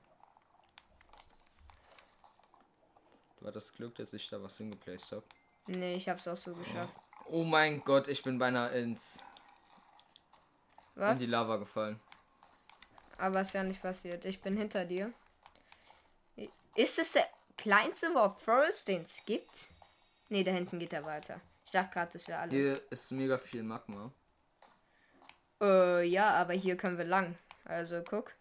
[3.40, 5.24] Du hattest Glück, dass ich da was hingeplaced habe.
[5.68, 6.94] Nee, ich hab's auch so geschafft.
[7.26, 9.22] Oh mein Gott, ich bin beinahe ins
[10.96, 11.20] in Was?
[11.20, 12.00] die Lava gefallen.
[13.18, 14.26] Aber ist ja nicht passiert.
[14.26, 15.14] Ich bin hinter dir.
[16.76, 19.70] Ist es der kleinste Warp Forest, den es gibt?
[20.30, 21.40] Nee, da hinten geht er weiter.
[21.66, 22.54] Ich dachte gerade, das wäre alles.
[22.54, 24.12] Hier ist mega viel Magma.
[25.62, 27.38] Äh, ja, aber hier können wir lang.
[27.66, 28.34] Also guck.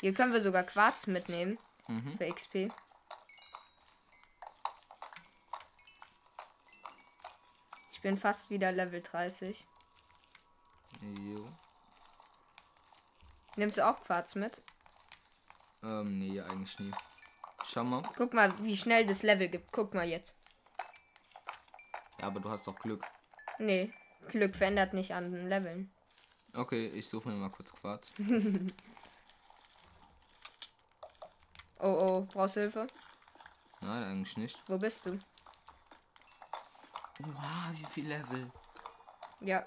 [0.00, 1.58] Hier können wir sogar Quarz mitnehmen.
[1.88, 2.16] Mhm.
[2.16, 2.72] Für XP.
[7.92, 9.66] Ich bin fast wieder Level 30.
[11.20, 11.48] Jo.
[13.56, 14.60] Nimmst du auch Quarz mit?
[15.82, 16.92] Ähm, nee, eigentlich nie.
[17.64, 18.02] Schau mal.
[18.16, 19.72] Guck mal, wie schnell das Level gibt.
[19.72, 20.34] Guck mal jetzt.
[22.20, 23.04] Ja, aber du hast doch Glück.
[23.58, 23.90] Nee,
[24.28, 25.90] Glück verändert nicht an den Leveln.
[26.54, 28.12] Okay, ich suche mir mal kurz Quarz.
[31.82, 32.86] Oh oh, brauchst du Hilfe?
[33.80, 34.58] Nein, eigentlich nicht.
[34.68, 35.18] Wo bist du?
[37.18, 38.50] Wow, wie viel Level?
[39.40, 39.62] Ja.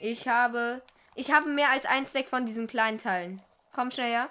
[0.00, 0.82] Ich habe.
[1.14, 3.42] Ich habe mehr als ein Stack von diesen kleinen Teilen.
[3.72, 4.30] Komm schnell her.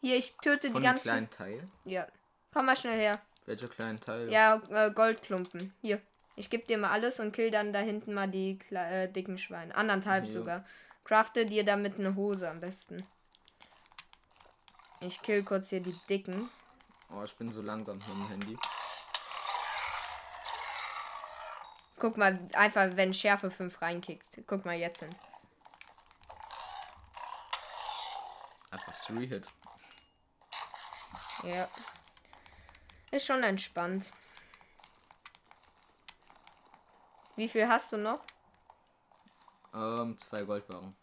[0.00, 1.02] Hier, ich töte Von die ganzen.
[1.02, 1.68] kleinen Teil?
[1.84, 2.06] Ja.
[2.52, 3.20] Komm mal schnell her.
[3.46, 4.30] Welcher kleinen Teil?
[4.30, 5.74] Ja, äh, Goldklumpen.
[5.80, 6.00] Hier.
[6.36, 9.36] Ich gebe dir mal alles und kill dann da hinten mal die kle- äh, dicken
[9.36, 9.74] Schweine.
[9.74, 10.30] Anderthalb Jo.
[10.32, 10.64] sogar.
[11.04, 13.06] Crafte dir damit eine Hose am besten.
[15.00, 16.48] Ich kill kurz hier die dicken.
[17.14, 18.58] Oh, ich bin so langsam mit dem Handy.
[21.98, 24.40] Guck mal, einfach wenn Schärfe 5 reinkickst.
[24.46, 25.14] Guck mal jetzt hin.
[28.70, 29.46] Einfach 3-Hit.
[31.44, 31.68] Ja.
[33.10, 34.10] Ist schon entspannt.
[37.36, 38.24] Wie viel hast du noch?
[39.74, 40.96] Ähm, zwei Goldbarren.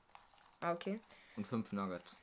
[0.61, 0.99] Ah, Okay.
[1.37, 2.17] Und fünf Nuggets.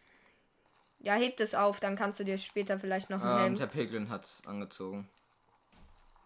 [1.07, 3.55] Ja, heb das auf, dann kannst du dir später vielleicht noch einen Ähm, Helm.
[3.57, 5.09] der Piglin hat's angezogen.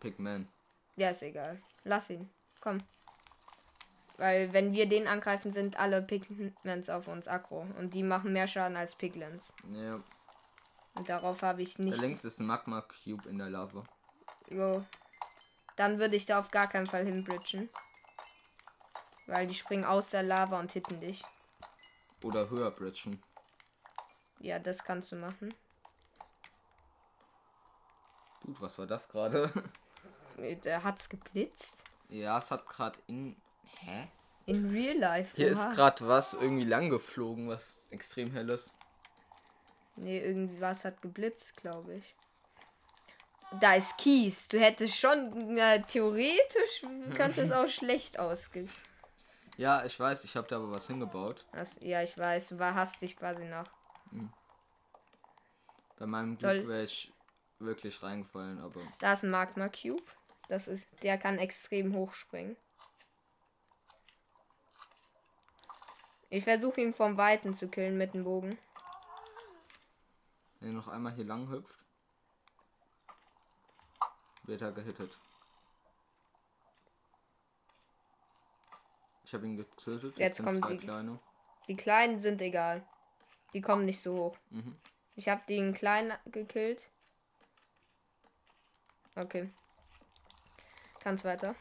[0.01, 0.49] Pigman.
[0.97, 1.61] Ja, ist egal.
[1.85, 2.31] Lass ihn.
[2.61, 2.79] Komm.
[4.17, 7.67] Weil wenn wir den angreifen, sind alle Pigments auf uns aggro.
[7.79, 9.53] Und die machen mehr Schaden als Piglins.
[9.71, 10.01] Ja.
[10.95, 12.01] Und darauf habe ich Da nicht.
[12.01, 13.83] links ist ein Magma Cube in der Lava.
[14.49, 14.83] Jo.
[15.77, 17.69] Dann würde ich da auf gar keinen Fall hinbridgen.
[19.27, 21.23] Weil die springen aus der Lava und hitten dich.
[22.23, 23.23] Oder höher bridgen.
[24.41, 25.55] Ja, das kannst du machen.
[28.43, 29.53] Gut, was war das gerade?
[30.65, 31.85] Der hat's geblitzt.
[32.09, 33.37] ja, es hat gerade in.
[33.81, 34.09] Hä?
[34.47, 35.37] In real life.
[35.37, 35.69] Hier oha.
[35.69, 38.73] ist gerade was irgendwie lang geflogen, was extrem hell ist.
[39.97, 42.15] Nee, irgendwie was hat geblitzt, glaube ich.
[43.61, 44.49] Da ist Kies.
[44.49, 48.71] Du hättest schon, äh, theoretisch könnte es auch schlecht ausgehen.
[49.59, 51.45] Ja, ich weiß, ich habe da aber was hingebaut.
[51.53, 53.67] Das, ja, ich weiß, du war hast dich quasi noch.
[55.97, 57.13] Bei meinem Glück wäre ich
[57.59, 60.03] wirklich reingefallen, aber Da ist ein Magma Cube.
[60.49, 62.57] Das ist, der kann extrem hoch springen.
[66.29, 68.59] Ich versuche ihn vom Weiten zu killen mit dem Bogen.
[70.61, 71.75] wenn er noch einmal hier lang hüpft,
[74.45, 75.17] wird er gehittet.
[79.25, 80.17] Ich habe ihn getötet.
[80.19, 81.19] Jetzt kommen die- kleine.
[81.69, 82.85] Die kleinen sind egal.
[83.53, 84.37] Die kommen nicht so hoch.
[84.51, 84.77] Mhm.
[85.17, 86.89] Ich habe den kleinen gekillt.
[89.17, 89.51] Okay.
[91.01, 91.55] Kann's weiter.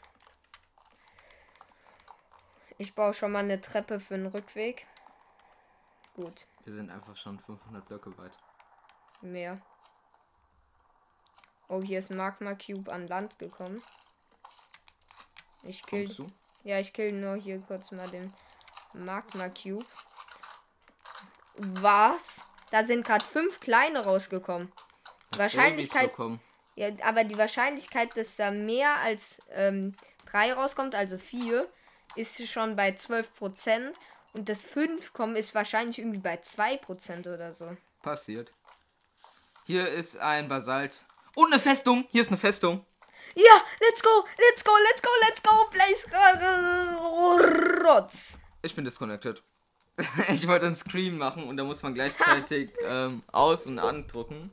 [2.77, 4.85] Ich baue schon mal eine Treppe für den Rückweg.
[6.15, 8.37] Gut, Wir sind einfach schon 500 Blöcke weit.
[9.21, 9.61] mehr.
[11.69, 13.81] Oh, hier ist ein Magma Cube an Land gekommen.
[15.63, 16.09] Ich kill.
[16.63, 18.33] Ja, ich kill nur hier kurz mal den
[18.93, 19.85] Magma Cube.
[21.59, 22.37] Was?
[22.71, 24.71] Da sind gerade fünf kleine rausgekommen.
[25.35, 26.11] Wahrscheinlichkeit.
[26.75, 29.95] Ja, aber die Wahrscheinlichkeit, dass da mehr als ähm,
[30.25, 31.67] drei rauskommt, also vier,
[32.15, 33.93] ist schon bei 12%.
[34.33, 37.75] Und das 5 kommen ist wahrscheinlich irgendwie bei 2% oder so.
[38.01, 38.53] Passiert.
[39.65, 40.99] Hier ist ein Basalt.
[41.35, 42.07] Und eine Festung.
[42.11, 42.85] Hier ist eine Festung.
[43.35, 45.69] Ja, let's go, let's go, let's go, let's go.
[45.71, 46.05] Blaze
[47.83, 48.39] Rotz.
[48.61, 49.41] Ich bin disconnected.
[50.29, 54.51] ich wollte einen Screen machen und da muss man gleichzeitig ähm, aus- und andrucken.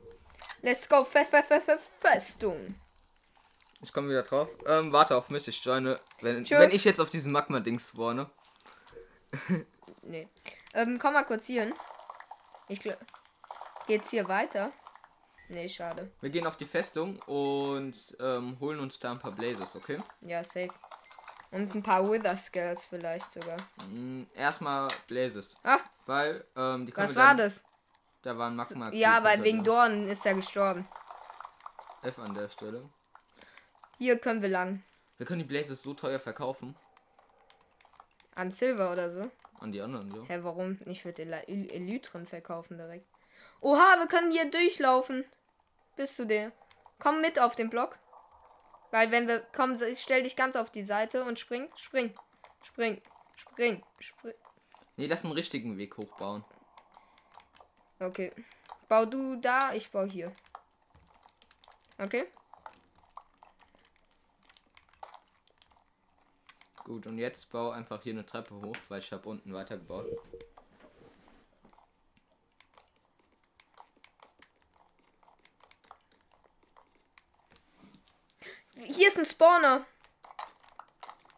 [0.61, 2.75] Let's go, Fe Fe Fe Fe Festung.
[3.81, 4.49] Ich komme wieder drauf.
[4.65, 5.99] Ähm, warte auf mich, ich joine.
[6.21, 6.57] Wenn, Tschö.
[6.57, 8.29] wenn ich jetzt auf diesem Magma-Dings spawne.
[10.09, 10.29] Nee.
[10.73, 11.73] Ähm, komm mal kurz hier hin.
[12.69, 12.99] Ich glaube.
[13.87, 14.71] Geht's hier weiter?
[15.49, 16.11] Nee, schade.
[16.21, 19.97] Wir gehen auf die Festung und ähm, holen uns da ein paar Blazes, okay?
[20.21, 20.69] Ja, safe.
[21.51, 23.57] Und ein paar Wither Skulls vielleicht sogar.
[23.89, 25.57] Mm, erstmal Blazes.
[25.63, 27.63] Ah, Weil, ähm, die was war dann- das?
[28.23, 28.91] Da war ein Magma.
[28.91, 30.87] Ja, weil wegen Dor Dornen ist er gestorben.
[32.01, 32.89] F an der Stelle.
[33.97, 34.83] Hier können wir lang.
[35.17, 36.75] Wir können die Blazes so teuer verkaufen.
[38.35, 39.31] An Silver oder so.
[39.59, 40.21] An die anderen, ja.
[40.27, 40.79] Hä, warum?
[40.85, 41.33] Ich würde El
[41.71, 43.07] Elytren verkaufen direkt.
[43.61, 45.25] Oha, wir können hier durchlaufen.
[45.95, 46.51] Bist du der?
[46.99, 47.97] Komm mit auf den Block.
[48.91, 52.13] Weil wenn wir kommen, ich stell dich ganz auf die Seite und spring, spring,
[52.63, 53.01] spring,
[53.37, 54.33] spring, spring.
[54.95, 56.43] Nee, lass einen richtigen Weg hochbauen.
[57.99, 58.31] Okay.
[58.87, 60.33] Bau du da, ich bau hier.
[61.97, 62.25] Okay?
[66.83, 70.07] Gut, und jetzt bau einfach hier eine Treppe hoch, weil ich habe unten weitergebaut.
[78.85, 79.85] Hier ist ein Spawner.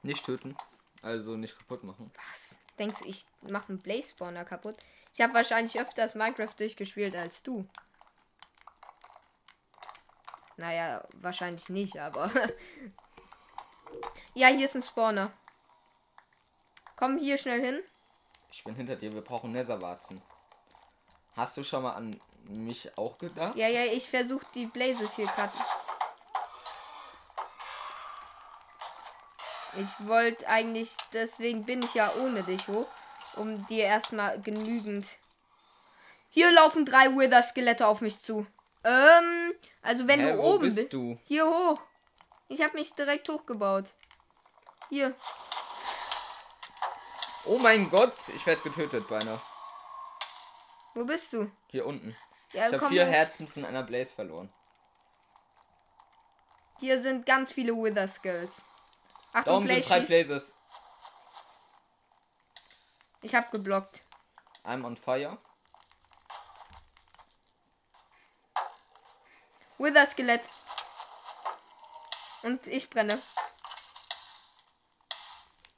[0.03, 0.55] Nicht töten,
[1.01, 2.11] also nicht kaputt machen.
[2.29, 2.59] Was?
[2.77, 4.77] Denkst du, ich mache einen Blaze Spawner kaputt?
[5.13, 7.67] Ich habe wahrscheinlich öfters Minecraft durchgespielt als du.
[10.57, 12.31] Naja, wahrscheinlich nicht, aber.
[14.33, 15.31] ja, hier ist ein Spawner.
[16.95, 17.81] Komm hier schnell hin.
[18.51, 20.21] Ich bin hinter dir, wir brauchen Netherwarzen.
[21.35, 23.55] Hast du schon mal an mich auch gedacht?
[23.55, 25.51] Ja, ja, ich versuche die Blazes hier gerade.
[29.79, 32.87] Ich wollte eigentlich, deswegen bin ich ja ohne dich hoch,
[33.37, 35.07] um dir erstmal genügend.
[36.29, 38.45] Hier laufen drei Wither-Skelette auf mich zu.
[38.83, 40.93] Ähm, also wenn Hä, du oben bist bist.
[40.93, 41.17] du?
[41.25, 41.79] Hier hoch.
[42.47, 43.93] Ich habe mich direkt hochgebaut.
[44.89, 45.13] Hier.
[47.45, 49.39] Oh mein Gott, ich werde getötet beinahe.
[50.93, 51.49] Wo bist du?
[51.67, 52.15] Hier unten.
[52.53, 53.13] Ja, Ich habe vier her.
[53.13, 54.51] Herzen von einer Blaze verloren.
[56.79, 58.57] Hier sind ganz viele Wither-Skulls.
[58.57, 58.63] Da
[59.33, 59.99] Achtung, oben Play sind drei.
[60.01, 60.53] Blazes.
[63.21, 64.01] Ich habe geblockt.
[64.63, 65.37] I'm on fire.
[69.77, 70.41] Wither Skelett.
[72.43, 73.19] Und ich brenne.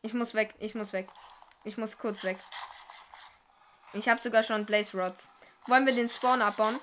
[0.03, 1.10] Ich muss weg, ich muss weg.
[1.64, 2.40] Ich muss kurz weg.
[3.94, 5.28] Ich habe sogar schon Blaze Rods.
[5.68, 6.80] Wollen wir den Spawn abbauen?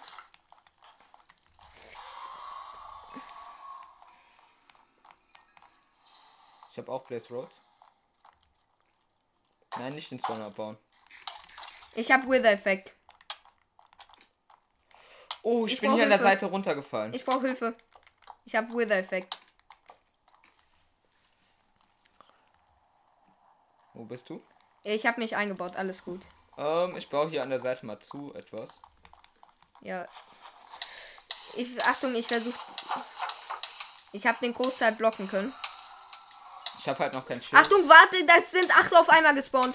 [7.09, 7.49] Blaze Road.
[9.79, 10.79] Nein, nicht den Spawner abbauen.
[11.95, 12.95] Ich habe Wither Effekt.
[15.43, 16.33] Oh, ich, Ich bin hier an der Hilfe.
[16.33, 17.15] Seite runtergefallen.
[17.15, 17.75] Ich brauche Hilfe.
[18.45, 19.39] Ich habe Wither Effekt.
[23.95, 24.43] Wo bist du?
[24.85, 26.23] Ich habe mich eingebaut, alles gut.
[26.57, 28.81] Ähm, ich baue hier an der Seite mal zu etwas.
[29.81, 30.07] Ja.
[31.57, 32.59] Ich, Achtung, ich versuche.
[34.13, 35.53] Ich habe den Großteil blocken können.
[36.79, 37.61] Ich habe halt noch kein Schild.
[37.61, 39.75] Achtung, warte, das sind acht auf einmal gespawnt.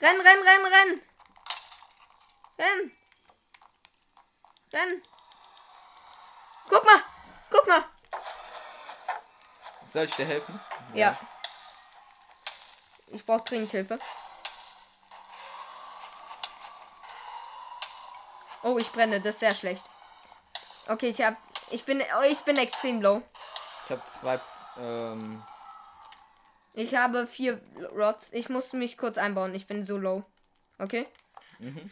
[0.00, 1.02] Renn, renn, renn, renn.
[2.58, 2.92] Renn.
[4.72, 5.02] Renn.
[6.68, 7.02] Guck mal.
[7.50, 7.84] Guck mal.
[9.92, 10.60] Soll ich dir helfen?
[10.94, 11.16] Ja.
[13.08, 13.98] Ich brauche dringend Hilfe.
[18.62, 19.84] Oh, ich brenne, das ist sehr schlecht.
[20.86, 21.36] Okay, ich hab.
[21.70, 22.02] Ich bin.
[22.18, 23.22] Oh, ich bin extrem low.
[23.84, 24.40] Ich habe zwei.
[24.78, 25.42] Ähm,
[26.74, 27.60] Ich habe vier
[27.94, 28.32] Rods.
[28.32, 29.54] Ich musste mich kurz einbauen.
[29.54, 30.24] Ich bin so low.
[30.78, 31.06] Okay?
[31.58, 31.90] mhm.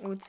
[0.00, 0.20] Gut.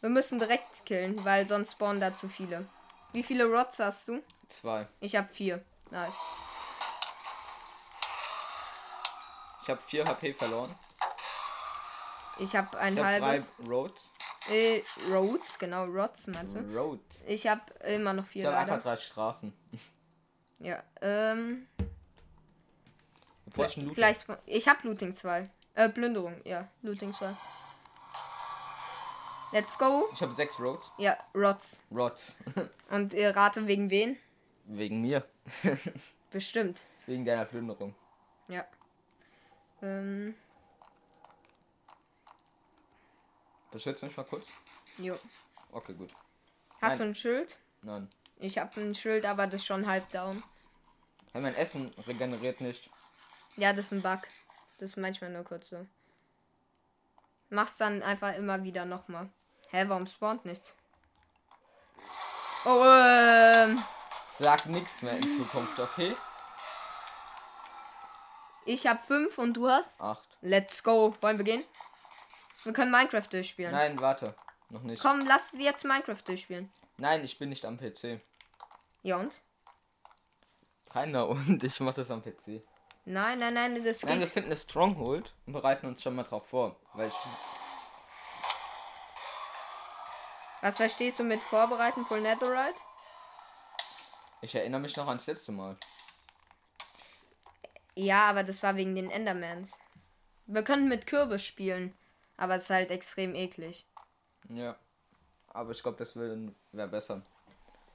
[0.00, 2.68] Wir müssen direkt killen, weil sonst spawnen da zu viele.
[3.12, 4.22] Wie viele Rods hast du?
[4.48, 4.86] Zwei.
[5.00, 5.64] Ich habe vier.
[5.90, 6.14] Nice.
[9.62, 10.72] Ich habe vier HP verloren.
[12.40, 13.46] Ich habe ein Ich habe drei halbes.
[13.68, 14.10] Roads.
[14.50, 16.60] Äh, Roads, genau, Rods meinst du?
[16.76, 17.00] Road.
[17.26, 18.72] Ich habe immer noch Ich vier habe leider.
[18.74, 19.52] einfach drei Straßen.
[20.58, 21.66] Ja, ähm.
[23.94, 25.48] Gleich, spa- ich habe Looting 2.
[25.74, 27.30] Äh, Plünderung, ja, Looting 2.
[29.52, 30.08] Let's go.
[30.12, 30.90] Ich habe sechs Roads.
[30.98, 31.76] Ja, Rods.
[31.92, 32.38] Rods.
[32.90, 34.16] Und ihr rate wegen wen?
[34.64, 35.24] Wegen mir.
[36.30, 36.82] Bestimmt.
[37.06, 37.94] Wegen deiner Plünderung.
[38.48, 38.64] Ja.
[39.82, 40.34] Ähm,
[43.74, 44.46] Beschützt mich mal kurz.
[44.98, 45.18] jo.
[45.72, 46.10] Okay, gut.
[46.80, 46.98] Hast Nein.
[46.98, 47.58] du ein Schild?
[47.82, 48.08] Nein.
[48.36, 50.44] Ich habe ein Schild, aber das ist schon halb down.
[51.32, 52.88] Hey, mein Essen regeneriert nicht.
[53.56, 54.20] Ja, das ist ein Bug.
[54.78, 55.84] Das ist manchmal nur kurz so.
[57.50, 59.28] Mach's dann einfach immer wieder nochmal.
[59.70, 60.72] Hä, warum spawnt nichts?
[62.64, 63.76] Oh, ähm.
[64.38, 66.14] Sag nichts mehr in Zukunft, okay?
[68.66, 70.00] Ich hab fünf und du hast?
[70.00, 70.28] Acht.
[70.42, 71.12] Let's go.
[71.20, 71.64] Wollen wir gehen?
[72.64, 73.72] Wir können Minecraft durchspielen.
[73.72, 74.34] Nein, warte.
[74.70, 75.00] Noch nicht.
[75.00, 76.72] Komm, lass jetzt Minecraft durchspielen.
[76.96, 78.20] Nein, ich bin nicht am PC.
[79.02, 79.40] Ja und?
[80.90, 82.62] Keiner und ich mache das am PC.
[83.04, 84.32] Nein, nein, nein, das Nein, wir geht.
[84.32, 86.76] finden eine Stronghold und bereiten uns schon mal drauf vor.
[86.94, 87.14] Weil ich,
[90.62, 92.78] Was verstehst du mit Vorbereiten für Netherite?
[94.40, 95.76] ich erinnere mich noch ans letzte Mal.
[97.94, 99.78] Ja, aber das war wegen den Endermans.
[100.46, 101.96] Wir könnten mit Kürbis spielen,
[102.36, 103.86] aber es ist halt extrem eklig.
[104.48, 104.76] Ja.
[105.48, 107.22] Aber ich glaube, das wäre wär besser.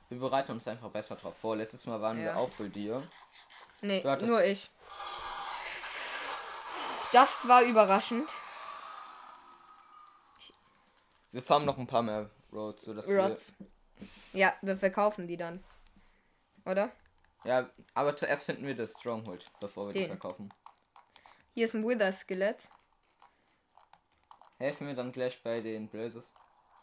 [0.09, 1.55] Wir bereiten uns einfach besser drauf vor.
[1.55, 2.23] Letztes Mal waren Ja.
[2.25, 3.03] wir auch für dir.
[3.81, 4.69] Nee, nur ich.
[7.11, 8.29] Das war überraschend.
[11.31, 13.53] Wir farmen noch ein paar mehr Roads, sodass Rods.
[14.33, 15.63] Ja, wir verkaufen die dann.
[16.65, 16.91] Oder?
[17.43, 17.51] wir.
[17.51, 20.09] Ja, aber zuerst finden wir das Stronghold, bevor wir die Den.
[20.09, 20.53] verkaufen.
[21.53, 22.69] Hier ist ein Wither-Skelett.
[24.59, 26.33] Helfen wir dann gleich bei den Blazes.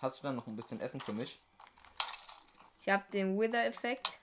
[0.01, 1.39] Hast du dann noch ein bisschen Essen für mich?
[2.81, 4.19] Ich habe den Wither-Effekt.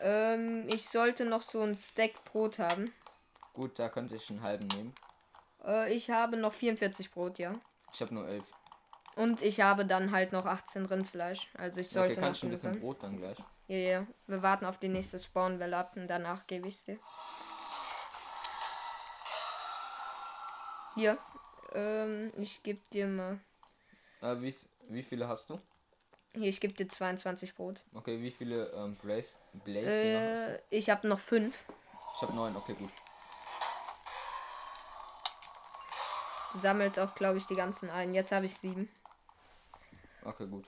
[0.00, 2.92] Ähm, ich sollte noch so ein Stack Brot haben.
[3.52, 4.92] Gut, da könnte ich einen halben nehmen.
[5.64, 7.54] Äh, ich habe noch 44 Brot, ja.
[7.92, 8.44] Ich habe nur elf.
[9.14, 11.48] Und ich habe dann halt noch 18 Rindfleisch.
[11.56, 12.80] Also ich sollte okay, noch ein bisschen.
[12.80, 13.38] Brot dann gleich.
[13.68, 14.06] Ja, ja.
[14.26, 16.98] Wir warten auf die nächste Spawnwelle ab und danach gebe ich dir.
[20.96, 21.16] Hier.
[21.74, 23.40] Ähm, ich gebe dir mal.
[24.20, 24.54] Äh, wie,
[24.88, 25.60] wie viele hast du?
[26.34, 27.80] Hier, ich gebe dir 22 Brot.
[27.92, 29.34] Okay, wie viele ähm, Blaze?
[29.64, 31.54] Blaze Äh, ich habe noch 5.
[31.66, 31.74] du?
[32.16, 32.90] Ich habe neun, okay, gut.
[36.52, 38.14] Du sammelst auch, glaube ich, die ganzen ein.
[38.14, 38.88] Jetzt habe ich 7.
[40.22, 40.66] Okay, gut.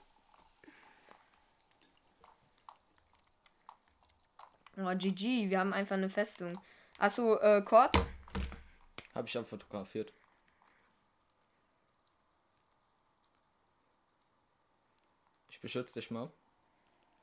[4.76, 6.58] Oh, GG, wir haben einfach eine Festung.
[6.98, 7.98] Achso, äh, Quartz?
[9.14, 10.12] Habe ich abfotografiert.
[15.64, 16.30] Beschütze dich mal.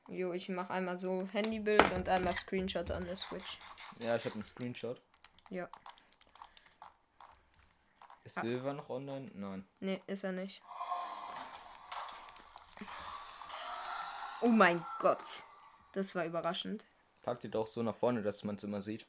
[0.08, 3.56] Jo, ich mache einmal so Handybild und einmal Screenshot an der Switch.
[4.00, 5.00] Ja, ich habe einen Screenshot.
[5.48, 5.68] Ja.
[8.24, 9.30] Ist Silver noch online?
[9.34, 9.64] Nein.
[9.78, 10.60] Nee, ist er nicht.
[14.40, 15.44] Oh mein Gott.
[15.92, 16.84] Das war überraschend.
[17.22, 19.06] Pack die doch so nach vorne, dass man es immer sieht.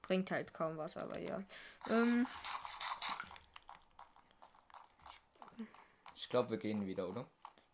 [0.00, 1.42] Bringt halt kaum was, aber ja.
[1.90, 2.26] Ähm,
[6.28, 7.26] Ich glaube, wir gehen wieder, oder?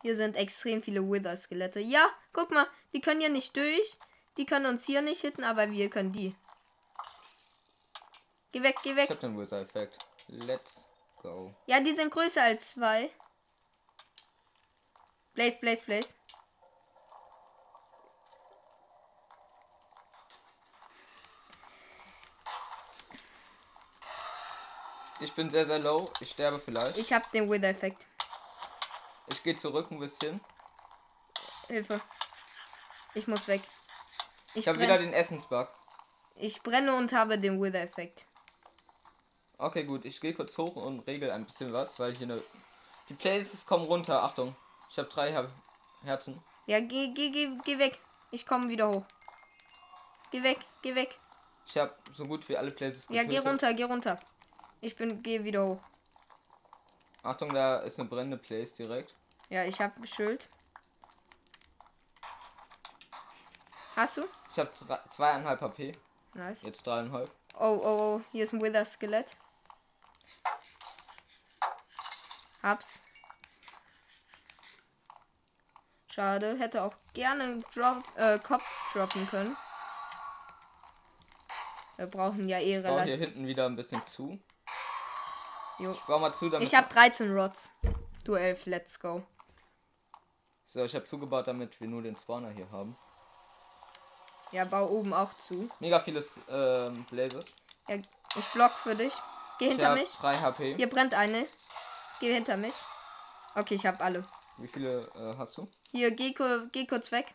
[0.03, 1.81] hier sind extrem viele Wither-Skelette.
[1.81, 3.99] Ja, guck mal, die können hier nicht durch.
[4.37, 6.37] Die können uns hier nicht hitten, aber wir können die.
[8.53, 9.11] Geh weg, geh Ich weg.
[9.11, 10.07] habe den Wither-Effekt.
[10.29, 10.85] Let's
[11.21, 11.53] go.
[11.67, 13.11] Ja, die sind größer als zwei.
[15.33, 16.15] Blaze, Blaze, Blaze.
[25.19, 26.09] Ich bin sehr, sehr low.
[26.21, 26.97] Ich sterbe vielleicht.
[26.99, 28.07] Ich hab den Wither-Effekt.
[29.29, 30.41] Ich gehe zurück ein bisschen.
[31.69, 32.01] Hilfe.
[33.15, 33.61] Ich muss weg.
[34.51, 35.69] Ich, Ich habe wieder den Essensbug.
[36.37, 38.27] ich brenne und habe den Wither-Effekt.
[39.59, 40.05] Okay, gut.
[40.05, 42.43] Ich gehe kurz hoch und regel ein bisschen was, weil hier eine.
[43.09, 44.23] Die Places kommen runter.
[44.23, 44.55] Achtung.
[44.91, 45.51] Ich habe drei Her
[46.05, 46.43] Herzen.
[46.67, 47.99] Ja, geh, geh, geh, geh weg.
[48.31, 49.05] Ich komme wieder hoch.
[50.33, 51.17] Geh weg, geh weg.
[51.67, 54.19] Ich habe so gut wie alle Places Ja, geh runter, geh runter.
[54.81, 55.81] Ich bin, geh wieder hoch.
[57.25, 59.15] Achtung, da ist eine brennende Place direkt.
[59.49, 60.47] Ja, ich hab Schild.
[63.97, 64.25] Hast du?
[64.53, 64.71] Ich habe
[65.11, 65.93] zweieinhalb HP.
[66.35, 66.63] Nice.
[66.63, 67.31] Jetzt dreieinhalb.
[67.55, 69.37] Oh, oh, oh, hier ist ein Wither-Skelett.
[72.63, 73.01] Hab's.
[76.09, 79.57] Schade, hätte auch gerne einen Drop, äh, Kopf droppen können.
[81.97, 83.21] Wir brauchen ja eh baue hier relativ.
[83.21, 84.39] hinten wieder ein bisschen zu.
[85.79, 85.93] Jo.
[85.93, 86.69] Ich baue mal zu, damit.
[86.69, 87.71] Ich hab 13 Rods.
[88.25, 89.23] Du 11, let's go.
[90.67, 92.97] so, ich habe zugebaut, damit wir nur den Spawner hier haben.
[94.53, 95.69] Ja, bau oben auch zu.
[95.81, 97.47] Mega vieles ähm, Blazes.
[97.89, 99.13] Ja, ich block für dich.
[99.59, 100.11] Geh Ich hinter habe mich.
[100.11, 100.75] 3 HP.
[100.77, 101.47] Hier brennt eine.
[102.21, 102.75] Geh hinter mich.
[103.57, 104.25] Okay, ich hab alle.
[104.59, 105.69] Wie viele äh, hast du?
[105.91, 106.35] Hier, geh,
[106.73, 107.35] geh kurz weg.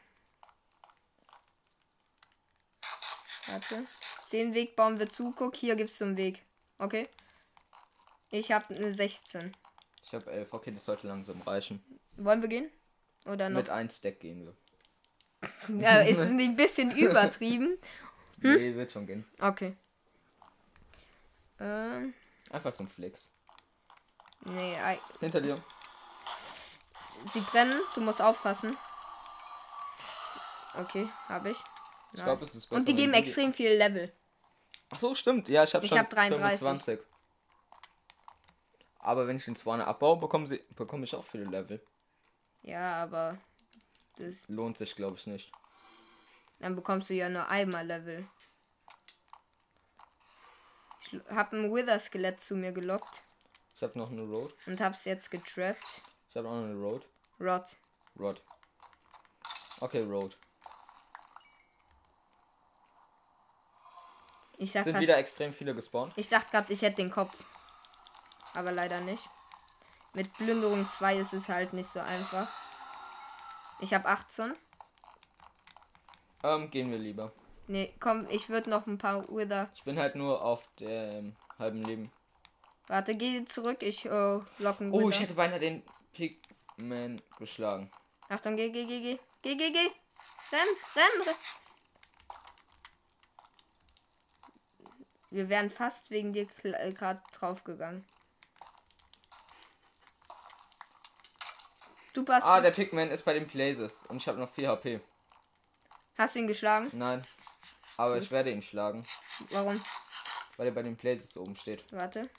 [3.48, 3.86] Warte.
[4.32, 5.34] Den Weg bauen wir zu.
[5.36, 6.44] Guck, hier gibt's so einen Weg.
[6.78, 7.10] Okay.
[8.30, 9.52] Ich habe eine 16.
[10.04, 10.54] Ich habe 11.
[10.54, 11.84] Okay, das sollte langsam reichen.
[12.18, 12.70] Wollen wir gehen?
[13.26, 13.58] Oder noch?
[13.62, 14.56] Mit 1 Stack gehen wir.
[15.82, 17.78] Ja, ist es nicht ein bisschen übertrieben?
[18.42, 18.54] Hm?
[18.56, 19.26] Nee, wird schon gehen.
[19.40, 19.76] Okay.
[21.60, 22.14] Ähm,
[22.50, 23.30] Einfach zum Flex.
[24.46, 25.62] nee, ei- Hinter dir.
[27.34, 27.80] sie brennen.
[27.96, 28.76] Du musst aufpassen.
[30.76, 31.58] Okay, habe ich.
[32.14, 32.80] Ich glaube, es ist besser.
[32.80, 34.12] Und die geben extrem viel Level.
[34.90, 35.50] Ach so, stimmt.
[35.50, 36.60] Ja, ich habe Ich schon hab 33.
[36.60, 37.00] 25.
[39.00, 41.82] Aber wenn ich den Swanne abbaue, bekomme bekomme ich auch viele Level.
[42.62, 43.38] Ja, aber
[44.18, 45.52] das, Lohnt sich, glaube ich, nicht.
[46.60, 48.28] dann bekommst du ja nur einmal Level.
[51.02, 53.24] Ich habe ein Wither-Skelett zu mir gelockt
[53.76, 54.54] Ich habe noch eine Road.
[54.68, 56.02] und hab's jetzt getrappt.
[56.30, 57.06] Ich habe auch noch eine Road.
[57.40, 57.78] Rot.
[58.20, 58.42] Rod.
[59.80, 60.38] Okay, Road.
[64.58, 66.12] Ich dachte Sind grad- wieder extrem viele gespawnt.
[66.18, 67.42] Ich dachte gerade, ich hätte den Kopf.
[68.54, 69.30] Aber leider nicht.
[70.14, 72.48] Mit Plünderung 2 ist es halt nicht so einfach.
[73.80, 74.54] Ich habe 18.
[76.44, 77.32] Ähm, gehen wir lieber.
[77.68, 79.70] Nee, komm, ich würde noch ein paar Wither.
[79.76, 82.12] Ich bin halt nur auf dem halben Leben.
[82.88, 85.10] Warte, geh zurück, ich äh, locken Oh, Wither.
[85.10, 87.92] ich hätte beinahe den Pigman geschlagen.
[88.30, 89.20] Achtung, geh, geh, geh, geh.
[89.44, 89.92] Geh, geh, geh.
[90.52, 91.36] Renn, renn, renn.
[95.30, 98.04] Wir wären fast wegen dir gerade draufgegangen.
[102.20, 102.46] Du passt.
[102.46, 105.00] Ah, der Pigman ist bei den Places und ich habe noch 4 HP.
[106.18, 106.90] Hast du ihn geschlagen?
[106.92, 107.26] Nein.
[107.96, 109.06] Aber ich werde ihn schlagen,
[109.52, 109.82] Warum?
[110.58, 111.86] weil er bei den Places oben steht.
[111.94, 112.30] Warte.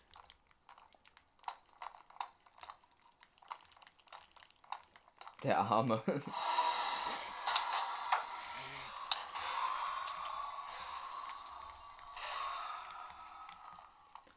[5.42, 6.02] Der Arme.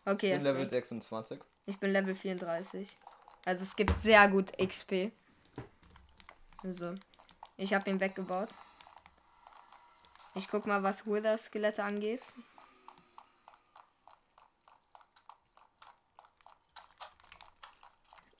[0.05, 0.69] Okay, Ich bin Level weg.
[0.69, 1.39] 26.
[1.65, 2.97] ich bin Level 34.
[3.45, 5.11] Also es gibt sehr gut XP.
[6.63, 6.95] So.
[7.57, 8.49] Ich habe ihn weggebaut.
[10.35, 12.23] Ich guck mal, was Wither-Skelette angeht.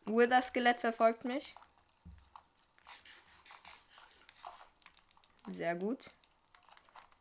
[0.06, 1.56] Wither-Skelett verfolgt mich.
[5.48, 6.10] Sehr gut.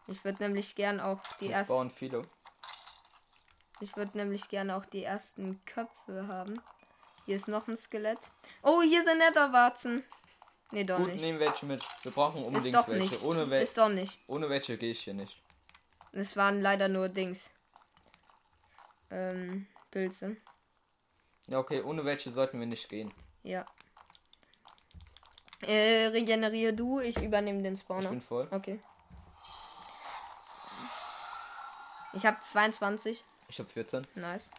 [0.07, 1.73] Ich würde nämlich gern auch die Es ersten.
[1.73, 2.23] bauen viele.
[3.81, 6.61] Ich würde nämlich gerne auch die ersten Köpfe haben.
[7.27, 8.21] Hier ist noch ein Skelett.
[8.63, 10.05] Oh, hier sind Netherwarzen.
[10.73, 11.21] Nee, doch Gut, nicht.
[11.21, 11.85] nehmen welche mit.
[12.03, 12.93] Wir brauchen unbedingt welche.
[13.15, 13.23] nicht.
[13.23, 14.19] Ohne, wel Ist doch nicht.
[14.27, 15.41] ohne welche gehe ich hier nicht.
[16.13, 17.51] Es waren leider nur Dings.
[19.11, 20.37] Ähm, Pilze.
[21.47, 23.13] Ja, okay, ohne welche sollten wir nicht gehen.
[23.43, 23.67] Ja.
[25.61, 28.09] Äh, regeneriere du, ich übernehme den Ich Spawner.
[28.11, 28.49] bin voll.
[28.51, 28.81] Okay.
[32.15, 33.23] Ich habe 22.
[33.49, 34.07] Ich habe 14.
[34.15, 34.51] Nice.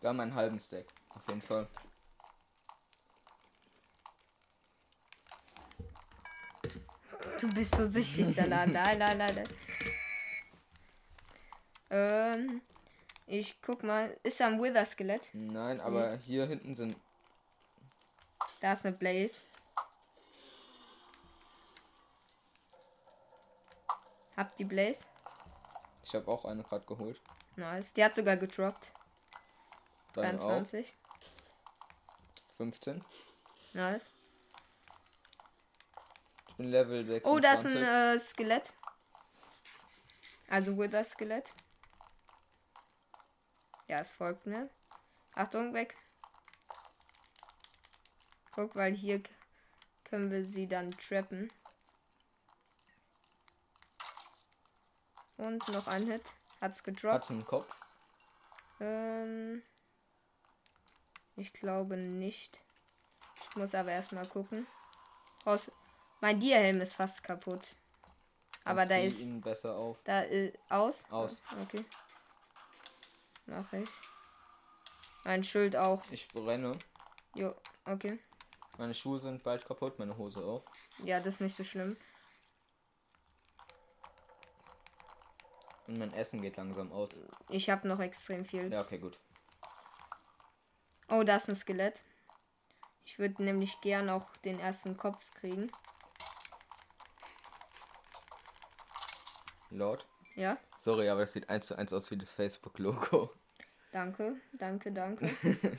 [0.00, 0.86] Wir haben einen halben Stack.
[1.10, 1.68] Auf jeden Fall.
[7.40, 8.66] Du bist so süchtig danach.
[8.66, 9.48] Nein, nein, nein, nein.
[11.90, 12.62] Ähm,
[13.26, 14.14] ich guck mal.
[14.22, 15.30] Ist da ein Wither-Skelett?
[15.32, 16.96] Nein, aber hier hinten sind.
[18.60, 19.40] Da ist eine Blaze.
[24.36, 25.06] Hab die Blaze.
[26.04, 27.20] Ich habe auch eine gerade geholt.
[27.56, 27.94] Nice.
[27.94, 28.92] Die hat sogar gedroppt.
[30.12, 30.44] Deine auch.
[30.44, 30.92] 23.
[32.56, 33.02] 15.
[33.72, 34.10] Nice.
[36.60, 37.24] Bin Level 26.
[37.24, 38.74] Oh, da ist ein äh, Skelett.
[40.50, 41.54] Also Wither-Skelett.
[43.88, 44.68] Ja, es folgt mir.
[45.34, 45.96] Achtung, weg.
[48.52, 49.22] Guck, weil hier
[50.04, 51.50] können wir sie dann trappen.
[55.38, 56.34] Und noch ein Hit.
[56.60, 57.24] Hat's gedroppt.
[57.24, 57.74] Hat einen Kopf.
[58.80, 59.62] Ähm,
[61.36, 62.60] ich glaube nicht.
[63.48, 64.66] Ich muss aber erstmal gucken.
[65.46, 65.70] Aus,
[66.20, 67.76] mein Dierhelm ist fast kaputt.
[68.64, 69.20] Aber da ist.
[69.20, 69.98] ihn besser auf.
[70.04, 70.56] Da ist.
[70.68, 71.04] Aus?
[71.10, 71.36] Aus.
[71.62, 71.84] Okay.
[73.46, 73.88] Mach ich.
[75.24, 76.02] Mein Schild auch.
[76.10, 76.72] Ich brenne.
[77.34, 78.18] Jo, okay.
[78.78, 80.64] Meine Schuhe sind bald kaputt, meine Hose auch.
[81.04, 81.96] Ja, das ist nicht so schlimm.
[85.86, 87.22] Und mein Essen geht langsam aus.
[87.48, 88.72] Ich habe noch extrem viel.
[88.72, 89.18] Ja, okay, gut.
[91.08, 92.02] Oh, da ist ein Skelett.
[93.04, 95.70] Ich würde nämlich gern auch den ersten Kopf kriegen.
[99.70, 100.06] Lord.
[100.36, 103.32] Ja, Sorry, aber das sieht eins zu eins aus wie das Facebook-Logo.
[103.92, 105.28] danke, danke, danke.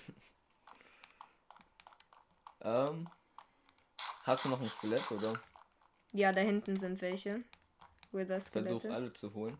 [2.64, 3.10] Ähm.
[4.24, 5.34] Hast du noch ein Skelett, oder?
[6.12, 7.44] Ja, da hinten sind welche.
[8.12, 8.50] Wither Versuch
[8.82, 8.94] Skelette.
[8.94, 9.58] alle zu holen.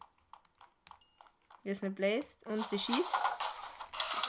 [1.64, 3.16] Hier ist eine Blaze und sie schießt.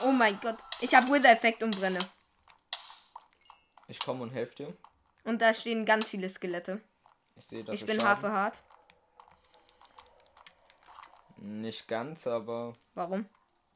[0.03, 0.57] Oh mein Gott.
[0.81, 1.99] Ich habe Wither-Effekt und brenne.
[3.87, 4.77] Ich komme und helfe dir.
[5.23, 6.81] Und da stehen ganz viele Skelette.
[7.35, 8.63] Ich sehe, dass ich bin Schaden- hart.
[11.45, 13.25] Nicht ganz, aber Warum?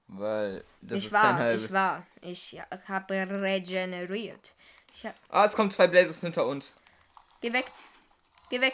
[0.07, 1.63] weil das ich ist kein war, halbes.
[1.65, 2.03] ich war.
[2.21, 4.55] Ich habe regeneriert.
[4.93, 6.73] Ich hab, Ah, es kommen zwei Blazes hinter uns.
[7.41, 7.65] geh weg.
[8.49, 8.73] Geh weg.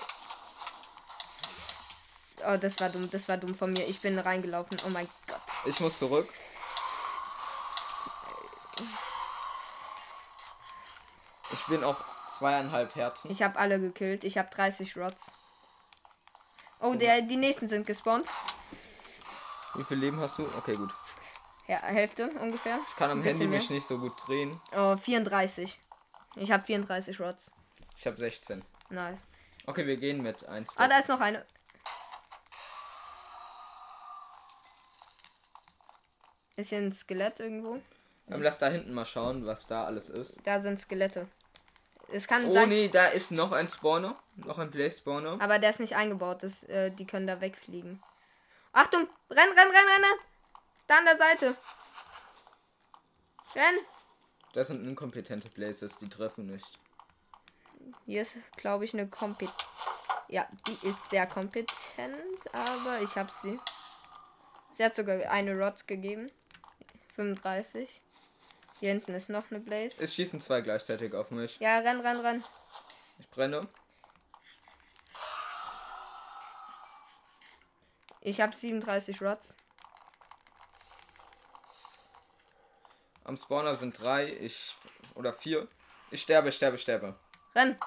[2.46, 3.88] Oh, das war dumm, das war dumm von mir.
[3.88, 4.78] Ich bin reingelaufen.
[4.86, 5.42] Oh mein Gott.
[5.66, 6.30] Ich muss zurück.
[11.52, 11.98] Ich bin auf
[12.38, 13.32] zweieinhalb Herzen.
[13.32, 14.24] Ich habe alle gekillt.
[14.24, 15.32] Ich habe 30 Rods.
[16.80, 18.30] Oh, der, die nächsten sind gespawnt.
[19.76, 20.44] Wie viel Leben hast du?
[20.58, 20.92] Okay, gut.
[21.68, 22.78] Ja, Hälfte ungefähr.
[22.90, 24.60] Ich kann am Ein Handy mich nicht so gut drehen.
[24.76, 25.80] Oh, 34.
[26.36, 27.52] Ich habe 34 Rods.
[27.98, 28.64] Ich habe 16.
[28.90, 29.28] Nice.
[29.66, 30.78] Okay, wir gehen mit 1.
[30.78, 31.46] Ah, da ist noch eine.
[36.56, 37.80] Ist hier ein Skelett irgendwo?
[38.30, 40.38] Ähm, lass da hinten mal schauen, was da alles ist.
[40.44, 41.28] Da sind Skelette.
[42.12, 44.16] Es kann Oh sein, nee, da ist noch ein Spawner.
[44.36, 45.38] Noch ein Blaze Spawner.
[45.42, 46.44] aber der ist nicht eingebaut.
[46.44, 48.02] Das, äh, die können da wegfliegen.
[48.74, 49.08] Achtung!
[49.30, 50.20] Renn, renn, renn, renn!
[50.88, 51.56] Da an der Seite.
[53.56, 53.76] Renn!
[54.54, 56.80] Das sind inkompetente Blazes, die treffen nicht.
[58.06, 59.50] Hier ist, glaube ich, eine Kompet...
[60.28, 62.18] Ja, die ist sehr kompetent,
[62.52, 63.60] aber ich habe sie.
[64.72, 66.32] Sie hat sogar eine Rod gegeben.
[67.16, 68.02] 35.
[68.80, 70.04] Hier hinten ist noch eine Blaze.
[70.04, 71.60] Es schießen zwei gleichzeitig auf mich.
[71.60, 72.44] Ja, renn, renn, renn.
[73.20, 73.68] Ich brenne.
[78.26, 79.58] Ich habe 37 Rods.
[83.26, 84.76] Am Spawner sind drei, ich.
[85.16, 85.68] oder vier.
[86.10, 87.20] Ich sterbe, ich sterbe, ich sterbe.
[87.54, 87.78] Renn!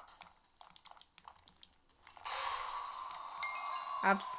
[4.03, 4.37] Hab's.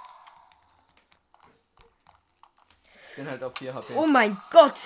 [3.09, 3.93] Ich bin halt auf 4 HP.
[3.95, 4.77] Oh mein Gott!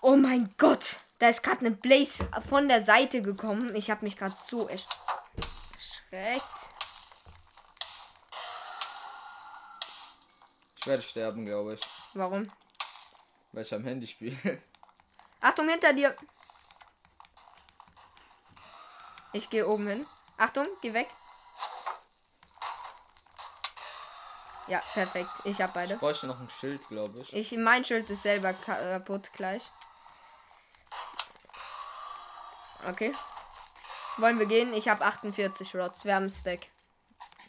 [0.00, 0.96] Oh mein Gott!
[1.18, 3.74] Da ist gerade eine Blaze von der Seite gekommen.
[3.74, 4.86] Ich habe mich gerade so ersch
[5.36, 6.71] erschreckt.
[10.82, 11.80] Ich werde sterben, glaube ich.
[12.14, 12.50] Warum?
[13.52, 14.60] Weil ich am Handy spiele.
[15.40, 16.16] Achtung, hinter dir!
[19.32, 20.06] Ich gehe oben hin.
[20.38, 21.08] Achtung, geh weg.
[24.66, 25.30] Ja, perfekt.
[25.44, 25.94] Ich habe beide.
[25.94, 27.32] Ich bräuchte noch ein Schild, glaube ich.
[27.32, 29.62] Ich, mein Schild ist selber ka- kaputt gleich.
[32.88, 33.12] Okay.
[34.16, 34.72] Wollen wir gehen?
[34.74, 36.04] Ich habe 48 Rods.
[36.04, 36.66] Wir haben Stack.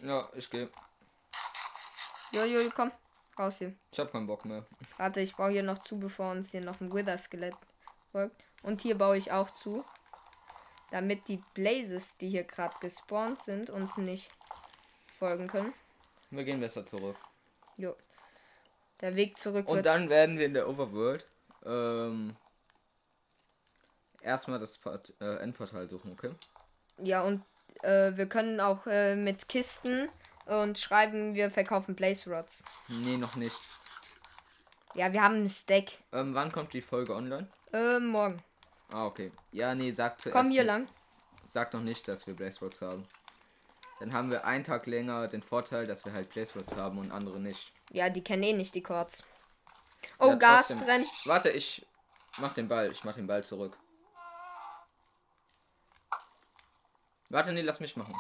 [0.04, 0.70] Ja, ich gehe.
[2.32, 2.92] Jojo, komm.
[3.38, 3.74] Raus hier.
[3.92, 4.66] Ich habe keinen Bock mehr.
[4.98, 7.56] Warte, ich baue hier noch zu, bevor uns hier noch ein Wither-Skelett
[8.12, 8.36] folgt.
[8.62, 9.84] Und hier baue ich auch zu.
[10.92, 14.30] Damit die Blazes, die hier gerade gespawnt sind, uns nicht
[15.18, 15.74] folgen können.
[16.30, 17.16] Wir gehen besser zurück.
[17.78, 17.96] Jo.
[19.02, 21.26] Der Weg zurück Und dann werden wir in der Overworld
[21.66, 22.36] ähm,
[24.22, 26.32] erstmal das Port äh, Endportal suchen, okay?
[26.98, 27.44] Ja, und
[27.82, 30.10] äh, wir können auch äh, mit Kisten
[30.46, 32.64] und schreiben, wir verkaufen Blaze Rods.
[32.88, 33.56] Nee, noch nicht.
[34.96, 35.86] Ja, wir haben einen Stack.
[36.12, 37.48] Ähm, wann kommt die Folge online?
[37.72, 38.44] Äh, morgen.
[38.92, 39.32] Ah, okay.
[39.52, 40.36] Ja, nee, sag zuerst.
[40.38, 40.88] Komm hier lang.
[41.48, 43.08] Sag noch nicht, dass wir Blaze Rods haben.
[44.00, 47.12] Dann haben wir einen Tag länger den Vorteil, dass wir halt Blaze Rods haben und
[47.12, 47.72] andere nicht.
[47.92, 49.24] Ja, die kennen eh nicht die Chords.
[50.20, 50.86] Oh, Ja, Gas trotzdem.
[50.86, 51.06] drin.
[51.26, 51.86] Warte, ich
[52.40, 52.92] mach den Ball.
[52.92, 53.78] Ich mach den Ball zurück.
[57.30, 58.14] Warte, nee, lass mich machen.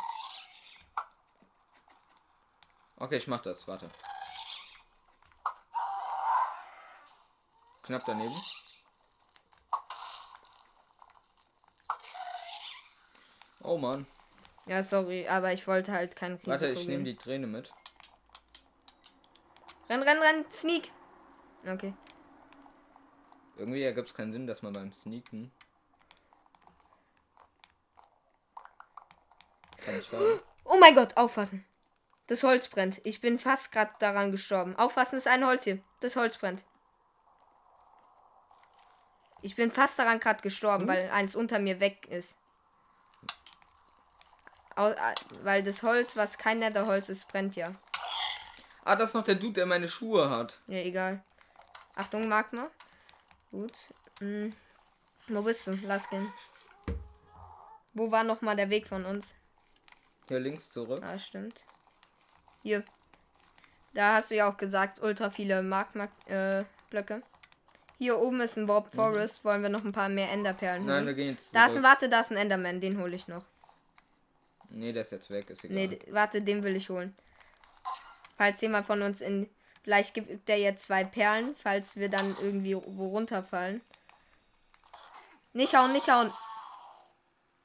[3.04, 3.68] Okay, ich mach das.
[3.68, 3.90] Warte.
[7.82, 8.34] Knapp daneben.
[13.62, 14.08] Oh Mann.
[14.68, 17.74] Ja, sorry, aber ich wollte halt kein Risiko Warte, ich nehme die Träne mit.
[19.90, 20.90] Renn, renn, renn, sneak.
[21.68, 21.94] Okay.
[23.58, 25.52] Irgendwie ergibt es keinen Sinn, dass man beim Sneaken.
[29.84, 30.40] Kann ich schauen.
[30.64, 31.66] Oh mein Gott, aufpassen.
[32.34, 33.00] Das Holz brennt.
[33.04, 34.76] Ich bin fast gerade daran gestorben.
[34.76, 35.78] Aufpassen, ist ein Holz hier.
[36.00, 36.64] Das Holz brennt.
[39.44, 42.40] Ich bin fast daran gerade gestorben, weil eins unter mir weg ist.
[44.76, 45.14] Au, äh,
[45.44, 47.76] weil das Holz, was kein Netherholz ist, brennt ja.
[48.84, 50.60] Ah, das ist noch der Dude, der meine Schuhe hat.
[50.66, 51.24] Ja, egal.
[51.94, 52.72] Achtung, Magma.
[53.52, 53.74] Gut.
[54.18, 54.56] Hm.
[55.28, 55.78] Wo bist du?
[55.84, 56.34] Lass gehen.
[57.94, 59.36] Wo war noch mal der Weg von uns?
[60.28, 61.04] Hier links zurück.
[61.04, 61.64] Ah, stimmt.
[62.64, 62.84] Hier.
[63.94, 67.22] Da hast du ja auch gesagt, ultra viele Magma-Blöcke.
[68.00, 69.46] Hier oben ist ein Warp Forest.
[69.46, 71.08] Wollen wir noch ein paar mehr Enderperlen Nein, holen?
[71.08, 72.82] wir gehen jetzt Da ist ein, warte, da ist ein Enderman.
[72.82, 73.46] Den hole ich noch.
[74.70, 75.88] Nee, der ist jetzt weg, ist egal.
[75.88, 77.14] Nee, warte, den will ich holen.
[78.38, 79.50] Falls jemand von uns in.
[79.84, 83.82] Vielleicht gibt der jetzt zwei Perlen, falls wir dann irgendwie wo runterfallen.
[85.52, 86.32] Nicht hauen, nicht hauen.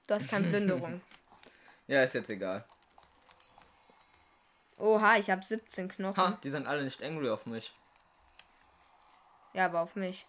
[0.07, 1.01] Du hast keine Plünderung.
[1.87, 2.65] Ja, ist jetzt egal.
[4.79, 6.17] Oha, ich habe 17 Knochen.
[6.17, 7.75] Ha, die sind alle nicht angry auf mich.
[9.53, 10.25] Ja, aber auf mich.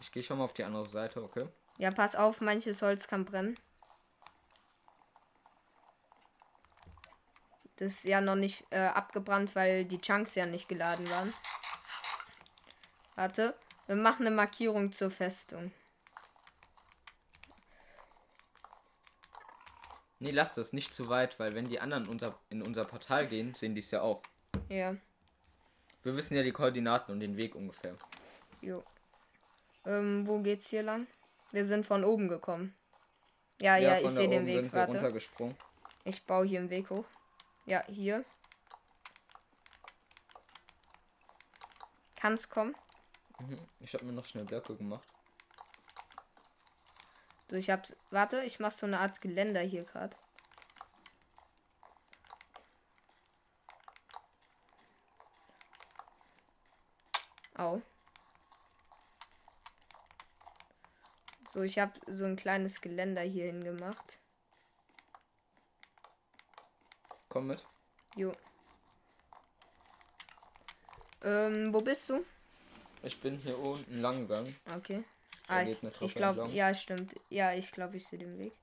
[0.00, 1.48] Ich gehe schon mal auf die andere Seite, okay?
[1.78, 3.54] Ja, pass auf, manches Holz kann brennen.
[7.76, 11.32] Das ist ja noch nicht äh, abgebrannt, weil die Chunks ja nicht geladen waren.
[13.14, 15.72] Warte, wir machen eine Markierung zur Festung.
[20.22, 23.54] Nee, lass das nicht zu weit, weil wenn die anderen unser, in unser Portal gehen,
[23.54, 24.22] sehen die es ja auch.
[24.68, 24.94] Ja,
[26.04, 27.96] Wir wissen ja die Koordinaten und den Weg ungefähr.
[28.60, 28.84] jo.
[29.84, 31.08] Ähm, wo geht's hier lang?
[31.50, 32.72] Wir sind von oben gekommen.
[33.60, 34.92] Ja, ja, ich von da sehe den Weg, sind warte.
[34.92, 35.56] runtergesprungen.
[36.04, 37.04] Ich baue hier einen Weg hoch.
[37.66, 38.24] Ja, hier.
[42.14, 42.76] Kann's kommen?
[43.40, 43.56] Mhm.
[43.80, 45.08] Ich habe mir noch schnell Blöcke gemacht.
[47.52, 47.94] So, ich hab's.
[48.08, 50.16] Warte, ich mach so eine Art Geländer hier gerade.
[57.54, 57.82] Au.
[61.46, 64.18] So, ich habe so ein kleines Geländer hier hingemacht.
[67.28, 67.66] Komm mit.
[68.16, 68.34] Jo.
[71.20, 72.24] Ähm, wo bist du?
[73.02, 74.56] Ich bin hier unten lang gegangen.
[74.74, 75.04] Okay.
[75.48, 77.14] Ah, ich, ich glaube, ja, stimmt.
[77.28, 78.54] Ja, ich glaube, ich sehe den Weg.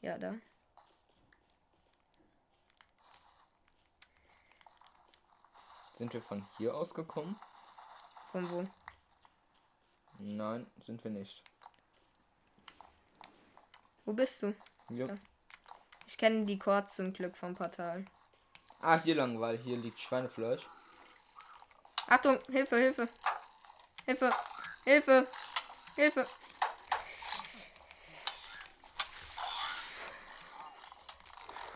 [0.00, 0.34] Ja, da.
[5.96, 7.38] Sind wir von hier aus gekommen?
[8.32, 8.64] Von wo?
[10.18, 11.42] Nein, sind wir nicht.
[14.04, 14.54] Wo bist du?
[14.88, 15.06] Hier.
[15.06, 15.14] Ja.
[16.06, 18.04] Ich kenne die Chords zum Glück vom Portal.
[18.80, 20.62] Ah, hier lang, weil hier liegt Schweinefleisch.
[22.08, 23.08] Achtung, Hilfe, Hilfe.
[24.04, 24.30] Hilfe,
[24.84, 25.28] Hilfe,
[25.96, 26.26] Hilfe.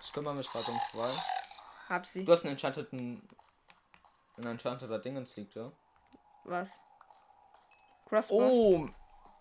[0.03, 1.11] Ich kümmere mich gerade um zwei.
[1.89, 2.25] Hab sie.
[2.25, 3.29] Du hast einen enchanteten.
[4.39, 5.71] Ein enchanteter Dingens liegt, ja?
[6.45, 6.79] Was?
[8.09, 8.37] Crossbow?
[8.37, 8.89] Oh!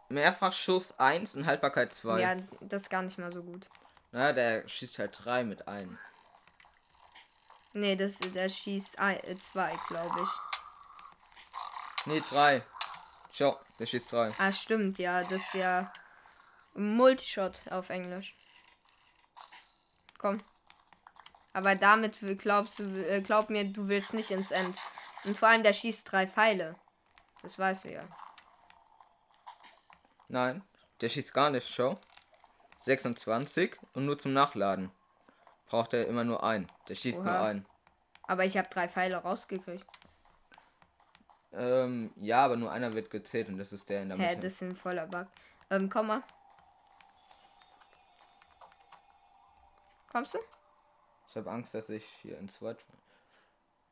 [0.10, 2.20] Mehrfachschuss 1 und Haltbarkeit 2.
[2.22, 3.68] Ja, das ist gar nicht mal so gut.
[4.12, 5.98] Na, der schießt halt 3 mit ein.
[7.74, 10.30] Nee, das, der schießt ein, äh, zwei, glaube ich.
[12.06, 12.62] Nee, 3.
[13.38, 14.32] Schau, der schießt 3.
[14.38, 15.20] Ah, stimmt, ja.
[15.22, 15.92] Das ist ja
[16.74, 18.34] Multishot auf Englisch.
[20.18, 20.42] Komm.
[21.52, 24.78] Aber damit glaubst du, äh, glaub mir, du willst nicht ins End.
[25.26, 26.76] Und vor allem, der schießt drei Pfeile.
[27.42, 28.04] Das weißt du ja.
[30.30, 30.64] Nein,
[31.02, 32.00] der schießt gar nicht, schau.
[32.80, 34.92] 26 und nur zum Nachladen.
[35.66, 36.68] Braucht er immer nur ein.
[36.88, 37.48] Der schießt nur Oha.
[37.48, 37.66] ein.
[38.24, 39.86] Aber ich habe drei Pfeile rausgekriegt.
[41.58, 44.42] Ähm, ja, aber nur einer wird gezählt und das ist der in der Hä, Mitte.
[44.42, 45.28] das ist ein voller Bug.
[45.70, 46.24] Ähm, komm mal.
[50.12, 50.40] Kommst du?
[51.30, 52.84] Ich habe Angst, dass ich hier ins Wort.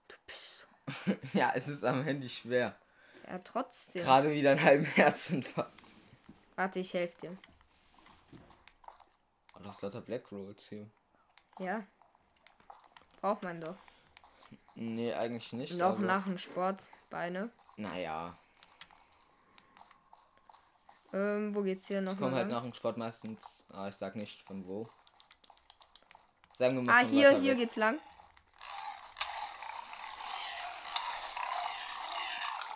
[0.08, 0.68] Du bist
[1.06, 1.12] so.
[1.38, 2.76] ja, es ist am Handy schwer.
[3.28, 4.04] Ja, trotzdem.
[4.04, 5.94] Gerade wieder einen halben Herzinfarkt.
[6.56, 7.38] Warte, ich helfe dir.
[9.56, 10.90] Oh, das ist lauter Black Rolls hier.
[11.60, 11.86] Ja.
[13.22, 13.78] Braucht man doch.
[14.76, 15.74] Nee, eigentlich nicht.
[15.74, 17.50] Und auch aber- nach dem Sport Beine.
[17.78, 18.38] Naja,
[21.16, 23.68] Ähm, wo geht's hier noch ich komme halt nach dem Sport meistens.
[23.72, 24.90] Ah, ich sag nicht von wo.
[26.54, 27.60] Sagen wir mal Ah, hier, hier weg.
[27.60, 28.00] geht's lang.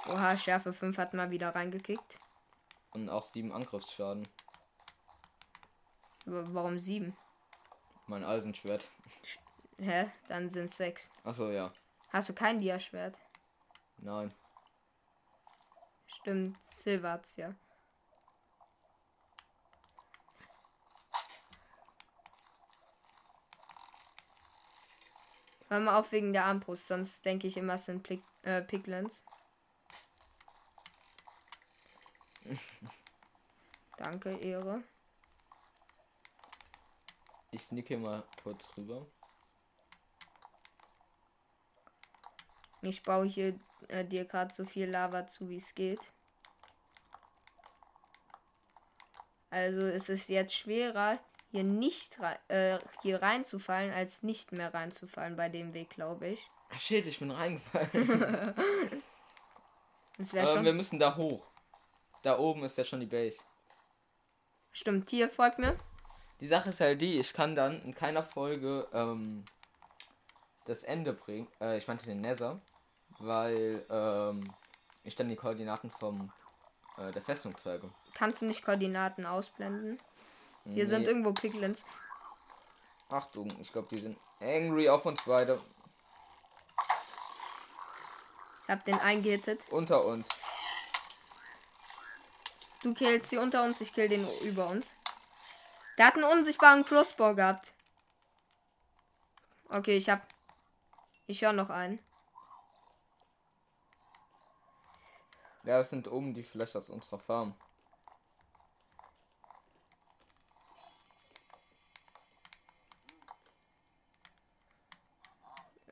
[0.07, 2.19] Oha, Schärfe 5 hat mal wieder reingekickt.
[2.91, 4.27] Und auch sieben Angriffsschaden.
[6.25, 7.15] Aber warum 7?
[8.05, 8.87] Mein Eisenschwert.
[9.79, 10.09] Hä?
[10.27, 11.11] Dann sind's 6.
[11.23, 11.73] Achso, ja.
[12.17, 13.19] Hast du kein Diaschwert?
[13.99, 14.33] Nein.
[16.07, 17.53] Stimmt, Silver hat's ja.
[25.67, 29.23] Hör mal auf wegen der Armbrust, sonst denke ich immer, es sind Plik äh, Piglins.
[33.97, 34.81] Danke, Ehre.
[37.51, 39.05] Ich hier mal kurz rüber.
[42.81, 45.99] Ich baue hier äh, dir gerade so viel Lava zu, wie es geht.
[49.49, 51.19] Also es ist jetzt schwerer,
[51.51, 56.49] hier nicht rei äh, hier reinzufallen, als nicht mehr reinzufallen bei dem Weg, glaube ich.
[56.69, 58.53] Ah, shit, ich bin reingefallen.
[60.17, 60.65] Das wäre Aber schon.
[60.65, 61.45] wir müssen da hoch.
[62.23, 63.37] Da oben ist ja schon die Base.
[64.71, 65.77] Stimmt, hier folgt mir.
[66.39, 69.45] Die Sache ist halt die, ich kann dann in keiner Folge ähm,
[70.67, 71.47] das Ende bringen.
[71.59, 72.59] Äh, ich meinte den Nether,
[73.19, 74.53] weil ähm,
[75.03, 76.31] ich dann die Koordinaten vom
[76.97, 77.89] äh, der Festung zeige.
[78.13, 79.99] Kannst du nicht Koordinaten ausblenden?
[80.65, 80.85] Hier Nee.
[80.85, 81.83] sind irgendwo Piglins.
[83.09, 85.59] Achtung, ich glaube, die sind angry auf uns beide.
[88.63, 89.61] Ich hab den eingehittet.
[89.71, 90.27] Unter uns.
[92.83, 94.87] Du killst sie unter uns, ich kill den über uns.
[95.97, 97.73] Der hat einen unsichtbaren Crossbow gehabt.
[99.69, 100.27] Okay, ich hab.
[101.27, 101.99] Ich höre noch einen.
[105.63, 107.53] Ja, das sind oben die vielleicht aus unserer Farm.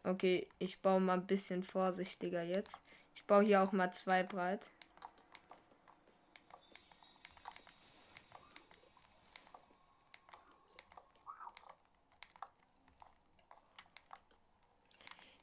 [0.05, 2.79] Okay, ich baue mal ein bisschen vorsichtiger jetzt.
[3.15, 4.69] Ich baue hier auch mal zwei breit.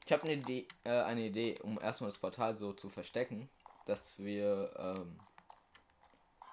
[0.05, 3.49] Ich habe eine Idee, äh, eine Idee, um erstmal das Portal so zu verstecken,
[3.85, 5.19] dass wir ähm,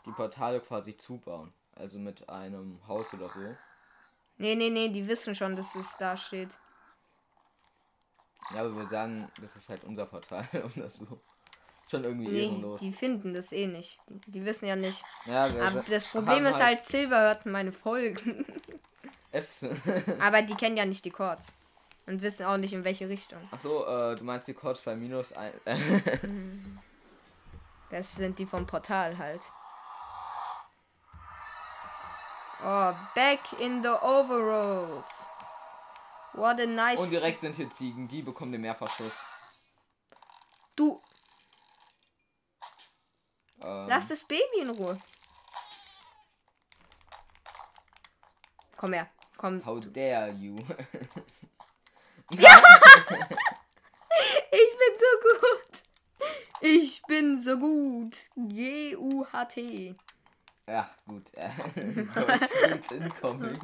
[0.07, 1.53] die Portale quasi zubauen.
[1.75, 3.41] Also mit einem Haus oder so.
[4.37, 6.51] Nee, nee, nee, die wissen schon, dass es da steht.
[8.55, 10.47] Ja, aber wir sagen, das ist halt unser Portal
[10.77, 11.21] oder so.
[11.89, 12.81] Schon irgendwie Nee, ehrenlos.
[12.81, 14.01] die finden das eh nicht.
[14.09, 15.03] Die, die wissen ja nicht.
[15.27, 18.47] Ja, Aber das Problem ist halt, Silver hört meine Folgen.
[19.33, 19.65] Fs.
[20.21, 21.53] Aber die kennen ja nicht die Chords.
[22.11, 23.39] Und wissen auch nicht, in welche Richtung.
[23.53, 25.53] Achso, äh, du meinst die Codes bei minus ein.
[27.91, 29.43] Das sind die vom Portal halt.
[32.65, 35.05] Oh, back in the overworld.
[36.35, 37.01] What a nice.
[37.01, 39.19] Und direkt sind hier Ziegen, die bekommen den Mehrfachschuss.
[40.77, 41.01] Du,
[43.63, 44.99] Ähm, lass das Baby in Ruhe.
[48.77, 49.09] Komm her.
[49.37, 49.65] Komm.
[49.65, 50.57] How dare you?
[52.31, 52.39] Ich
[54.79, 55.83] bin so gut.
[56.61, 58.17] Ich bin so gut.
[58.37, 59.95] G-U-H-T.
[60.67, 61.33] ja, gut.
[61.35, 61.51] Äh,
[62.15, 63.59] Deutsch Skills incoming.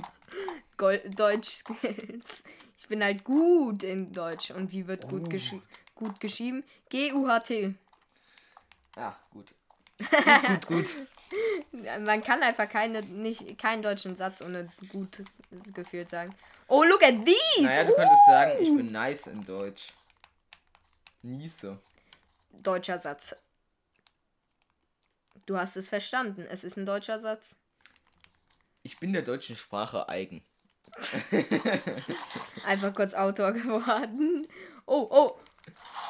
[0.77, 2.45] Gol- Deutsch Skills.
[2.79, 4.51] Ich bin halt gut in Deutsch.
[4.51, 5.61] Und wie wird gut, geschri
[5.95, 6.65] gut geschrieben?
[6.89, 7.75] G-U-H-T.
[8.97, 9.55] Ja, gut.
[9.99, 10.95] Gut, gut, gut.
[11.73, 15.23] Man kann einfach keine, nicht, keinen deutschen Satz ohne gut
[15.75, 16.35] gefühlt sagen.
[16.69, 17.63] Oh, look at these!
[17.63, 19.93] Naja, du Uh, könntest sagen, ich bin nice in Deutsch.
[21.23, 21.79] Niese.
[22.53, 23.35] deutscher Satz.
[25.47, 26.47] Du hast es verstanden.
[26.49, 27.57] Es ist ein deutscher Satz.
[28.83, 30.45] Ich bin der deutschen Sprache eigen.
[32.67, 34.47] Einfach kurz Autor geworden.
[34.87, 35.39] Oh, oh.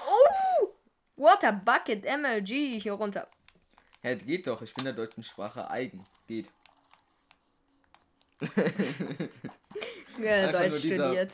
[0.06, 0.68] Oh!
[1.16, 3.28] Water Bucket MLG hier runter.
[4.06, 6.06] Ja, geht doch, ich bin der deutschen Sprache eigen.
[6.28, 6.48] Geht.
[10.18, 11.32] Ja, Deutsch nur dieser studiert.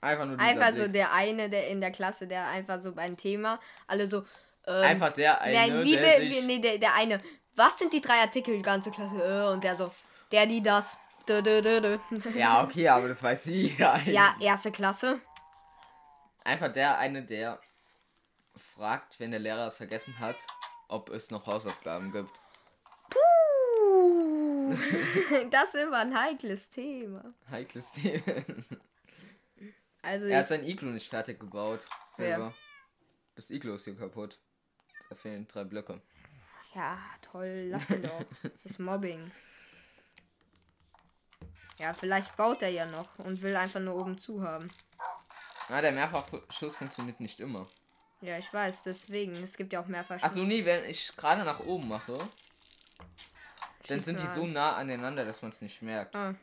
[0.00, 0.92] Einfach nur dieser Einfach so Blick.
[0.92, 3.58] der eine, der in der Klasse, der einfach so beim Thema,
[3.88, 4.24] alle so.
[4.68, 7.20] Ähm, Einfach der eine, Nein, wie der wie, nee, der, der eine.
[7.56, 9.16] Was sind die drei Artikel, die ganze Klasse?
[9.16, 9.92] Äh, und der so,
[10.30, 10.96] der, die, das.
[11.28, 11.98] Dö, dö, dö, dö.
[12.36, 13.98] Ja, okay, aber das weiß sie ja.
[14.06, 15.20] Ja, erste Klasse.
[16.44, 17.58] Einfach der eine, der
[18.56, 20.36] fragt, wenn der Lehrer es vergessen hat,
[20.88, 22.30] ob es noch Hausaufgaben gibt.
[23.10, 24.74] Puh.
[25.50, 27.34] das ist immer ein heikles Thema.
[27.50, 28.44] Heikles Thema.
[30.02, 31.80] Also Er hat sein Iglo nicht fertig gebaut.
[32.16, 32.52] Selber.
[33.34, 34.38] Das Iglo ist hier kaputt.
[35.10, 36.00] Da fehlen drei Blöcke.
[36.74, 38.24] ja, toll, lass ihn doch.
[38.42, 39.30] Das ist Mobbing.
[41.78, 44.68] Ja, vielleicht baut er ja noch und will einfach nur oben zu haben.
[45.68, 47.66] Ah, der Mehrfachschuss funktioniert nicht immer.
[48.20, 49.32] Ja, ich weiß, deswegen.
[49.42, 50.22] Es gibt ja auch mehrfach.
[50.22, 52.16] Achso, nee, wenn ich gerade nach oben mache,
[53.86, 54.52] dann Schieß sind die mal so an.
[54.52, 56.14] nah aneinander, dass man es nicht merkt.
[56.14, 56.34] Ah.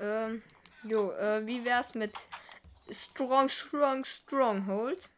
[0.00, 0.42] Ähm,
[0.84, 2.12] jo, äh, wie wär's mit
[2.90, 5.08] Strong, Strong, Stronghold?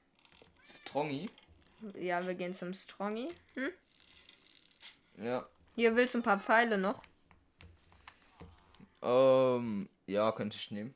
[0.66, 1.30] Strongy?
[1.94, 3.34] Ja, wir gehen zum Strongy.
[3.54, 3.70] Hm?
[5.16, 5.46] Ja.
[5.74, 7.02] Hier willst du ein paar Pfeile noch.
[9.02, 10.94] Ähm, ja, könnte ich nehmen.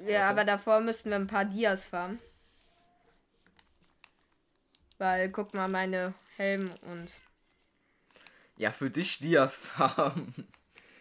[0.00, 0.24] Ja, Warte.
[0.24, 2.18] aber davor müssten wir ein paar Dias farmen.
[4.98, 7.12] Weil, guck mal, meine Helm und.
[8.56, 10.34] Ja, für dich Dias farmen.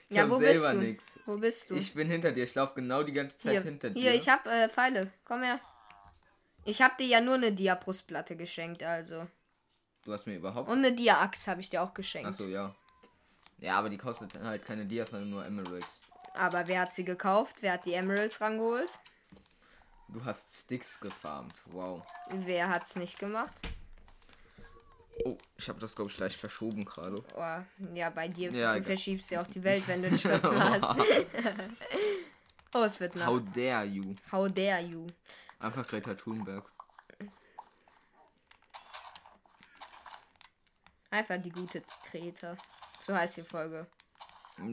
[0.09, 0.80] Ich ja, hab wo bist selber du?
[0.80, 1.19] nix.
[1.25, 1.75] Wo bist du?
[1.75, 2.43] Ich bin hinter dir.
[2.43, 3.99] Ich laufe genau die ganze Zeit hier, hinter dir.
[3.99, 5.11] hier, ich hab äh, Pfeile.
[5.24, 5.59] Komm her.
[6.64, 9.27] Ich hab dir ja nur eine Dia-Brustplatte geschenkt, also.
[10.03, 10.69] Du hast mir überhaupt.
[10.69, 12.27] Und eine Dia-Axt habe ich dir auch geschenkt.
[12.27, 12.75] Achso, ja.
[13.59, 16.01] Ja, aber die kostet halt keine Dias, sondern nur Emeralds.
[16.33, 17.57] Aber wer hat sie gekauft?
[17.61, 18.90] Wer hat die Emeralds rangeholt?
[20.09, 21.56] Du hast Sticks gefarmt.
[21.67, 22.03] Wow.
[22.30, 23.56] Wer hat's nicht gemacht?
[25.24, 27.24] Oh, ich habe das, glaube ich, leicht verschoben gerade.
[27.35, 28.52] Oh, ja, bei dir.
[28.52, 28.84] Ja, du egal.
[28.84, 30.84] verschiebst ja auch die Welt, wenn du einen Schriften hast.
[32.74, 33.27] oh, es wird Nacht.
[33.27, 34.16] How dare you?
[34.32, 35.08] How dare you?
[35.60, 36.69] Einfach Greta Thunberg.
[41.10, 42.58] Einfach die gute Kreta.
[43.00, 43.88] So heißt die Folge.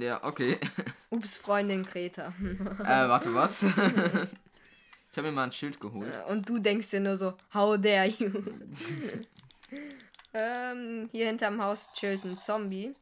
[0.01, 0.59] Ja, okay.
[1.11, 2.35] Ups, Freundin Kreta.
[2.81, 3.63] äh, warte, was?
[3.63, 6.13] ich habe mir mal ein Schild geholt.
[6.29, 8.33] Und du denkst dir nur so, how dare you?
[10.35, 12.95] Ähm, hier hinterm Haus chillt ein Zombie.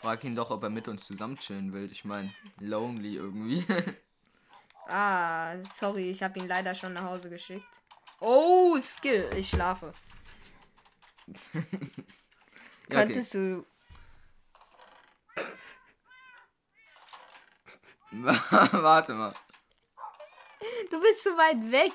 [0.00, 1.90] Frag ihn doch, ob er mit uns zusammen chillen will.
[1.92, 3.64] Ich meine, lonely irgendwie.
[4.92, 7.82] Ah, sorry, ich habe ihn leider schon nach Hause geschickt.
[8.18, 9.94] Oh, Skill, ich schlafe.
[11.54, 12.04] ja, okay.
[12.88, 13.64] Könntest du.
[18.10, 19.32] Warte mal.
[20.90, 21.92] Du bist so weit weg.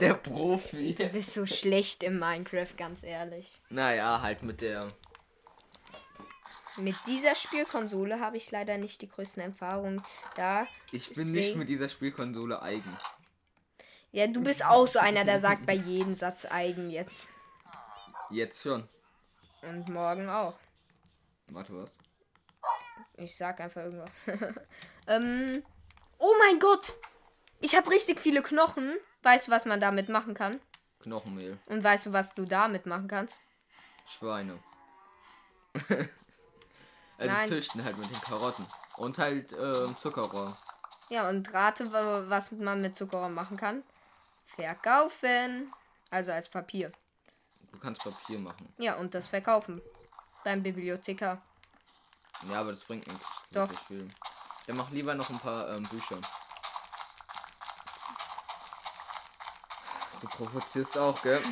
[0.00, 0.94] Der Profi.
[0.94, 3.60] Du bist so schlecht im Minecraft, ganz ehrlich.
[3.68, 4.92] Naja, halt mit der.
[6.76, 10.02] Mit dieser Spielkonsole habe ich leider nicht die größten Erfahrungen.
[10.36, 10.66] Da.
[10.92, 12.96] Ich bin Deswegen- nicht mit dieser Spielkonsole eigen.
[14.12, 17.28] Ja, du bist auch so einer, der sagt bei jedem Satz eigen jetzt.
[18.30, 18.88] Jetzt schon.
[19.62, 20.54] Und morgen auch.
[21.48, 21.98] Warte, was?
[23.16, 24.10] Ich sag einfach irgendwas.
[25.06, 25.62] ähm.
[26.18, 26.94] Oh mein Gott!
[27.60, 28.96] Ich habe richtig viele Knochen.
[29.22, 30.60] Weißt du, was man damit machen kann?
[31.00, 31.58] Knochenmehl.
[31.66, 33.40] Und weißt du, was du damit machen kannst?
[34.06, 34.58] Schweine.
[35.88, 36.08] also
[37.34, 37.48] Nein.
[37.48, 38.66] züchten halt mit den Karotten.
[38.96, 40.56] Und halt ähm, Zuckerrohr.
[41.08, 43.82] Ja, und rate, wa- was man mit Zuckerrohr machen kann.
[44.46, 45.72] Verkaufen.
[46.10, 46.90] Also als Papier.
[47.72, 48.72] Du kannst Papier machen.
[48.78, 49.80] Ja, und das verkaufen.
[50.44, 51.40] Beim Bibliothekar.
[52.50, 53.26] Ja, aber das bringt nichts.
[53.52, 53.70] Doch.
[53.86, 54.08] Viel.
[54.66, 56.18] Dann mach lieber noch ein paar ähm, Bücher.
[60.20, 61.40] Du provozierst auch, gell?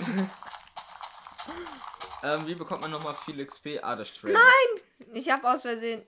[2.22, 3.78] ähm, wie bekommt man nochmal viel XP?
[3.82, 4.34] Ah, das Trail.
[4.34, 5.14] Nein!
[5.14, 6.06] Ich habe aus Versehen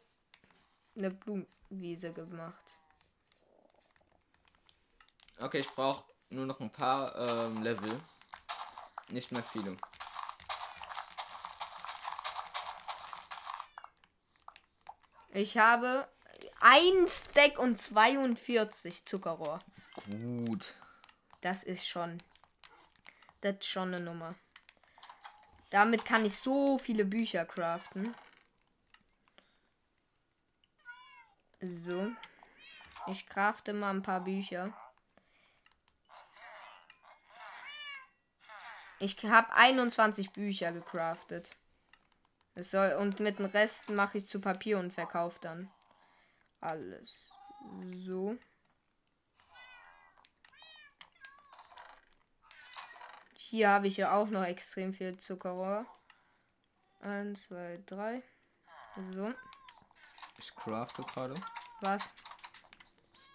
[0.97, 2.55] eine Blumenwiese gemacht.
[5.39, 7.99] Okay, ich brauche nur noch ein paar ähm, Level.
[9.09, 9.75] Nicht mehr viele.
[15.33, 16.07] Ich habe
[16.61, 19.61] ein Stack und 42 Zuckerrohr.
[20.07, 20.75] Gut.
[21.41, 22.23] Das ist schon.
[23.41, 24.35] Das ist schon eine Nummer.
[25.71, 28.15] Damit kann ich so viele Bücher craften.
[31.61, 32.11] So.
[33.07, 34.73] Ich crafte mal ein paar Bücher.
[38.99, 41.57] Ich habe 21 Bücher gecraftet.
[42.55, 45.71] Es soll, und mit dem Rest mache ich zu Papier und verkaufe dann.
[46.61, 47.31] Alles.
[47.95, 48.37] So.
[53.51, 55.85] Hier habe ich ja auch noch extrem viel Zuckerrohr.
[57.01, 58.23] Eins, zwei, drei.
[59.13, 59.33] So,
[60.39, 61.35] Ich crafte gerade.
[61.81, 62.11] was?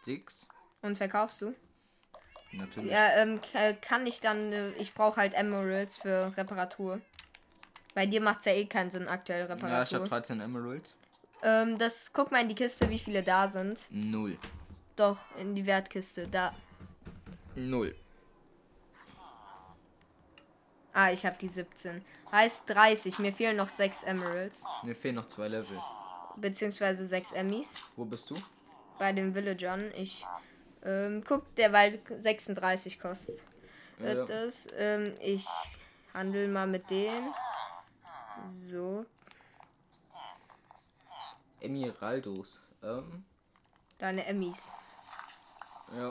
[0.01, 0.47] Sticks.
[0.81, 1.53] Und verkaufst du?
[2.53, 2.91] Natürlich.
[2.91, 4.53] Ja, ähm, k- kann ich dann.
[4.53, 7.01] Äh, ich brauche halt Emeralds für Reparatur.
[7.93, 10.07] Bei dir macht es ja eh keinen Sinn, aktuell Ja, ich habe Reparatur.
[10.07, 10.95] 13 Emeralds.
[11.41, 13.87] ähm, das, guck mal in die Kiste, wie viele da sind.
[13.89, 14.37] Null.
[14.95, 16.27] Doch, in die Wertkiste.
[16.29, 16.53] Da.
[17.55, 17.95] Null.
[20.97, 22.05] Ah, ich habe die 17.
[22.31, 23.19] Heißt 30.
[23.19, 24.63] Mir fehlen noch 6 Emeralds.
[24.81, 25.77] Mir fehlen noch zwei Level.
[26.37, 27.75] Beziehungsweise 6 Emmys.
[27.97, 28.35] Wo bist du?
[28.97, 29.91] Bei den Villagern.
[29.97, 30.25] Ich.
[30.83, 33.41] Ähm, guck, der Wald 36 kostet.
[33.99, 34.23] Ja.
[34.23, 35.45] Das, ähm, ich
[36.13, 37.33] handel mal mit denen.
[38.49, 39.05] So,
[41.59, 42.61] Emeraldos.
[42.81, 43.25] Ähm,
[43.97, 44.71] deine Emmys.
[45.97, 46.09] ja.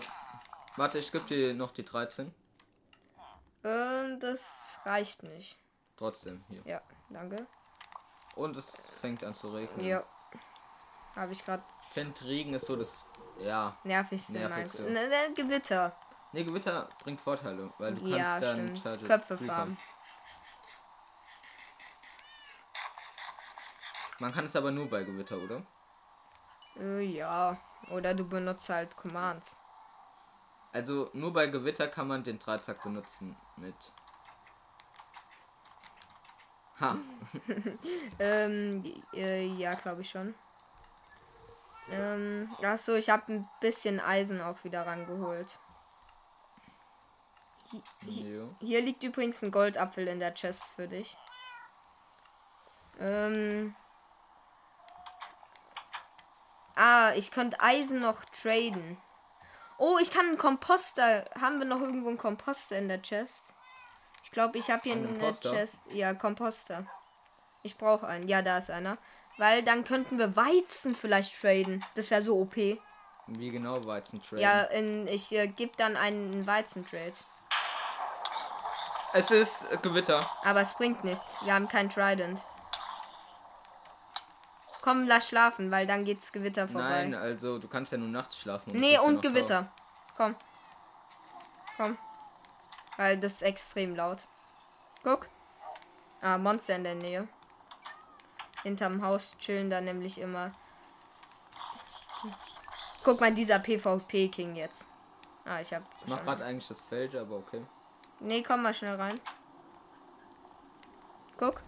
[0.76, 2.34] Warte, ich gebe dir noch die 13.
[3.64, 5.58] Ähm, das reicht nicht.
[5.96, 6.62] Trotzdem, hier.
[6.64, 7.46] Ja, danke.
[8.36, 9.84] Und es fängt an zu regnen.
[9.86, 10.02] Ja.
[11.14, 13.06] Habe ich gerade Ich finde, Regen ist so das.
[13.40, 13.76] Ja.
[13.84, 14.82] nervigste Nervigste.
[14.82, 15.94] Ne, ne, Gewitter.
[16.32, 18.82] Ne, Gewitter bringt Vorteile, weil du Ja, kannst dann stimmt.
[18.82, 19.76] Charge Köpfe farmen.
[24.18, 25.62] Man kann es aber nur bei Gewitter, oder?
[26.78, 27.56] Äh, ja.
[27.90, 29.56] Oder du benutzt halt Commands.
[30.74, 33.76] Also nur bei Gewitter kann man den Dreizack benutzen mit.
[36.80, 36.96] Ha,
[38.18, 38.82] Ähm,
[39.14, 40.34] äh, ja, glaube ich schon.
[41.90, 45.60] Ähm, achso, ich habe ein bisschen Eisen auch wieder rangeholt.
[48.06, 48.48] ja.
[48.58, 51.16] Hier liegt übrigens ein Goldapfel in der Chest für dich.
[52.98, 53.76] Ähm.
[56.74, 58.98] Ah, ich könnte Eisen noch traden.
[59.78, 61.24] Oh, ich kann einen Komposter.
[61.40, 63.42] Haben wir noch irgendwo einen Komposter in der Chest?
[64.22, 65.34] Ich glaube, ich habe hier Einen eine?
[65.34, 65.80] Chest.
[65.92, 66.86] Ja, Komposter.
[67.62, 68.28] Ich brauche einen.
[68.28, 68.98] Ja, da ist einer.
[69.36, 71.84] Weil dann könnten wir Weizen vielleicht traden.
[71.96, 72.56] Das wäre so OP.
[72.56, 74.38] Wie genau Weizen traden?
[74.38, 77.14] Ja, in, ich äh, gebe dann einen Weizen-Trade.
[79.12, 80.20] Es ist Gewitter.
[80.44, 81.44] Aber es bringt nichts.
[81.44, 82.40] Wir haben kein Trident.
[84.84, 87.06] Komm, lass schlafen, weil dann geht's Gewitter vorbei.
[87.06, 88.70] Nein, also du kannst ja nur nachts schlafen.
[88.72, 89.72] nee, bist ja und noch Gewitter.
[90.14, 90.34] Komm.
[91.78, 91.96] Komm.
[92.98, 94.26] Weil das ist extrem laut.
[95.02, 95.26] Guck.
[96.20, 97.26] Ah, Monster in der Nähe.
[98.62, 100.52] Hinterm Haus chillen da nämlich immer.
[103.04, 104.84] Guck mal, dieser PvP-King jetzt.
[105.46, 105.82] Ah, ich hab.
[106.04, 107.64] Ich mach gerade eigentlich das Feld, aber okay.
[108.20, 109.18] Nee, komm mal schnell rein.
[111.38, 111.62] Guck.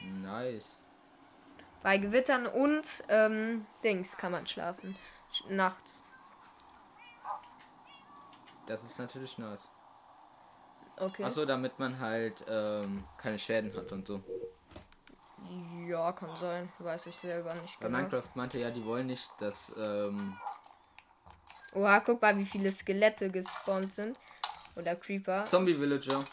[0.00, 0.78] Nice.
[1.84, 4.96] Bei Gewittern und ähm, Dings kann man schlafen.
[5.30, 6.02] Sch nachts.
[8.66, 9.68] Das ist natürlich nice.
[10.96, 11.24] Okay.
[11.24, 14.22] Achso, damit man halt ähm, keine Schäden hat und so.
[15.86, 16.72] Ja, kann sein.
[16.78, 17.98] Weiß ich selber nicht Weil genau.
[17.98, 20.38] Minecraft meinte ja, die wollen nicht, dass ähm,
[21.74, 24.18] Oha, guck mal, wie viele Skelette gespawnt sind.
[24.74, 25.44] Oder Creeper.
[25.44, 26.24] Zombie Villager.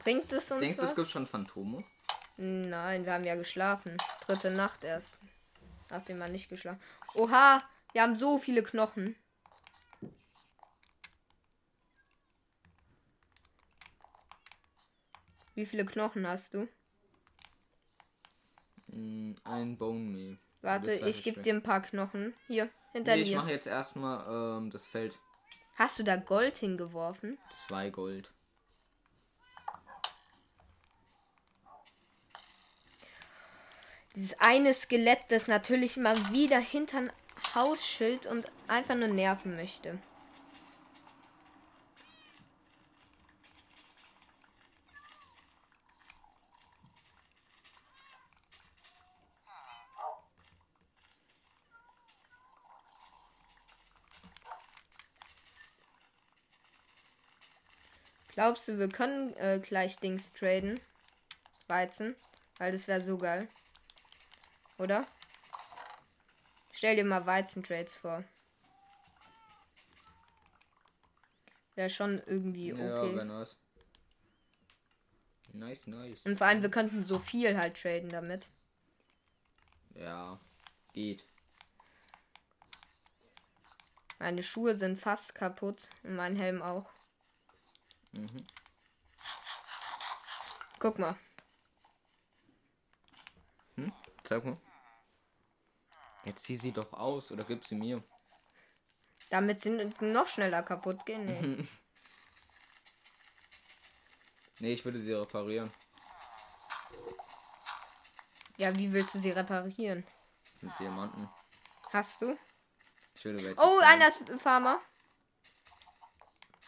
[0.00, 1.82] Bringt es uns Denkst du, es gibt schon Phantome?
[2.36, 3.96] Nein, wir haben ja geschlafen.
[4.26, 5.16] Dritte Nacht erst.
[5.88, 6.80] Nachdem wir nicht geschlafen.
[7.14, 9.16] Oha, wir haben so viele Knochen.
[15.54, 16.68] Wie viele Knochen hast du?
[18.88, 20.38] Mm, ein Bone Meal.
[20.60, 22.34] Warte, ich gebe dir ein paar Knochen.
[22.46, 23.36] Hier, hinter Nee, ich dir.
[23.38, 25.18] mache jetzt erstmal ähm, das Feld.
[25.76, 27.38] Hast du da Gold hingeworfen?
[27.50, 28.30] Zwei Gold.
[34.16, 37.02] Dieses eine Skelett, das natürlich mal wieder hinter
[37.54, 39.98] Haus schild und einfach nur nerven möchte.
[58.32, 60.80] Glaubst du, wir können äh, gleich Dings traden?
[61.68, 62.16] Weizen?
[62.56, 63.46] Weil das wäre so geil.
[64.78, 65.06] Oder?
[66.72, 68.24] Stell dir mal Weizentrades vor.
[71.74, 72.86] Wäre schon irgendwie okay.
[72.86, 73.56] Ja, wäre nice.
[75.52, 76.26] Nice, nice.
[76.26, 78.50] Und vor allem, wir könnten so viel halt traden damit.
[79.94, 80.38] Ja,
[80.92, 81.24] geht.
[84.18, 86.90] Meine Schuhe sind fast kaputt und mein Helm auch.
[88.12, 88.46] Mhm.
[90.78, 91.16] Guck mal.
[94.26, 94.56] Zeig mal.
[96.26, 98.02] Jetzt zieh sie doch aus oder gib sie mir.
[99.30, 101.24] Damit sie noch schneller kaputt gehen.
[101.24, 101.68] Nee.
[104.58, 105.70] Nee, ich würde sie reparieren.
[108.56, 110.04] ja, wie willst du sie reparieren?
[110.62, 111.28] Mit Diamanten.
[111.92, 112.36] Hast du?
[113.14, 114.80] Ich würde welche Oh, einer ist Farmer.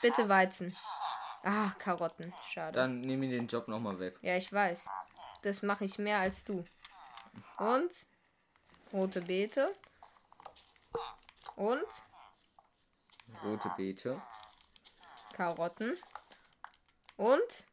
[0.03, 0.77] Bitte Weizen.
[1.43, 2.33] Ach, Karotten.
[2.51, 2.77] Schade.
[2.79, 4.19] Dann nehme ich den Job nochmal weg.
[4.23, 4.89] Ja, ich weiß.
[5.43, 6.63] Das mache ich mehr als du.
[7.59, 8.07] Und
[8.93, 9.75] rote Beete.
[11.57, 11.87] Und
[13.45, 14.23] Rote Beete.
[15.35, 15.97] Karotten.
[17.17, 17.67] Und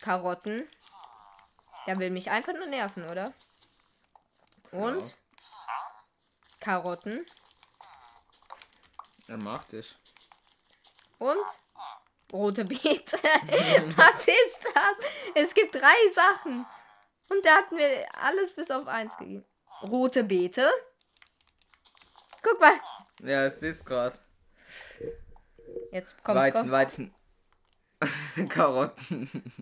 [0.00, 0.68] Karotten.
[1.86, 3.32] Der will mich einfach nur nerven, oder?
[4.70, 5.14] Und Ja.
[6.60, 7.26] Karotten.
[9.28, 9.96] Er mag dich.
[11.18, 11.46] Und
[12.32, 13.16] rote Beete.
[13.96, 14.98] Was ist das?
[15.34, 16.66] Es gibt drei Sachen.
[17.28, 19.44] Und der hat mir alles bis auf eins gegeben.
[19.82, 20.70] Rote Beete.
[22.42, 22.80] Guck mal.
[23.20, 24.20] Ja, ich seh's grad.
[25.90, 26.70] Jetzt kommt, Weizen, kommt.
[26.72, 27.14] Weizen.
[28.48, 29.54] Karotten.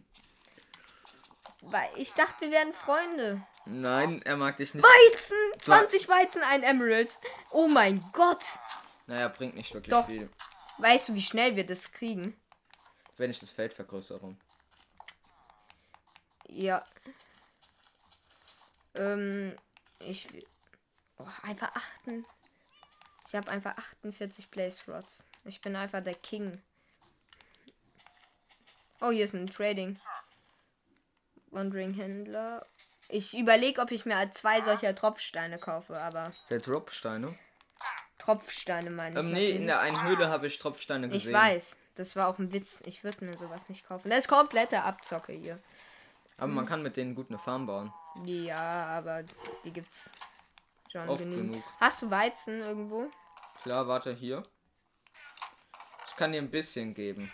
[1.63, 3.47] Weil ich dachte, wir wären Freunde.
[3.67, 4.85] Nein, er mag dich nicht.
[4.85, 5.37] Weizen!
[5.61, 7.17] 20 Weizen, ein Emerald.
[7.51, 8.43] Oh mein Gott.
[9.07, 10.07] Naja, bringt nicht wirklich Doch.
[10.07, 10.29] viel.
[10.79, 12.37] Weißt du, wie schnell wir das kriegen?
[13.17, 14.37] Wenn ich das Feld vergrößere.
[16.49, 16.85] Ja.
[18.95, 19.57] Ähm,
[20.01, 20.29] ich.
[21.19, 22.25] Oh, einfach achten.
[23.27, 25.25] Ich habe einfach 48 Place Slots.
[25.45, 26.61] Ich bin einfach der King.
[29.01, 29.99] Oh, hier ist ein Trading.
[31.51, 32.65] Wandering Händler.
[33.09, 37.37] Ich überlege, ob ich mir zwei solcher Tropfsteine kaufe, aber Der Dropsteine.
[38.19, 39.25] Tropfsteine meine ich.
[39.27, 41.31] Ähm, nee, in der einen Höhle habe ich Tropfsteine gesehen.
[41.31, 41.77] Ich weiß.
[41.97, 42.81] Das war auch ein Witz.
[42.87, 44.09] Ich würde mir sowas nicht kaufen.
[44.09, 45.59] Das ist komplette Abzocke hier.
[46.39, 47.93] Aber man kann mit denen gut eine Farm bauen.
[48.25, 49.25] Ja, aber
[49.65, 50.11] die gibt's
[50.91, 51.53] schon Oft genügend.
[51.53, 51.65] genug.
[51.81, 53.11] Hast du Weizen irgendwo?
[53.63, 54.43] Klar, warte hier.
[56.09, 57.31] Ich kann dir ein bisschen geben.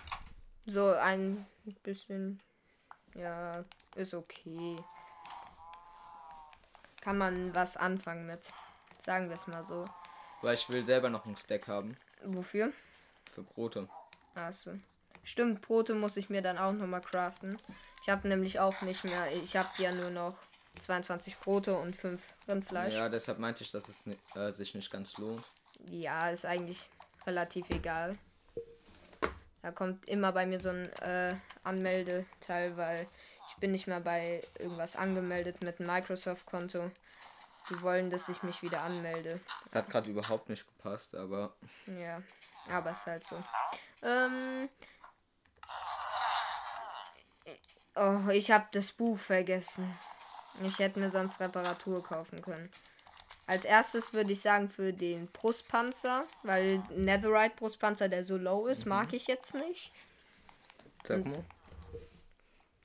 [0.66, 1.47] So ein
[1.82, 2.40] bisschen.
[3.15, 3.65] Ja,
[3.97, 4.76] ist okay.
[7.00, 8.40] Kann man was anfangen mit.
[8.98, 9.89] Sagen wir es mal so.
[10.42, 11.97] Weil ich will selber noch einen Stack haben.
[12.24, 12.73] Wofür?
[13.32, 13.89] Für Brote.
[14.34, 14.73] Achso.
[15.24, 17.57] Stimmt, Brote muss ich mir dann auch nochmal craften.
[18.02, 19.32] Ich habe nämlich auch nicht mehr.
[19.42, 20.34] Ich habe ja nur noch
[20.81, 22.94] 22 Brote und 5 Rindfleisch.
[22.94, 23.00] Ja.
[23.00, 25.42] Ja, deshalb meinte ich, dass es ni äh, sich nicht ganz lohnt.
[26.31, 26.89] ist eigentlich
[27.26, 28.18] relativ egal.
[29.62, 31.34] Da kommt immer bei mir so ein äh,
[31.65, 33.07] Anmeldeteil, weil
[33.48, 36.90] ich bin nicht mehr bei irgendwas angemeldet mit einem Microsoft-Konto.
[37.70, 39.40] Die wollen, dass ich mich wieder anmelde.
[39.65, 41.52] Das hat gerade überhaupt nicht gepasst, aber
[41.86, 42.23] Ja,
[42.70, 43.42] aber ist halt so.
[44.02, 44.68] Ähm.
[47.94, 49.98] Oh, ich habe das Buch vergessen.
[50.62, 52.68] Ich hätte mir sonst Reparatur kaufen können.
[53.46, 58.84] Als erstes würde ich sagen für den Brustpanzer, weil Netherite Brustpanzer, der so low ist,
[58.84, 59.90] mag ich jetzt nicht.
[61.04, 61.44] sag mal.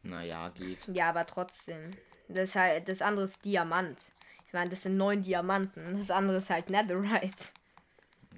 [0.04, 0.80] Naja, geht.
[0.88, 1.98] Ja, aber trotzdem.
[2.30, 4.00] Das, ist halt, das andere ist Diamant.
[4.48, 5.98] Ich meine, das sind neun Diamanten.
[5.98, 7.50] Das andere ist halt Netherite.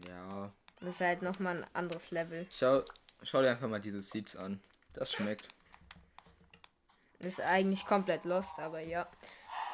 [0.07, 0.49] Ja.
[0.79, 2.47] Das ist halt nochmal ein anderes Level.
[2.51, 2.83] Schau,
[3.21, 4.61] schau dir einfach mal diese Seeds an.
[4.93, 5.47] Das schmeckt.
[7.25, 9.07] Ist eigentlich komplett lost, aber ja.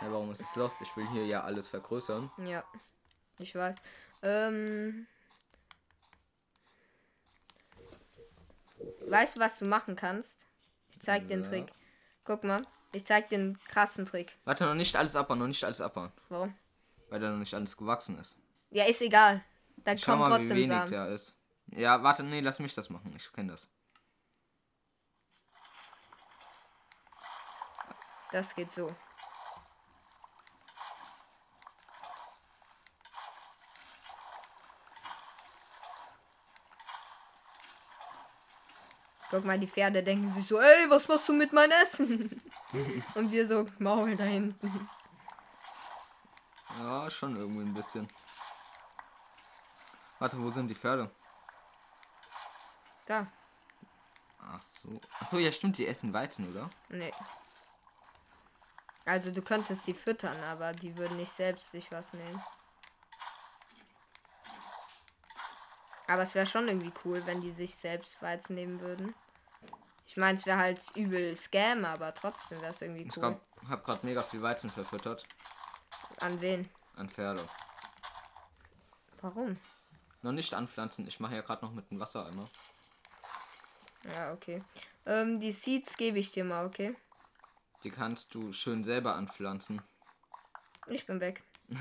[0.01, 0.81] Ja, warum ist es lost?
[0.81, 2.31] Ich will hier ja alles vergrößern.
[2.45, 2.63] Ja,
[3.39, 3.75] ich weiß.
[4.23, 5.05] Ähm,
[9.07, 10.47] weißt du, was du machen kannst?
[10.91, 11.49] Ich zeig den Ja.
[11.49, 11.71] Trick.
[12.23, 14.37] Guck mal, ich zeig den krassen Trick.
[14.45, 16.11] Warte, noch nicht alles abbauen, noch nicht alles abbauen.
[16.29, 16.55] Warum?
[17.09, 18.37] Weil da noch nicht alles gewachsen ist.
[18.69, 19.43] Ja, ist egal.
[19.77, 20.91] Dann Schau kommt mal, wie trotzdem wenig Samen.
[20.91, 21.35] der ist.
[21.67, 23.13] Ja, warte, nee, lass mich das machen.
[23.17, 23.67] Ich kenne das.
[28.31, 28.95] Das geht so.
[39.29, 42.41] Guck mal, die Pferde denken sich so, ey, was machst du mit meinem Essen?
[43.15, 44.89] Und wir so, Maul da hinten.
[46.79, 48.09] Ja, schon irgendwie ein bisschen.
[50.19, 51.09] Warte, wo sind die Pferde?
[53.05, 53.27] Da.
[54.39, 54.99] Ach so.
[55.21, 56.69] Ach so, ja stimmt, die essen Weizen, oder?
[56.89, 57.13] Nee.
[59.11, 62.41] Also du könntest sie füttern, aber die würden nicht selbst sich was nehmen.
[66.07, 69.13] Aber es wäre schon irgendwie cool, wenn die sich selbst Weizen nehmen würden.
[70.07, 73.21] Ich meine, es wäre halt übel Scam, aber trotzdem wäre es irgendwie Ich cool.
[73.21, 75.25] glaub, hab grad mega viel Weizen verfüttert.
[76.21, 76.69] An wen?
[76.95, 77.43] An Pferde.
[79.19, 79.59] Warum?
[80.21, 82.49] Noch nicht anpflanzen, ich mache ja gerade noch mit dem Wassereimer.
[84.15, 84.63] Ja, okay.
[85.05, 86.95] Ähm, die Seeds gebe ich dir mal, okay?
[87.83, 89.81] Die kannst du schön selber anpflanzen.
[90.87, 91.43] Ich bin weg.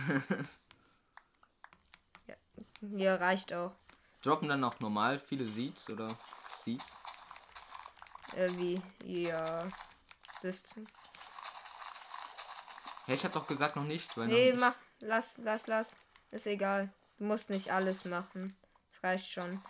[2.27, 2.35] ja.
[2.81, 3.73] ja, reicht auch.
[4.23, 6.07] Droppen dann auch normal viele Seeds oder
[6.63, 6.97] Seeds?
[8.37, 9.67] Irgendwie, ja.
[10.43, 10.63] Das.
[13.07, 14.61] Ja, ich hab doch gesagt noch nicht, weil Nee, nicht.
[14.61, 14.75] mach.
[15.01, 15.89] Lass, lass, lass.
[16.31, 16.93] Ist egal.
[17.19, 18.57] Du musst nicht alles machen.
[18.91, 19.61] Es reicht schon.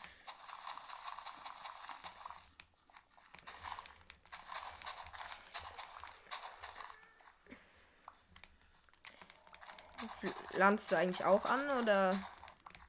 [10.61, 12.11] Pflanzt du eigentlich auch an oder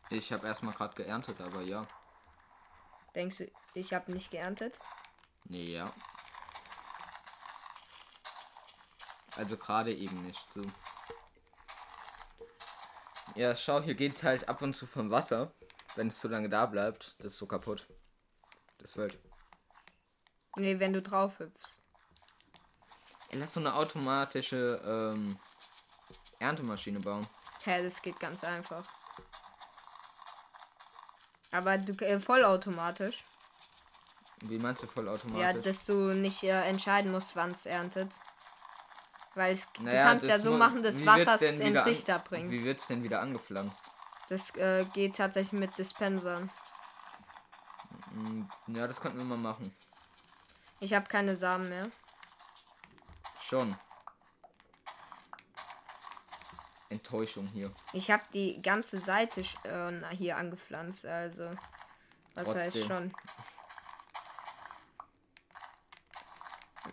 [0.09, 1.87] Ich habe erstmal gerade geerntet, aber ja.
[3.15, 4.77] denkst du, ich habe nicht geerntet?
[5.45, 5.85] Nee, ja.
[9.37, 10.61] Also gerade eben nicht so.
[13.35, 15.53] Ja, schau, hier geht halt ab und zu vom Wasser.
[15.95, 17.87] Wenn es zu lange da bleibt, das ist so kaputt.
[18.79, 19.17] Das Feld.
[20.57, 21.79] Nee, wenn du drauf hüpfst.
[23.29, 25.39] Ey, lass so eine automatische ähm,
[26.39, 27.25] Erntemaschine bauen.
[27.63, 28.83] Hä, das geht ganz einfach.
[31.51, 33.23] Aber du äh, vollautomatisch.
[34.41, 35.63] Wie meinst du Ja, vollautomatisch?
[35.63, 38.11] dass du nicht äh, entscheiden musst, wann es erntet.
[39.35, 42.19] Weil es, Naja, du kannst ja so machen, dass Wasser es in wieder an- Trichter
[42.19, 42.49] bringt.
[42.51, 43.77] Wie wird's denn wieder angepflanzt?
[44.29, 46.49] Das äh, geht tatsächlich mit Dispensern.
[48.13, 49.73] Hm, Ja, das könnten wir mal machen.
[50.79, 51.91] Ich habe keine Samen mehr.
[53.47, 53.75] Schon.
[56.91, 57.71] Enttäuschung hier.
[57.93, 61.49] Ich habe die ganze Seite äh, hier angepflanzt, also.
[62.35, 62.87] Was heißt Trotzdem.
[62.87, 63.13] schon.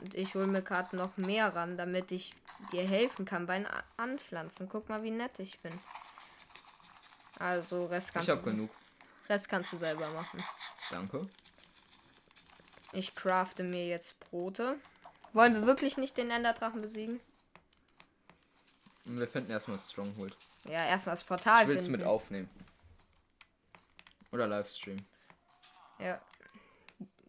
[0.01, 2.35] Und ich hole mir gerade noch mehr ran, damit ich
[2.73, 4.69] dir helfen kann beim Anpflanzen.
[4.69, 5.73] Guck mal, wie nett ich bin.
[7.39, 8.71] Also, Rest Ich kannst, hab du, genug.
[9.29, 10.43] Rest kannst du selber machen.
[10.91, 11.29] Danke.
[12.93, 14.77] Ich crafte mir jetzt Brote.
[15.33, 17.21] Wollen wir wirklich nicht den Enderdrachen besiegen?
[19.11, 20.35] Wir finden erstmal Stronghold.
[20.65, 22.49] Ja, erstmal das Portal Ich will es mit aufnehmen.
[24.33, 24.99] Oder Livestream.
[25.99, 26.21] Ja.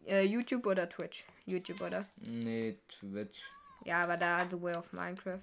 [0.04, 1.24] Äh, YouTube oder Twitch?
[1.46, 2.06] YouTube, oder?
[2.16, 3.40] Nee, Twitch.
[3.84, 5.40] Ja, aber da The Way of Minecraft.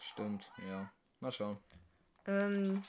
[0.00, 0.92] Stimmt, ja.
[1.20, 1.56] Mal schauen.
[2.26, 2.84] Ähm.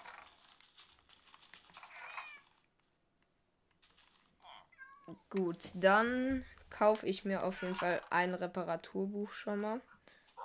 [5.30, 6.44] Gut, dann
[6.74, 9.82] kaufe ich mir auf jeden Fall ein Reparaturbuch schon mal.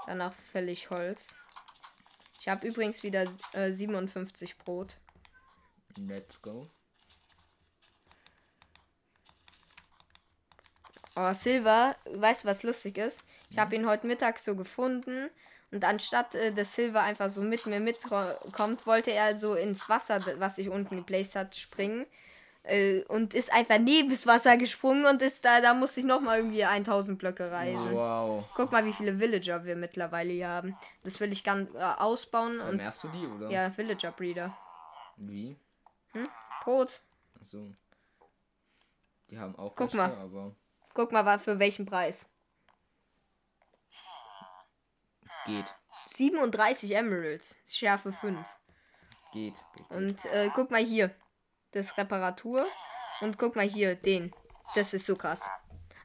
[0.07, 1.35] Danach fälle ich Holz.
[2.41, 4.97] Ich habe übrigens wieder äh, 57 Brot.
[5.97, 6.69] Let's go.
[11.17, 13.25] Oh, Silver, weißt du, was lustig ist?
[13.51, 15.31] Ich habe ihn heute Mittag so gefunden
[15.73, 20.21] und anstatt äh, dass Silver einfach so mit mir mitkommt, wollte er so ins Wasser,
[20.39, 22.07] was ich unten geplaced hat, springen.
[22.69, 26.39] Äh, und ist einfach neben das Wasser gesprungen und ist da, da musste ich nochmal
[26.39, 27.93] irgendwie 1000 Blöcke reisen.
[27.93, 28.45] Wow.
[28.55, 30.77] Guck mal, wie viele Villager wir mittlerweile hier haben.
[31.03, 33.51] Das will ich ganz äh, ausbauen und Vermehrst du die, oder?
[33.51, 34.57] ja, Villager Breeder.
[35.17, 35.57] Wie?
[36.63, 37.01] Brot.
[37.43, 37.75] Achso.
[39.31, 40.13] Die haben auch Guck mal.
[40.13, 40.55] aber
[40.95, 42.31] Guck mal, wa- für welchen Preis.
[45.47, 45.75] geht.
[46.07, 47.59] 37 Emeralds.
[47.67, 48.47] Schärfe 5.
[49.33, 49.55] Geht.
[49.55, 49.91] geht, geht.
[49.91, 51.15] Und äh, guck mal hier.
[51.73, 52.67] Das Reparatur.
[53.21, 54.33] Und guck mal hier, den.
[54.75, 55.49] Das ist so krass.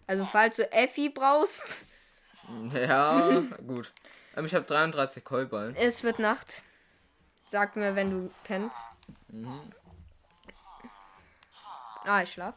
[0.08, 1.86] Also falls du Effi brauchst,
[2.74, 3.94] Ja, gut.
[4.36, 5.76] Ähm, ich habe 33 Keuballen.
[5.76, 6.64] es wird Nacht.
[7.46, 8.88] Sag mir, wenn du pennst.
[12.06, 12.56] Ah, ich schlaf.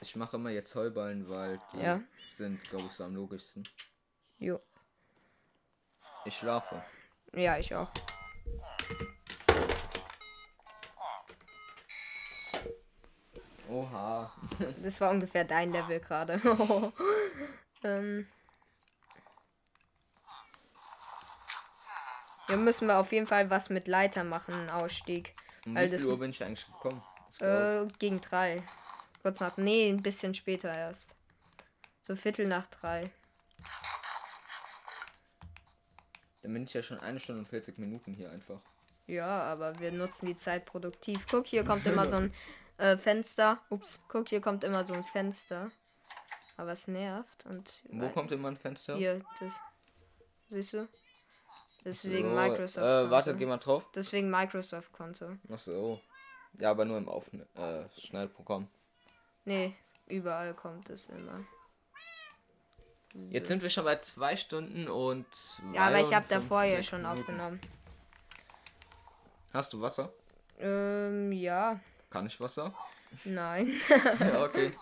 [0.00, 2.00] Ich mache immer jetzt Heuballen, weil die Ja.
[2.30, 3.68] sind, glaube ich, so am logischsten.
[4.38, 4.60] Jo.
[6.24, 6.82] Ich schlafe.
[7.34, 7.90] Ja, ich auch.
[13.72, 14.30] Oha.
[14.82, 16.34] Das war ungefähr dein Level gerade.
[17.82, 18.26] ähm.
[22.48, 25.34] Wir müssen wir auf jeden Fall was mit Leiter machen, einen Ausstieg.
[25.64, 27.02] Um Weil wie viel Uhr bin ich eigentlich gekommen?
[27.30, 28.62] Ich äh, gegen drei.
[29.22, 29.56] Kurz nach.
[29.56, 31.14] Nee, ein bisschen später erst.
[32.02, 33.10] So Viertel nach drei.
[36.42, 38.60] dann bin ich ja schon eine Stunde und 40 Minuten hier einfach.
[39.06, 41.24] Ja, aber wir nutzen die Zeit produktiv.
[41.30, 42.34] Guck, hier kommt immer so ein
[42.82, 43.60] äh, Fenster.
[43.70, 45.70] Ups, guck, hier kommt immer so ein Fenster.
[46.56, 47.46] Aber es nervt.
[47.46, 48.96] Und Wo kommt immer ein Fenster?
[48.96, 49.52] Hier, das.
[50.48, 50.88] Siehst du?
[51.84, 52.76] Deswegen So, Microsoft.
[52.86, 53.38] Äh, warte, Konto.
[53.38, 53.88] geh mal drauf.
[53.94, 55.36] Deswegen Microsoft Konto.
[55.52, 56.00] Ach so.
[56.58, 58.68] Ja, aber nur im Aufne äh, Schnellprogramm.
[59.44, 59.74] Nee,
[60.06, 61.44] überall kommt es immer.
[63.14, 65.26] Jetzt sind wir schon bei zwei Stunden und.
[65.74, 67.18] Ja, aber ich habe 52 davor ja schon Minuten.
[67.20, 67.60] aufgenommen.
[69.52, 70.12] Hast du Wasser?
[70.58, 71.80] Ähm, ja.
[72.12, 72.72] Kann ich Wasser?
[73.24, 73.72] Nein.
[74.20, 74.72] ja, okay.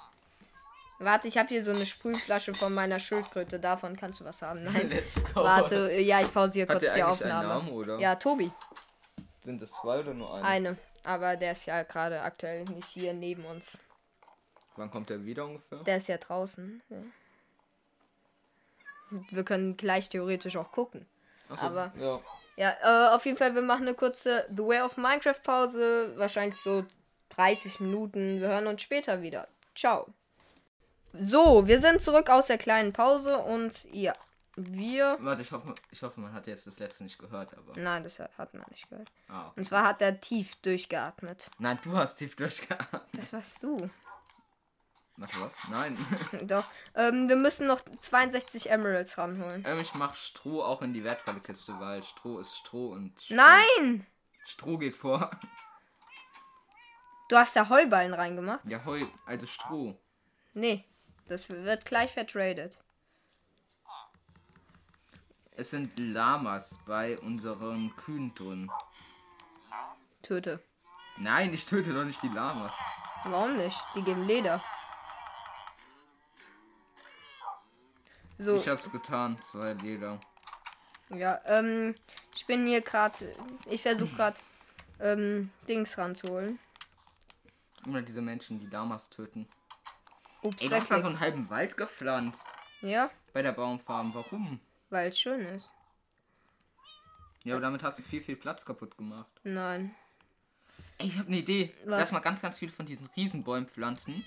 [0.98, 3.58] Warte, ich habe hier so eine Sprühflasche von meiner Schildkröte.
[3.58, 4.62] Davon kannst du was haben.
[4.64, 4.92] Nein.
[5.34, 7.48] Warte, ja, ich pausiere kurz die Aufnahme.
[7.48, 8.00] Namen?
[8.00, 8.52] Ja, Tobi.
[9.44, 10.44] Sind es zwei oder nur eine?
[10.44, 10.76] Eine.
[11.04, 13.80] Aber der ist ja gerade aktuell nicht hier neben uns.
[14.76, 15.78] Wann kommt der wieder ungefähr?
[15.78, 16.82] Der ist ja draußen.
[16.90, 16.98] Ja.
[19.30, 21.06] Wir können gleich theoretisch auch gucken.
[21.48, 22.20] Achso, aber- Ja.
[22.56, 26.12] Ja, äh, auf jeden Fall, wir machen eine kurze The Way of Minecraft Pause.
[26.18, 26.84] Wahrscheinlich so
[27.30, 28.40] 30 Minuten.
[28.40, 29.48] Wir hören uns später wieder.
[29.74, 30.06] Ciao.
[31.12, 34.12] So, wir sind zurück aus der kleinen Pause und ja,
[34.56, 35.16] wir.
[35.20, 37.72] Warte, ich hoffe, ich hoffe, man hat jetzt das letzte nicht gehört, aber.
[37.76, 39.08] Nein, das hat man nicht gehört.
[39.28, 39.52] Ah, okay.
[39.56, 41.50] Und zwar hat er tief durchgeatmet.
[41.58, 43.02] Nein, du hast tief durchgeatmet.
[43.12, 43.90] Das warst du.
[45.16, 45.56] Warte, was?
[45.68, 45.98] Nein.
[46.46, 46.64] Doch.
[46.94, 49.64] Ähm, wir müssen noch 62 Emeralds ranholen.
[49.66, 53.20] ähm, ich mach Stroh auch in die wertvolle Kiste, weil Stroh ist Stroh und.
[53.20, 54.06] Stroh, Nein!
[54.46, 55.30] Stroh geht vor.
[57.30, 58.68] Du hast da Heuballen reingemacht?
[58.68, 59.96] Ja, Heu, also Stroh.
[60.52, 60.84] Nee.
[61.28, 62.76] Das wird gleich vertradet.
[65.52, 68.68] Es sind Lamas bei unseren Kühen drin.
[70.22, 70.60] Töte.
[71.18, 72.72] Nein, ich töte doch nicht die Lamas.
[73.22, 73.80] Warum nicht?
[73.94, 74.60] Die geben Leder.
[78.38, 80.18] So, Ich hab's getan, zwei Leder.
[81.10, 81.94] ja, ähm,
[82.34, 83.32] ich bin hier gerade,
[83.66, 84.40] ich versuche gerade,
[84.98, 86.58] ähm, Dings ranzuholen.
[87.86, 89.48] Immer diese Menschen, die Lamas töten.
[90.42, 92.46] Ups, Ey, du hast da so einen halben Wald gepflanzt.
[92.82, 94.14] Ja, Bei der Baumfarm.
[94.14, 94.60] Warum?
[94.90, 95.72] weil es schön ist.
[97.44, 99.30] Ja, aber damit hast du viel, viel Platz kaputt gemacht.
[99.44, 99.94] Nein.
[100.98, 101.74] Ey, ich habe eine Idee.
[101.84, 102.00] Was?
[102.00, 104.24] Lass mal ganz, ganz viel von diesen Riesenbäumen pflanzen.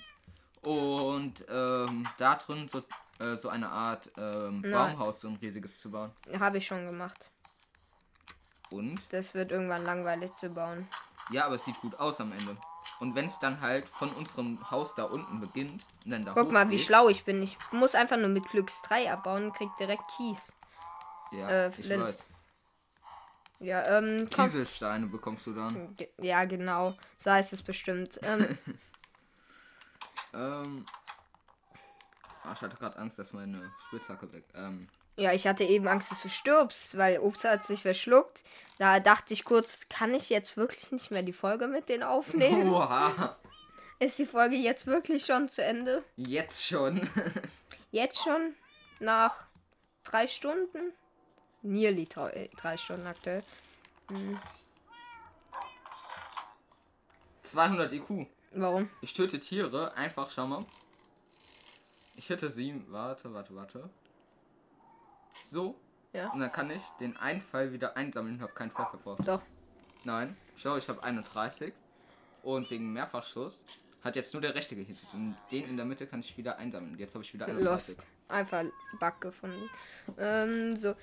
[0.62, 2.82] Und ähm, da drin so,
[3.18, 4.62] äh, so eine Art ähm.
[4.62, 6.10] Baumhaus, so ein riesiges zu bauen.
[6.38, 7.30] Habe ich schon gemacht.
[8.70, 9.00] Und?
[9.10, 10.88] Das wird irgendwann langweilig zu bauen.
[11.30, 12.56] Ja, aber es sieht gut aus am Ende.
[13.00, 16.68] Und wenn es dann halt von unserem Haus da unten beginnt dann da Guck mal,
[16.70, 17.42] wie schlau ich bin.
[17.42, 20.52] Ich muss einfach nur mit Glücks 3 abbauen und krieg direkt Kies.
[21.32, 22.24] Ja, äh, ich weiß.
[23.60, 24.46] Ja, ähm, komm.
[24.46, 25.96] Kieselsteine bekommst du dann.
[25.96, 26.94] Ge- Ja, genau.
[27.18, 28.18] So heißt es bestimmt.
[28.22, 28.58] Ähm,
[30.34, 30.84] Ähm.
[32.42, 34.44] ah, ich hatte gerade Angst, dass meine Spitzhacke weg.
[34.54, 34.88] Ähm.
[35.16, 38.42] Ja, ich hatte eben Angst, dass du stirbst, weil Obst hat sich verschluckt.
[38.78, 42.68] Da dachte ich kurz, kann ich jetzt wirklich nicht mehr die Folge mit denen aufnehmen?
[42.68, 43.36] Oha!
[44.00, 46.04] Ist die Folge jetzt wirklich schon zu Ende?
[46.16, 47.08] Jetzt schon.
[47.92, 48.54] Jetzt schon?
[48.98, 49.46] Nach
[50.02, 50.92] drei Stunden?
[51.62, 53.44] Nearly drei, drei Stunden aktuell.
[57.44, 58.26] 200 IQ.
[58.52, 58.90] Warum?
[59.00, 60.66] Ich töte Tiere, einfach, schau mal.
[62.16, 63.90] Ich hätte sie, warte, warte, warte.
[65.44, 65.78] So.
[66.12, 66.30] Ja.
[66.30, 69.26] Und dann kann ich den Einfall wieder einsammeln und habe keinen Fall verbraucht.
[69.26, 69.42] Doch.
[70.04, 71.72] Nein, schau, ich habe 31.
[72.42, 73.64] Und wegen Mehrfachschuss
[74.02, 75.06] hat jetzt nur der rechte gehittet.
[75.12, 76.98] Und den in der Mitte kann ich wieder einsammeln.
[76.98, 77.96] Jetzt habe ich wieder 31.
[77.96, 78.06] Lost.
[78.28, 78.64] Einfach
[79.00, 79.70] Bug gefunden.
[80.18, 80.94] Ähm, so.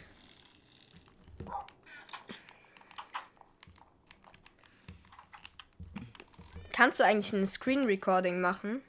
[6.71, 8.81] Kannst du eigentlich ein Screen Recording machen?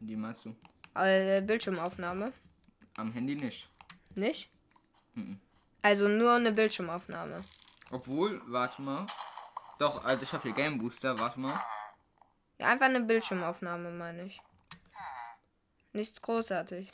[0.00, 0.54] Die meinst du?
[0.94, 2.32] Äh, Bildschirmaufnahme?
[2.96, 3.68] Am Handy nicht.
[4.16, 4.50] Nicht?
[5.18, 5.40] Mhm.
[5.82, 7.44] Also nur eine Bildschirmaufnahme.
[7.90, 9.06] Obwohl, warte mal.
[9.78, 11.58] Doch, also ich habe hier Game Booster, warte mal.
[12.58, 14.40] Ja, einfach eine Bildschirmaufnahme, meine ich.
[15.92, 16.90] Nichts großartig.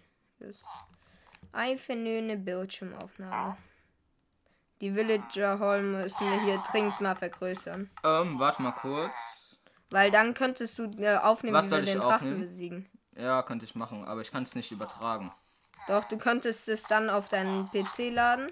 [1.53, 3.57] Einfach nur eine Bildschirmaufnahme.
[4.81, 7.91] Die Villager Hall müssen wir hier dringend mal vergrößern.
[8.03, 9.59] Ähm, warte mal kurz.
[9.91, 12.41] Weil dann könntest du äh, aufnehmen, Was wie wir den Drachen aufnehmen?
[12.41, 12.91] besiegen.
[13.17, 15.33] Ja, könnte ich machen, aber ich kann es nicht übertragen.
[15.86, 18.50] Doch, du könntest es dann auf deinen PC laden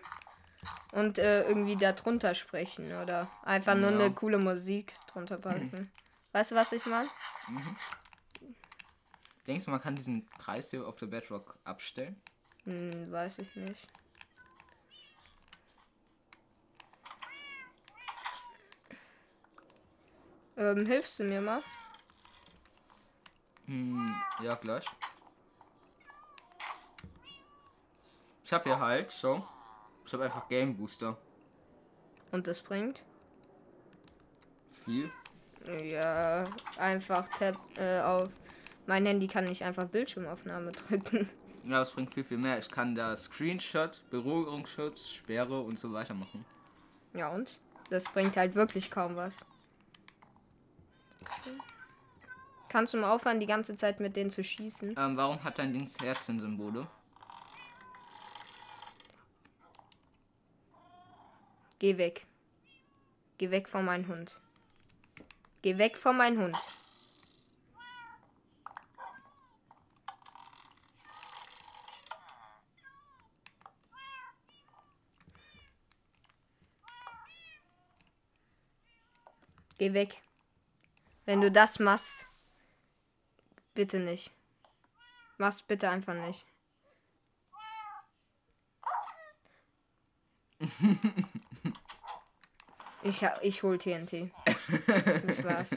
[0.92, 3.96] und äh, irgendwie da drunter sprechen oder einfach nur Ja.
[3.96, 5.90] eine coole Musik drunter packen.
[6.32, 7.08] Weißt du, was ich meine?
[9.46, 12.20] Denkst du, man kann diesen Kreis hier auf der Bedrock abstellen?
[12.64, 13.86] Hm, weiß ich nicht.
[20.56, 21.62] Ähm, hilfst du mir mal?
[23.66, 24.84] Hm, ja, gleich.
[28.52, 29.48] Ich habe hier halt, schau.
[30.04, 31.16] Ich habe einfach Game Booster.
[32.32, 33.02] Und das bringt?
[34.84, 35.10] Viel.
[35.82, 36.44] Ja,
[36.76, 38.28] einfach Tab äh, auf.
[38.86, 41.30] Mein Handy kann nicht einfach Bildschirmaufnahme drücken.
[41.64, 42.58] Ja, das bringt viel, viel mehr.
[42.58, 46.44] Ich kann da Screenshot, Berührungsschutz, Sperre und so weiter machen.
[47.14, 47.58] Ja und?
[47.88, 49.46] Das bringt halt wirklich kaum was.
[52.68, 54.94] Kannst du mal aufhören, die ganze Zeit mit denen zu schießen?
[54.98, 56.86] Ähm, warum hat dein Dings Herzensymbole?
[61.82, 62.24] Geh weg.
[63.38, 64.40] Geh weg von meinem Hund.
[65.62, 66.56] Geh weg von meinem Hund.
[79.78, 80.22] Geh weg.
[81.24, 82.28] Wenn du das machst,
[83.74, 84.30] bitte nicht.
[85.36, 86.46] Mach's bitte einfach nicht.
[93.02, 94.30] Ich, ich hol TNT.
[95.26, 95.70] Das war's.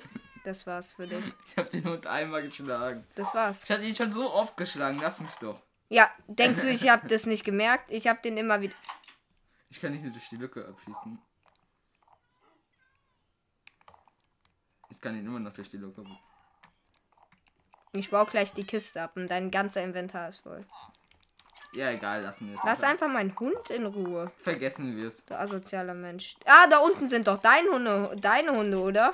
[0.44, 1.24] Das war's für dich.
[1.48, 3.04] Ich habe den Hund einmal geschlagen.
[3.16, 3.64] Das war's.
[3.64, 5.60] Ich hatte ihn schon so oft geschlagen, lass mich doch.
[5.90, 7.92] Ja, denkst du, ich habe das nicht gemerkt?
[7.92, 8.74] Ich habe den immer wieder.
[9.70, 11.20] Ich kann nicht nur durch die Lücke abschießen.
[14.90, 16.06] Ich kann ihn immer noch durch die Lücke.
[17.94, 20.66] Ich baue gleich die Kiste ab und dein ganzer Inventar ist voll.
[21.76, 22.64] Ja, egal, lassen wir es.
[22.64, 24.32] Lass einfach meinen Hund in Ruhe.
[24.38, 25.26] Vergessen wir es.
[25.26, 26.36] Du asozialer Mensch.
[26.46, 29.14] Ah, da unten sind doch deine Hunde, deine Hunde, oder?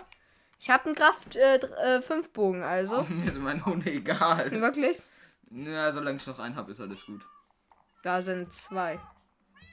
[0.60, 3.04] Ich habe einen Kraft 5 äh, äh, fünf Bogen, also.
[3.10, 4.52] Mir sind meine Hunde egal.
[4.52, 5.00] Wirklich?
[5.50, 7.26] Ja, solange ich noch einen habe, ist alles gut.
[8.04, 9.00] Da sind zwei.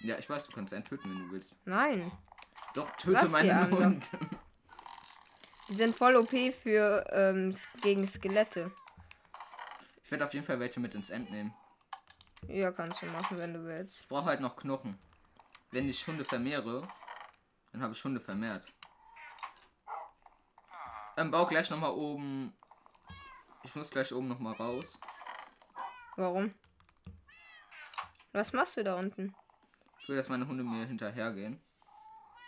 [0.02, 1.57] Ja, ich weiß, du kannst einen töten, wenn du willst.
[1.67, 2.10] Nein.
[2.75, 3.70] Doch, töte Lass meinen.
[3.70, 4.08] Hund.
[5.68, 8.73] Die sind voll OP für ähm, gegen Skelette.
[10.02, 11.52] Ich werde auf jeden Fall welche mit ins End nehmen.
[12.47, 14.02] Ja, kannst du machen, wenn du willst.
[14.02, 14.99] Ich brauche halt noch Knochen.
[15.70, 16.83] Wenn ich Hunde vermehre,
[17.73, 18.67] dann habe ich Hunde vermehrt.
[21.17, 22.57] Ähm, bau gleich nochmal oben.
[23.65, 24.99] Ich muss gleich oben nochmal raus.
[26.17, 26.55] Warum?
[28.33, 29.34] Was machst du da unten?
[30.00, 31.60] Ich will, dass meine Hunde mir hinterhergehen.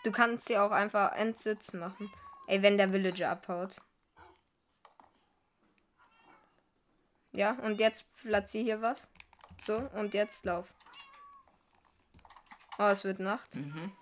[0.05, 2.11] Du kannst sie auch einfach entsitzen machen.
[2.47, 3.77] Ey, wenn der Villager abhaut.
[7.33, 9.09] Ja, und jetzt platziere hier was.
[9.67, 10.73] So, und jetzt lauf.
[12.79, 13.55] Oh, es wird Nacht.
[13.55, 13.93] Mhm.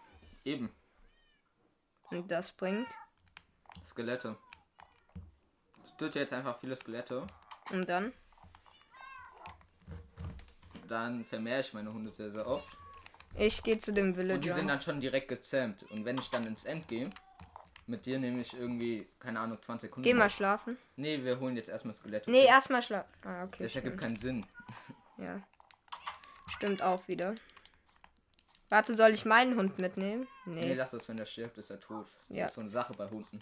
[0.44, 0.70] Eben.
[2.10, 2.88] Und das bringt.
[3.84, 4.36] Skelette.
[5.98, 7.26] töte jetzt einfach viele Skelette.
[7.72, 8.12] Und dann?
[10.86, 12.76] Dann vermehre ich meine Hunde sehr, sehr oft.
[13.36, 14.54] Ich gehe zu dem Und die Villager.
[14.54, 15.82] sind dann schon direkt gezähmt.
[15.90, 17.10] Und wenn ich dann ins End gehe,
[17.86, 20.04] mit dir nehme ich irgendwie, keine Ahnung, 20 Sekunden.
[20.08, 20.78] Geh mal schlafen.
[20.96, 22.30] Nee, wir holen jetzt erstmal Skelette.
[22.30, 23.10] Nee, erstmal schlafen.
[23.24, 23.62] Ah, okay.
[23.62, 24.46] Das ergibt keinen Sinn.
[25.18, 25.42] Ja.
[26.56, 27.34] Stimmt auch wieder.
[28.70, 30.26] Warte, soll ich meinen Hund mitnehmen?
[30.44, 30.74] Nee, Nee.
[30.74, 32.06] lass das, wenn er stirbt, ist er tot.
[32.28, 32.46] Das Ja.
[32.46, 33.38] ist so eine Sache bei Hunden.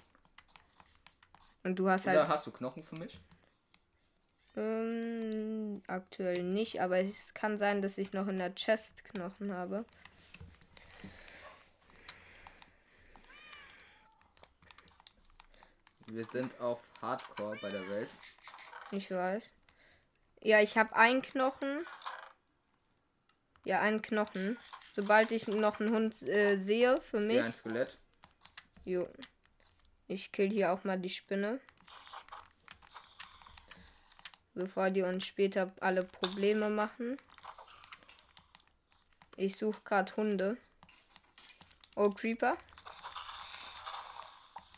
[1.64, 2.28] Und du hast Oder halt.
[2.28, 3.20] hast du Knochen für mich?
[4.54, 9.84] Ähm, aktuell nicht, aber es kann sein, dass ich noch in der Chest Knochen habe.
[16.06, 18.10] Wir sind auf Hardcore bei der Welt.
[18.92, 19.52] Ich weiß.
[20.40, 21.84] Ja, ich habe einen Knochen.
[23.64, 24.56] Ja, einen Knochen.
[24.92, 27.42] Sobald ich noch einen Hund äh, sehe für Ich mich.
[27.44, 27.98] ein Skelett.
[28.84, 29.08] Jo.
[30.08, 31.60] Ich kill hier auch mal die Spinne.
[34.54, 37.18] Bevor die uns später alle Probleme machen.
[39.36, 40.56] Ich suche gerade Hunde.
[41.94, 42.56] Oh, Creeper.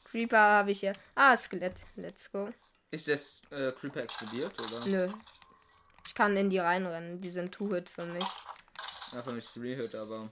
[0.04, 0.92] Creeper habe ich ja.
[1.14, 1.76] Ah, Skelett.
[1.96, 2.48] Let's go.
[2.90, 4.86] Ist das äh, Creeper explodiert oder?
[4.86, 5.12] Nö.
[6.18, 7.20] Kann in die reinrennen.
[7.20, 8.24] Die sind Two-Hit für mich.
[9.12, 10.28] Ja, für mich 3-Hit, aber.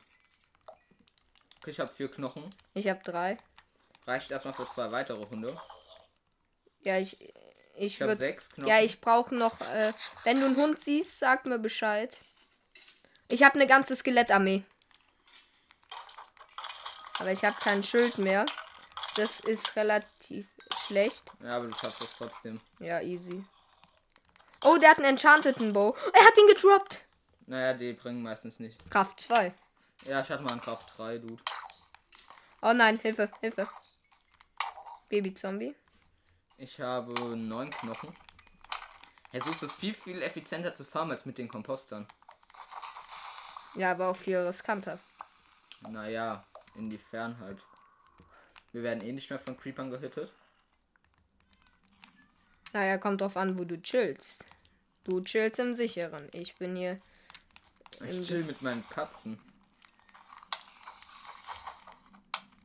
[1.61, 2.43] Okay, ich habe vier Knochen.
[2.75, 3.39] Ich habe drei.
[4.05, 5.57] Reicht erstmal für zwei weitere Hunde.
[6.81, 7.33] Ja, ich.
[7.77, 8.69] Ich Ich habe sechs Knochen.
[8.69, 9.61] Ja, ich brauche noch.
[9.61, 9.93] Äh,
[10.25, 12.19] wenn du einen Hund siehst, sag mir Bescheid.
[13.29, 14.65] Ich habe eine ganze Skelettarmee.
[17.21, 18.45] Aber ich habe kein Schild mehr.
[19.15, 20.49] Das ist relativ
[20.89, 21.23] schlecht.
[21.45, 22.61] Ja, aber du schaffst es trotzdem.
[22.81, 23.45] Ja, easy.
[24.65, 25.97] Oh, der hat einen enchanteten Bow.
[26.13, 27.01] Er hat ihn gedroppt.
[27.47, 28.79] Naja, die bringen meistens nicht.
[28.91, 29.55] Kraft 2.
[30.05, 31.43] Ja, ich hatte mal einen Kraft 3, Dude.
[32.63, 33.69] Oh nein, Hilfe, Hilfe.
[35.09, 35.75] Baby-Zombie.
[36.59, 38.13] Ich habe neun Knochen.
[39.33, 42.09] Jesus ist viel, viel effizienter zu farmen als mit den Kompostern.
[43.75, 44.99] Ja, aber auch viel riskanter.
[45.91, 46.45] Naja,
[46.75, 47.61] inwiefern halt.
[48.73, 50.33] Wir werden eh nicht mehr von Creepern gehittet.
[52.77, 54.45] Naja, kommt drauf an, wo du chillst.
[55.05, 56.29] Du chillst im Sicheren.
[56.35, 56.99] Ich bin hier.
[58.07, 59.39] Ich chill mit meinen Katzen.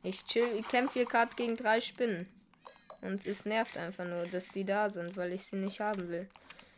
[0.02, 2.28] Ich chill, ich kämpfe hier gerade gegen drei Spinnen.
[3.00, 6.28] Und es nervt einfach nur, dass die da sind, weil ich sie nicht haben will.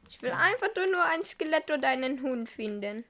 [0.08, 3.02] Ich will einfach nur ein Skelett oder einen Hund finden.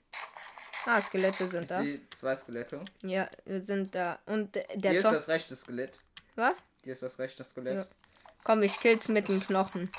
[0.86, 1.84] Ah, Skelette sind Ich da.
[2.16, 2.80] zwei Skelette.
[3.02, 4.18] Ja, wir sind da.
[4.24, 5.16] Und der Hier ist Zombie.
[5.18, 5.98] das rechte Skelett.
[6.34, 6.56] Was?
[6.82, 7.74] Hier ist das rechte Skelett.
[7.74, 7.86] Ja.
[8.42, 9.90] Komm, ich kill's mit den Knochen.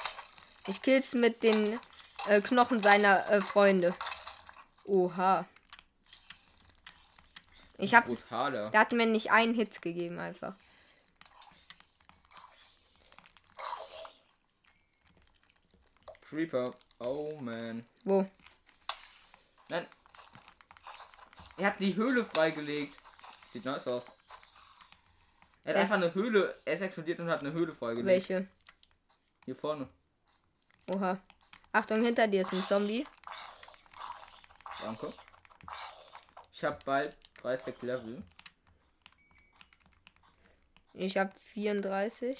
[0.68, 1.80] Ich kill's mit den
[2.28, 3.96] äh, Knochen seiner äh, Freunde.
[4.86, 5.46] Oha.
[7.78, 8.06] Ich hab.
[8.06, 8.70] Brutaler.
[8.72, 10.56] Der hat mir nicht einen Hit gegeben, einfach.
[16.22, 16.74] Creeper.
[17.00, 17.86] Oh man.
[18.04, 18.26] Wo?
[19.70, 19.86] Nein.
[21.58, 22.96] Er hat die Höhle freigelegt.
[23.52, 24.06] Sieht nice aus.
[25.64, 25.82] Er hat Ja.
[25.84, 26.60] einfach eine Höhle.
[26.66, 28.08] Er ist explodiert und hat eine Höhle freigelegt.
[28.08, 28.48] Welche?
[29.46, 29.88] Hier vorne.
[30.88, 31.20] Oha.
[31.72, 33.06] Achtung, hinter dir ist ein Zombie.
[34.82, 35.12] Danke.
[36.54, 38.24] Ich habe bald 30 Level.
[40.94, 42.40] Ich hab 34.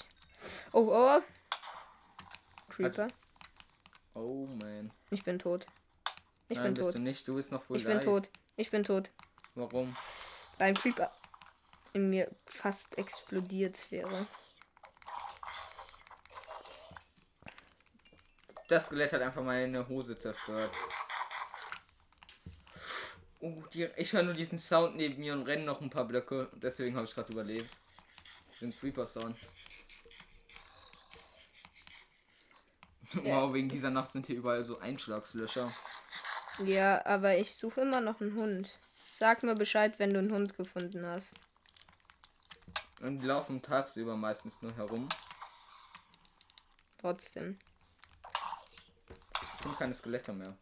[0.72, 1.22] Oh, oh.
[2.70, 3.08] Creeper.
[4.14, 4.92] Oh man.
[5.10, 5.66] Ich bin tot.
[6.48, 6.96] Ich Nein, bin bist tot.
[6.96, 7.28] du nicht.
[7.28, 8.30] Du bist noch voll Ich bin tot.
[8.56, 9.12] Ich bin tot.
[9.56, 9.94] Warum?
[10.58, 11.12] Weil ein Creeper
[11.94, 14.28] in mir fast explodiert wäre.
[18.68, 20.72] Das Skelett hat einfach meine Hose zerstört.
[23.40, 26.50] Oh, die, ich höre nur diesen Sound neben mir und renne noch ein paar Blöcke.
[26.56, 27.70] Deswegen habe ich gerade überlebt.
[28.60, 29.38] Den Creeper Sound.
[33.24, 35.72] Wow, wegen dieser Nacht sind hier überall so Einschlagslöcher.
[36.66, 38.78] Ja, aber ich suche immer noch einen Hund.
[39.14, 41.34] Sag mir Bescheid, wenn du einen Hund gefunden hast.
[43.02, 45.08] Und die laufen tagsüber meistens nur herum.
[46.98, 47.60] Trotzdem.
[49.66, 50.56] Finde keine Skelette mehr.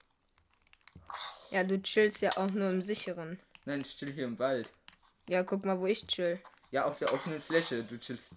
[1.52, 3.38] Ja, du chillst ja auch nur im Sicheren.
[3.66, 4.72] Nein, ich chill hier im Wald.
[5.28, 6.40] Ja, guck mal, wo ich chill.
[6.72, 7.84] Ja, auf der offenen Fläche.
[7.84, 8.34] Du chillst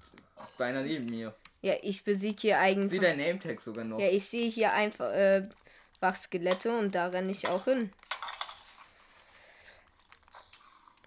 [0.58, 1.34] beinahe neben mir.
[1.62, 3.00] Ja, ich besiege hier Sieh eigentlich.
[3.00, 4.00] dein Nametag sogar noch.
[4.00, 5.48] Ja, ich sehe hier einfach äh,
[6.00, 7.92] Wachskelette und da renne ich auch hin.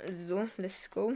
[0.09, 1.15] So, let's go.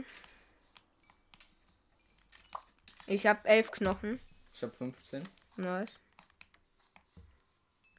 [3.06, 4.20] Ich habe elf Knochen.
[4.52, 5.26] Ich habe 15.
[5.56, 6.03] Nice.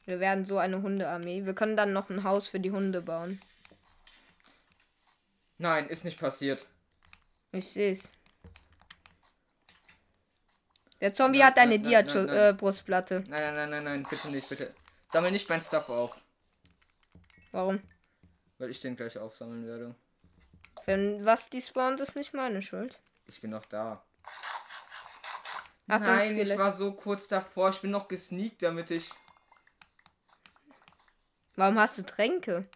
[0.06, 1.44] Wir werden so eine Hundearmee.
[1.44, 3.40] Wir können dann noch ein Haus für die Hunde bauen.
[5.58, 6.66] Nein, ist nicht passiert.
[7.52, 8.08] Ich sehe es.
[11.00, 12.26] Der Zombie Nein, hat eine nein, nein, nein, nein.
[12.26, 13.24] Dia-Brustplatte.
[13.26, 14.74] Nein, nein, nein, nein, nein, bitte nicht, bitte.
[15.10, 16.16] Sammel nicht mein Stuff auf,
[17.52, 17.80] Warum?
[18.58, 19.94] weil ich den gleich aufsammeln werde.
[20.84, 22.98] Wenn was die spawnt, ist nicht meine Schuld.
[23.28, 24.04] Ich bin noch da.
[25.88, 27.70] Achtung, Nein, ich war so kurz davor.
[27.70, 29.10] Ich bin noch gesneakt, damit ich.
[31.56, 32.68] Warum hast du Tränke?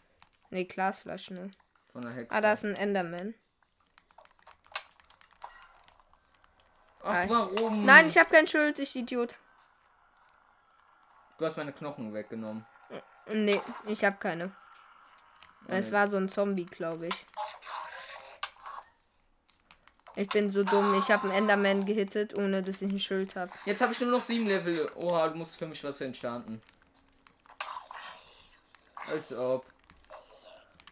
[0.51, 1.37] Nee, Glasflaschen.
[1.37, 1.51] Ne?
[1.93, 2.35] Von der Hexe.
[2.35, 3.35] Ah, da ist ein Enderman.
[7.03, 7.85] Ach, warum?
[7.85, 9.35] Nein, ich habe kein Schild, ich Idiot.
[11.39, 12.67] Du hast meine Knochen weggenommen.
[13.33, 14.55] Nee, ich habe keine.
[15.69, 15.93] Es nee.
[15.93, 17.27] war so ein Zombie, glaube ich.
[20.17, 20.95] Ich bin so dumm.
[20.99, 23.53] Ich habe einen Enderman gehittet, ohne dass ich ein Schild habe.
[23.65, 24.91] Jetzt habe ich nur noch sieben Level.
[24.97, 26.61] Oha, du musst für mich was entstanden.
[29.11, 29.67] Als ob.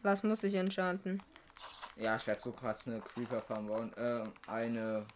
[0.03, 1.23] Was muss ich enchanten?
[1.97, 3.93] Ja, ich werde so krass eine Creeper Farm bauen.
[3.97, 5.07] Äh, eine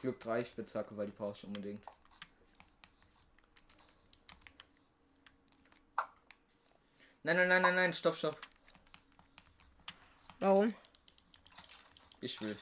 [0.00, 1.82] Glück 3 Spitzhacke, weil die brauche ich unbedingt.
[7.24, 8.40] Nein, nein, nein, nein, nein, stopp, stopp.
[10.38, 10.74] Warum?
[12.20, 12.56] Ich will.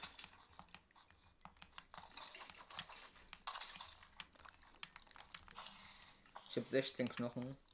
[6.49, 7.64] Ich habe 16 Knochen.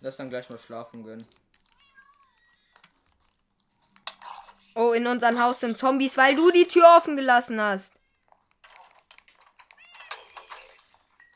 [0.00, 1.26] Lass dann gleich mal schlafen gehen.
[4.74, 7.92] Oh, in unserem Haus sind Zombies, weil du die Tür offen gelassen hast.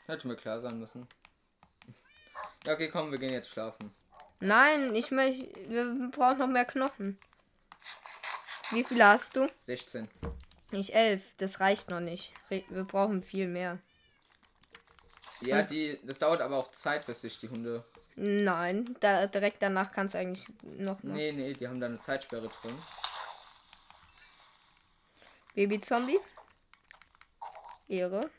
[0.07, 1.09] Hätte mir klar sein müssen.
[2.65, 3.93] Ja, okay, komm, wir gehen jetzt schlafen.
[4.41, 5.47] Nein, ich möchte.
[5.69, 7.19] Wir brauchen noch mehr Knochen.
[8.71, 9.49] Wie viele hast du?
[9.61, 10.09] 16.
[10.71, 11.23] Ich elf.
[11.39, 12.33] Das reicht noch nicht.
[12.49, 13.79] Wir brauchen viel mehr.
[15.41, 15.99] Ja, die.
[16.05, 17.85] Das dauert aber auch Zeit, bis sich die Hunde.
[18.17, 21.03] Nein, da, direkt danach kannst du eigentlich noch.
[21.03, 21.15] noch.
[21.15, 22.79] Nee, nee, die haben da eine Zeitsperre drin.
[25.55, 26.19] Baby-Zombie.
[27.89, 28.31] Ehre.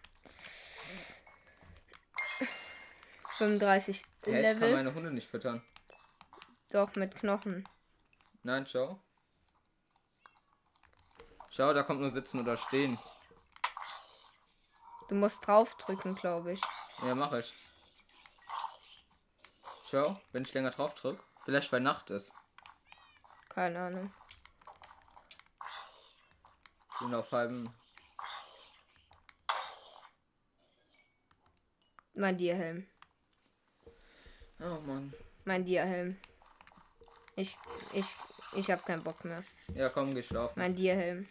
[3.38, 4.74] 35 Hä, ich kann Level.
[4.74, 5.62] meine Hunde nicht füttern.
[6.72, 7.68] Doch, mit Knochen.
[8.44, 9.00] Nein, schau.
[11.50, 12.98] Schau, da kommt nur sitzen oder stehen.
[15.10, 16.62] Du musst draufdrücken, glaube ich.
[17.04, 17.54] Ja, mache ich.
[19.96, 21.18] Schau, wenn ich länger drauf drück.
[21.46, 22.34] Vielleicht weil Nacht ist.
[23.48, 24.12] Keine Ahnung.
[27.00, 27.74] Sind auf halben.
[32.14, 32.86] Mein Dierhelm.
[34.60, 35.14] Oh Mann.
[35.46, 36.18] Mein Dierhelm.
[37.38, 37.58] Ich,
[37.94, 38.06] ich,
[38.58, 39.46] ich habe keinen Bock mehr.
[39.76, 40.60] Ja, komm, geh schlafen.
[40.60, 41.26] Mein Dierhelm.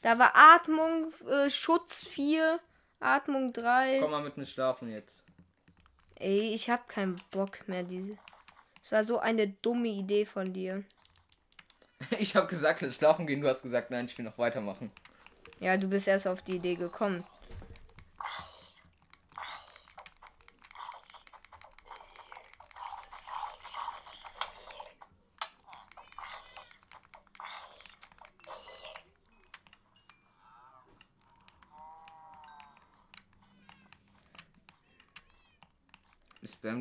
[0.00, 2.58] Da war Atmung, äh, Schutz 4,
[2.98, 4.00] Atmung 3.
[4.00, 5.24] Komm mal mit mir schlafen jetzt.
[6.22, 7.82] Ey, ich hab keinen Bock mehr.
[7.82, 8.16] Diese.
[8.80, 10.84] Es war so eine dumme Idee von dir.
[12.18, 13.40] Ich habe gesagt, lass schlafen gehen.
[13.40, 14.90] Du hast gesagt, nein, ich will noch weitermachen.
[15.60, 17.24] Ja, du bist erst auf die Idee gekommen.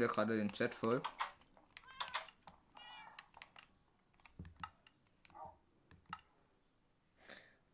[0.02, 1.00] Dir gerade den Chat voll.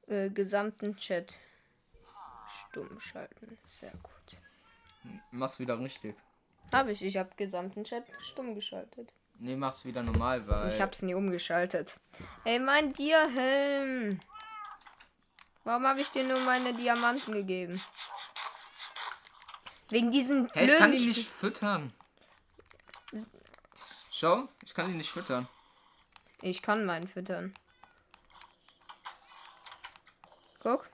[0.08, 1.40] Äh, gesamten Chat
[2.50, 3.58] stumm schalten.
[3.64, 4.42] Sehr gut.
[5.32, 6.18] Mach's wieder richtig.
[6.74, 7.02] Hab ich.
[7.02, 9.14] Ich hab gesamten Chat stumm geschaltet.
[9.40, 10.68] Nee, mach's wieder normal, weil.
[10.68, 11.98] Ich hab's nie umgeschaltet.
[12.44, 14.20] Ey, mein Dierhelm.
[15.64, 17.82] Warum habe ich dir nur meine Diamanten gegeben?
[19.88, 21.94] Wegen diesen Hey, ich kann ihn nicht füttern.
[24.20, 25.48] Schau, ich kann ihn nicht füttern.
[26.42, 27.54] Ich kann meinen füttern.
[30.60, 30.90] Guck.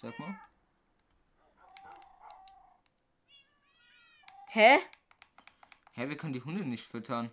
[0.00, 0.40] Sag mal.
[4.48, 4.78] Hä?
[5.92, 7.30] Hä, wir können die Hunde nicht füttern.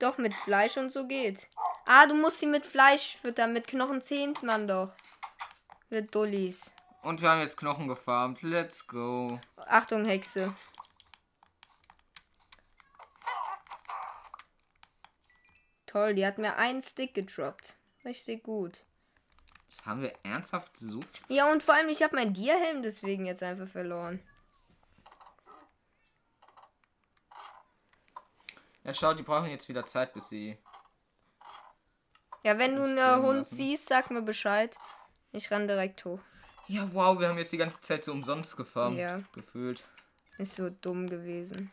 [0.00, 1.48] Doch, mit Fleisch und so geht.
[1.86, 3.52] Ah, du musst sie mit Fleisch füttern.
[3.52, 4.92] Mit Knochen zähmt man doch.
[5.88, 6.74] Mit Dullis.
[7.02, 8.42] Und wir haben jetzt Knochen gefarmt.
[8.42, 9.38] Let's go.
[9.54, 10.52] Achtung, Hexe.
[15.90, 17.74] Toll, die hat mir einen Stick gedroppt.
[18.04, 18.84] Richtig gut.
[19.84, 21.36] Haben wir ernsthaft so viel?
[21.36, 24.22] Ja, und vor allem, ich habe meinen Dierhelm deswegen jetzt einfach verloren.
[28.84, 30.56] Ja, schau, die brauchen jetzt wieder Zeit, bis sie.
[32.44, 33.56] Ja, wenn du einen Hund lassen.
[33.56, 34.76] siehst, sag mir Bescheid.
[35.32, 36.20] Ich renn direkt hoch.
[36.68, 38.96] Ja, wow, wir haben jetzt die ganze Zeit so umsonst gefarmt.
[38.96, 39.20] Ja.
[39.32, 39.82] Gefühlt.
[40.38, 41.72] Ist so dumm gewesen.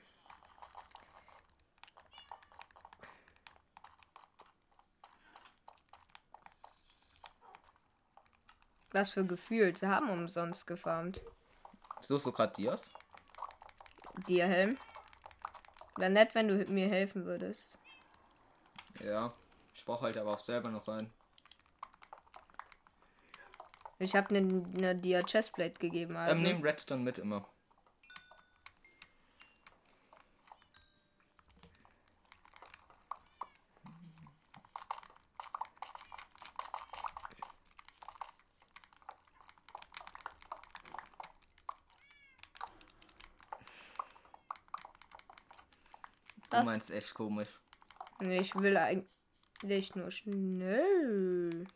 [8.97, 9.79] Was für gefühlt.
[9.83, 11.21] Wir haben umsonst gefarmt.
[12.01, 12.89] Suchst du gerade Dias?
[14.27, 14.75] Dir Helm.
[15.97, 17.77] Wäre nett, wenn du mir helfen würdest.
[19.03, 19.33] Ja.
[19.75, 21.13] Ich brauche halt aber auch selber noch rein.
[23.99, 26.17] Ich habe eine ne Dia Chestplate gegeben.
[26.17, 26.35] Also.
[26.35, 27.47] Ähm, nehm Redstone mit immer.
[46.59, 47.59] Du meinst echt komisch.
[48.19, 51.67] Nee, ich will eigentlich nur schnell.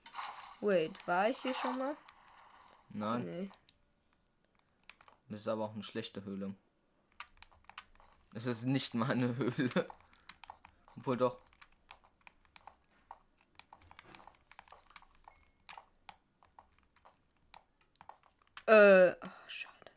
[0.62, 1.96] Wait, war ich hier schon mal?
[2.90, 3.50] Nein, Nee.
[5.30, 6.56] das ist aber auch eine schlechte Höhle.
[8.34, 9.88] Das ist nicht mal eine Höhle.
[10.98, 11.40] Obwohl doch.
[18.68, 19.92] Äh, oh, schade.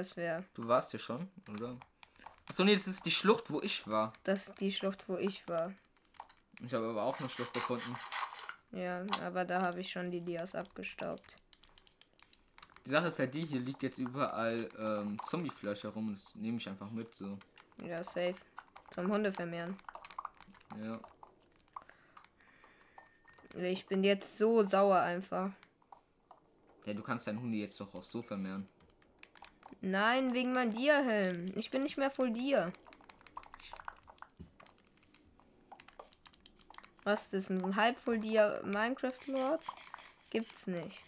[0.00, 1.76] Das wäre, Du warst hier schon, oder?
[2.48, 4.14] Achso, nee, das ist die Schlucht, wo ich war.
[4.24, 5.74] das ist die Schlucht, wo ich war.
[6.64, 7.94] Ich habe aber auch eine Schlucht gefunden.
[8.72, 11.36] Ja, aber da habe ich schon die Dias abgestaubt.
[12.86, 16.56] Die Sache ist halt die, hier liegt jetzt überall ähm, Zombiefleisch herum und das nehme
[16.56, 17.36] ich einfach mit so.
[17.84, 18.36] Ja, safe.
[18.92, 19.76] Zum Hunde vermehren.
[20.82, 20.98] Ja.
[23.60, 25.50] Ich bin jetzt so sauer einfach.
[26.86, 28.66] Ja, du kannst deinen Hunde jetzt doch auch so vermehren.
[29.80, 31.46] Nein, wegen meinem Dia-Helm.
[31.56, 32.72] Ich bin nicht mehr voll Dia.
[37.04, 37.50] Was ist das?
[37.50, 39.64] Ein halb voll Dia Minecraft Lord?
[40.28, 41.02] Gibt's nicht.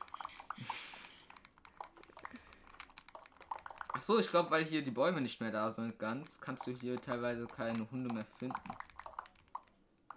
[3.94, 6.72] Ach so, ich glaube, weil hier die Bäume nicht mehr da sind, ganz, kannst du
[6.72, 8.56] hier teilweise keine Hunde mehr finden.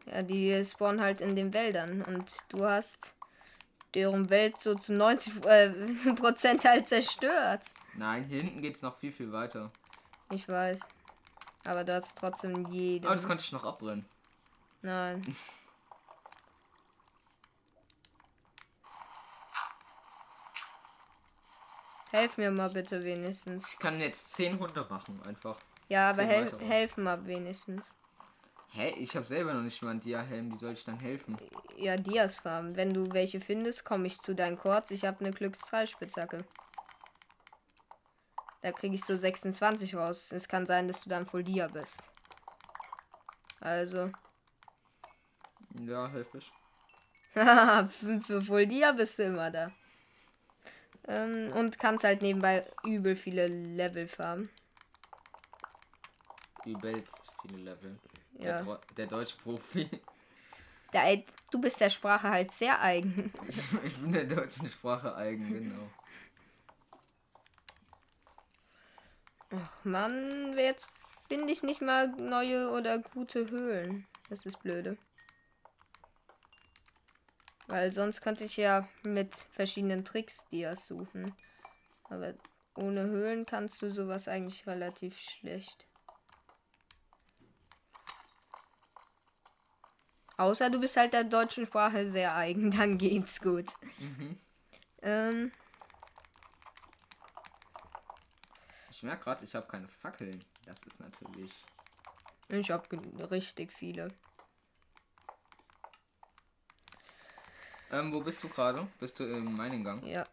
[0.06, 3.14] Ja, die spawnen halt in den Wäldern und du hast
[3.94, 5.70] deren Welt so zu 90 äh,
[6.16, 7.62] Prozent halt zerstört.
[7.98, 9.72] Nein, hier hinten geht's noch viel, viel weiter.
[10.32, 10.80] Ich weiß.
[11.66, 13.08] Aber du hast trotzdem jede.
[13.08, 14.06] Aber das konnte ich noch abbrennen.
[14.82, 15.22] Nein.
[22.12, 23.74] Helf mir mal bitte wenigstens.
[23.74, 25.58] Ich kann jetzt 10 Hunde machen, einfach.
[25.90, 26.66] Ja, aber hel weitere.
[26.66, 27.94] helf mal wenigstens.
[28.72, 28.94] Hä?
[28.98, 30.52] Ich habe selber noch nicht mal einen Dia-Helm.
[30.54, 31.36] Wie soll ich dann helfen?
[31.78, 32.78] Ja, Dias farmen.
[32.78, 34.92] Wenn du welche findest, komme ich zu deinen Chords.
[34.92, 36.46] Ich habe eine Glücks 3 Spitzhacke.
[38.66, 40.32] Da kriege ich so 26 raus.
[40.32, 42.00] Es kann sein, dass du dann voll Dia bist.
[43.60, 44.10] Also,
[45.86, 46.52] Ja, helfe ich.
[48.26, 49.68] für, voll Dia bist du immer da.
[51.08, 54.50] Ähm, und kannst halt nebenbei übel viele Level farmen.
[56.66, 58.00] Übelst viele Level.
[58.40, 58.64] Ja.
[58.64, 59.88] Der, der Deutschprofi.
[60.92, 63.34] Da, ey, du bist der Sprache halt sehr eigen.
[63.84, 65.90] ich bin der deutschen Sprache eigen, genau.
[69.52, 70.90] Ach Mann, jetzt
[71.28, 74.08] finde ich nicht mal neue oder gute Höhlen.
[74.30, 74.98] Das ist blöde.
[77.68, 81.34] Weil sonst könnte ich ja mit verschiedenen Tricks Dias suchen.
[82.10, 82.34] Aber
[82.76, 85.88] ohne Höhlen kannst du sowas eigentlich relativ schlecht.
[90.38, 93.74] Außer du bist halt der deutschen Sprache sehr eigen, dann geht's gut.
[95.02, 95.52] Ähm,
[98.96, 100.42] Ich merke gerade, ich habe keine Fackeln.
[100.66, 101.52] Das ist natürlich.
[102.48, 102.88] ich habe
[103.30, 104.08] richtig viele.
[107.92, 108.88] Ähm, wo bist du gerade?
[109.02, 110.02] Bist du im Mining-Gang?
[110.06, 110.26] Ja,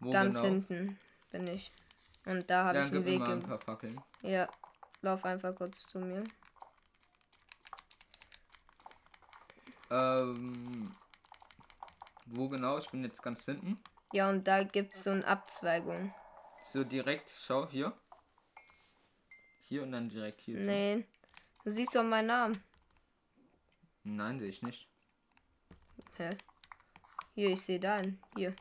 [0.00, 0.48] Wo ganz genau?
[0.48, 0.98] hinten
[1.30, 1.70] bin ich.
[2.24, 3.18] Und da habe ich einen Weg.
[3.18, 4.00] mal ein paar Fackeln.
[4.22, 4.48] ja,
[5.02, 6.24] lauf einfach kurz zu mir.
[9.90, 10.96] Ähm,
[12.24, 12.78] wo genau?
[12.78, 13.78] Ich bin jetzt ganz hinten.
[14.14, 16.14] Ja, und da gibt es so eine Abzweigung.
[16.70, 17.94] So direkt, schau hier.
[19.64, 20.58] Hier und dann direkt hier.
[20.58, 21.06] Nee,
[21.64, 22.64] du siehst doch meinen Namen.
[24.04, 24.86] Nein, sehe ich nicht.
[26.18, 26.36] Hä?
[27.34, 28.22] Hier, ich sehe deinen.
[28.36, 28.54] Hier.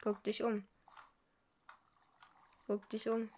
[0.00, 0.64] Guck dich um.
[2.68, 3.28] Guck dich um.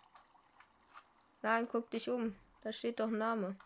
[1.41, 2.37] Nein, guck dich um.
[2.61, 3.57] Da steht doch Name.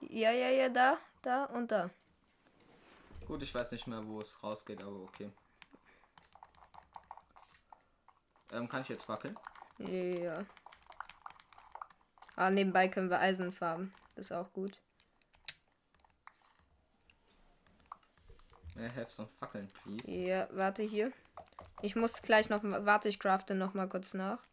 [0.00, 1.90] Ja, ja, ja, da, da und da.
[3.26, 5.30] Gut, ich weiß nicht mehr, wo es rausgeht, aber okay.
[8.52, 9.38] Ähm, kann ich jetzt fackeln?
[9.78, 10.44] Ja.
[12.36, 13.94] Ah, nebenbei können wir Eisen farmen.
[14.14, 14.78] Das ist auch gut.
[18.74, 20.10] May I have some Fackeln, please?
[20.10, 21.12] Ja, warte hier.
[21.82, 22.62] Ich muss gleich noch.
[22.62, 24.46] Warte, ich crafte noch mal kurz nach.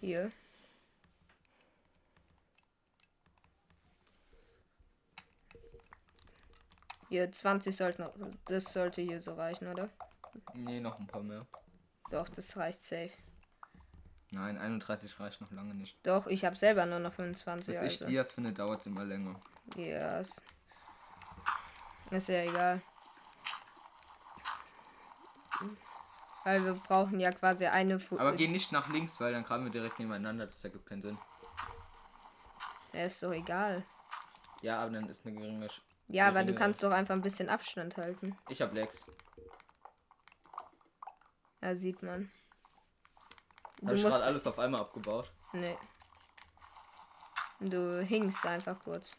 [0.00, 0.30] Hier.
[7.12, 8.04] Hier, 20 sollten.
[8.46, 9.90] Das sollte hier so reichen, oder?
[10.54, 11.44] Nee, noch ein paar mehr.
[12.10, 13.10] Doch, das reicht safe.
[14.30, 15.94] Nein, 31 reicht noch lange nicht.
[16.04, 17.66] Doch, ich habe selber nur noch 25.
[17.66, 18.06] Bis ich Also.
[18.06, 19.38] Dias finde, dauert es immer länger.
[19.76, 20.40] Ja, ist,
[22.10, 22.80] ja egal.
[26.44, 29.64] Weil wir brauchen ja quasi eine Fu Aber geh nicht nach links, weil dann graben
[29.64, 30.46] wir direkt nebeneinander.
[30.46, 31.18] Das ergibt keinen Sinn.
[32.94, 33.84] Ja, ist doch egal.
[34.62, 35.68] Ja, aber dann ist eine geringe.
[36.08, 38.36] Ja, aber du kannst doch einfach ein bisschen Abstand halten.
[38.48, 39.06] Ich hab Lex.
[41.62, 42.30] Ja, sieht man.
[43.82, 44.14] Hab Du ich musst.
[44.14, 45.32] gerade alles auf einmal abgebaut.
[45.52, 45.76] Nee.
[47.60, 49.16] Du hingst einfach kurz.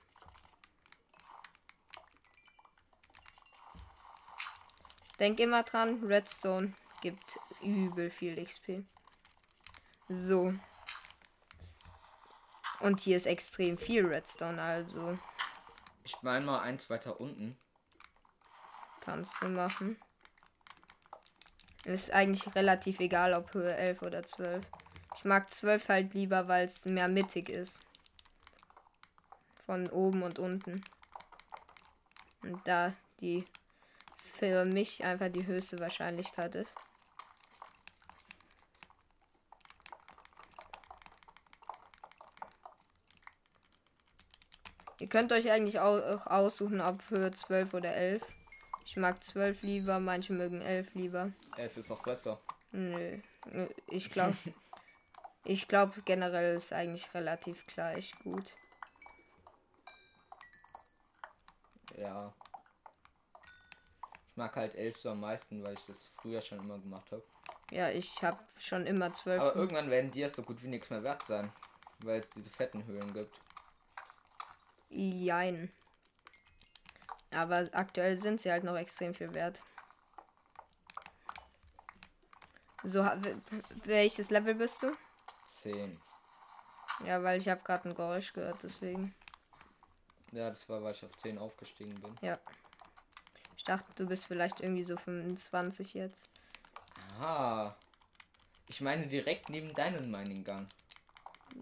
[5.20, 8.84] Denk immer dran, Redstone gibt übel viel XP.
[10.10, 10.54] So.
[12.82, 15.18] Und hier ist extrem viel Redstone, also
[16.04, 17.58] Ich meine mal eins weiter unten.
[19.02, 19.98] kannst du machen.
[21.86, 24.66] Ist eigentlich relativ egal, ob Höhe 11 oder 12.
[25.16, 27.82] Ich mag 12 halt lieber, weil es mehr mittig ist.
[29.66, 30.84] Von oben und unten.
[32.42, 33.46] Und da die
[34.18, 36.76] für mich einfach die höchste Wahrscheinlichkeit ist.
[45.14, 48.24] Könnt euch eigentlich au- auch aussuchen, ob Höhe 12 oder 11.
[48.84, 51.32] Ich mag 12 lieber, manche mögen 11 lieber.
[51.56, 52.40] 11 ist auch besser.
[52.72, 53.16] Nö,
[53.86, 54.36] ich glaube,
[55.46, 58.52] ich glaube generell ist eigentlich relativ gleich gut.
[61.96, 62.34] Ja.
[64.32, 67.24] Ich mag halt 11 so am meisten, weil ich das früher schon immer gemacht habe.
[67.70, 69.40] Ja, ich habe schon immer 12.
[69.42, 71.48] Aber irgendwann werden Dias so gut wie nichts mehr wert sein.
[72.00, 73.36] Weil es diese fetten Höhlen gibt.
[74.96, 75.72] Jein.
[77.32, 79.62] Aber aktuell sind sie halt noch extrem viel wert.
[82.84, 83.04] So,
[83.86, 84.96] welches Level bist du?
[85.48, 86.00] 10.
[87.06, 89.16] Ja, weil ich habe gerade ein Geräusch gehört, deswegen.
[90.32, 92.16] Ja, das war, weil ich auf 10 aufgestiegen bin.
[92.22, 92.38] Ja.
[93.58, 96.30] Ich dachte, du bist vielleicht irgendwie so 25 jetzt.
[97.14, 97.76] Aha.
[98.68, 100.68] Ich meine direkt neben deinem Mining-Gang.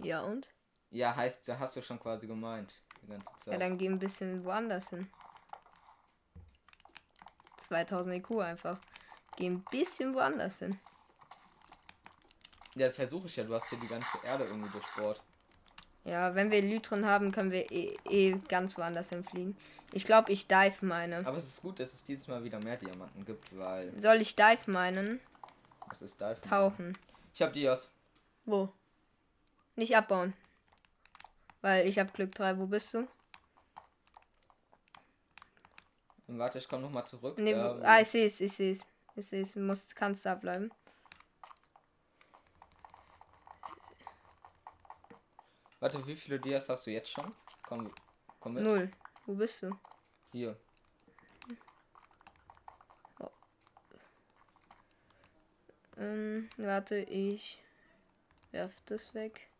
[0.01, 0.47] Ja, und?
[0.89, 2.73] Ja, heißt, da hast du schon quasi gemeint.
[3.01, 3.61] Die ganze Ja, Zeit.
[3.61, 5.07] dann geh ein bisschen woanders hin.
[7.57, 8.77] 2000 IQ einfach.
[9.37, 10.77] Geh ein bisschen woanders hin.
[12.75, 13.43] Ja, das versuche ich ja.
[13.43, 15.21] Du hast hier die ganze Erde irgendwie durchbohrt.
[16.03, 19.55] Ja, wenn wir Elytren haben, können wir eh, eh ganz woanders hinfliegen.
[19.93, 21.17] Ich glaube, ich dive meine.
[21.25, 23.97] Aber es ist gut, dass es dieses Mal wieder mehr Diamanten gibt, weil.
[23.99, 25.19] Soll ich dive meinen?
[25.87, 26.39] Was ist Dive?
[26.41, 26.97] Tauchen.
[27.33, 27.89] Ich hab Dias.
[28.45, 28.69] Wo?
[29.75, 30.33] Nicht abbauen.
[31.61, 32.57] Weil ich habe Glück 3.
[32.57, 33.07] Wo bist du?
[36.27, 37.37] Und warte, ich komme nochmal zurück.
[37.37, 38.87] Nee, da, ah, ich sehe es, ich sehe es.
[39.15, 39.55] Ich sehe es.
[39.55, 40.71] Musst, kannst da bleiben.
[45.79, 47.33] Warte, wie viele Dias hast du jetzt schon?
[47.67, 47.91] Komm,
[48.39, 48.63] komm mit.
[48.63, 48.91] Null.
[49.25, 49.71] Wo bist du?
[50.31, 50.55] Hier.
[55.97, 57.61] Ähm, warte, ich
[58.51, 59.50] werf das weg.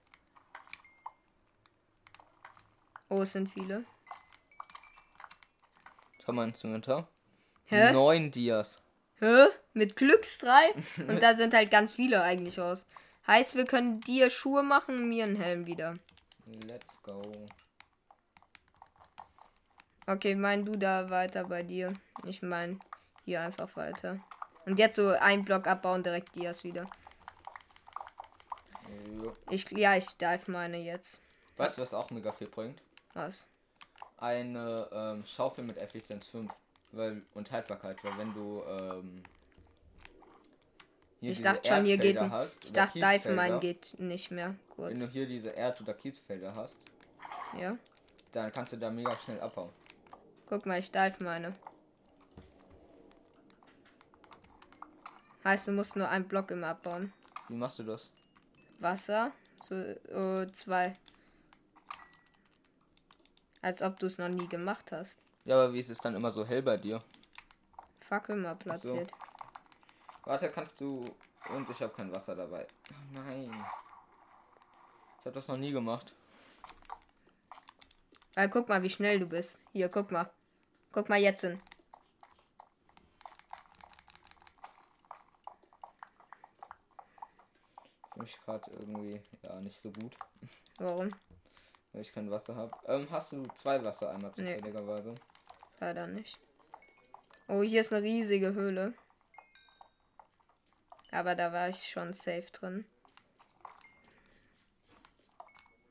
[3.11, 3.83] Oh, es sind viele.
[6.23, 7.09] Schau mal ins Inventar.
[7.65, 7.91] Hä?
[7.91, 8.81] Neun Dias.
[9.19, 9.47] Hä?
[9.73, 10.73] Mit Glücks 3?
[11.09, 12.85] Und da sind halt ganz viele eigentlich aus.
[13.27, 15.95] Heißt, wir können dir Schuhe machen, mir einen Helm wieder.
[16.69, 17.21] Let's go.
[20.07, 21.91] Okay, mein du da weiter bei dir.
[22.25, 22.79] Ich mein
[23.25, 24.21] hier einfach weiter.
[24.65, 26.89] Und jetzt so ein Block abbauen, direkt Dias wieder.
[29.21, 29.35] Jo.
[29.49, 31.19] Ich, ja, ich dive meine jetzt.
[31.57, 32.81] Weißt du, was auch mega viel bringt?
[33.13, 33.47] Was?
[34.17, 36.51] Eine ähm, Schaufel mit Effizienz 5.
[36.93, 39.23] Weil, und Haltbarkeit, weil wenn du ähm,
[41.21, 42.19] hier Ich dachte schon, hier geht.
[42.19, 44.55] Hast, Ich dachte, dive Kiesfelder, mein geht nicht mehr.
[44.75, 44.91] Kurz.
[44.91, 46.75] Wenn du hier diese Erd- oder Kiesfelder hast,
[47.57, 47.77] Ja.
[48.33, 49.69] dann kannst du da mega schnell abbauen.
[50.49, 51.55] Guck mal, ich dive meine.
[55.45, 57.13] Heißt, du musst nur einen Block immer abbauen.
[57.47, 58.09] Wie machst du das?
[58.79, 59.31] Wasser.
[59.67, 60.97] So, äh, zwei.
[63.61, 65.19] Als ob du es noch nie gemacht hast.
[65.45, 67.01] Ja, aber wie ist es dann immer so hell bei dir?
[67.99, 69.11] Fackel mal platziert.
[70.25, 71.05] Warte, kannst du.
[71.55, 72.67] Und ich habe kein Wasser dabei.
[72.91, 73.51] Oh nein.
[75.19, 76.13] Ich habe das noch nie gemacht.
[78.33, 79.59] Weil guck mal, wie schnell du bist.
[79.73, 80.29] Hier, guck mal.
[80.91, 81.61] Guck mal jetzt hin.
[88.15, 90.15] Ich mich gerade irgendwie ja nicht so gut,
[90.77, 91.11] Warum?
[91.93, 92.75] Weil ich kein Wasser habe.
[92.87, 95.15] Ähm, hast du zwei Wassereimer zufälligerweise?
[95.79, 96.39] Leider nicht.
[97.47, 98.93] Oh, hier ist eine riesige Höhle.
[101.11, 102.85] Aber da war ich schon safe drin.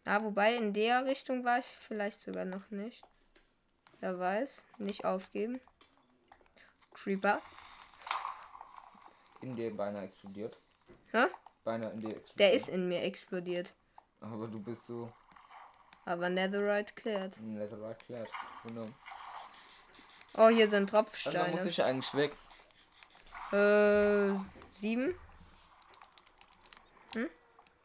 [0.05, 3.03] Ah, wobei in der Richtung war ich vielleicht sogar noch nicht.
[4.01, 4.65] Wer weiß.
[4.79, 5.61] Nicht aufgeben.
[6.95, 7.39] Creeper.
[9.43, 10.57] In dir beinahe explodiert.
[11.13, 11.27] Hä?
[11.65, 12.39] Beinahe in dir explodiert.
[12.39, 13.75] Der ist in mir explodiert.
[14.21, 15.11] Aber du bist so
[16.05, 17.37] Aber Netherite klärt.
[17.39, 18.29] ein Laserite klärt.
[18.65, 18.89] Genau.
[20.35, 21.69] Oh, hier sind Und dann muss Tropfsteine.
[21.69, 22.33] ich eigentlich weg.
[23.53, 24.39] Äh,
[24.73, 25.15] sieben?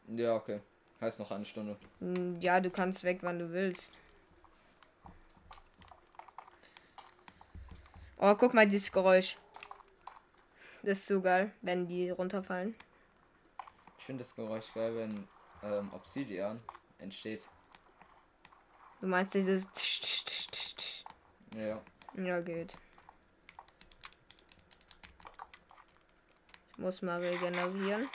[0.08, 0.60] Ja, okay.
[1.00, 1.76] Heißt noch eine Stunde.
[1.98, 3.92] Hm, Ja, du kannst weg, wann du willst.
[8.18, 9.36] Oh, guck mal dieses Geräusch.
[10.82, 12.76] Das ist so geil, wenn die runterfallen.
[13.98, 15.28] Ich finde das Geräusch geil, wenn
[15.64, 16.60] ähm, Obsidian
[16.98, 17.44] entsteht.
[19.06, 19.70] Du meinst dieses.
[19.70, 21.04] Tsch, tsch, tsch, tsch.
[21.54, 21.80] Ja.
[22.14, 22.74] Ja, geht.
[26.70, 28.08] Ich muss mal regenerieren.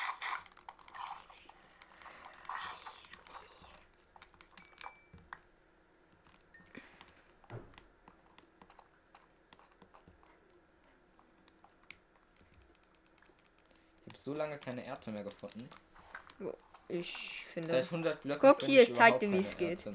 [14.07, 15.69] Ich habe so lange keine Erze mehr gefunden.
[16.89, 17.69] Ich finde.
[17.69, 18.41] Seit 100 Blöcken.
[18.41, 19.87] Guck hier, ich zeig überhaupt dir, wie es geht.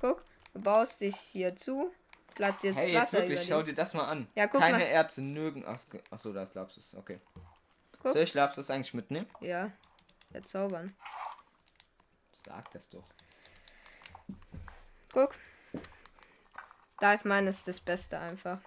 [0.00, 0.24] Guck,
[0.58, 1.92] du baust dich hier zu,
[2.34, 4.28] platzt jetzt Hey, jetzt Wasser wirklich, über schau dir das mal an.
[4.34, 4.84] Ja, guck Keine mal.
[4.84, 5.64] Erze, nirgend.
[5.66, 5.78] Ach,
[6.10, 6.94] achso, da ist Lapsus.
[6.94, 7.20] Okay.
[8.02, 8.12] Guck.
[8.12, 9.26] Soll ich Lapsus eigentlich mitnehmen?
[9.40, 9.70] Ja,
[10.32, 10.94] verzaubern.
[12.44, 13.04] Sag das doch.
[15.12, 15.34] Guck.
[17.00, 18.58] Dive Mine ist das Beste einfach.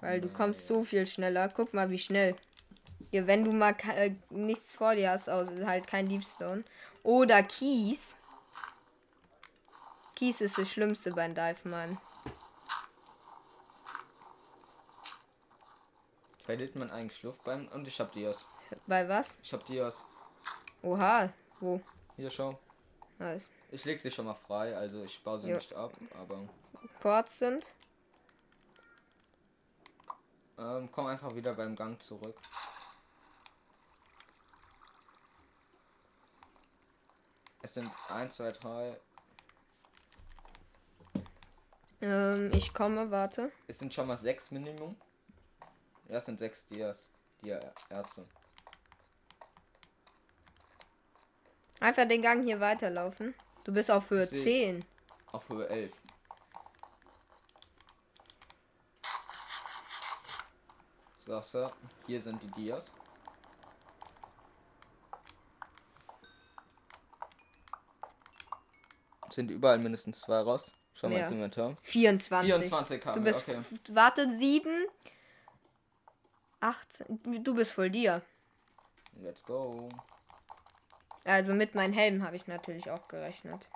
[0.00, 1.48] Weil du kommst so viel schneller.
[1.48, 2.34] Guck mal, wie schnell.
[3.10, 6.64] Hier, wenn du mal äh, nichts vor dir hast, außer halt kein Deepstone.
[7.02, 8.16] Oder Kies.
[10.22, 11.98] Kies ist das Schlimmste beim Dive Mine.
[16.44, 17.66] Verliert man eigentlich Luft beim.
[17.66, 18.46] Und ich hab Dias.
[18.86, 19.40] Bei was?
[19.42, 20.04] Ich hab Dias.
[20.84, 21.32] Oha.
[21.58, 21.80] Wo?
[22.14, 22.56] Hier schau.
[23.18, 23.50] Nice.
[23.72, 25.56] Ich leg sie schon mal frei, also ich baue sie Ja.
[25.56, 26.48] nicht ab, aber.
[27.00, 27.74] Quartz sind.
[30.56, 32.38] Ähm, komm einfach wieder beim Gang zurück.
[37.62, 39.00] Es sind 1, 2, 3.
[42.02, 43.52] Ähm, ich komme, warte.
[43.68, 44.96] Es sind schon mal 6 Minimum.
[46.08, 47.08] Ja, es sind 6 Dias.
[47.42, 48.26] Dia Ärzte.
[51.78, 53.34] Einfach den Gang hier weiterlaufen.
[53.62, 54.80] Du bist auf Höhe Ich seh.
[54.80, 54.84] 10.
[55.30, 55.92] Auf Höhe 11.
[61.24, 61.70] So, so.
[62.06, 62.92] Hier sind die Dias.
[69.30, 70.81] Sind überall mindestens zwei raus.
[70.94, 71.76] Schau mal ins Inventar.
[71.82, 72.52] 24.
[72.54, 73.58] 24 haben Du wir, bist, okay.
[73.58, 74.70] f- warte, 7,
[76.60, 77.42] 18.
[77.42, 78.22] Du bist voll dir.
[79.20, 79.88] Let's go.
[81.24, 83.68] Also mit meinem Helm habe ich natürlich auch gerechnet.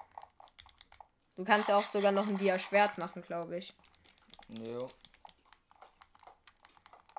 [1.36, 3.74] Du kannst ja auch sogar noch ein Dia-Schwert machen, glaube ich.
[4.48, 4.88] Jo.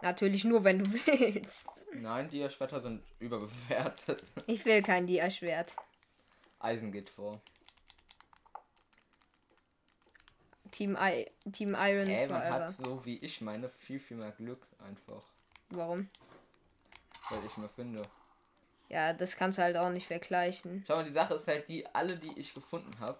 [0.01, 1.67] Natürlich nur, wenn du willst.
[1.93, 4.23] Nein, die Schwerter sind überbewertet.
[4.45, 5.75] Ich will kein Dia-Schwert.
[6.59, 7.39] Eisen geht vor.
[10.77, 12.65] Team, I Team Iron Ey, man forever.
[12.65, 15.23] hat so wie ich meine viel, viel mehr Glück einfach.
[15.69, 16.07] Warum?
[17.29, 18.03] Weil ich mir finde.
[18.87, 20.83] Ja, das kannst du halt auch nicht vergleichen.
[20.85, 23.17] Schau mal, die Sache ist halt die, alle die ich gefunden habe,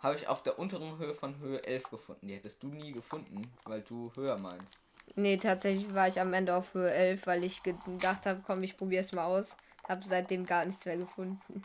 [0.00, 2.28] habe ich auf der unteren Höhe von Höhe 11 gefunden.
[2.28, 4.78] Die hättest du nie gefunden, weil du höher meinst.
[5.16, 8.76] Nee, tatsächlich war ich am Ende auf Höhe 11, weil ich gedacht habe, komm, ich
[8.76, 9.56] probier's mal aus.
[9.88, 11.64] Hab seitdem gar nichts mehr gefunden.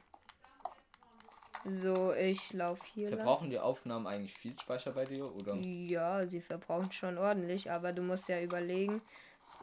[1.70, 3.20] So, ich lauf hier lang.
[3.20, 5.56] Verbrauchen die Aufnahmen eigentlich viel Speicher bei dir, oder?
[5.56, 9.02] Ja, sie verbrauchen schon ordentlich, aber du musst ja überlegen,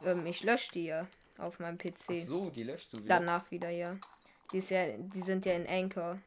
[0.03, 1.07] ähm, ich lösche die ja
[1.39, 2.25] auf meinem Ach PC.
[2.27, 3.19] so, die löschst du wieder.
[3.19, 3.97] Danach wieder, ja.
[4.51, 4.85] Die, ist ja.
[4.97, 6.19] die sind ja in Anchor.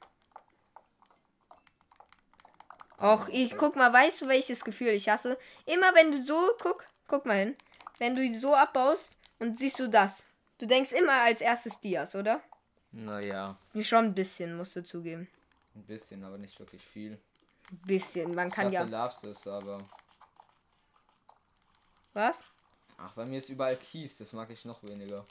[3.01, 5.39] Och, ich guck mal, weißt du, welches Gefühl ich hasse?
[5.65, 7.57] Immer wenn du so, guck, guck mal hin.
[7.99, 10.27] Wenn du die so abbaust und siehst du das.
[10.59, 12.41] Du denkst immer als erstes Dias, oder?
[12.91, 15.29] Naja, Schon ein bisschen, musst du zugeben.
[15.79, 17.13] Ein bisschen, aber nicht wirklich viel.
[17.71, 18.83] Ein bisschen, man kann ja.
[18.83, 19.79] Lapsus, aber.
[22.13, 22.45] Was?
[22.97, 25.25] Ach, bei mir ist überall Kies, das mag ich noch weniger.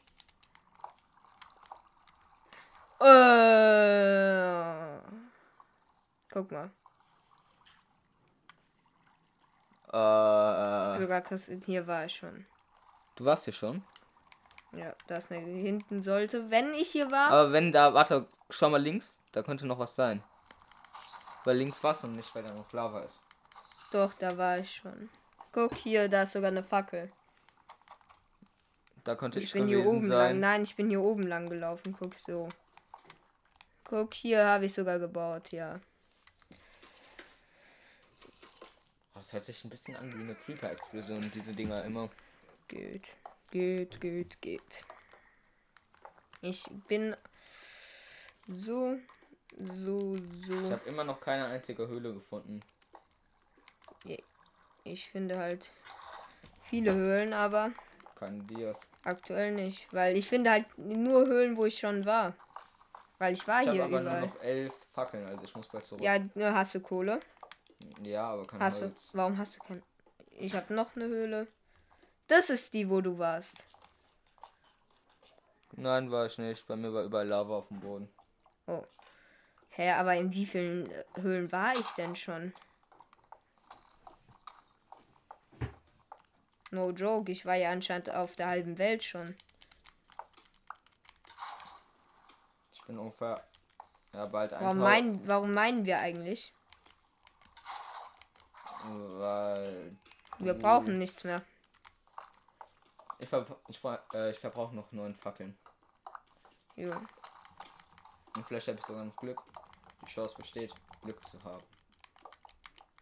[2.99, 4.17] Äh.
[6.31, 6.71] Guck mal.
[9.87, 12.45] Äh, Sogar Christine, hier war ich schon.
[13.15, 13.83] du warst hier schon.
[14.73, 17.29] Ja, da ist eine hinten sollte, wenn ich hier war.
[17.29, 20.23] Aber wenn da, warte, schau mal links, da könnte noch was sein.
[21.47, 23.21] Weil links war es und nicht, weil da noch Lava ist.
[23.93, 25.09] Doch, da war ich schon.
[25.53, 27.09] Guck hier, da ist sogar eine Fackel.
[29.05, 30.09] Da konnte ich, Ich bin hier oben lang.
[30.09, 30.39] sein.
[30.41, 31.95] Nein, ich bin hier oben lang gelaufen.
[31.97, 32.49] Guck so.
[33.85, 35.79] Guck, hier habe ich sogar gebaut, ja.
[39.13, 42.09] Das hört sich ein bisschen an wie eine Creeper-Explosion, diese Dinger immer.
[42.67, 43.05] Geht,
[43.51, 44.85] geht, geht, geht.
[46.41, 47.15] Ich bin
[48.49, 48.97] so,
[49.59, 50.71] so, Ich so.
[50.71, 52.61] habe immer noch keine einzige Höhle gefunden.
[54.83, 55.69] Ich finde halt
[56.63, 57.71] viele Höhlen, aber
[58.15, 58.79] Keine Dias.
[59.03, 59.91] aktuell nicht.
[59.93, 62.33] Weil ich finde halt nur Höhlen, wo ich schon war.
[63.19, 64.19] Weil ich war Ich habe hier aber überall.
[64.21, 66.01] nur noch elf Fackeln, also ich muss bald zurück.
[66.01, 67.19] Ja, ne, hast du Kohle?
[68.01, 68.85] Ja, aber kein Hast du.
[68.85, 69.09] Holz.
[69.13, 69.83] Warum hast du kein.
[70.31, 71.47] Ich habe noch eine Höhle.
[72.27, 73.65] Das ist die, wo du warst.
[75.73, 76.65] Nein, war ich nicht.
[76.65, 78.09] Bei mir war überall Lava auf dem Boden.
[78.67, 78.83] Oh.
[79.77, 82.51] Hä, aber in wie vielen äh, Höhlen war ich denn schon?
[86.71, 89.37] No joke, ich war ja anscheinend auf der halben Welt schon.
[92.73, 93.43] Ich bin ungefähr
[94.13, 96.51] ja, bald ein Warum, meinen, warum meinen wir eigentlich?
[98.83, 99.95] Weil
[100.39, 101.43] Wir brauchen nichts mehr.
[103.19, 103.79] Ich, ver ich,
[104.15, 105.55] äh, ich verbrauche noch neun Fackeln.
[106.73, 106.91] Jo.
[108.35, 109.39] Und vielleicht habe ich sogar noch Glück.
[110.07, 111.63] Chance besteht, Glück zu haben.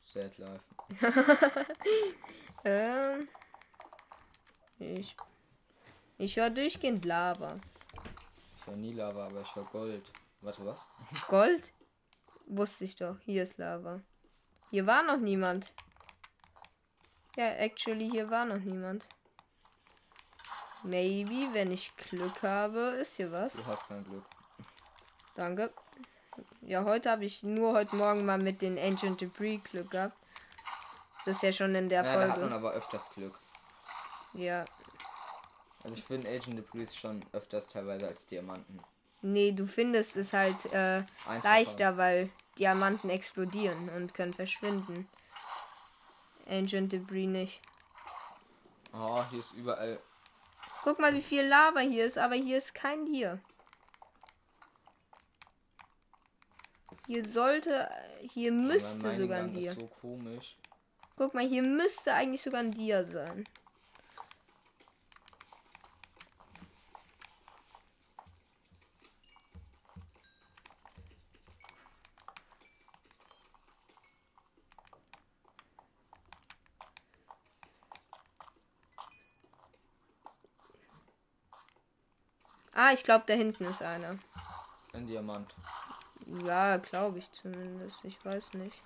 [0.06, 0.64] Sad life.
[2.66, 3.30] Ähm.
[4.80, 5.16] Ich.
[6.17, 7.59] Ich höre durchgehend Lava.
[8.59, 10.03] Ich war nie Lava, aber ich war Gold.
[10.42, 10.80] Warte, was?
[11.27, 11.72] Gold?
[12.48, 13.19] Wusste ich doch.
[13.19, 14.01] Hier ist Lava.
[14.72, 15.72] Hier war noch niemand.
[17.35, 19.08] Ja, actually, hier war noch niemand.
[20.84, 23.53] Maybe, wenn ich Glück habe, ist hier was.
[23.53, 24.25] Du hast kein Glück.
[25.35, 25.72] Danke.
[26.61, 30.17] Ja, heute habe ich nur heute Morgen mal mit den Ancient Debris Glück gehabt.
[31.25, 32.55] Das ist ja schon in der Ja, da hat man Folge.
[32.55, 33.33] aber öfters Glück.
[34.33, 34.65] Ja.
[35.83, 38.80] Also ich finde Agent Debris schon öfters teilweise als Diamanten.
[39.22, 41.03] Nee, du findest es halt äh,
[41.43, 45.07] leichter, weil Diamanten explodieren und können verschwinden.
[46.49, 47.61] Ancient Debris nicht.
[48.93, 49.99] Oh, hier ist überall.
[50.83, 53.39] Guck mal, wie viel Lava hier ist, aber hier ist kein Tier.
[57.08, 57.90] Hier sollte,
[58.22, 59.72] hier müsste meinen sogar ein Gang Tier.
[59.74, 60.58] ist so komisch.
[61.17, 63.45] Guck mal, hier müsste eigentlich sogar ein Tier sein.
[82.77, 84.19] Ah, ich glaube, da hinten ist einer.
[84.92, 85.56] Ein Diamant.
[86.25, 88.03] Ja, glaube ich zumindest.
[88.03, 88.81] Ich weiß nicht.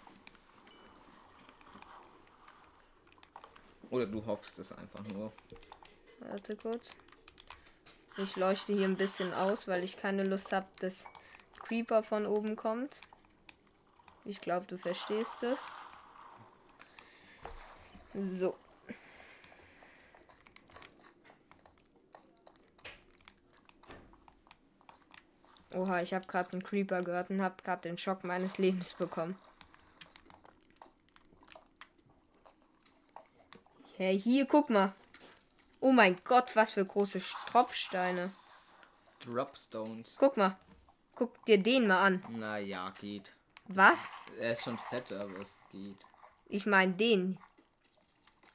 [3.89, 5.31] Oder du hoffst es einfach nur.
[6.19, 6.93] Warte kurz.
[8.17, 11.05] Ich leuchte hier ein bisschen aus, weil ich keine Lust habe, dass
[11.63, 13.01] Creeper von oben kommt.
[14.25, 15.59] Ich glaube, du verstehst es.
[18.13, 18.55] So.
[25.79, 29.39] Oha, ich habe gerade einen Creeper gehört und habe gerade den Schock meines Lebens bekommen.
[33.95, 34.93] Hey, hier, guck mal.
[35.79, 38.29] Oh mein Gott, was für große Tropfsteine.
[39.21, 40.17] Dropstones.
[40.19, 40.57] Guck mal.
[41.15, 42.23] Guck dir den mal an.
[42.27, 43.33] Naja, geht.
[43.69, 44.09] Was?
[44.37, 45.97] Er ist schon fett, aber es geht.
[46.47, 47.37] Ich meine den.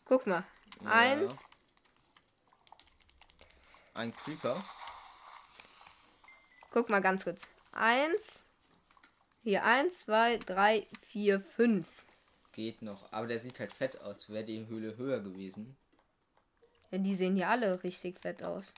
[0.04, 0.44] Guck mal.
[0.84, 1.38] Eins.
[3.94, 4.62] Ein Creeper.
[6.74, 7.46] Guck mal ganz kurz.
[7.70, 8.46] Eins.
[9.44, 12.04] Hier eins, zwei, drei, vier, fünf.
[12.50, 13.12] Geht noch.
[13.12, 14.28] Aber der sieht halt fett aus.
[14.28, 15.76] Wäre die Höhle höher gewesen.
[16.90, 18.74] Ja, die sehen ja alle richtig fett aus.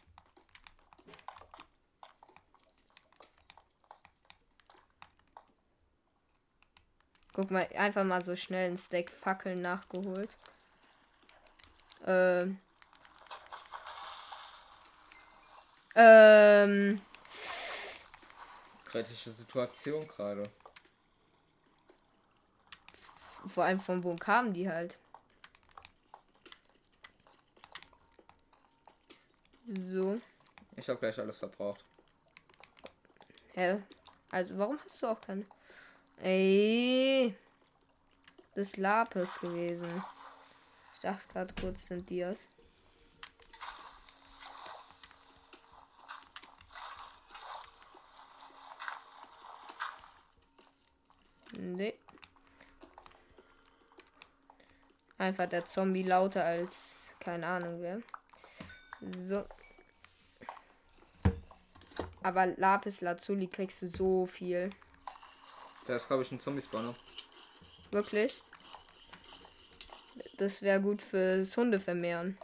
[7.32, 10.36] Guck mal, einfach mal so schnell ein Stack Fackeln nachgeholt.
[12.06, 12.58] Ähm.
[15.94, 17.00] Ähm.
[18.86, 20.50] Kritische Situation gerade.
[23.46, 24.96] Vor allem von wo kamen die halt?
[29.66, 30.20] So.
[30.76, 31.84] Ich habe gleich alles verbraucht.
[33.54, 33.82] Hä?
[34.30, 35.44] Also warum hast du auch keine?
[36.18, 37.34] Ey.
[38.54, 40.02] Das Lapis gewesen.
[40.94, 42.48] Ich dachte gerade kurz sind Dias.
[51.58, 51.98] Nee.
[55.26, 58.00] Einfach der Zombie lauter als keine Ahnung wer.
[59.24, 59.44] So.
[62.22, 64.70] Aber Lapis Lazuli kriegst du so viel.
[65.84, 66.94] Da ist, glaube ich, ein Zombie-Spawner.
[67.90, 68.40] Wirklich?
[70.36, 72.38] Das wäre gut fürs Hunde vermehren.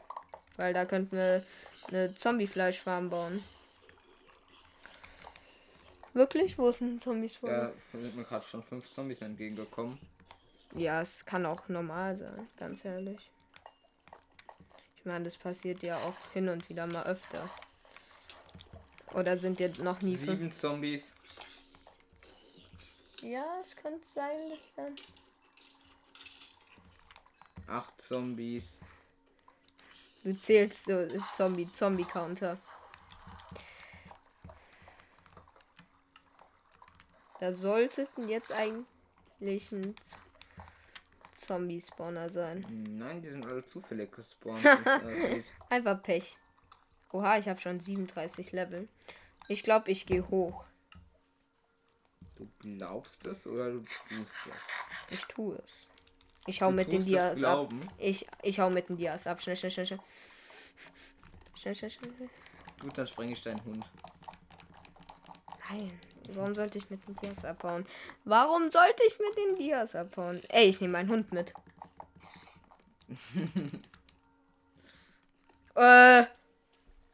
[0.57, 1.47] Weil da könnten wir
[1.87, 3.45] eine Zombie-Fleischfarm bauen.
[6.15, 6.59] Wirklich?
[6.59, 7.69] Wo ist ein Zombie-Spawner?
[7.69, 10.01] Ja, sind mir gerade schon fünf Zombies entgegengekommen.
[10.75, 13.31] Ja, es kann auch normal sein, ganz ehrlich.
[14.97, 17.49] Ich meine, das passiert ja auch hin und wieder mal öfter.
[19.13, 20.31] Oder sind jetzt noch nie fünf?
[20.39, 21.15] Sieben Zombies.
[23.21, 24.95] Ja, es könnte sein, dass dann.
[27.67, 28.81] Acht Zombies.
[30.25, 32.57] Du zählst so Zombie, Zombie-Counter.
[37.41, 40.19] Da sollten jetzt eigentlich ein Z-
[41.43, 42.67] Zombie-Spawner sein.
[42.67, 44.65] Hm, Nein, die sind alle zufällig gespawnt.
[45.71, 46.37] Einfach Pech.
[47.13, 48.89] Oha, ich habe schon 37 Level.
[49.49, 50.65] Ich glaube, ich gehe hoch.
[52.37, 54.69] du glaubst es oder du tust es?
[55.11, 55.89] Ich tue es.
[56.47, 57.73] Ich hau Du mit den Dias ab.
[57.99, 59.41] Ich, ich hau mit den Dias ab.
[59.43, 60.01] Schnell, schnell, schnell, schnell.
[61.55, 62.13] Schnell, schnell, schnell.
[62.17, 62.31] schnell.
[62.81, 63.85] Gut, dann spreng ich deinen Hund.
[65.71, 66.01] Nein.
[66.35, 67.87] Warum sollte ich mit den Dias abhauen?
[68.25, 70.41] Warum sollte ich mit den Dias abhauen?
[70.49, 71.53] Ey, ich nehme meinen Hund mit.
[75.75, 76.25] äh,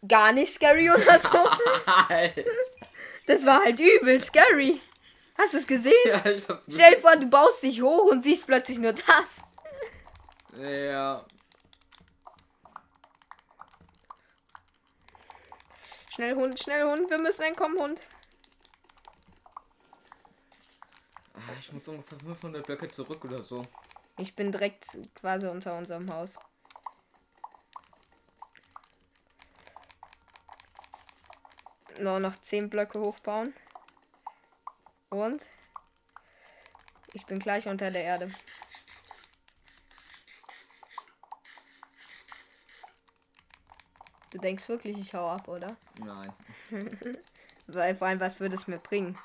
[0.07, 1.39] gar nicht scary oder so.
[3.27, 4.81] Das war halt übel scary.
[5.37, 5.93] Hast du es gesehen?
[6.07, 9.43] ja, ich hab's Stell dir vor, du baust dich hoch und siehst plötzlich nur das.
[10.59, 11.27] Ja.
[16.11, 18.01] Schnell Hund, schnell Hund, wir müssen entkommen, Hund.
[21.28, 21.28] Ah,
[21.59, 23.65] Ich muss ungefähr 500 Blöcke zurück oder so.
[24.17, 26.35] Ich bin direkt quasi unter unserem Haus.
[32.01, 33.55] Nur noch 10 Blöcke hochbauen.
[35.11, 35.47] Und
[37.13, 38.31] ich bin gleich unter der Erde.
[44.31, 45.77] Du denkst wirklich, ich hau ab, oder?
[45.99, 46.33] Nein.
[47.67, 49.19] Weil vor allem, was würde es mir bringen?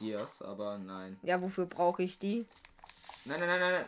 [0.00, 1.18] Dias, aber nein.
[1.22, 2.46] Ja, wofür brauche ich die?
[3.24, 3.86] Nein, nein, nein, nein, nein.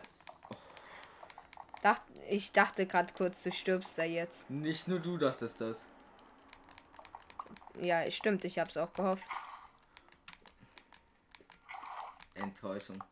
[1.81, 4.49] Dacht, ich dachte gerade kurz, du stirbst da jetzt.
[4.49, 5.87] Nicht nur du dachtest das.
[7.79, 9.27] Ja, stimmt, ich hab's auch gehofft.
[12.33, 13.03] Enttäuschung.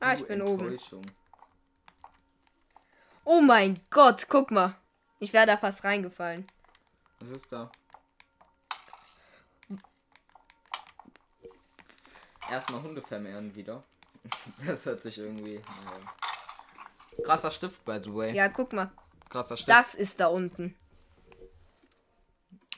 [0.00, 0.68] Ah, ich bin oben.
[0.72, 1.02] Enttäuschung.
[3.24, 4.74] Oh mein Gott, guck mal.
[5.18, 6.46] Ich wäre da fast reingefallen.
[7.20, 7.70] Was ist da?
[12.50, 13.82] Erstmal Hunde vermehren wieder.
[14.66, 15.54] Das hört sich irgendwie.
[15.84, 17.24] naja.
[17.24, 18.32] Krasser Stift, by the way.
[18.34, 18.90] Ja, guck mal.
[19.28, 19.68] Krasser Stift.
[19.68, 20.76] Das ist da unten.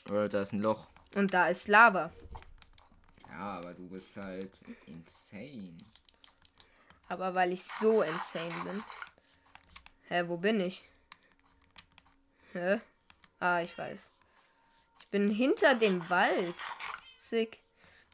[0.09, 0.87] Äh, da ist ein Loch.
[1.15, 2.11] Und da ist Lava.
[3.29, 4.51] Ja, aber du bist halt
[4.85, 5.77] insane.
[7.09, 8.83] Aber weil ich so insane bin.
[10.07, 10.83] Hä, wo bin ich?
[12.53, 12.79] Hä?
[13.39, 14.11] Ah, ich weiß.
[14.99, 16.55] Ich bin hinter dem Wald.
[17.17, 17.59] Sick.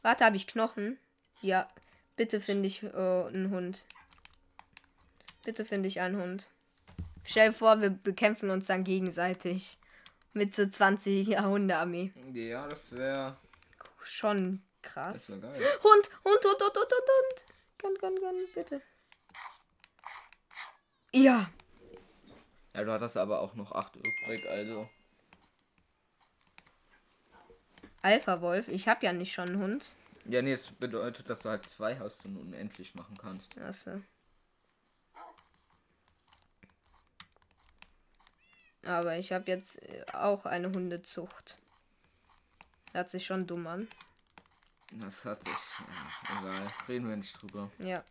[0.02, 0.98] Warte, habe ich Knochen?
[1.40, 1.68] Ja.
[2.16, 3.84] Bitte finde ich äh, einen Hund.
[5.44, 6.48] Bitte finde ich einen Hund.
[7.24, 9.78] Stell dir vor, wir bekämpfen uns dann gegenseitig.
[10.32, 12.12] Mit so 20 Hundearmee.
[12.32, 13.36] Ja, das wäre.
[14.02, 15.30] Schon Das krass.
[15.30, 15.54] wär geil.
[15.82, 17.44] Hund, Hund, Hund, Hund, Hund, Hund, Hund.
[17.78, 18.82] Gönn, gönn, gönn, bitte.
[21.12, 21.48] Ja.
[22.74, 24.88] Ja, du hattest aber auch noch 8 übrig, also.
[28.02, 29.94] Alpha Wolf, ich habe ja nicht schon einen Hund.
[30.28, 33.56] Ja, nee, es bedeutet, dass du halt zwei hast und unendlich machen kannst.
[33.58, 34.02] Achso.
[38.84, 41.56] Aber ich habe jetzt äh, auch eine Hundezucht.
[42.92, 43.88] Hört sich schon dumm an.
[44.92, 45.52] Das hat sich.
[45.52, 46.72] Ja, egal.
[46.88, 47.70] Reden wir nicht drüber.
[47.78, 48.04] Ja.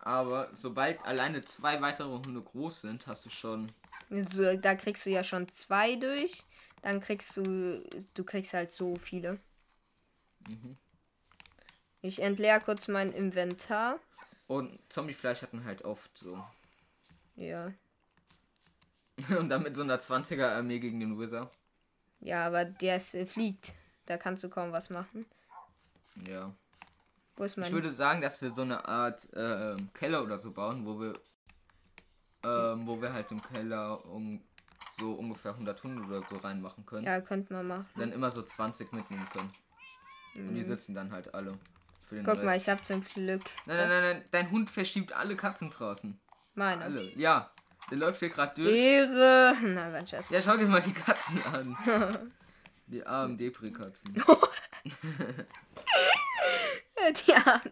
[0.00, 3.70] Aber sobald alleine zwei weitere Hunde groß sind, hast du schon.
[4.10, 6.42] So, da kriegst du ja schon zwei durch.
[6.82, 7.84] Dann kriegst du.
[8.14, 9.38] Du kriegst halt so viele.
[12.02, 13.98] Ich entleer kurz mein Inventar.
[14.46, 16.42] Und Zombiefleisch hatten halt oft so.
[17.36, 17.72] Ja.
[19.38, 21.50] Und dann mit so einer 20er Armee gegen den Wizard.
[22.20, 23.72] Ja, aber der ist, äh, fliegt.
[24.06, 25.26] Da kannst du kaum was machen.
[26.26, 26.52] Ja.
[27.36, 27.68] Wo ist mein.
[27.68, 31.12] Ich würde sagen, dass wir so eine Art ähm, Keller oder so bauen, wo wir.
[32.42, 34.42] Ähm, wo wir halt im Keller um
[34.98, 37.06] so ungefähr 100 Hunde oder so reinmachen können.
[37.06, 37.86] ja, könnte man machen.
[37.96, 39.52] Dann immer so 20 mitnehmen können.
[40.34, 41.58] Und die sitzen dann halt alle
[42.10, 42.42] Guck Rest.
[42.42, 43.42] mal, ich habe zum Glück.
[43.66, 46.18] Nein, nein, nein, nein, dein Hund verschiebt alle Katzen draußen.
[46.54, 46.84] Meine.
[46.84, 47.04] Alle.
[47.16, 47.52] Ja,
[47.90, 48.74] der läuft hier gerade durch.
[48.74, 49.56] Ehre.
[49.62, 50.28] Nein, mein Schatz.
[50.30, 51.76] Ja, schau dir mal die Katzen an.
[52.88, 54.14] Die armen Depri-Katzen.
[57.26, 57.70] Die Arme.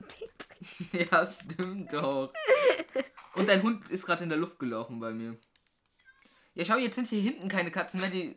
[0.92, 2.32] ja, stimmt doch.
[3.34, 5.36] Und dein Hund ist gerade in der Luft gelaufen bei mir.
[6.54, 8.36] Ja, schau, jetzt sind hier hinten keine Katzen mehr, die.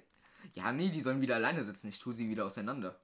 [0.54, 1.88] Ja, nee, die sollen wieder alleine sitzen.
[1.88, 3.00] Ich tue sie wieder auseinander.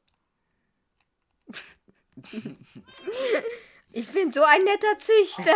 [3.91, 5.55] Ich bin so ein netter Züchter.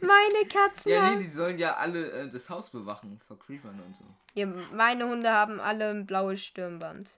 [0.00, 3.96] Meine Katzen Ja, nee, die sollen ja alle äh, das Haus bewachen vor Creepern und
[3.96, 4.04] so.
[4.34, 7.10] Ja, meine Hunde haben alle ein blaues Stirnband.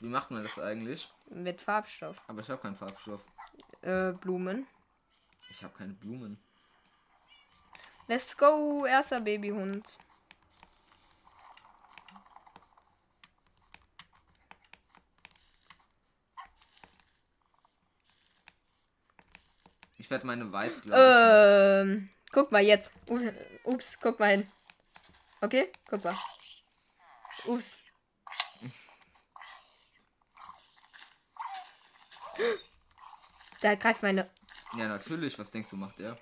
[0.00, 1.12] Wie macht man das eigentlich?
[1.26, 2.16] Mit Farbstoff.
[2.28, 3.20] Aber ich habe keinen Farbstoff.
[3.82, 4.66] Äh, Blumen.
[5.50, 6.38] Ich habe keine Blumen.
[8.06, 9.98] Let's go, erster Babyhund.
[20.04, 22.92] Ich werde meine weiß, Ähm, guck mal jetzt.
[23.64, 24.52] Ups, guck mal hin.
[25.40, 26.14] Okay, guck mal.
[27.46, 27.78] Ups.
[33.62, 34.28] Da greift meine.
[34.76, 35.38] Ja, natürlich.
[35.38, 36.18] Was denkst du, macht der?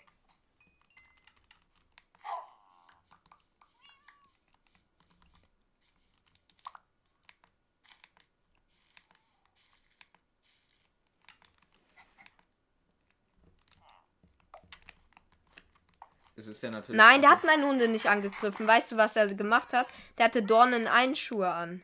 [16.43, 16.99] Es ist ja natürlich.
[16.99, 18.67] Nein, der hat meine Hunde nicht angegriffen.
[18.67, 19.87] Weißt du, was er gemacht hat?
[20.19, 21.83] Der hatte Dornen Einschuhe an.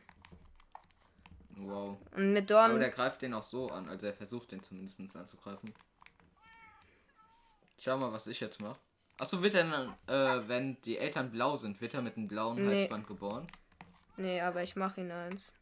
[1.55, 1.97] Wow.
[2.15, 2.79] Und mit Aber Dornen.
[2.81, 3.87] der greift den auch so an.
[3.87, 5.73] Also er versucht den zumindest anzugreifen.
[7.79, 8.77] Schau mal, was ich jetzt mache.
[9.17, 12.65] Achso, wird er dann, äh, wenn die Eltern blau sind, wird er mit einem blauen
[12.67, 12.81] Nee.
[12.81, 13.47] Halsband geboren?
[14.17, 15.53] Nee, aber ich mach ihn eins.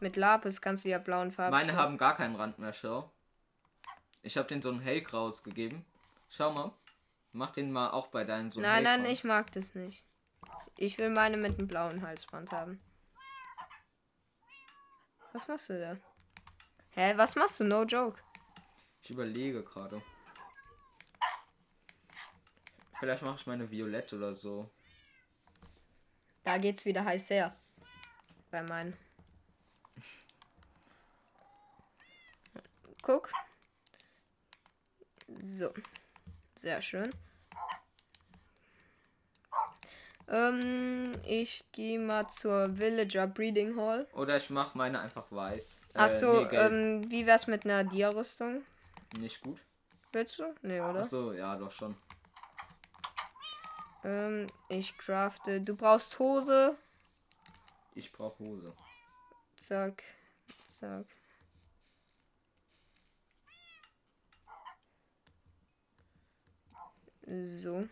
[0.00, 1.52] Mit Lapis kannst du ja blauen Farben.
[1.52, 3.10] Meine haben gar keinen Rand mehr, schau.
[4.22, 5.84] Ich habe den so ein hellgraues gegeben.
[6.28, 6.72] Schau mal.
[7.38, 10.04] Mach den mal auch bei deinen so ein Nein, nein, ich mag das nicht.
[10.76, 12.80] Ich will meine mit einem blauen Halsband haben.
[15.32, 15.96] Was machst du da?
[16.96, 17.64] Hä, was machst du?
[17.64, 18.20] No joke.
[19.02, 20.02] Ich überlege gerade.
[22.98, 24.68] Vielleicht mache ich meine Violett oder so.
[26.42, 27.54] Da geht's wieder heiß her.
[28.50, 28.96] Bei meinen.
[33.00, 33.30] Guck.
[35.56, 35.72] So.
[36.56, 37.12] Sehr schön.
[40.30, 44.06] Ähm, ich gehe mal zur Villager Breeding Hall.
[44.12, 45.80] Oder ich mache meine einfach weiß.
[45.94, 46.70] Äh, Achso, nee, gelb.
[46.70, 48.62] ähm, wie wär's mit einer Dia-Rüstung?
[49.18, 49.58] Nicht gut.
[50.12, 50.54] Willst du?
[50.62, 51.00] Nee, oder?
[51.00, 51.96] Achso, ja, doch schon.
[54.04, 55.60] Ähm, ich crafte.
[55.62, 56.76] Du brauchst Hose.
[57.94, 58.74] Ich brauche Hose.
[59.66, 60.02] Zack.
[60.70, 61.06] Zack.
[67.26, 67.88] So.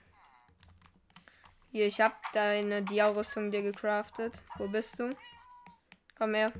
[1.76, 4.40] Hier, ich hab deine Dia-Rüstung dir gecraftet.
[4.56, 5.14] Wo bist du?
[6.16, 6.50] Komm her.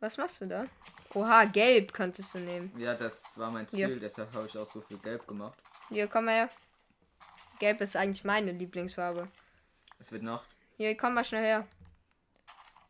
[0.00, 0.64] Was machst du da?
[1.12, 2.72] Oha, gelb könntest du nehmen.
[2.78, 3.88] Ja, das war mein Ja.
[3.88, 5.58] Ziel, deshalb habe ich auch so viel gelb gemacht.
[5.90, 6.48] Hier, komm her.
[7.58, 9.28] Gelb ist eigentlich meine Lieblingsfarbe.
[9.98, 10.46] Es wird Nacht.
[10.78, 11.66] Hier, komm mal schnell her.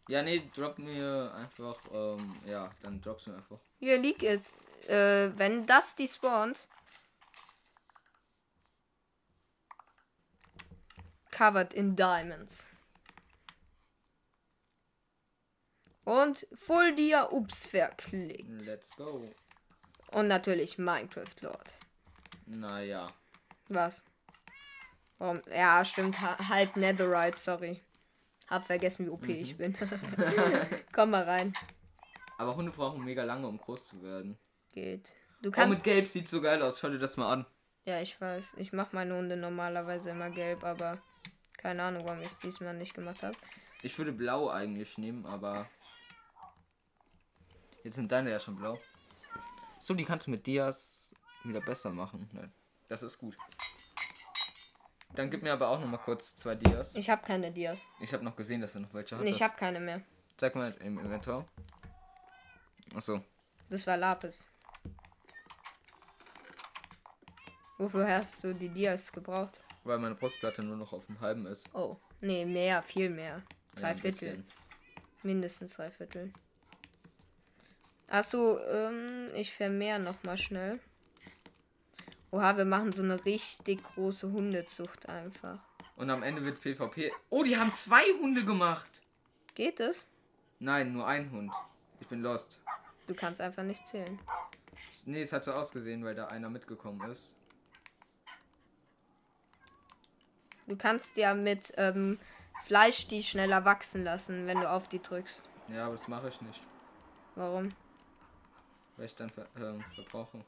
[0.07, 3.59] Ja, nee, drop mir einfach, ähm, ja, dann droppst du mir einfach.
[3.81, 4.43] Hier liegt es.
[4.87, 6.69] Äh, wenn das die spawnt.
[11.37, 12.71] Covered in Diamonds.
[16.05, 18.49] Und Full Dia Ups verklickt.
[18.65, 19.25] Let's go.
[20.13, 21.75] Und natürlich Minecraft Lord.
[22.47, 23.09] Naja.
[23.69, 24.05] Was?
[25.19, 25.43] Warum?
[25.51, 26.21] Ja, stimmt.
[26.21, 27.83] ha- Halb Netherite, sorry.
[28.49, 29.77] Hab vergessen, wie OP ich bin.
[30.93, 31.53] Komm mal rein.
[32.39, 34.39] Aber Hunde brauchen mega lange, um groß zu werden.
[34.71, 35.11] Geht.
[35.43, 35.71] Du Oh, kannst.
[35.71, 36.79] mit gelb sieht so geil aus.
[36.79, 37.47] Schau dir das mal an.
[37.85, 38.55] Ja, ich weiß.
[38.59, 41.03] Ich mache meine Hunde normalerweise immer gelb, aber
[41.59, 43.37] keine Ahnung, warum ich es diesmal nicht gemacht habe.
[43.83, 45.69] Ich würde blau eigentlich nehmen, aber.
[47.85, 48.79] Jetzt sind deine ja schon blau.
[49.79, 51.13] So, die kannst du mit Dias
[51.45, 52.29] wieder besser machen.
[52.33, 52.51] Ne,
[52.89, 53.37] das ist gut.
[55.15, 56.95] Dann gib mir aber auch noch mal kurz zwei Dias.
[56.95, 57.87] Ich habe keine Dias.
[58.01, 59.37] Ich habe noch gesehen, dass du noch welche Nee, hattest.
[59.37, 60.03] ich habe keine mehr.
[60.37, 61.47] Zeig mal im Inventar.
[62.95, 63.23] Achso.
[63.71, 64.47] Das war Lapis.
[67.79, 69.63] Wofür hast du die Dias gebraucht?
[69.87, 71.67] Weil meine Brustplatte nur noch auf dem halben ist.
[71.73, 73.43] Oh, nee, mehr, viel mehr.
[73.75, 74.19] Ja, Drei ein Viertel.
[74.19, 74.47] bisschen.
[75.23, 76.33] Mindestens drei Viertel.
[78.09, 80.81] Achso, ähm, ich vermehr noch mal schnell.
[82.33, 85.61] Oha, wir machen so eine richtig große Hundezucht einfach.
[85.95, 87.13] Und am Ende wird PvP.
[87.31, 88.91] Oh, die haben zwei Hunde gemacht.
[89.55, 90.09] Geht es?
[90.59, 91.53] Nein, nur ein Hund.
[92.01, 92.59] Ich bin lost.
[93.07, 94.19] Du kannst einfach nicht zählen.
[95.05, 97.36] Nee, es hat so ausgesehen, weil da einer mitgekommen ist.
[100.67, 102.19] Du kannst ja mit ähm,
[102.65, 105.45] Fleisch die schneller wachsen lassen, wenn du auf die drückst.
[105.69, 106.61] Ja, aber das mache ich nicht.
[107.37, 107.69] Warum?
[108.97, 110.45] Weil ich dann ver ähm, verbrauche.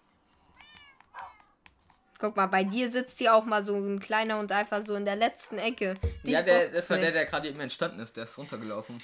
[2.19, 5.05] Guck mal, bei dir sitzt hier auch mal so ein kleiner und einfach so in
[5.05, 5.95] der letzten Ecke.
[6.25, 7.15] Dich ja, der, das war der, nicht.
[7.15, 8.17] der gerade eben entstanden ist.
[8.17, 9.01] Der ist runtergelaufen.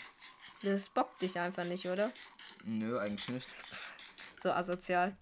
[0.62, 2.10] Das bockt dich einfach nicht, oder?
[2.64, 3.48] Nö, eigentlich nicht.
[4.36, 5.16] So asozial.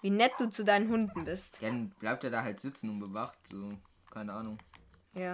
[0.00, 1.62] Wie nett du zu deinen Hunden bist.
[1.62, 3.38] Dann bleibt er da halt sitzen und bewacht.
[3.48, 3.78] So,
[4.10, 4.58] keine Ahnung.
[5.16, 5.32] Ja.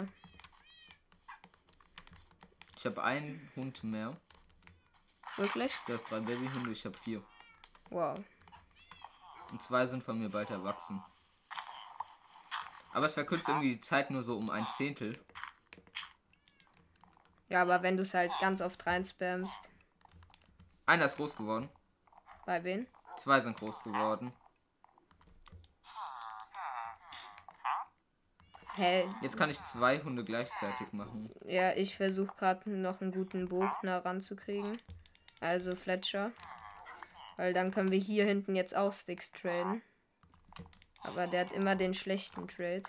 [2.76, 4.16] Ich habe einen Hund mehr.
[5.36, 5.72] Wirklich?
[5.86, 7.22] Du hast drei Babyhunde, ich habe vier.
[7.90, 8.16] Wow.
[9.50, 11.02] Und zwei sind von mir bald erwachsen.
[12.92, 15.18] Aber es verkürzt irgendwie die Zeit nur so um ein Zehntel.
[17.48, 19.68] Ja, aber wenn du es halt ganz oft reinspammst.
[20.86, 21.68] Einer ist groß geworden.
[22.46, 22.86] Bei wen?
[23.16, 24.32] Zwei sind groß geworden.
[28.74, 29.06] Hä?
[29.20, 31.30] Jetzt kann ich zwei Hunde gleichzeitig machen.
[31.44, 34.78] Ja, ich versuche gerade noch einen guten Bogner ranzukriegen.
[35.40, 36.32] Also Fletcher.
[37.36, 39.82] Weil dann können wir hier hinten jetzt auch Sticks traden.
[41.02, 42.84] Aber der hat immer den schlechten Trade.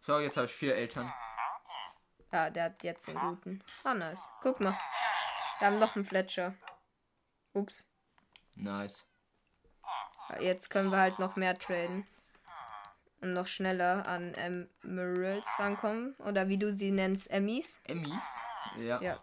[0.00, 1.12] So, jetzt habe ich vier Eltern.
[2.32, 3.62] Ja, der hat jetzt den guten.
[3.84, 4.28] Ah, nice.
[4.40, 4.76] Guck mal.
[5.58, 6.54] Wir haben noch einen Fletcher.
[7.52, 7.88] Ups.
[8.54, 9.06] Nice.
[10.40, 12.06] Jetzt können wir halt noch mehr traden.
[13.20, 16.14] Und noch schneller an Emeralds rankommen.
[16.18, 17.80] Oder wie du sie nennst, Emmys.
[17.84, 18.24] Emmys?
[18.78, 19.00] Ja.
[19.00, 19.22] Ja.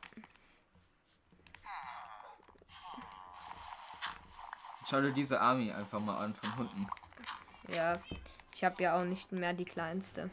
[4.85, 6.87] Schau dir diese Army einfach mal an von Hunden.
[7.67, 8.01] Ja.
[8.55, 10.29] Ich habe ja auch nicht mehr die kleinste.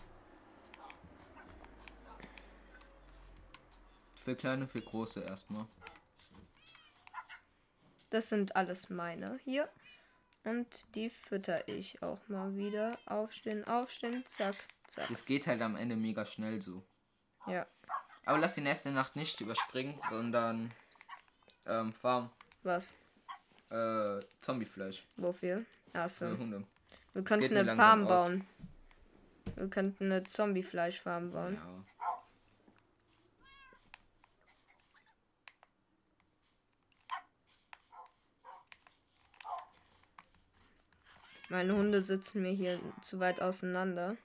[4.14, 5.66] Für kleine, für große erstmal.
[8.10, 9.68] Das sind alles meine hier.
[10.44, 12.98] Und die fütter ich auch mal wieder.
[13.06, 14.54] Aufstehen, aufstehen, zack,
[14.88, 15.08] zack.
[15.08, 16.82] Das geht halt am Ende mega schnell so.
[17.46, 17.66] Ja.
[18.26, 20.70] Aber lass die nächste Nacht nicht überspringen, sondern
[21.66, 22.30] ähm, Farm.
[22.62, 22.96] Was?
[23.70, 25.64] Äh, Zombiefleisch Wofür?
[25.92, 26.28] Achso.
[26.28, 26.64] für Hunde.
[27.12, 28.08] Wir könnten eine Farm aus.
[28.08, 28.46] bauen.
[29.56, 31.54] Wir könnten eine Zombie-Fleischfarm bauen.
[31.54, 31.84] Ja.
[41.50, 44.16] Meine Hunde sitzen mir hier zu weit auseinander.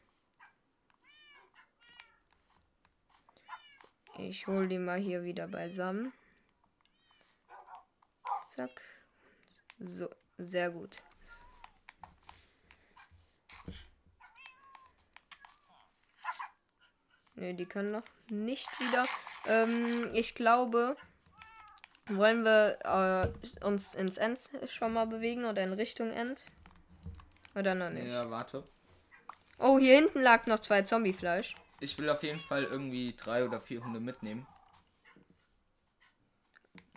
[4.20, 6.14] Ich hole die mal hier wieder beisammen.
[8.50, 8.70] Zack.
[9.80, 11.02] So, sehr gut.
[17.34, 19.06] Ne, die können noch nicht wieder.
[19.48, 20.96] Ähm, ich glaube,
[22.06, 26.46] wollen wir äh, uns ins End schon mal bewegen oder in Richtung End?
[27.56, 28.08] Oder noch nicht?
[28.08, 28.64] ja, warte.
[29.58, 31.56] Oh, hier hinten lag noch zwei Zombiefleisch.
[31.80, 34.46] Ich will auf jeden Fall irgendwie drei oder vier Hunde mitnehmen.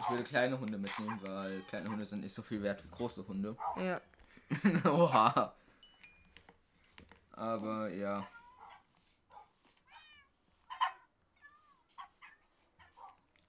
[0.01, 3.27] Ich würde kleine Hunde mitnehmen, weil kleine Hunde sind nicht so viel wert wie große
[3.27, 3.57] Hunde.
[3.77, 4.01] Ja.
[4.91, 5.55] Oha.
[7.33, 8.27] Aber ja.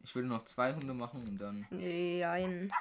[0.04, 1.68] Ich will noch zwei Hunde machen und dann.
[1.70, 2.72] Nein.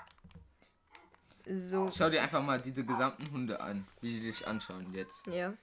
[1.56, 1.90] So.
[1.96, 5.26] Schau dir einfach mal diese gesamten Hunde an, wie die dich anschauen jetzt.
[5.26, 5.54] Ja.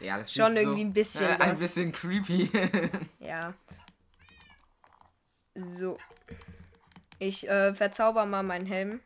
[0.00, 1.60] Ja, das Schon sieht irgendwie ein bisschen äh, ein was.
[1.60, 2.50] bisschen creepy.
[3.18, 3.52] Ja.
[5.54, 5.98] So.
[7.18, 9.00] Ich äh, verzauber mal meinen Helm.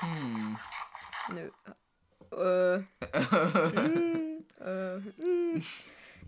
[0.00, 0.58] hm.
[1.32, 1.50] Nö.
[2.32, 2.82] Äh.
[3.16, 5.64] hm, äh, hm.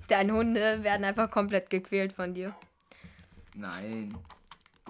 [0.08, 2.56] Deine Hunde werden einfach komplett gequält von dir.
[3.54, 4.16] Nein.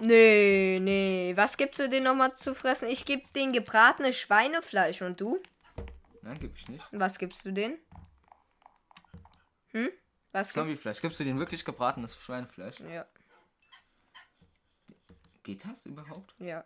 [0.05, 1.33] Nee, nee.
[1.35, 2.87] Was gibst du denen nochmal zu fressen?
[2.89, 5.01] Ich gebe denen gebratenes Schweinefleisch.
[5.01, 5.39] Und du?
[6.21, 6.85] Nein, gib ich nicht.
[6.91, 7.77] Was gibst du denen?
[9.71, 9.89] Hm?
[10.31, 11.01] Was Zombiefleisch.
[11.01, 12.79] Gibst du denen wirklich gebratenes Schweinefleisch?
[12.79, 13.05] Ja,
[15.43, 16.33] Geht das überhaupt?
[16.39, 16.63] ja.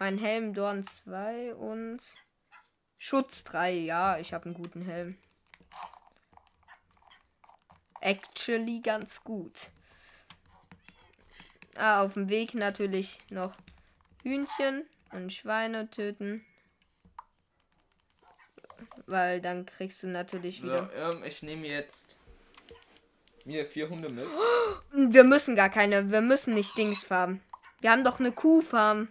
[0.00, 2.00] Mein Helm Dorn 2 und
[2.98, 3.72] Schutz 3.
[3.72, 5.16] Ja, ich habe einen guten Helm.
[8.00, 9.70] Actually ganz gut.
[11.76, 13.56] Ah, auf dem Weg natürlich noch
[14.22, 16.44] Hühnchen und Schweine töten.
[19.06, 20.90] Weil dann kriegst du natürlich So, wieder.
[20.94, 22.18] ähm, ich nehme jetzt
[23.44, 24.26] mir vier Hunde mit.
[24.92, 27.40] Wir müssen gar keine, wir müssen nicht Dings farmen.
[27.80, 29.08] Wir haben doch eine Kuhfarm.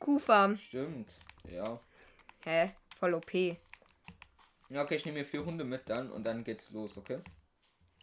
[0.00, 0.58] Kuhfarm.
[0.58, 1.14] Stimmt.
[1.48, 1.80] Ja.
[2.44, 2.74] Hä?
[2.98, 3.32] Voll OP.
[4.70, 7.20] Ja, okay, ich nehme mir vier Hunde mit dann und dann geht's los, okay?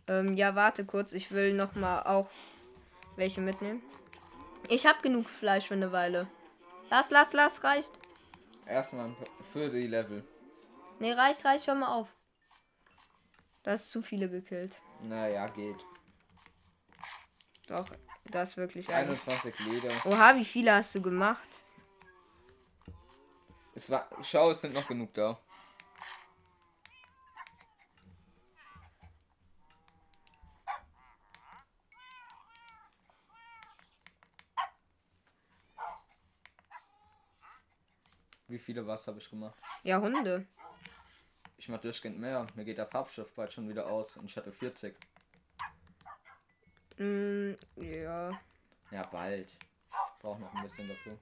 [0.08, 1.14] Ähm, ja, warte kurz.
[1.14, 2.32] Ich will noch mal auch
[3.16, 3.82] welche mitnehmen.
[4.68, 6.28] Ich hab genug Fleisch für eine Weile.
[6.90, 7.92] Lass, lass, lass, reicht.
[8.68, 9.16] Erstmal
[9.54, 10.24] für die Level.
[11.00, 12.10] Nee, reicht, reicht, hör mal auf.
[13.64, 14.82] Das ist zu viele gekillt.
[15.02, 15.78] Naja, geht.
[17.68, 17.90] Doch,
[18.26, 19.08] das ist wirklich ein.
[19.10, 19.90] 21 Leder.
[20.06, 21.50] Oha, wie viele hast du gemacht?
[23.74, 24.08] Es war.
[24.22, 25.40] Schau, es sind noch genug da.
[38.48, 39.60] Wie viele was habe ich gemacht?
[39.84, 40.46] Ja, Hunde.
[41.58, 42.46] Ich mach durchgehend mehr.
[42.56, 44.96] Mir geht der Farbstoff bald schon wieder aus und ich hatte 40.
[46.98, 48.40] Mm, ja.
[48.92, 49.50] Ja, bald.
[49.50, 51.18] Ich brauche noch ein bisschen dafür.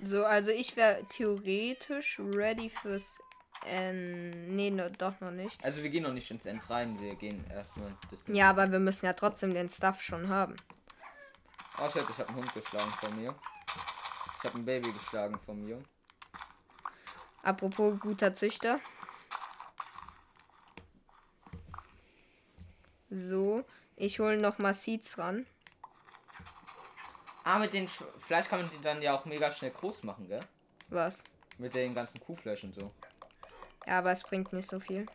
[0.00, 3.18] So, also ich wäre theoretisch ready fürs.
[3.66, 5.62] Ähm, nee, no, doch noch nicht.
[5.64, 8.24] Also wir gehen noch nicht ins End rein, wir gehen erstmal das.
[8.28, 10.54] Ja, aber wir müssen ja trotzdem den Stuff schon haben.
[11.80, 13.34] Oh shit, ich habe einen Hund geschlagen von mir.
[14.38, 15.82] Ich habe ein Baby geschlagen von mir.
[17.42, 18.80] Apropos guter Züchter.
[23.10, 23.64] So,
[23.96, 25.46] ich hole noch mal Seeds ran.
[27.44, 30.28] Ah, mit den Sch Fleisch kann man die dann ja auch mega schnell groß machen,
[30.28, 30.40] gell?
[30.88, 31.22] Was?
[31.56, 32.92] Mit den ganzen Kuhfleisch und so.
[33.86, 35.06] Ja, aber es bringt nicht so viel.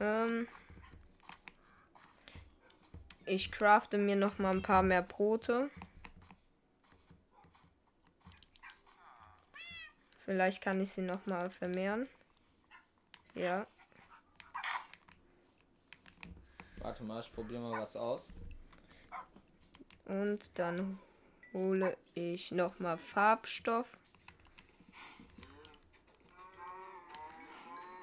[0.00, 0.48] Ähm,
[3.26, 5.70] ich crafte mir noch mal ein paar mehr Brote.
[10.18, 12.08] Vielleicht kann ich sie noch mal vermehren.
[13.34, 13.66] Ja.
[16.78, 18.32] Warte mal, ich probiere mal was aus.
[20.04, 20.98] Und dann
[21.52, 23.96] hole ich noch mal Farbstoff.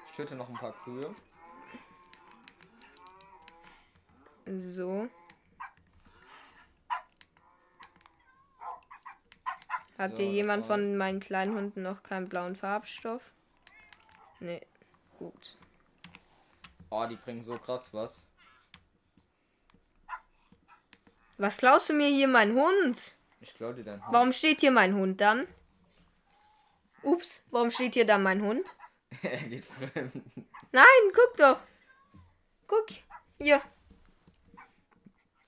[0.06, 1.14] Ich töte noch ein paar Kühe.
[4.46, 5.08] So.
[9.96, 13.32] Hat dir jemand von meinen kleinen Hunden noch keinen blauen Farbstoff?
[14.40, 14.60] Nee.
[15.18, 15.56] Gut.
[16.90, 18.26] Oh, die bringen so krass was.
[21.38, 23.16] Was klaust du mir hier, mein Hund?
[23.40, 24.02] Ich glaube dir dann.
[24.10, 25.46] Warum steht hier mein Hund dann?
[27.02, 28.76] Ups, warum steht hier dann mein Hund?
[29.22, 30.22] er geht fremd.
[30.72, 31.60] Nein, guck doch.
[32.66, 32.86] Guck.
[33.38, 33.60] Hier.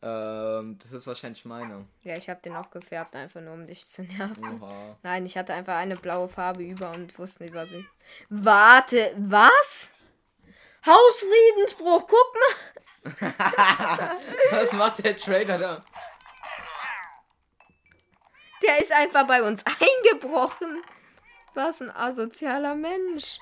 [0.03, 1.87] Ähm, das ist wahrscheinlich meine.
[2.03, 4.61] Ja, ich habe den auch gefärbt, einfach nur um dich zu nerven.
[4.63, 4.97] Oha.
[5.03, 7.85] Nein, ich hatte einfach eine blaue Farbe über und wusste nicht, was ich.
[8.29, 9.93] Warte, was?
[10.85, 12.77] Hausfriedensbruch, guck mal.
[14.51, 15.85] Was macht der Trader da?
[18.63, 20.83] Der ist einfach bei uns eingebrochen.
[21.55, 23.39] Was ein asozialer Mensch.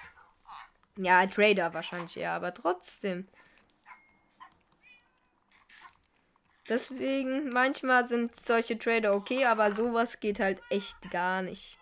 [0.97, 3.27] Ja, Trader wahrscheinlich eher, aber trotzdem.
[6.69, 11.79] Deswegen, manchmal sind solche Trader okay, aber sowas geht halt echt gar nicht.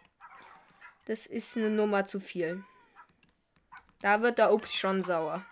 [1.07, 2.65] Das ist eine Nummer zu viel.
[4.01, 5.45] Da wird der Obst schon sauer.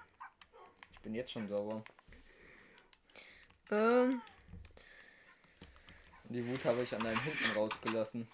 [0.92, 1.84] Ich bin jetzt schon sauber.
[3.70, 4.20] Ähm,
[6.25, 8.28] Die Wut habe ich an deinen Hunden rausgelassen.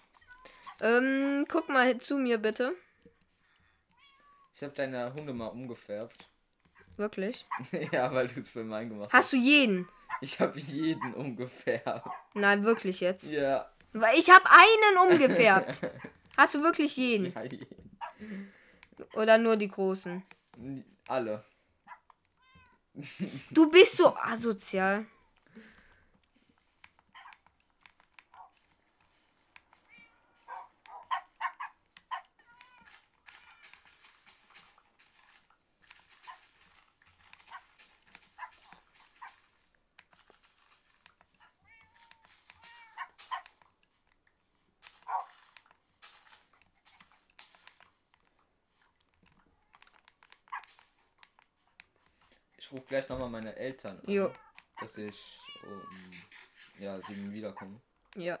[0.81, 2.73] ähm, guck mal zu mir bitte.
[4.55, 6.25] Ich habe deine Hunde mal umgefärbt.
[6.95, 7.45] Wirklich?
[7.91, 9.25] ja, weil du es für meinen gemacht hast.
[9.25, 9.87] Hast du jeden?
[10.21, 12.07] Ich habe jeden umgefärbt.
[12.33, 13.29] Nein, wirklich jetzt.
[13.29, 13.69] Ja.
[13.93, 15.81] Weil ich habe einen umgefärbt.
[16.37, 17.33] Hast du wirklich jeden?
[17.33, 17.67] ja jeden.
[19.13, 20.23] Oder nur die großen?
[21.07, 21.43] Alle.
[23.51, 25.05] Du bist so asozial.
[52.69, 54.33] Ich rufe gleich nochmal meine Eltern an, Jo,
[54.79, 55.81] dass ich um
[56.79, 57.79] ja, sieben wiederkomme.
[58.15, 58.39] ja.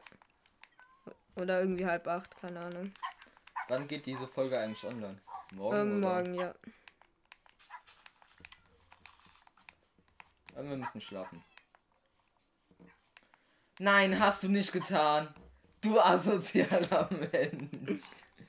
[1.35, 2.91] Oder irgendwie halb acht, keine Ahnung.
[3.67, 5.21] Wann geht diese Folge eigentlich online?
[5.51, 5.77] Morgen?
[5.77, 6.09] Ähm, oder?
[6.15, 6.55] morgen, ja.
[10.55, 11.43] Aber wir müssen schlafen.
[13.77, 15.31] Nein, hast du nicht getan.
[15.81, 18.01] Du asozialer Mensch.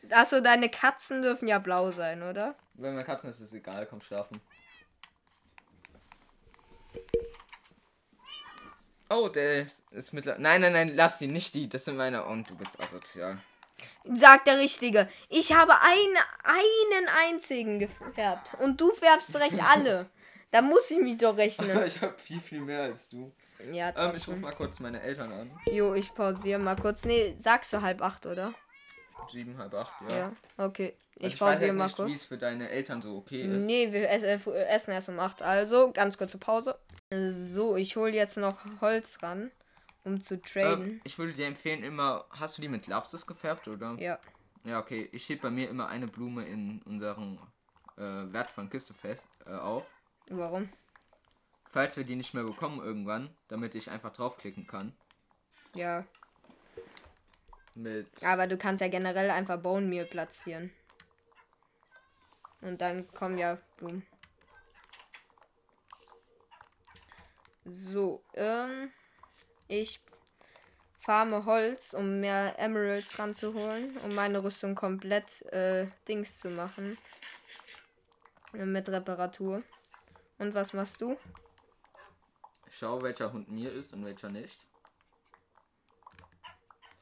[0.09, 2.55] Achso, deine Katzen dürfen ja blau sein, oder?
[2.73, 4.41] Wenn wir Katzen ist es egal, komm schlafen.
[9.11, 10.43] Oh, der ist, mittlerweile.
[10.43, 11.69] Nein, nein, nein, lass die, nicht die.
[11.69, 12.25] Das sind meine.
[12.25, 13.39] Und du bist asozial.
[14.13, 15.09] Sagt der Richtige.
[15.29, 18.53] Ich habe einen, einen einzigen gefärbt.
[18.61, 20.07] Und du färbst direkt alle.
[20.51, 21.85] Da muss ich mich doch rechnen.
[21.85, 23.31] ich habe viel, viel mehr als du.
[23.71, 24.41] Ja, Ähm, ich rufe trotzdem.
[24.41, 25.51] mal kurz meine Eltern an.
[25.71, 27.05] jo, ich pausiere mal kurz.
[27.05, 28.55] Nee, sagst du halb acht, oder?
[29.31, 30.17] Sieben, halb acht, ja.
[30.17, 30.33] Ja.
[30.57, 30.95] Okay.
[31.17, 32.09] Also Ich weiß pausiere halt mal kurz.
[32.09, 33.65] wie es für deine Eltern so okay ist.
[33.65, 35.43] Nee, wir äh, essen erst um 8.
[35.43, 36.79] Also, ganz kurze Pause.
[37.11, 39.51] So, ich hole jetzt noch Holz ran,
[40.05, 40.85] um zu traden.
[40.89, 42.25] Ähm, ich würde dir empfehlen, immer.
[42.31, 43.97] Hast du die mit Lapis gefärbt, oder?
[43.99, 44.19] Ja.
[44.65, 45.09] Ja, okay.
[45.13, 47.39] Ich heb bei mir immer eine Blume in unseren
[47.97, 49.87] äh, wertvollen Kiste fest äh, auf.
[50.29, 50.69] Warum?
[51.71, 54.93] Falls wir die nicht mehr bekommen irgendwann, damit ich einfach draufklicken kann.
[55.75, 56.05] Ja.
[57.79, 58.09] Mit.
[58.25, 60.73] Aber du kannst ja generell einfach Bone Meal platzieren.
[62.61, 64.05] Und dann kommen ja Blumen.
[67.65, 68.91] So, ähm.
[69.69, 70.01] Ich
[70.99, 76.99] farme Holz, um mehr Emeralds ranzuholen, um meine Rüstung komplett äh, Dings zu machen.
[78.55, 79.63] Mit Reparatur.
[80.39, 81.17] Und was machst du?
[82.71, 84.68] Schau, welcher Hund mir ist und welcher nicht.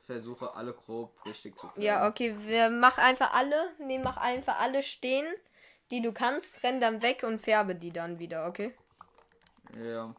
[0.06, 2.10] Versuche alle grob richtig zu Ja, färben.
[2.10, 5.26] okay, wir mach einfach alle, nee, mach einfach alle stehen,
[5.90, 8.74] die du kannst, renn dann weg und färbe die dann wieder, okay?
[9.76, 10.14] Ja.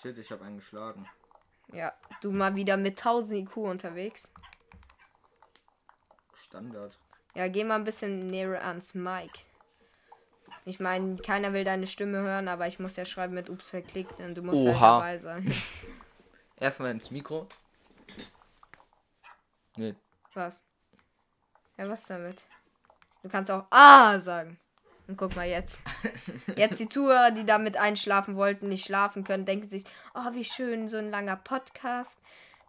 [0.00, 1.06] Shit, ich habe einen geschlagen.
[1.72, 4.32] Ja, du mal wieder mit 1000 IQ unterwegs.
[6.34, 6.98] Standard.
[7.34, 9.30] Ja, geh mal ein bisschen näher ans Mic.
[10.68, 14.20] Ich meine, keiner will deine Stimme hören, aber ich muss ja schreiben mit Ups verklickt
[14.20, 14.98] und du musst halt Oha.
[14.98, 15.50] dabei sein.
[16.60, 17.46] Erstmal ins Mikro.
[19.76, 19.94] Nee.
[20.34, 20.62] Was?
[21.78, 22.46] Ja, was damit?
[23.22, 24.58] Du kannst auch Ah sagen.
[25.06, 25.84] Und guck mal jetzt.
[26.56, 30.86] Jetzt die Zuhörer, die damit einschlafen wollten, nicht schlafen können, denken sich, oh, wie schön,
[30.86, 32.20] so ein langer Podcast.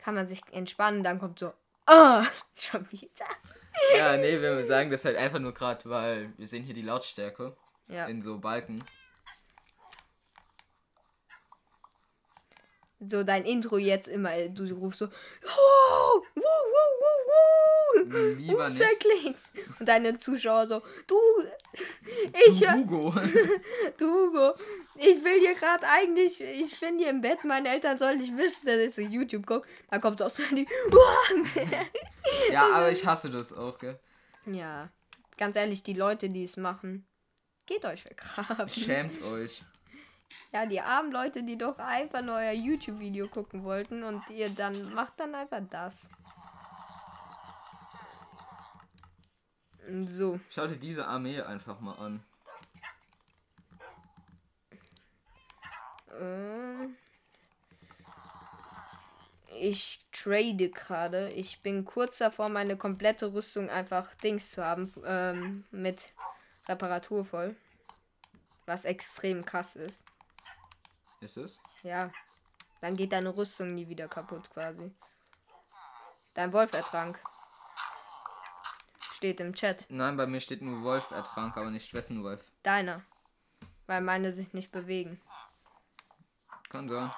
[0.02, 1.52] Kann man sich entspannen, dann kommt so,
[1.86, 2.24] ah,
[2.56, 3.28] schon wieder.
[3.98, 7.58] Ja, nee, wir sagen das halt einfach nur gerade, weil wir sehen hier die Lautstärke
[7.90, 8.84] Ja, in so Balken.
[13.00, 18.36] so dein Intro jetzt immer, äh, du rufst so, oh, wuh, wuh, wuh, wuh.
[18.36, 18.84] Lieber Ups, nicht.
[18.84, 19.40] verklickt.
[19.80, 21.16] Und deine Zuschauer so, du,
[22.48, 23.14] ich hör, Hugo.
[23.98, 24.54] Du Hugo,
[24.96, 28.66] ich will hier gerade eigentlich, ich bin hier im Bett, meine Eltern sollen nicht wissen,
[28.66, 29.68] dass ich so YouTube gucke.
[29.90, 30.68] Da kommt so aus die.
[32.52, 33.98] ja, aber ich hasse das auch, gell?
[34.46, 34.90] ja,
[35.38, 37.06] ganz ehrlich, die Leute, die es machen,
[37.70, 38.70] geht euch vergraben.
[38.70, 39.64] Schämt euch.
[40.52, 44.94] Ja, die armen Leute, die doch einfach nur euer YouTube-Video gucken wollten und ihr dann
[44.94, 46.10] macht dann einfach das.
[50.06, 52.24] So, Schau dir diese Armee einfach mal an.
[56.20, 56.96] ähm,
[59.60, 61.32] ich trade gerade.
[61.32, 66.14] Ich bin kurz davor, meine komplette Rüstung einfach Dings zu haben, ähm, mit
[66.70, 67.56] Reparatur voll.
[68.68, 70.06] Was extrem krass ist.
[71.20, 71.60] Ist es?
[71.82, 72.12] Ja.
[72.82, 74.94] Dann geht deine Rüstung nie wieder kaputt quasi.
[76.36, 77.20] Dein Wolfertrank.
[79.14, 79.86] Steht im Chat.
[79.90, 82.54] Nein, bei mir steht nur Wolf ertrank, aber nicht wessen Wolf.
[82.64, 83.04] Deiner.
[83.88, 85.20] Weil meine sich nicht bewegen.
[86.70, 87.12] Kann sein.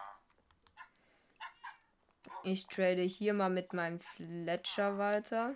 [2.44, 5.56] Ich trade hier mal mit meinem Fletcher weiter.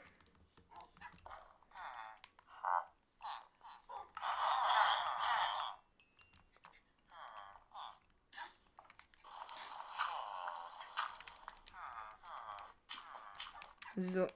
[13.95, 14.27] So.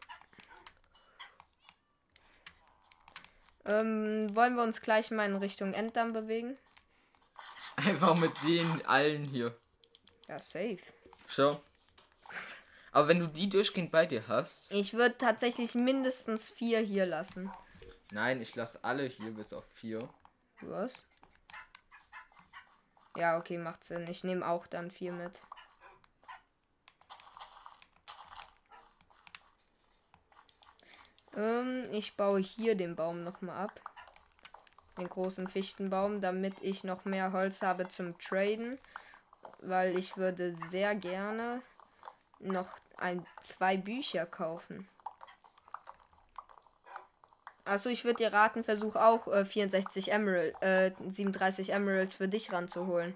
[3.65, 6.57] Ähm, wollen wir uns gleich mal in Richtung Enddarm bewegen?
[7.75, 9.55] Einfach mit den allen hier.
[10.27, 10.79] Ja, safe.
[11.27, 11.61] Schau.
[12.91, 14.71] Aber wenn du die durchgehend bei dir hast.
[14.71, 17.51] Ich würde tatsächlich mindestens vier hier lassen.
[18.11, 20.09] Nein, ich lasse alle hier bis auf vier.
[20.61, 21.05] Was?
[23.15, 24.07] Ja, okay, macht Sinn.
[24.07, 25.41] Ich nehme auch dann vier mit.
[31.35, 33.79] Ähm, ich baue hier den Baum nochmal ab.
[34.97, 38.79] Den großen Fichtenbaum, damit ich noch mehr Holz habe zum Traden.
[39.61, 41.61] Weil ich würde sehr gerne
[42.39, 44.87] noch ein, zwei Bücher kaufen.
[47.65, 52.51] Achso, ich würde dir raten, versuch auch äh, 64 Emerald, äh, 37 Emeralds für dich
[52.51, 53.15] ranzuholen.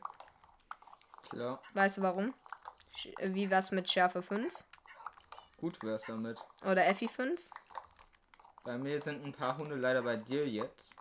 [1.30, 1.60] Klar.
[1.74, 2.36] Weißt du warum?
[2.96, 4.54] Sch wie was mit Schärfe 5?
[5.58, 6.40] Gut wär's damit.
[6.64, 7.42] Oder FI 5?
[8.64, 10.96] Bei mir sind ein paar Hunde leider bei dir jetzt.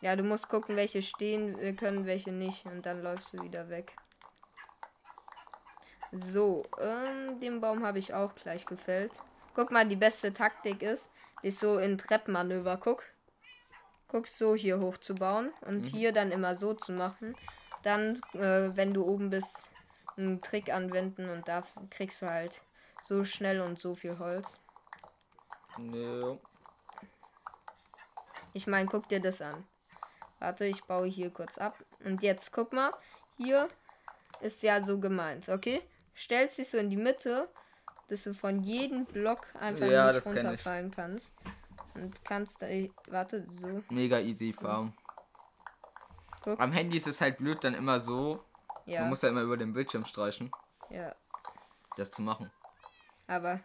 [0.00, 2.64] Ja, du musst gucken, welche stehen äh, können, welche nicht.
[2.66, 3.96] Und dann läufst du wieder weg.
[6.12, 9.22] So, ähm, den Baum habe ich auch gleich gefällt.
[9.54, 11.10] Guck mal, die beste Taktik ist,
[11.42, 13.04] ist so in Treppenmanöver, guck.
[14.08, 17.36] guckst so hier hochzubauen und hier dann immer so zu machen.
[17.82, 19.70] Dann, äh, wenn du oben bist,
[20.16, 22.62] einen Trick anwenden und da kriegst du halt
[23.02, 24.60] so schnell und so viel Holz.
[25.78, 26.36] Nö.
[28.52, 29.64] Ich meine, guck dir das an.
[30.38, 31.76] Warte, ich baue hier kurz ab.
[32.04, 32.92] Und jetzt guck mal,
[33.36, 33.68] hier
[34.40, 35.82] ist ja so gemeint, okay?
[36.16, 37.48] Stellst dich so in die Mitte,
[38.08, 41.34] dass du von jedem Block einfach Ja, nicht runterfallen kannst.
[41.94, 42.66] Und kannst da,
[43.08, 43.82] warte, so.
[43.90, 44.94] Mega easy Farm.
[46.42, 46.58] Guck.
[46.58, 48.42] Am Handy ist es halt blöd, dann immer so.
[48.86, 50.50] Ja, Man muss ja immer über den Bildschirm streichen,
[50.88, 51.14] ja.
[51.96, 52.50] das zu machen.
[53.26, 53.60] Aber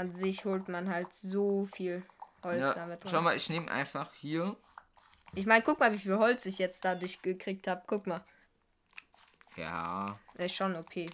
[0.00, 2.02] an sich holt man halt so viel
[2.42, 4.56] Holz Ja, damit schau mal, ich nehme einfach hier.
[5.34, 7.82] Ich meine, guck mal, wie viel Holz ich jetzt dadurch gekriegt habe.
[7.86, 8.24] Guck mal.
[9.56, 10.18] Ja.
[10.34, 11.08] Das ist schon okay.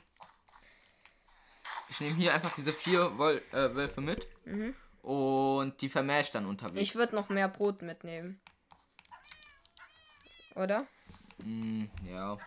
[1.91, 4.27] Ich nehme hier einfach diese vier Wol äh, Wölfe mit.
[5.03, 6.75] Und die vermehre ich dann unterwegs.
[6.75, 6.83] Mhm.
[6.83, 8.41] Ich würde noch mehr Brot mitnehmen.
[10.55, 10.87] Oder?
[11.43, 12.39] Hm, ja.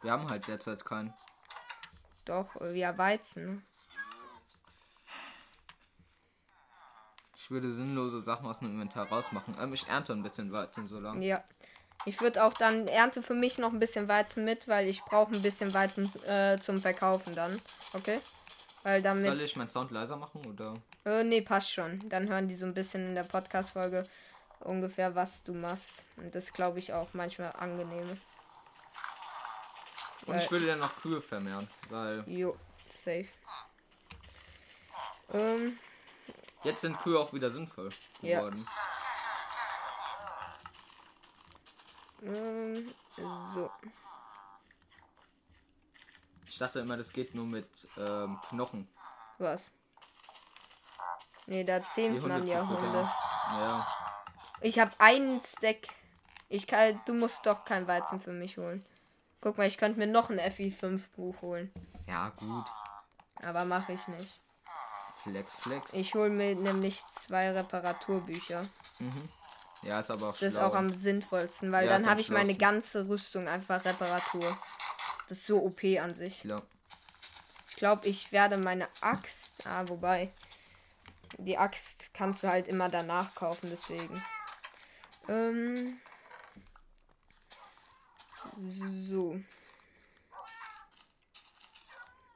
[0.00, 1.12] Wir haben halt derzeit keinen.
[2.24, 3.66] Doch, ja, Weizen.
[7.48, 9.56] Ich würde sinnlose Sachen aus dem Inventar rausmachen.
[9.58, 11.24] Ähm, ich ernte ein bisschen Weizen so lange.
[11.24, 11.42] Ja.
[12.04, 15.34] Ich würde auch dann ernte für mich noch ein bisschen Weizen mit, weil ich brauche
[15.34, 17.58] ein bisschen Weizen äh, zum Verkaufen dann.
[17.94, 18.20] Okay?
[18.82, 19.28] Weil damit.
[19.28, 20.74] Soll ich meinen Sound leiser machen oder?
[21.06, 22.06] Äh, nee, passt schon.
[22.10, 24.04] Dann hören die so ein bisschen in der Podcast-Folge
[24.60, 26.04] ungefähr, was du machst.
[26.18, 28.10] Und das glaube ich auch manchmal angenehme.
[30.26, 32.58] Und Weil- ich würde dann noch Kühe vermehren, weil Jo,
[32.90, 33.28] safe.
[35.32, 35.78] Ähm,
[36.64, 37.88] jetzt sind Kühe auch wieder sinnvoll
[38.22, 38.40] Ja.
[38.40, 38.66] geworden.
[42.22, 42.88] ähm,
[43.54, 43.70] so.
[46.46, 48.88] Ich dachte immer, das geht nur mit ähm, Knochen.
[49.38, 49.72] Was?
[51.46, 52.66] Nee, da zähmt man ja.
[52.66, 53.10] Hunde.
[53.52, 53.86] Ja.
[54.60, 55.88] Ich habe einen Stack.
[56.48, 58.84] Ich kann, du musst doch kein Weizen für mich holen.
[59.40, 61.72] Guck mal, ich könnte mir noch ein FI5 Buch holen.
[62.06, 62.64] Ja, gut.
[63.42, 64.40] Aber mache ich nicht.
[65.22, 65.92] Flex, flex.
[65.94, 68.66] Ich hole mir nämlich zwei Reparaturbücher.
[69.82, 72.54] ja, ist aber auch Das ist auch am sinnvollsten, weil Ja, dann habe ich meine
[72.54, 74.56] ganze Rüstung einfach Reparatur.
[75.28, 76.40] Das ist so OP an sich.
[76.40, 76.62] Klar.
[77.68, 79.66] Ich glaube, ich werde meine Axt.
[79.66, 80.32] Ah, wobei.
[81.36, 84.22] Die Axt kannst du halt immer danach kaufen, deswegen.
[85.28, 85.98] Ähm.
[88.68, 89.38] So.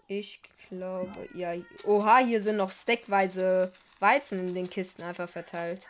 [0.08, 1.54] Ich glaube, ja.
[1.84, 5.88] Oha, hier sind noch stackweise Weizen in den Kisten einfach verteilt.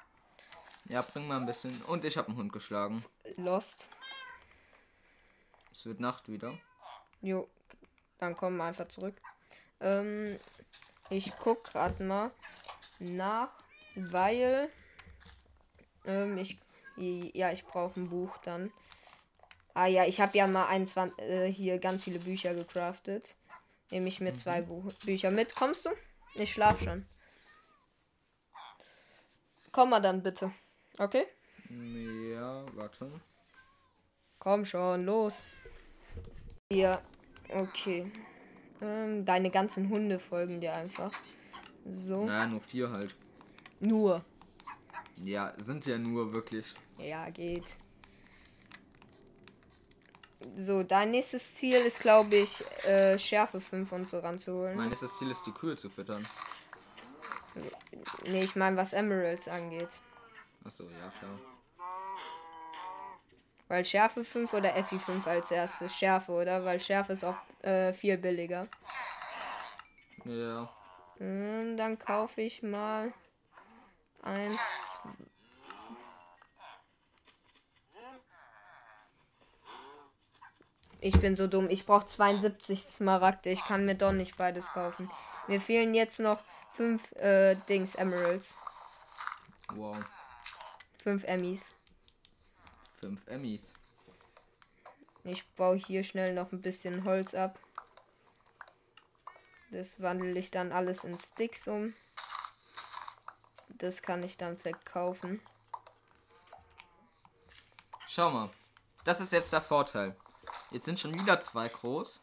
[0.88, 1.80] Ja, bring mal ein bisschen.
[1.82, 3.04] Und ich habe einen Hund geschlagen.
[3.36, 3.88] Lost.
[5.72, 6.58] Es wird Nacht wieder.
[7.20, 7.48] Jo,
[8.18, 9.14] dann kommen wir einfach zurück.
[9.80, 10.38] Ähm,
[11.08, 12.30] ich guck gerade mal
[12.98, 13.52] nach,
[13.94, 14.68] weil
[16.04, 16.58] ähm, ich
[16.96, 18.70] ja, ich brauche ein Buch dann.
[19.74, 23.34] Ah ja, ich habe ja mal 21, äh, hier ganz viele Bücher gecraftet.
[23.92, 25.54] Nehme ich mir zwei Buch Bücher mit.
[25.54, 25.90] Kommst du?
[26.34, 27.04] Ich schlaf schon.
[29.70, 30.50] Komm mal dann bitte.
[30.98, 31.26] Okay?
[31.68, 33.20] Ja, warte.
[34.38, 35.44] Komm schon, los.
[36.72, 37.02] Ja,
[37.50, 38.10] okay.
[38.80, 41.12] Ähm, deine ganzen Hunde folgen dir einfach.
[41.84, 42.24] So.
[42.24, 43.14] Naja, nur vier halt.
[43.78, 44.24] Nur.
[45.22, 46.72] Ja, sind ja nur wirklich.
[46.96, 47.76] Ja, geht.
[50.56, 54.76] So, dein nächstes Ziel ist, glaube ich, äh, Schärfe 5 und so ranzuholen.
[54.76, 56.26] Mein nächstes Ziel ist, die Kühe zu füttern.
[58.24, 60.00] nee, ich meine, was Emeralds angeht.
[60.64, 61.38] Achso, ja, klar.
[63.68, 65.94] Weil Schärfe 5 oder FI 5 als erstes?
[65.94, 66.64] Schärfe, oder?
[66.64, 68.68] Weil Schärfe ist auch äh, viel billiger.
[70.24, 70.68] Ja.
[71.18, 73.12] Ähm, dann kaufe ich mal
[74.22, 74.60] eins.
[74.90, 75.24] zwei-
[81.04, 81.68] Ich bin so dumm.
[81.68, 83.50] Ich brauche 72 Smaragde.
[83.50, 85.10] Ich kann mir doch nicht beides kaufen.
[85.48, 86.40] Mir fehlen jetzt noch
[86.74, 88.56] 5 äh, Dings Emeralds.
[89.74, 89.96] Wow.
[91.02, 91.74] 5 Emmys.
[93.00, 93.74] Fünf Emmys.
[95.24, 97.58] Ich baue hier schnell noch ein bisschen Holz ab.
[99.72, 101.94] Das wandle ich dann alles in Sticks um.
[103.70, 105.42] Das kann ich dann verkaufen.
[108.06, 108.50] Schau mal.
[109.02, 110.14] Das ist jetzt der Vorteil.
[110.72, 112.22] Jetzt sind schon wieder zwei groß.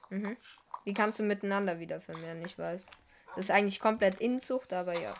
[0.86, 2.88] Die kannst du miteinander wieder vermehren, ich weiß.
[3.36, 5.14] Das ist eigentlich komplett Inzucht, aber ja.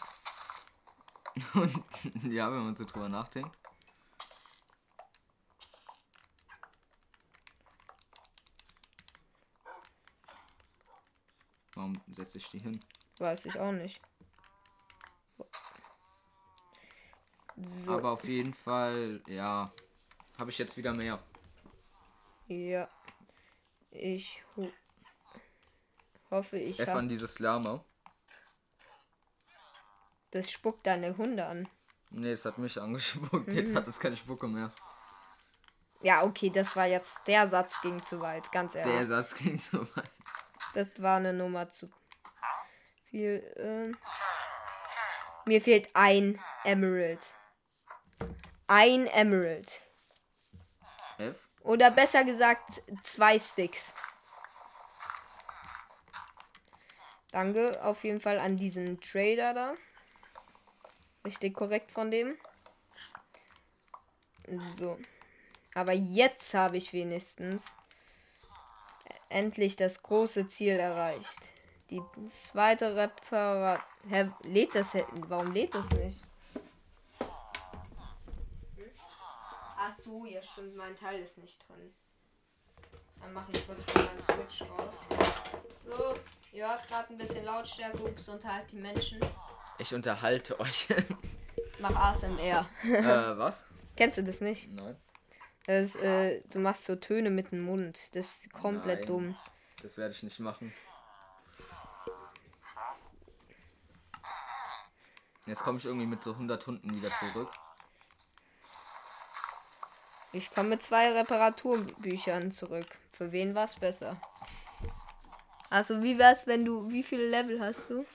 [2.24, 3.56] ja, wenn man so drüber nachdenkt.
[11.76, 12.84] Warum setze ich die hin?
[13.20, 14.02] Weiß ich auch nicht.
[17.62, 19.72] So, Aber auf jeden Fall, ja,
[20.38, 21.20] habe ich jetzt wieder mehr.
[22.48, 22.90] ja.
[23.92, 24.72] Ich ho
[26.32, 26.94] hoffe, ich habe.
[26.94, 27.84] an dieses Lama.
[30.32, 31.68] Das spuckt deine Hunde an.
[32.12, 33.52] Nee, das hat mich angespuckt.
[33.54, 34.72] Jetzt hat es keine Spucke mehr.
[36.02, 37.28] Ja, okay, das war jetzt.
[37.28, 39.10] Der Satz ging zu weit, ganz Der ehrlich.
[39.10, 40.10] Satz ging so weit.
[40.74, 41.90] Das war eine Nummer zu
[43.10, 43.44] viel.
[43.58, 43.98] Ähm.
[45.46, 47.36] Mir fehlt ein Emerald.
[48.68, 49.82] Ein Emerald.
[51.18, 51.49] F?
[51.70, 53.94] Oder besser gesagt, zwei Sticks.
[57.32, 59.76] Danke auf jeden Fall an diesen Trader da.
[61.24, 62.40] Richtig korrekt von dem.
[64.80, 64.98] So.
[65.76, 67.78] Aber jetzt habe ich wenigstens
[69.30, 71.40] endlich das große Ziel erreicht.
[71.92, 73.84] Die zweite Reparat.
[74.10, 74.98] Hä, lädt das?
[75.12, 76.24] Warum lädt das nicht?
[80.10, 81.94] So, ja stimmt, mein Teil ist nicht drin.
[83.20, 84.96] Dann mache ich kurz mal meinen Switch raus.
[85.86, 86.16] So,
[86.52, 89.20] ihr hört gerade ein bisschen Lautstärke, ups, unterhalt die Menschen.
[89.78, 90.88] Ich unterhalte euch.
[91.80, 92.68] Mach ASMR.
[92.84, 93.66] äh, was?
[93.96, 94.72] Kennst du das nicht?
[94.74, 94.96] Nein.
[95.68, 98.16] Das, äh, du machst so Töne mit dem Mund.
[98.16, 99.08] Das ist komplett Nein.
[99.08, 99.38] dumm.
[99.84, 100.74] Das werde ich nicht machen.
[105.46, 107.52] Jetzt komme ich irgendwie mit so 100 Hunden wieder zurück.
[110.32, 112.86] Ich komme mit zwei Reparaturbüchern zurück.
[113.12, 114.16] Für wen war's besser?
[115.70, 116.90] Also, wie wär's, wenn du.
[116.92, 118.06] Wie viele Level hast du?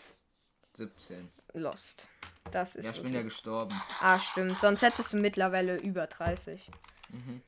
[0.75, 1.31] 17.
[1.53, 2.09] Lost.
[2.51, 3.75] Das ist Ja, ich bin ja gestorben.
[4.01, 4.59] Ah, stimmt.
[4.59, 6.71] Sonst hättest du mittlerweile über 30.
[7.09, 7.43] Mhm.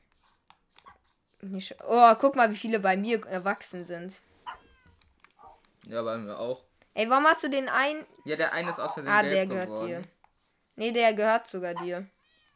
[1.41, 4.21] Nicht, oh, guck mal, wie viele bei mir erwachsen sind.
[5.83, 6.63] Ja, bei mir auch.
[6.93, 8.05] Ey, warum hast du den einen?
[8.25, 9.87] Ja, der eine ist aus Versehen Ah, der gehört geworden.
[9.87, 10.03] dir.
[10.75, 12.07] Nee, der gehört sogar dir.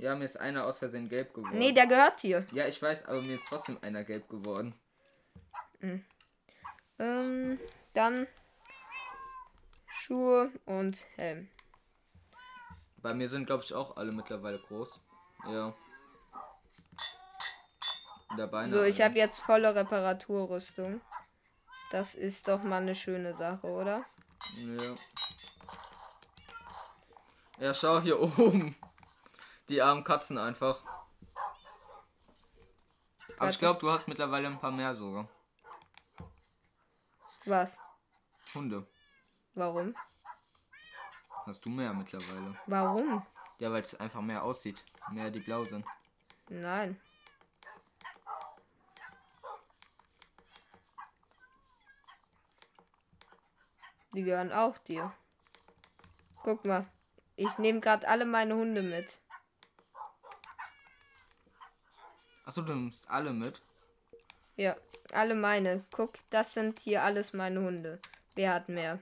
[0.02, 1.60] Ja, mir ist einer aus Versehen gelb geworden.
[1.60, 2.44] Nee, der gehört dir.
[2.54, 4.74] ja, ich weiß, aber mir ist trotzdem einer gelb geworden.
[6.98, 7.60] Ähm,
[7.94, 8.26] dann
[9.86, 11.50] Schuhe und Helm.
[12.98, 15.00] Bei mir sind, glaube ich, auch alle mittlerweile groß.
[15.48, 15.76] Ja.
[18.40, 18.72] Der Beine.
[18.72, 21.00] So, ich habe jetzt volle Reparaturrüstung.
[21.92, 24.04] Das ist doch mal eine schöne Sache, oder?
[24.58, 24.96] Ja.
[27.60, 28.76] Ja, schau hier oben.
[29.72, 30.84] Die armen Katzen einfach.
[33.38, 35.30] Aber ich glaube, du hast mittlerweile ein paar mehr sogar.
[37.46, 37.80] Was?
[38.54, 38.86] Hunde.
[39.54, 39.96] Warum?
[41.46, 42.60] Hast du mehr mittlerweile.
[42.66, 43.26] Warum?
[43.60, 44.84] Ja, weil es einfach mehr aussieht.
[45.10, 45.86] Mehr die blau sind.
[46.50, 47.00] Nein.
[54.14, 55.14] Die gehören auch dir.
[56.44, 56.86] Guck mal.
[57.38, 59.21] Ich nehme gerade alle meine Hunde mit.
[62.46, 63.62] Achso, du nimmst alle mit.
[64.56, 64.76] Ja,
[65.14, 65.86] alle meine.
[65.92, 68.00] Guck, das sind hier alles meine Hunde.
[68.36, 69.00] Wer hat mehr?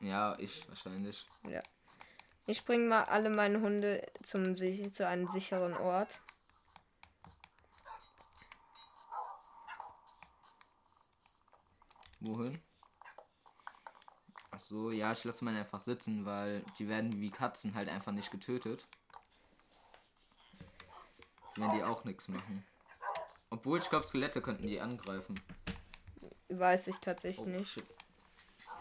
[0.00, 1.26] Ja, ich wahrscheinlich.
[1.48, 1.60] Ja.
[2.46, 6.20] Ich bringe mal alle meine Hunde zum, sich- zu einem sicheren Ort.
[12.20, 12.58] Wohin?
[14.50, 18.12] Ach so, ja, ich lasse meine einfach sitzen, weil die werden wie Katzen halt einfach
[18.12, 18.86] nicht getötet.
[21.56, 22.64] Wenn die auch nichts machen.
[23.50, 25.38] Obwohl, ich glaube, Skelette könnten die angreifen.
[26.48, 27.72] Weiß ich tatsächlich Oh, nicht.
[27.72, 27.84] shit.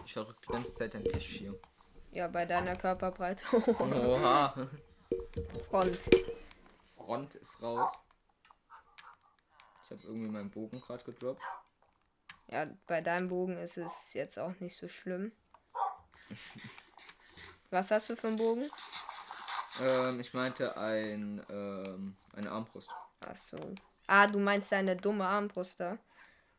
[0.06, 1.60] Ich verrückt die ganze Zeit den Tisch hier.
[2.12, 3.46] Ja, bei deiner Körperbreite.
[3.80, 4.54] Oha.
[5.70, 6.10] Front.
[6.96, 8.02] Front ist raus.
[9.86, 11.42] Ich habe irgendwie meinen Bogen gerade gedroppt.
[12.48, 15.32] Ja, bei deinem Bogen ist es jetzt auch nicht so schlimm.
[17.70, 18.70] Was hast du für einen Bogen?
[19.80, 22.90] Ähm, ich meinte ein, ähm, eine Armbrust.
[23.26, 23.58] Ach so.
[24.08, 25.98] Ah, du meinst deine dumme Armbrust da.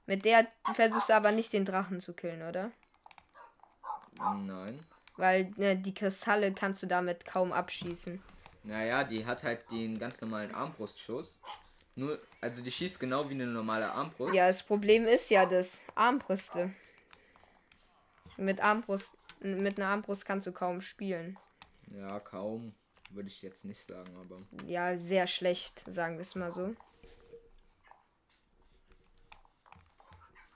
[0.06, 2.72] Mit der versuchst du aber nicht den Drachen zu killen, oder?
[4.18, 4.84] Nein.
[5.16, 8.22] Weil ne, die Kristalle kannst du damit kaum abschießen.
[8.64, 11.38] Naja, die hat halt den ganz normalen Armbrustschuss.
[11.94, 14.34] Nur, also die schießt genau wie eine normale Armbrust.
[14.34, 16.72] Ja, das Problem ist ja das Armbrüste.
[18.36, 21.38] Mit Armbrust, mit einer Armbrust kannst du kaum spielen.
[21.88, 22.74] Ja, kaum.
[23.12, 24.36] Würde ich jetzt nicht sagen, aber.
[24.66, 26.74] Ja, sehr schlecht, sagen wir es mal so.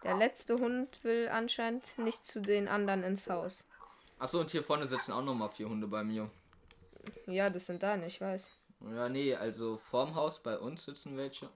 [0.02, 3.64] Der letzte Hund will anscheinend nicht zu den anderen ins Haus.
[4.18, 6.30] Achso, und hier vorne sitzen auch nochmal vier Hunde bei mir.
[7.26, 8.48] Ja, das sind deine, ich weiß.
[8.94, 11.50] Ja, nee, also vorm Haus bei uns sitzen welche.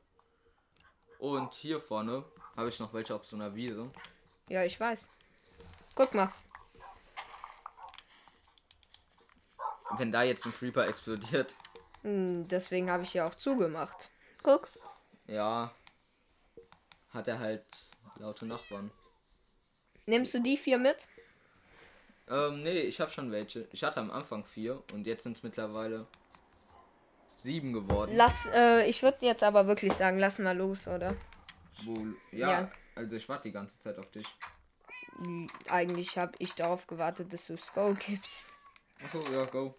[1.19, 2.25] Und hier vorne
[2.57, 3.91] habe ich noch welche auf so einer Wiese.
[4.49, 5.09] Ja, ich weiß.
[5.95, 6.31] Guck mal.
[9.97, 11.55] Wenn da jetzt ein Creeper explodiert.
[12.02, 14.10] Hm, Deswegen habe ich ja auch zugemacht.
[14.43, 14.69] Guck.
[15.27, 15.70] Ja.
[17.12, 17.65] Hat er halt
[18.19, 18.91] laute Nachbarn.
[20.07, 21.09] Nimmst du die vier mit?
[22.28, 23.67] Ähm, nee, ich habe schon welche.
[23.73, 26.07] Ich hatte am Anfang vier und jetzt sind es mittlerweile
[27.43, 28.12] sieben geworden.
[28.15, 31.17] Lass, äh, ich würde jetzt aber wirklich sagen, lass mal los, oder?
[31.85, 32.70] Wo, ja, Ja.
[32.94, 34.27] also ich warte die ganze Zeit auf dich.
[35.17, 38.49] Hm, Eigentlich habe ich darauf gewartet, dass du Skull gibst.
[39.05, 39.75] Achso, ja, go.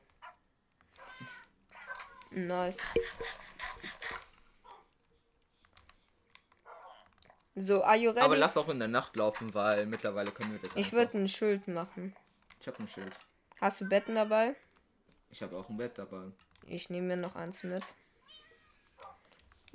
[2.32, 2.80] Nice.
[7.56, 8.22] So, are you ready?
[8.22, 11.28] Aber lass auch in der Nacht laufen, weil mittlerweile können wir das ich würde ein
[11.28, 12.16] Schild machen.
[12.60, 13.12] Ich habe ein Schild.
[13.60, 14.56] Hast du Betten dabei?
[15.30, 16.32] Ich habe auch ein Bett dabei.
[16.66, 17.84] Ich nehme mir noch eins mit.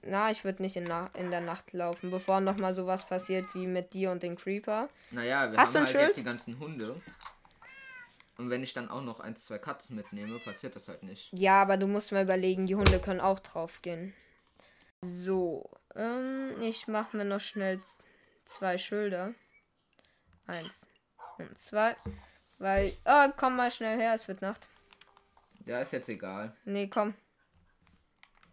[0.03, 3.45] Na, ich würde nicht in, Na in der Nacht laufen, bevor noch mal sowas passiert
[3.55, 4.89] wie mit dir und den Creeper.
[5.11, 6.07] Naja, wir Hast du haben ein halt Schild?
[6.09, 7.01] jetzt die ganzen Hunde.
[8.39, 11.33] Und wenn ich dann auch noch ein, zwei Katzen mitnehme, passiert das halt nicht.
[11.33, 14.15] Ja, aber du musst mal überlegen, die Hunde können auch drauf gehen.
[15.01, 17.81] So, ähm, ich mache mir noch schnell
[18.45, 19.35] zwei Schilder.
[20.47, 20.87] Eins
[21.39, 21.97] und zwei.
[22.59, 24.69] Weil, ah, komm mal schnell her, es wird Nacht.
[25.65, 26.55] Ja, ist jetzt egal.
[26.65, 27.15] Nee, komm.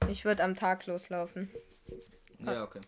[0.09, 1.51] Ich würde am Tag loslaufen.
[2.39, 2.81] Ja, okay.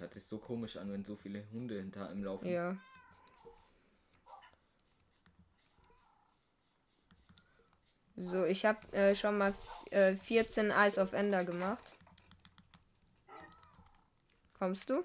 [0.00, 2.48] Das hört sich so komisch an, wenn so viele Hunde hinter einem laufen.
[2.48, 2.74] Ja.
[8.16, 9.52] So, ich habe äh, schon mal
[9.90, 11.92] äh, 14 Eyes of Ender gemacht.
[14.58, 15.04] Kommst du?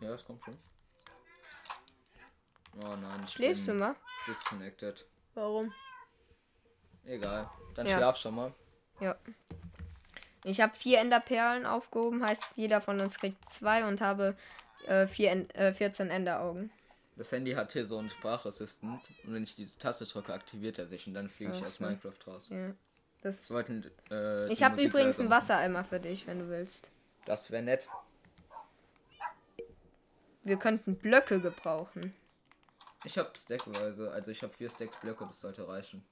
[0.00, 0.56] Ja, das kommt schon.
[2.76, 3.96] Oh nein, ich Schläfst du mal?
[4.28, 5.04] disconnected.
[5.34, 5.72] Warum?
[7.02, 7.50] Egal.
[7.74, 7.96] Dann Ja.
[7.96, 8.54] schlaf schon mal.
[9.00, 9.16] Ja.
[10.46, 14.36] Ich habe vier Enderperlen aufgehoben, heißt jeder von uns kriegt zwei und habe
[14.86, 16.70] äh, vier en äh, 14 Enderaugen.
[17.16, 20.86] Das Handy hat hier so einen Sprachassistent und wenn ich diese Taste drücke, aktiviert er
[20.86, 21.80] sich und dann fliege ich aus.
[21.80, 22.46] Minecraft raus.
[22.50, 22.74] Ja.
[23.22, 25.30] Das wollten, äh, ich habe übrigens einen.
[25.30, 26.90] Wassereimer für dich, wenn du willst.
[27.24, 27.88] Das wäre nett.
[30.44, 32.14] Wir könnten Blöcke gebrauchen.
[33.04, 36.04] Ich habe stackweise, also ich habe vier Stacks Blöcke, das sollte reichen.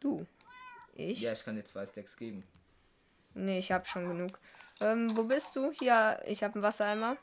[0.00, 0.26] Du.
[0.92, 1.22] Ich?
[1.22, 2.44] Ja, ich kann dir zwei Stacks geben.
[3.36, 4.38] Nee, ich habe schon genug.
[4.80, 5.70] Ähm, wo bist du?
[5.72, 7.16] Hier, ich habe einen Wassereimer.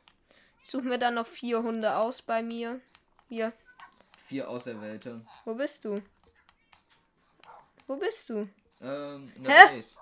[0.61, 2.79] Ich suche mir dann noch vier Hunde aus bei mir.
[3.29, 3.51] Hier,
[4.27, 5.25] Vier Auserwählte.
[5.43, 6.01] wo bist du?
[7.87, 8.47] Wo bist du?
[8.79, 9.51] Ähm, in Hä?
[9.51, 9.97] der Base.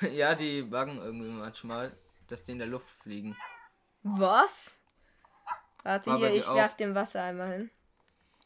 [0.12, 1.96] ja, die buggen irgendwie manchmal,
[2.28, 3.36] dass die in der Luft fliegen.
[4.02, 4.78] Was?
[5.82, 7.70] Warte War bei hier, ich werf den Wassereimer hin.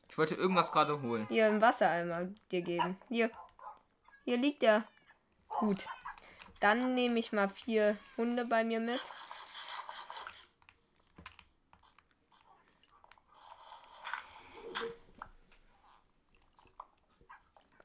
[0.08, 1.26] Ich wollte irgendwas gerade holen.
[1.28, 2.96] Hier einen Wassereimer dir geben.
[3.08, 3.30] Hier.
[4.24, 4.84] Hier liegt er.
[5.48, 5.86] Gut.
[6.64, 9.02] Dann nehme ich mal vier Hunde bei mir mit.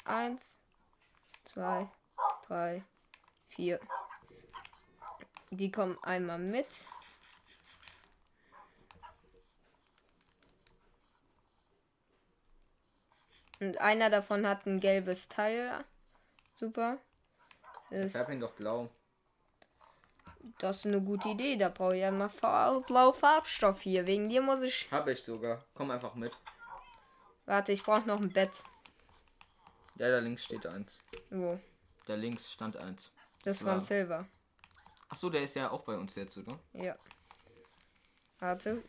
[0.05, 0.57] Eins,
[1.43, 1.91] zwei,
[2.47, 2.81] drei,
[3.49, 3.81] vier.
[5.49, 6.65] Die kommen einmal mit.
[13.59, 15.83] Und einer davon hat ein gelbes Teil.
[16.55, 16.97] Super.
[17.89, 18.89] Das, Färb ihn doch blau.
[20.59, 21.57] das ist eine gute Idee.
[21.57, 22.29] Da brauche ich ja mal
[22.85, 24.05] blau Farbstoff hier.
[24.05, 24.89] Wegen dir muss ich.
[24.91, 25.63] Habe ich sogar.
[25.73, 26.31] Komm einfach mit.
[27.45, 28.63] Warte, ich brauche noch ein Bett.
[29.95, 30.99] Ja, da links steht eins.
[31.29, 31.59] Wo?
[32.05, 33.11] Da links stand eins.
[33.43, 34.27] Das war- von Silver.
[35.09, 36.59] Achso, der ist ja auch bei uns jetzt, oder?
[36.73, 36.95] Ja.
[38.37, 38.83] Warte.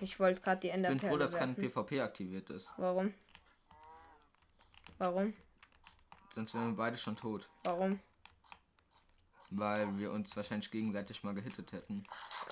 [0.00, 1.54] Ich wollte gerade die Ich bin Enderperle froh, dass kein.
[1.56, 2.68] PvP aktiviert ist.
[2.76, 3.12] Warum?
[4.98, 5.34] Warum?
[6.34, 7.48] Sonst wären wir beide schon tot.
[7.64, 8.00] Warum?
[9.50, 12.04] Weil wir uns wahrscheinlich gegenseitig mal gehittet hätten.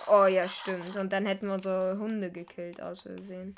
[0.07, 0.97] Oh ja, stimmt.
[0.97, 3.55] Und dann hätten wir unsere Hunde gekillt, aus Versehen.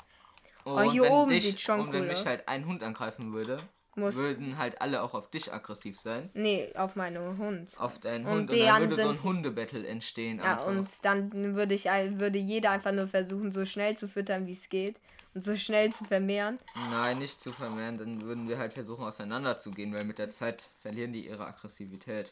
[0.65, 2.25] Oh, hier wenn oben dich, sieht schon Und wenn cool mich aus.
[2.25, 3.57] halt ein Hund angreifen würde,
[3.95, 4.15] Muss.
[4.15, 6.29] würden halt alle auch auf dich aggressiv sein.
[6.33, 7.75] Nee, auf meinen Hund.
[7.77, 8.51] Auf deinen Und Hund.
[8.51, 10.39] Und dann an würde so ein Hundebattle entstehen.
[10.39, 10.67] Ja, einfach.
[10.67, 14.69] und dann würde ich würde jeder einfach nur versuchen, so schnell zu füttern, wie es
[14.69, 14.99] geht.
[15.35, 16.59] Und so schnell zu vermehren.
[16.91, 17.97] Nein, nicht zu vermehren.
[17.97, 22.31] Dann würden wir halt versuchen, auseinanderzugehen, weil mit der Zeit verlieren die ihre Aggressivität.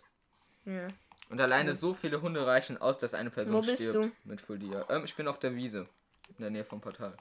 [0.65, 0.88] Ja.
[1.30, 3.95] Und alleine so viele Hunde reichen aus, dass eine Person Wo bist stirbt.
[3.95, 4.11] du?
[4.25, 4.59] Mit Full.
[4.90, 5.88] Ähm, ich bin auf der Wiese.
[6.38, 7.15] In der Nähe vom Portal.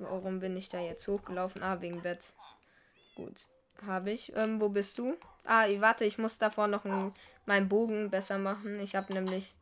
[0.00, 1.62] Warum bin ich da jetzt hochgelaufen?
[1.62, 2.32] Ah, wegen Bett.
[3.14, 3.46] Gut.
[3.86, 4.34] Habe ich.
[4.34, 5.16] Ähm, wo bist du?
[5.44, 7.12] Ah, warte, ich muss davor noch einen,
[7.46, 8.80] meinen Bogen besser machen.
[8.80, 9.54] Ich habe nämlich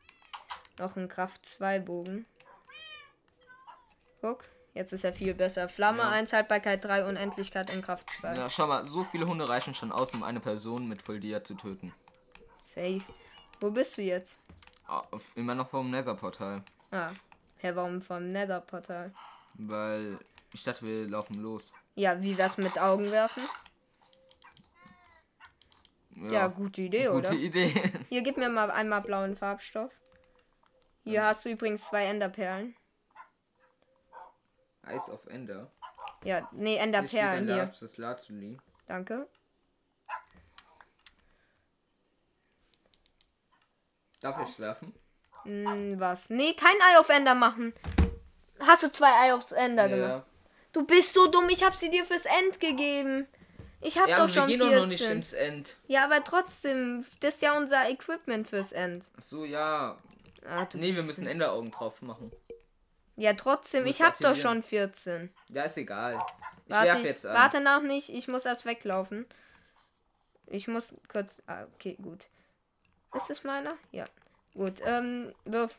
[0.77, 2.25] noch einen Kraft 2 Bogen.
[4.21, 4.43] Guck,
[4.73, 5.67] Jetzt ist er viel besser.
[5.67, 6.09] Flamme Ja.
[6.11, 8.35] 1, Haltbarkeit 3, Unendlichkeit in Kraft 2.
[8.35, 11.43] Ja, schau mal, so viele Hunde reichen schon aus, um eine Person mit Full Dia
[11.43, 11.93] zu töten.
[12.63, 13.01] Safe.
[13.59, 14.39] Wo bist du jetzt?
[14.87, 15.03] Ah,
[15.35, 16.63] Immer noch vom Nether-Portal.
[16.91, 17.11] Ah.
[17.57, 19.13] Hä, warum vom Nether-Portal?
[19.61, 20.17] Weil
[20.53, 21.73] ich dachte, wir laufen los.
[21.95, 23.43] Ja, wie wär's mit Augen werfen?
[26.15, 27.31] Ja, gute Idee, gute oder?
[27.33, 27.73] Idee.
[28.09, 29.91] Hier, gib mir mal einmal blauen Farbstoff.
[31.03, 32.75] Hier hast du übrigens zwei Enderperlen.
[34.81, 35.71] Eis auf Ender.
[36.23, 37.57] Ja, nee, Enderperlen hier.
[37.57, 38.57] Lapis Lazuli.
[38.85, 39.27] Danke.
[44.19, 44.93] Darf ich werfen?
[45.43, 46.29] Hm, was?
[46.29, 47.73] Nee, kein Ei auf Ender machen.
[48.59, 50.25] Hast du zwei Ei aufs Ender gemacht?
[50.73, 53.27] Du bist so dumm, ich hab sie dir fürs End gegeben.
[53.81, 54.73] Ich hab Ja, doch aber wir schon gehen 14.
[54.75, 55.77] doch noch nicht ins End.
[55.87, 59.05] Ja, aber trotzdem, das ist ja unser Equipment fürs End.
[59.17, 59.97] Ach so, ja.
[60.45, 62.31] Ah, Nee, wir müssen Enderaugen drauf machen.
[63.15, 65.29] Ja, trotzdem, ich hab doch schon 14.
[65.49, 66.19] Ja, ist egal.
[66.65, 67.37] Ich Warte, werf ich, jetzt eins.
[67.37, 69.25] warte noch nicht, ich muss erst weglaufen.
[70.47, 71.41] Ich muss kurz.
[71.47, 72.27] Ah, okay, gut.
[73.15, 73.75] Ist es meiner?
[73.91, 74.05] Ja.
[74.53, 75.33] Gut, ähm.
[75.45, 75.71] Wirf.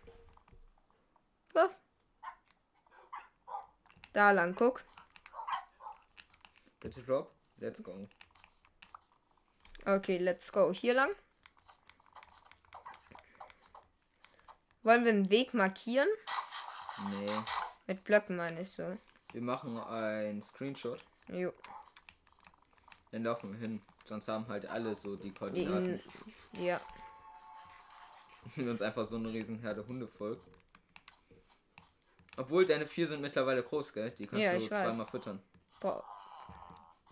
[4.12, 4.82] Da lang, guck.
[6.80, 7.32] Bitte drop.
[7.58, 8.08] Let's go.
[9.84, 10.72] Okay, let's go.
[10.72, 11.10] Hier lang.
[14.82, 16.08] Wollen wir einen Weg markieren?
[17.10, 17.30] Nee.
[17.86, 18.96] Mit Blöcken meine ich so.
[19.32, 21.04] Wir machen einen Screenshot.
[21.28, 21.52] Jo.
[23.12, 23.82] Dann laufen wir hin.
[24.06, 26.00] Sonst haben halt alle so die Koordinaten.
[26.58, 26.80] Ja.
[28.56, 30.42] Und uns einfach so eine riesen Herde Hunde folgt.
[32.40, 34.12] Obwohl deine vier sind mittlerweile groß, gell?
[34.12, 35.42] Die kannst Ja, du zweimal füttern.
[35.78, 36.02] Bra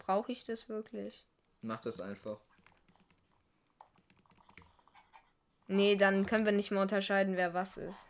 [0.07, 1.27] Brauche ich das wirklich?
[1.61, 2.41] Mach das einfach.
[5.67, 8.09] Nee, dann können wir nicht mehr unterscheiden, wer was ist.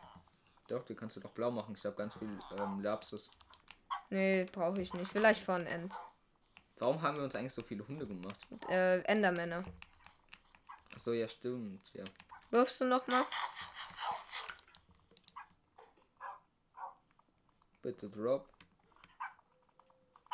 [0.68, 1.74] Doch, die kannst du doch blau machen.
[1.76, 3.28] Ich habe ganz viel ähm, Lapsus.
[4.10, 5.10] Nee, brauche ich nicht.
[5.10, 5.92] Vielleicht von End.
[6.76, 8.38] Warum haben wir uns eigentlich so viele Hunde gemacht?
[8.68, 9.64] Äh, Endermänner.
[10.94, 11.92] Achso, ja, stimmt.
[11.94, 12.04] Ja.
[12.52, 13.08] Wirfst du noch
[17.82, 18.48] Bitte drop.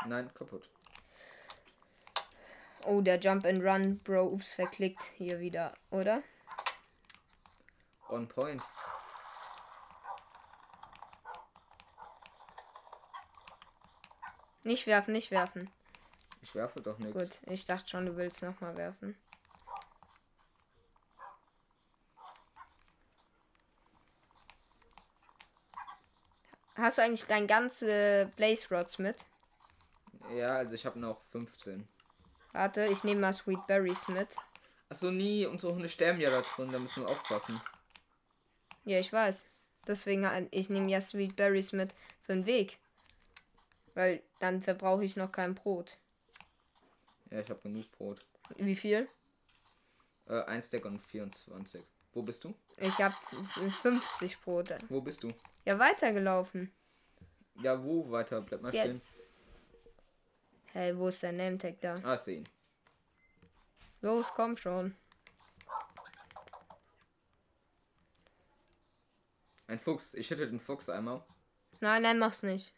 [0.07, 0.69] Nein, kaputt.
[2.87, 4.27] Oh, der Jump and Run, Bro.
[4.29, 6.23] Ups, verklickt hier wieder, oder?
[8.09, 8.63] On point.
[14.63, 15.71] Nicht werfen, nicht werfen.
[16.43, 17.15] Ich werfe doch nichts.
[17.15, 19.17] Gut, ich dachte schon, du willst noch mal werfen.
[26.77, 29.25] Hast du eigentlich dein ganze Blaze Rods mit?
[30.35, 31.87] Ja, also ich habe noch 15.
[32.53, 34.37] Warte, ich nehme mal Sweet Berries mit.
[34.89, 35.47] Achso, nie.
[35.47, 36.73] Unsere Hunde sterben ja da drin.
[36.73, 37.61] Da müssen wir aufpassen.
[38.85, 39.45] Ja, ich weiß.
[39.87, 42.79] Deswegen, äh, ich nehme ja Sweet Berries mit für den Weg.
[43.95, 45.97] Weil dann verbrauche ich noch kein Brot.
[47.31, 48.21] Ja, ich habe genug Brot.
[48.57, 49.09] Wie viel?
[50.27, 51.83] Äh, ein Stack und 24.
[52.15, 52.55] Wo bist du?
[52.77, 53.15] Ich habe
[53.83, 54.79] 50 Brote.
[54.89, 55.33] Wo bist du?
[55.65, 56.73] Ja, weitergelaufen.
[57.57, 58.41] Ja, wo weiter?
[58.41, 58.85] Bleib mal Ja.
[58.85, 59.03] stehen.
[60.73, 62.01] Hey, wo ist der Nametag da?
[62.05, 62.49] Ah, ich seh ihn.
[64.01, 64.97] Los, komm schon.
[69.67, 70.15] Ein Fuchs.
[70.15, 71.23] Ich hätte den Fuchs einmal.
[71.81, 72.73] Nein, nein, mach's nicht.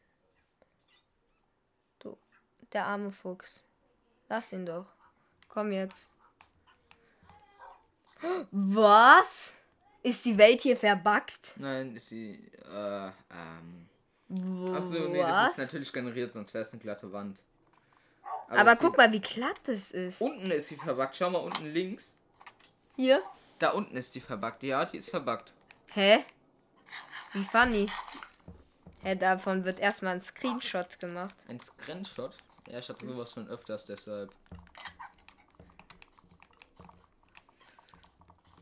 [1.98, 2.16] Du,
[2.73, 3.65] der arme Fuchs.
[4.28, 4.94] Lass ihn doch.
[5.48, 6.10] Komm jetzt.
[8.51, 9.55] Was?
[10.03, 11.55] Ist die Welt hier verbuggt?
[11.57, 12.51] Nein, ist sie.
[12.73, 13.89] Äh, ähm.
[14.75, 17.41] Achso, nee, das ist natürlich generiert, sonst wäre es eine glatte Wand.
[18.49, 20.20] Aber es guck mal, wie glatt das ist.
[20.20, 21.17] Unten ist sie verbuggt.
[21.17, 22.17] Schau mal unten links.
[22.95, 23.23] Hier?
[23.59, 24.62] Da unten ist die verbuggt.
[24.62, 25.53] Ja, die ist verbuggt.
[25.89, 26.25] Hä?
[27.33, 27.86] Wie funny.
[29.03, 31.35] Hä, davon wird erstmal ein Screenshot gemacht.
[31.49, 32.36] Ein Screenshot.
[32.69, 34.33] Ja, ich hatte sowas schon öfters, deshalb.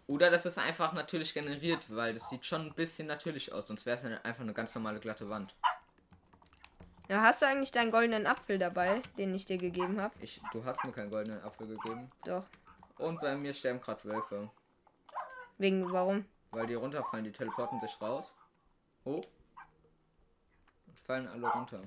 [0.06, 3.86] Oder das ist einfach natürlich generiert, weil das sieht schon ein bisschen natürlich aus, sonst
[3.86, 5.54] wäre es einfach eine ganz normale glatte Wand.
[7.08, 10.14] Ja, hast du eigentlich deinen goldenen Apfel dabei, den ich dir gegeben habe?
[10.20, 12.10] Ich, du hast mir keinen goldenen Apfel gegeben.
[12.24, 12.46] Doch.
[12.98, 14.50] Und bei mir sterben gerade Wölfe.
[15.58, 16.24] Wegen, warum?
[16.50, 18.32] Weil die runterfallen, die teleporten sich raus.
[19.04, 19.24] Hoch.
[20.86, 21.80] Und fallen alle runter.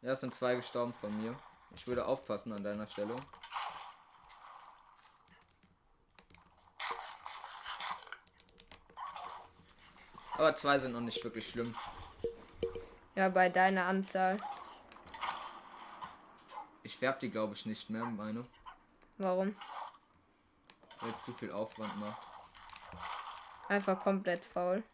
[0.00, 1.36] Ja, es sind zwei gestorben von mir.
[1.74, 3.14] Ich würde aufpassen an deiner Stelle.
[10.38, 11.74] Aber zwei sind noch nicht wirklich schlimm.
[13.16, 14.38] Ja, bei deiner Anzahl.
[16.84, 18.46] Ich färb die, glaube ich, nicht mehr, meine.
[19.18, 19.56] Warum?
[21.00, 22.18] Weil es zu viel Aufwand macht.
[23.68, 24.84] Einfach komplett faul.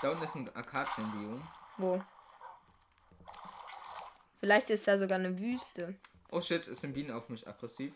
[0.00, 1.46] Da unten ist ein Akazienbiom.
[1.76, 2.02] Wo?
[4.40, 5.94] Vielleicht ist da sogar eine Wüste.
[6.30, 7.92] Oh shit, ist ein Bienen auf mich aggressiv.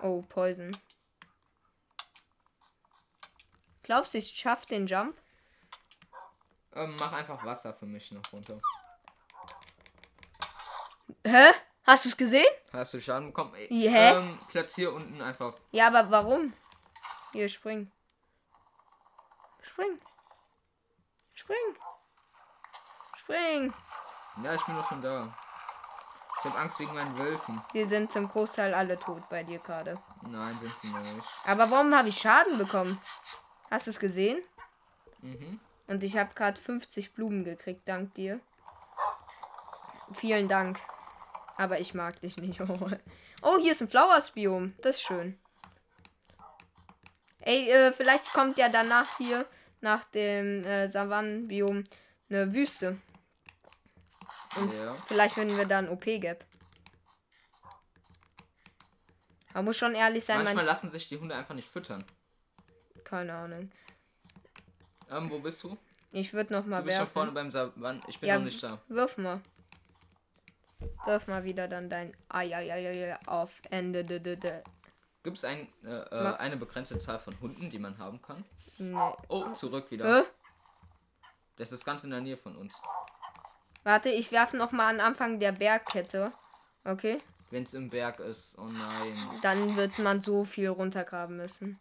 [0.00, 0.76] Oh, Poison.
[3.82, 5.16] Glaubst du, ich schaff den Jump?
[6.74, 8.60] Ähm, mach einfach Wasser für mich noch runter.
[11.24, 11.50] Hä?
[11.84, 12.46] Hast du es gesehen?
[12.72, 13.54] Hast du Schaden bekommen?
[13.54, 14.16] Äh, Hä?
[14.16, 15.54] Ähm, platzier unten einfach.
[15.72, 16.52] Ja, aber warum?
[17.32, 17.90] Hier, spring.
[19.62, 19.98] Spring.
[21.34, 21.76] Spring.
[23.16, 23.72] Spring.
[24.42, 25.34] Ja, ich bin doch schon da.
[26.40, 27.60] Ich hab Angst wegen meinen Wölfen.
[27.74, 29.98] Die sind zum Großteil alle tot bei dir gerade.
[30.22, 31.26] Nein, sind sie nicht.
[31.44, 33.00] Aber warum habe ich Schaden bekommen?
[33.70, 34.38] Hast du es gesehen?
[35.20, 35.58] Mhm.
[35.88, 38.40] Und ich habe gerade 50 Blumen gekriegt, dank dir.
[40.14, 40.78] Vielen Dank.
[41.56, 42.60] Aber ich mag dich nicht.
[43.40, 44.74] Oh, hier ist ein Flowers-Biom.
[44.82, 45.38] Das ist schön.
[47.42, 49.46] Ey, äh, vielleicht kommt ja danach hier,
[49.80, 51.84] nach dem äh, Savannen-Biom,
[52.30, 52.96] eine Wüste.
[54.60, 54.94] Und Ja.
[55.06, 56.44] vielleicht finden wir da ein OP-Gap.
[59.54, 60.66] Man muss schon ehrlich sein, Manchmal mein...
[60.66, 62.04] lassen sich die Hunde einfach nicht füttern.
[63.04, 63.70] Keine Ahnung.
[65.10, 65.76] Ähm, wo bist du?
[66.12, 67.12] Ich würde noch mal Du bist schon werfen.
[67.12, 68.00] vorne beim Savan.
[68.08, 68.80] Ich bin Ja, noch nicht da.
[68.88, 69.40] Wirf mal.
[71.06, 74.04] Wirf mal wieder dann dein Eieieiei auf Ende.
[74.04, 74.62] de- de- de.
[75.22, 78.44] Gibt es ein, äh, äh, eine begrenzte Zahl von Hunden, die man haben kann?
[78.78, 78.96] Nee.
[79.28, 80.20] Oh, zurück wieder.
[80.20, 80.24] Äh?
[81.56, 82.80] Das ist ganz in der Nähe von uns.
[83.88, 86.30] Warte, ich werfe noch mal an Anfang der Bergkette.
[86.84, 87.22] Okay?
[87.50, 88.58] Wenn es im Berg ist.
[88.58, 89.16] Oh nein.
[89.40, 91.80] Dann wird man so viel runtergraben müssen.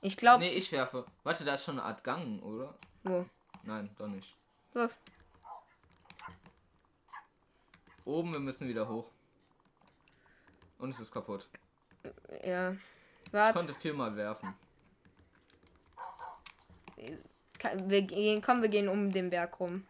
[0.00, 0.42] Ich glaube.
[0.42, 1.04] Nee, ich werfe.
[1.24, 2.74] Warte, da ist schon eine Art Gang, oder?
[3.02, 3.26] Wo?
[3.64, 4.34] Nein, doch nicht.
[4.72, 4.96] Wirf.
[8.06, 9.10] Oben, wir müssen wieder hoch.
[10.78, 11.50] Und es ist kaputt.
[12.46, 12.72] Ja.
[13.26, 13.58] Ich Warte.
[13.58, 14.54] konnte viermal werfen.
[16.96, 19.86] Wir gehen, komm, wir gehen um den Berg rum.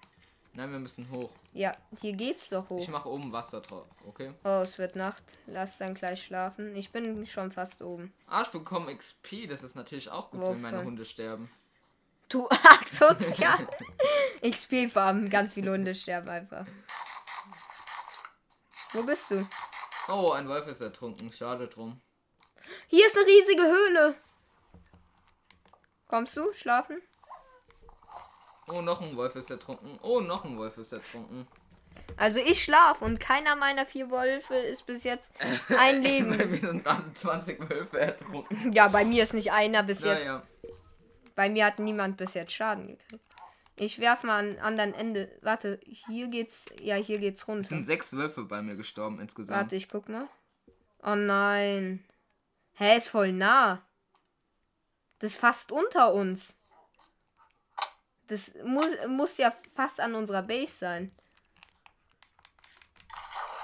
[0.54, 1.30] Nein, wir müssen hoch.
[1.54, 2.80] Ja, hier geht's doch hoch.
[2.82, 4.34] Ich mache oben Wasser drauf, okay?
[4.44, 5.22] Oh, es wird Nacht.
[5.46, 6.76] Lass dann gleich schlafen.
[6.76, 8.12] Ich bin schon fast oben.
[8.26, 9.48] Ah, ich bekomme XP.
[9.48, 10.86] Das ist natürlich auch gut, wenn meine Wofür?
[10.88, 11.50] Hunde sterben.
[12.28, 13.66] Du asozial.
[14.42, 16.66] XP-Farben, ganz viele Hunde sterben einfach.
[18.92, 19.46] Wo bist du?
[20.08, 21.32] Oh, ein Wolf ist ertrunken.
[21.32, 22.00] Schade drum.
[22.88, 24.14] Hier ist eine riesige Höhle.
[26.08, 27.00] Kommst du schlafen?
[28.72, 29.98] Oh, noch ein Wolf ist ertrunken.
[30.02, 31.46] Oh, noch ein Wolf ist ertrunken.
[32.16, 36.36] Also ich schlaf und keiner meiner vier Wölfe ist bis jetzt ein Bei Leben.
[36.50, 38.72] mir sind gerade 20 Wölfe ertrunken.
[38.72, 40.20] Ja, bei mir ist nicht einer bis jetzt.
[40.20, 40.42] Naja.
[41.34, 43.24] Bei mir hat niemand bis jetzt Schaden gekriegt.
[43.76, 45.30] Ich werf mal an anderen Ende.
[45.42, 46.66] Warte, hier geht's.
[46.80, 47.64] Ja, hier geht's Es runter.
[47.68, 49.58] sind sechs Wölfe bei mir gestorben insgesamt.
[49.58, 50.28] Warte, ich guck mal.
[51.02, 52.04] Oh nein.
[52.74, 53.82] Hä, ist voll nah.
[55.18, 56.56] Das ist fast unter uns.
[58.32, 61.14] Das muss, muss ja fast an unserer Base sein.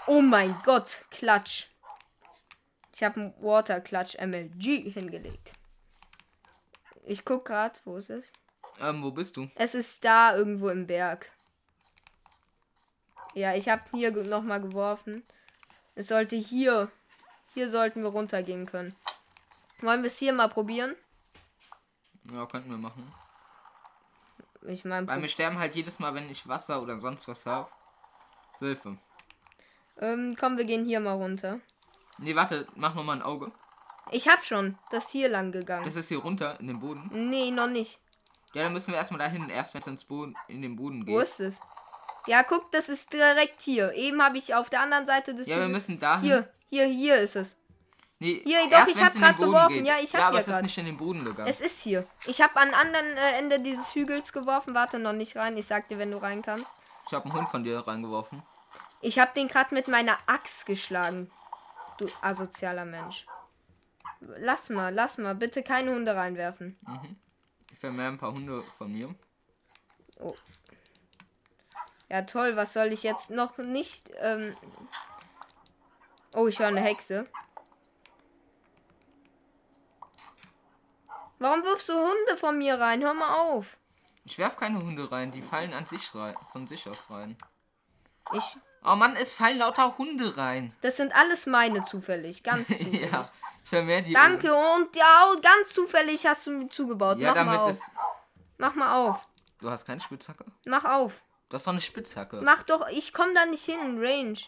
[0.07, 1.69] Oh mein Gott, Klatsch.
[2.95, 5.55] Ich habe einen Water Clutch MLG hingelegt.
[7.07, 8.31] Ich guck grad, wo es ist.
[8.79, 9.49] Ähm, wo bist du?
[9.55, 11.31] Es ist da irgendwo im Berg.
[13.33, 15.23] Ja, ich habe hier ge- noch mal geworfen.
[15.95, 16.91] Es sollte hier.
[17.55, 18.95] Hier sollten wir runtergehen können.
[19.81, 20.95] Wollen wir es hier mal probieren?
[22.31, 23.11] Ja, könnten wir machen.
[24.67, 27.69] Ich meine, Weil mir sterben halt jedes Mal, wenn ich Wasser oder sonst was habe.
[28.61, 28.99] Wölfe.
[30.01, 31.61] ähm, komm, wir gehen hier mal runter.
[32.19, 33.53] Nee, warte, mach noch mal ein Auge.
[34.11, 35.85] Ich hab schon das hier lang gegangen.
[35.85, 37.09] Das ist hier runter in den Boden.
[37.31, 38.01] Nee, noch nicht.
[38.55, 41.15] Ja, dann müssen wir erstmal dahin, erst wenn es ins Boden, in den Boden Wo
[41.19, 41.23] geht.
[41.25, 41.61] ist es?
[42.27, 43.93] Ja, guck, das ist direkt hier.
[43.95, 46.25] Eben habe ich auf der anderen Seite des Ja, wir Hügels- müssen dahin.
[46.25, 47.57] Hier, hier, hier ist es.
[48.21, 49.75] Nee, Hier, doch, erst ich hab grad Boden geworfen.
[49.75, 49.87] geht.
[49.87, 51.49] Ja, ich hab Ja, aber ja es ist nicht in den Boden gegangen.
[51.49, 52.05] Es ist hier.
[52.27, 54.75] Ich habe an anderen äh, Ende dieses Hügels geworfen.
[54.75, 55.57] Warte noch nicht rein.
[55.57, 56.75] Ich sag dir, wenn du rein kannst.
[57.07, 58.43] Ich habe einen Hund von dir reingeworfen.
[59.01, 61.31] Ich habe den gerade mit meiner Axt geschlagen.
[61.99, 63.25] Du asozialer Mensch.
[64.21, 65.37] Lass mal, lass mal.
[65.37, 66.77] Bitte keine Hunde reinwerfen.
[67.71, 69.15] Ich vermehre ein paar Hunde von mir.
[72.09, 72.57] Ja, toll.
[72.57, 74.11] Was soll ich jetzt noch nicht?
[74.19, 74.57] Ähm
[76.33, 77.29] oh, ich höre eine Hexe.
[81.39, 83.03] Warum wirfst du Hunde von mir rein?
[83.03, 83.77] Hör mal auf.
[84.25, 87.37] Ich werf keine Hunde rein, die fallen an sich rein, von sich aus rein.
[88.35, 88.57] Ich.
[88.85, 90.75] Oh Mann, es fallen lauter Hunde rein.
[90.83, 92.43] Das sind alles meine zufällig.
[92.43, 93.11] Ganz zufällig.
[93.11, 93.31] ja,
[93.65, 94.13] ich vermehre die.
[94.13, 97.19] Danke und ja, ganz zufällig hast du mir zugebaut.
[97.19, 97.71] Ja, Mach mal damit auf.
[97.71, 97.83] es.
[98.59, 99.29] Mach mal auf.
[99.61, 100.45] Du hast keine Spitzhacke?
[100.67, 101.23] Mach auf.
[101.49, 102.41] Du hast doch eine Spitzhacke.
[102.43, 102.87] Mach doch.
[102.89, 103.99] Ich komm da nicht hin.
[103.99, 104.39] Range.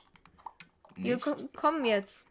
[0.97, 1.25] Wir Nicht?
[1.25, 2.27] ko kommen jetzt.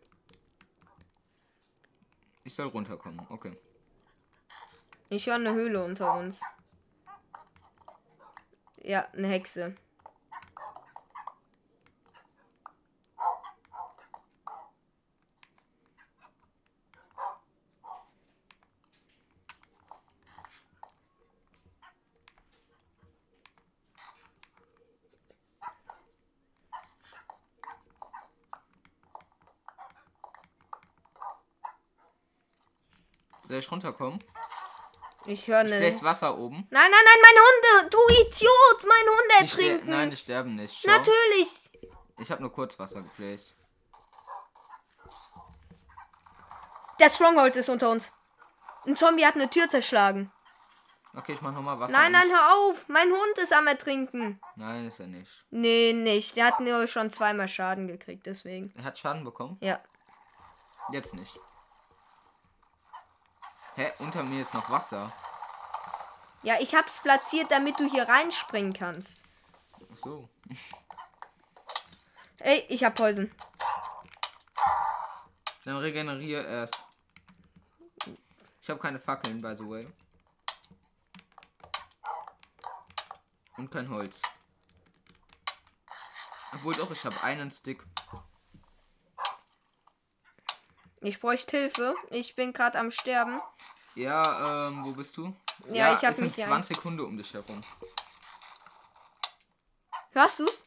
[2.43, 3.57] Ich soll runterkommen, okay.
[5.11, 6.41] Ich höre eine Höhle unter uns.
[8.77, 9.73] Ja, eine Hexe.
[33.43, 34.23] Soll ich runterkommen?
[35.25, 35.79] Ich höre Ich eine.
[35.79, 36.67] bläst Wasser oben.
[36.69, 37.89] Nein, nein, nein, meine Hunde!
[37.89, 38.87] Du Idiot!
[38.87, 39.89] Meine Hunde Die ertrinken!
[39.89, 40.79] Nein, die sterben nicht.
[40.81, 40.89] Schau.
[40.91, 41.69] Natürlich!
[42.17, 43.55] Ich habe nur kurz Wasser gebläst.
[46.99, 48.11] Der Stronghold ist unter uns.
[48.85, 50.31] Ein Zombie hat eine Tür zerschlagen.
[51.15, 51.91] Okay, ich mach nochmal Wasser.
[51.93, 52.87] Nein, nein, hör auf!
[52.87, 54.39] Mein Hund ist am Ertrinken.
[54.55, 55.45] Nein, ist er nicht.
[55.49, 56.35] Nee, nicht.
[56.35, 58.73] Der hat nur schon zweimal Schaden gekriegt, deswegen.
[58.77, 59.57] Er hat Schaden bekommen?
[59.61, 59.79] Ja.
[60.91, 61.35] Jetzt nicht.
[63.79, 63.93] Hä?
[63.99, 65.09] Unter mir ist noch Wasser.
[66.43, 69.23] Ja, ich hab's platziert, damit du hier reinspringen kannst.
[69.73, 70.29] Ach so.
[72.39, 73.31] Ey, ich hab Poison.
[75.63, 76.83] Dann regeneriere erst.
[78.61, 79.87] Ich habe keine Fackeln, by the way.
[83.55, 84.21] Und kein Holz.
[86.51, 87.81] Obwohl doch, ich habe einen Stick.
[91.01, 91.95] Ich bräuchte Hilfe.
[92.09, 93.41] Ich bin gerade am Sterben.
[93.95, 95.33] Ja, ähm, wo bist du?
[95.71, 97.61] Ja, ich hab es sind mich hier 20 Hunde um dich herum.
[100.11, 100.65] Hörst du's?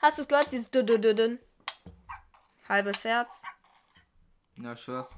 [0.00, 0.50] Hast du's gehört?
[0.52, 1.38] Dieses dü dü dü dü.
[2.68, 3.42] Halbes Herz.
[4.56, 5.16] Ja, ich hör's.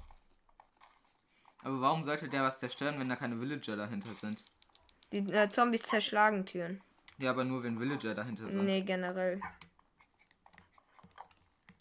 [1.65, 4.45] Aber warum sollte der was zerstören, wenn da keine Villager dahinter sind?
[5.13, 6.81] Die äh, Zombies zerschlagen Türen.
[7.19, 8.65] Ja, aber nur wenn Villager dahinter sind.
[8.65, 9.41] Nee, generell.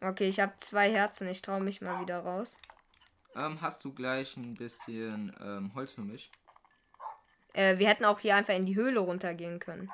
[0.01, 1.27] Okay, ich habe zwei Herzen.
[1.27, 2.57] Ich traue mich mal wieder raus.
[3.35, 6.29] Ähm, hast du gleich ein bisschen ähm, Holz für mich?
[7.53, 9.91] Äh, wir hätten auch hier einfach in die Höhle runtergehen können.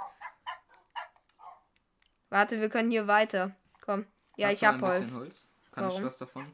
[2.30, 3.56] Warte, wir können hier weiter.
[3.82, 4.06] Komm.
[4.38, 5.16] Ja, Hast ich du hab ein Holz.
[5.16, 5.48] Holz?
[5.72, 6.00] Kann Warum?
[6.00, 6.46] ich was davon?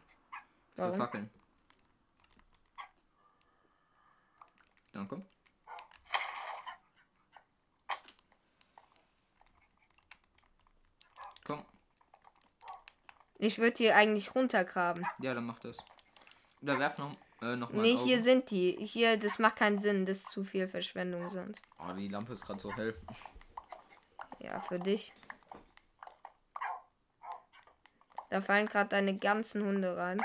[0.76, 0.98] Für Warum?
[0.98, 1.30] Fackeln.
[4.94, 5.26] Danke.
[11.46, 11.66] Komm.
[13.38, 15.06] Ich würde hier eigentlich runtergraben.
[15.20, 15.78] Ja, dann mach das.
[16.62, 18.78] Oder werf noch, äh, noch mal Nee, hier sind die.
[18.80, 20.06] Hier, das macht keinen Sinn.
[20.06, 21.62] Das ist zu viel Verschwendung sonst.
[21.80, 22.96] Oh, die Lampe ist gerade so hell.
[24.40, 25.14] Ja, für dich.
[28.30, 30.22] Da fallen gerade deine ganzen Hunde rein.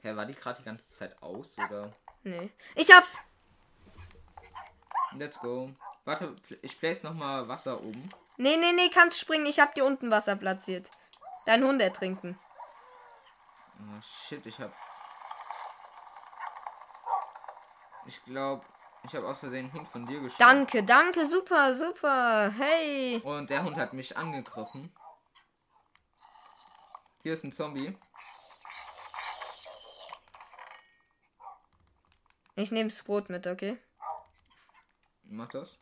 [0.00, 1.94] Hä, war die gerade die ganze Zeit aus, oder?
[2.24, 2.50] Nee.
[2.74, 3.20] Ich hab's!
[5.16, 5.70] Let's go.
[6.04, 8.08] Warte, ich place noch mal Wasser oben.
[8.36, 9.46] Nee, nee, nee, kannst springen.
[9.46, 10.90] Ich hab dir unten Wasser platziert.
[11.46, 12.38] Dein Hund ertrinken.
[13.78, 14.72] Oh, shit, ich hab...
[18.04, 18.64] Ich glaube,
[19.04, 20.38] ich habe aus Versehen einen Hund von dir geschossen.
[20.38, 22.52] Danke, danke, super, super.
[22.56, 23.20] Hey.
[23.24, 24.92] Und der Hund hat mich angegriffen.
[27.22, 27.96] Hier ist ein Zombie.
[32.54, 33.78] Ich nehm's Brot mit, okay?
[35.24, 35.78] Mach das.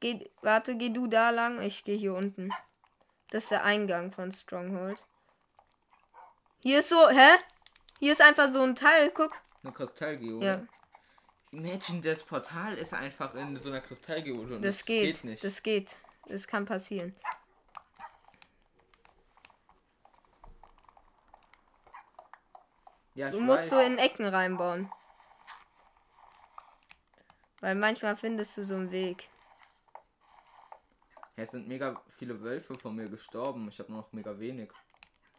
[0.00, 1.60] Geh, warte, geh du da lang.
[1.62, 2.50] Ich gehe hier unten.
[3.30, 5.06] Das ist der Eingang von Stronghold.
[6.60, 7.28] Hier ist so, hä?
[7.98, 9.32] Hier ist einfach so ein Teil, guck.
[9.62, 10.44] Eine Kristallgeode.
[10.46, 10.62] Ja,
[11.52, 14.56] Imagine, das Portal ist einfach in so einer Kristallgeode.
[14.56, 15.16] und das, geht.
[15.16, 15.44] geht nicht.
[15.44, 15.96] Das geht.
[16.26, 17.14] Das kann passieren.
[23.14, 23.70] ja, Du musst weiß.
[23.70, 24.90] so in Ecken reinbauen.
[27.60, 29.28] Weil manchmal findest du so einen Weg.
[31.36, 33.68] Ja, es sind mega viele Wölfe von mir gestorben.
[33.68, 34.70] Ich habe nur noch mega wenig.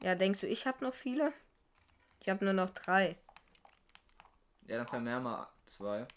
[0.01, 1.33] Ja, denkst du, ich habe noch viele?
[2.19, 3.17] Ich habe nur noch drei.
[4.67, 6.07] Ja, dann vermehr mal zwei.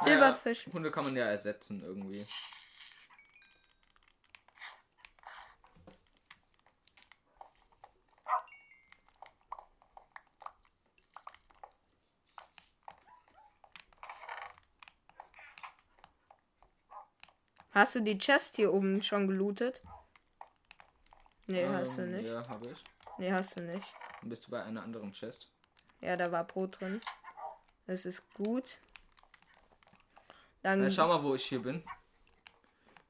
[0.00, 0.66] Silberfisch.
[0.66, 2.24] Ja, Hunde kann man ja ersetzen irgendwie.
[17.78, 19.84] Hast du die Chest hier oben schon gelootet?
[21.46, 22.26] Nee, hast du Ähm, nicht.
[22.26, 22.84] Ja, habe ich.
[23.18, 23.86] Nee, hast du nicht.
[24.20, 25.48] Dann bist du bei einer anderen Chest.
[26.00, 27.00] Ja, da war Brot drin.
[27.86, 28.78] Das ist gut.
[30.62, 30.82] Dann.
[30.82, 31.84] Ja, schau mal, wo ich hier bin.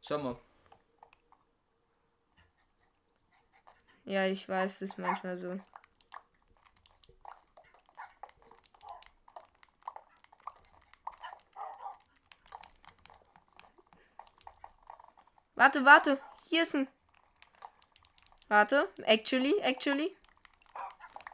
[0.02, 0.36] Schau mal.
[4.04, 5.58] Ja, ich weiß, das ist manchmal so.
[15.58, 16.20] Warte, warte.
[16.48, 16.86] Hier ist ein.
[18.46, 18.88] Warte.
[19.02, 20.16] Actually, actually.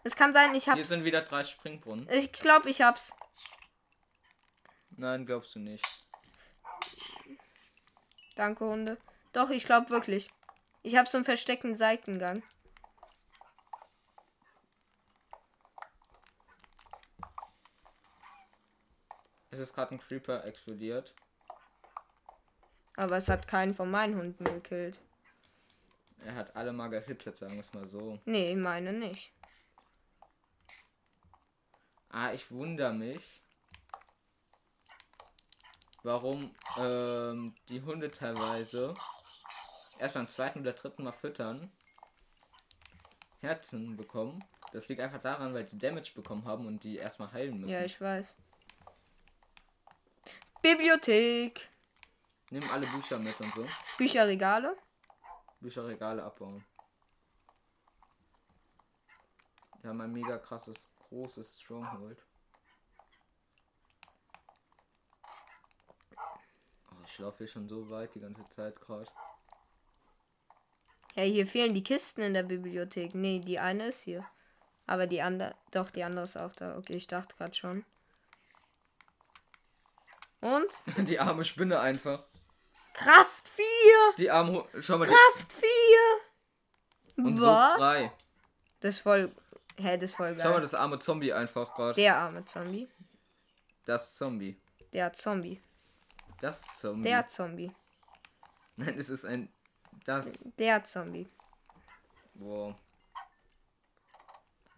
[0.03, 0.89] Es kann sein, ich Hier hab's.
[0.89, 2.09] sind wieder drei Springbrunnen.
[2.11, 3.13] Ich glaube, ich hab's.
[4.97, 5.85] Nein, glaubst du nicht.
[8.35, 8.97] Danke, Hunde.
[9.35, 10.31] Doch, ich glaube wirklich.
[10.83, 12.43] Ich habe so einen versteckten Seitengang.
[19.51, 21.15] Es ist gerade ein Creeper explodiert.
[22.97, 25.01] Aber es hat keinen von meinen Hunden gekillt.
[26.25, 28.19] Er hat alle mal gehittet, sagen wir es mal so.
[28.25, 29.33] Nee, meine nicht.
[32.09, 33.43] Ah, ich wundere mich,
[36.05, 38.95] warum ähm, die Hunde teilweise
[39.99, 41.73] erst beim zweiten oder dritten Mal füttern
[43.41, 44.43] Herzen bekommen.
[44.73, 47.73] Das liegt einfach daran, weil die Damage bekommen haben und die erstmal heilen müssen.
[47.73, 48.37] Ja, ich weiß.
[50.63, 51.69] Bibliothek.
[52.55, 53.67] Nimm alle Bücher mit und so.
[53.99, 54.77] Bücherregale.
[55.59, 56.65] Bücherregale abbauen.
[59.81, 62.25] Wir haben ein mega krasses, großes Stronghold.
[66.17, 69.11] Oh, ich laufe hier schon so weit die ganze Zeit gerade.
[71.17, 73.17] Ja, hier fehlen die Kisten in der Bibliothek.
[73.17, 74.25] Nee, die eine ist hier.
[74.87, 75.57] Aber die andere.
[75.73, 76.79] Doch, die andere ist auch da.
[76.79, 77.85] Okay, ich dachte gerade schon.
[80.41, 80.69] Und?
[81.09, 82.23] Die arme Spinne einfach.
[82.95, 83.65] Kraft 4!
[84.19, 84.65] Die arme.
[84.81, 87.25] Schau mal, Kraft 4!
[87.25, 87.73] und Was?
[87.73, 88.13] Sucht 3.
[88.81, 89.33] Das ist voll.
[89.77, 90.61] Hä, das ist voll Schau mal, geil.
[90.63, 91.95] das arme Zombie einfach gerade.
[91.95, 92.89] Der arme Zombie.
[93.85, 94.57] Das Zombie.
[94.93, 95.61] Der Zombie.
[96.41, 97.03] Das Zombie.
[97.09, 97.73] Der Zombie.
[98.77, 99.53] Nein, es ist ein.
[100.05, 100.49] Das.
[100.59, 101.29] Der Zombie.
[102.35, 102.77] Boah.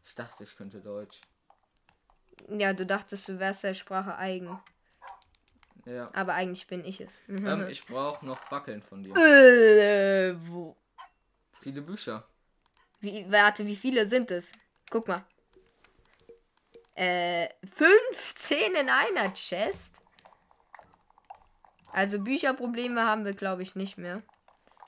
[0.04, 1.20] Ich dachte, ich könnte Deutsch.
[2.48, 4.58] Ja, du dachtest, du wärst der Sprache eigen.
[5.86, 6.08] Ja.
[6.12, 7.22] Aber eigentlich bin ich es.
[7.28, 9.14] Ähm, ich brauche noch Fackeln von dir.
[9.16, 10.76] äh, wo?
[11.60, 12.26] Viele Bücher.
[13.00, 14.52] Wie, warte, wie viele sind es?
[14.90, 15.24] Guck mal.
[16.96, 19.96] Äh, 15 in einer Chest?
[21.92, 24.22] Also Bücherprobleme haben wir, glaube ich, nicht mehr.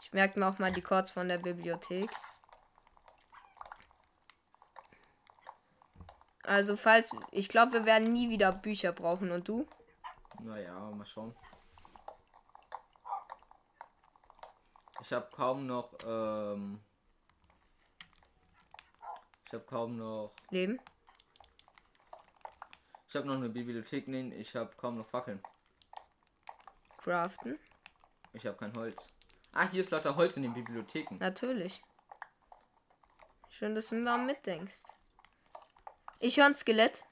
[0.02, 2.10] Ich merke mir auch mal die Codes von der Bibliothek.
[6.42, 9.30] Also falls, ich glaube, wir werden nie wieder Bücher brauchen.
[9.30, 9.66] Und du?
[10.40, 11.34] Naja, mal schauen.
[15.00, 15.92] Ich habe kaum noch.
[16.04, 16.80] Ähm,
[19.46, 20.34] ich habe kaum noch.
[20.50, 20.80] Leben?
[23.08, 24.06] Ich habe noch eine Bibliothek.
[24.08, 25.42] Nee, ich habe kaum noch Fackeln.
[26.98, 27.58] Craften?
[28.32, 29.08] Ich habe kein Holz.
[29.52, 31.16] Ah, hier ist lauter Holz in den Bibliotheken.
[31.18, 31.82] Natürlich.
[33.48, 34.82] Schön, dass du mal mitdenkst.
[36.20, 37.02] Ich höre ein Skelett.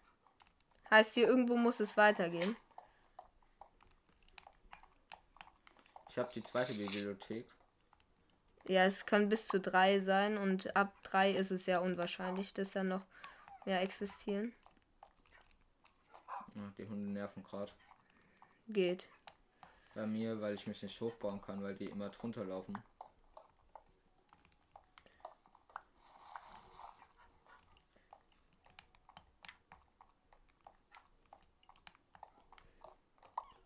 [0.90, 2.56] Heißt hier, irgendwo muss es weitergehen.
[6.16, 7.46] Ich habe die zweite Bibliothek.
[8.68, 12.70] Ja, es kann bis zu drei sein und ab drei ist es sehr unwahrscheinlich, dass
[12.70, 13.04] da noch
[13.66, 14.54] mehr existieren.
[16.54, 17.70] Ja, die Hunde nerven gerade.
[18.68, 19.10] Geht.
[19.94, 22.82] Bei mir, weil ich mich nicht hochbauen kann, weil die immer drunter laufen.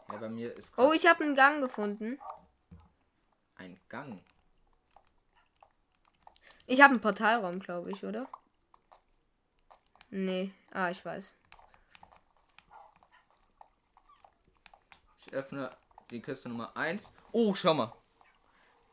[0.08, 2.18] Ja, bei mir ist Oh, ich habe einen Gang gefunden.
[3.60, 4.24] Ein Gang.
[6.66, 8.26] Ich habe einen Portalraum, glaube ich, oder?
[10.08, 10.52] Nee.
[10.72, 11.34] Ah, ich weiß.
[15.26, 15.70] Ich öffne
[16.10, 17.12] die Kiste Nummer 1.
[17.32, 17.92] Oh, schau mal.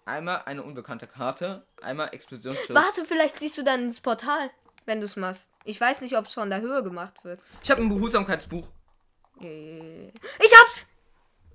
[0.05, 2.75] Einmal eine unbekannte Karte, einmal Explosionsschutz.
[2.75, 4.49] Warte, vielleicht siehst du dann ins Portal,
[4.85, 5.51] wenn du es machst.
[5.65, 7.41] Ich weiß nicht, ob es von der Höhe gemacht wird.
[7.63, 8.67] Ich habe ein Behutsamkeitsbuch.
[9.41, 10.86] Äh, Ich hab's!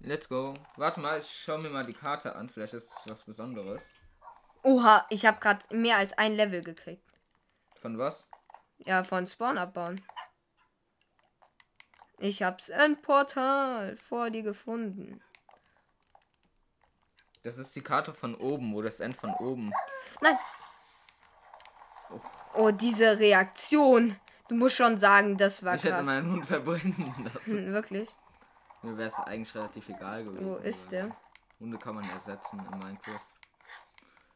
[0.04, 0.54] Let's go.
[0.76, 2.48] Warte mal, ich schau mir mal die Karte an.
[2.48, 3.84] Vielleicht ist es was Besonderes.
[4.64, 7.08] Oha, ich habe gerade mehr als ein Level gekriegt.
[7.80, 8.26] Von was?
[8.78, 10.00] Ja, von Spawn abbauen.
[12.18, 15.20] Ich hab's Endportal vor dir gefunden.
[17.42, 19.72] Das ist die Karte von oben, wo das End von oben.
[20.20, 20.36] Nein.
[22.54, 24.16] Oh, diese Reaktion.
[24.48, 26.06] Du musst schon sagen, das war Ich hätte krass.
[26.06, 27.66] meinen Hund verbrennen lassen.
[27.66, 28.08] Hm, Wirklich?
[28.82, 30.44] Mir wäre es eigentlich relativ egal gewesen.
[30.44, 31.14] Wo ist der?
[31.60, 33.20] Hunde kann man ersetzen in Minecraft.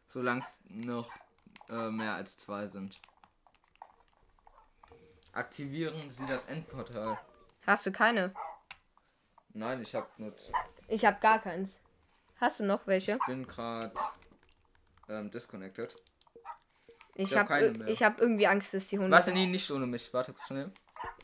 [0.08, 1.10] Solange es noch
[1.68, 3.00] äh, mehr als zwei sind.
[5.32, 7.18] Aktivieren Sie das Endportal.
[7.66, 8.32] Hast du keine?
[9.52, 10.32] Nein, ich habe nur.
[10.88, 11.80] Ich hab gar keins.
[12.40, 13.12] Hast du noch welche?
[13.12, 13.92] Ich bin gerade
[15.08, 15.94] ähm, disconnected.
[17.14, 17.50] Ich hab,
[17.86, 19.10] ich hab irgendwie Angst, dass die Hunde.
[19.10, 20.12] Warte, nee, nicht ohne mich.
[20.12, 20.70] Warte schnell.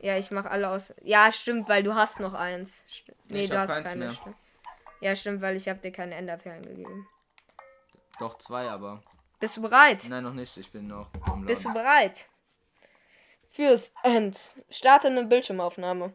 [0.00, 0.94] Ja, ich mach alle aus.
[1.02, 2.84] Ja, stimmt, weil du hast noch eins.
[2.88, 3.96] St nee, ich du hast keine.
[3.96, 4.10] mehr.
[4.10, 4.36] Stimmt.
[5.00, 7.08] Ja, stimmt, weil ich hab dir keine Enderperlen gegeben.
[8.18, 9.02] Doch zwei, aber.
[9.40, 10.06] Bist du bereit?
[10.08, 10.56] Nein, noch nicht.
[10.56, 11.08] Ich bin noch
[11.44, 12.28] Bist du bereit?
[13.50, 14.38] Fürs End.
[14.70, 16.12] Starte eine Bildschirmaufnahme.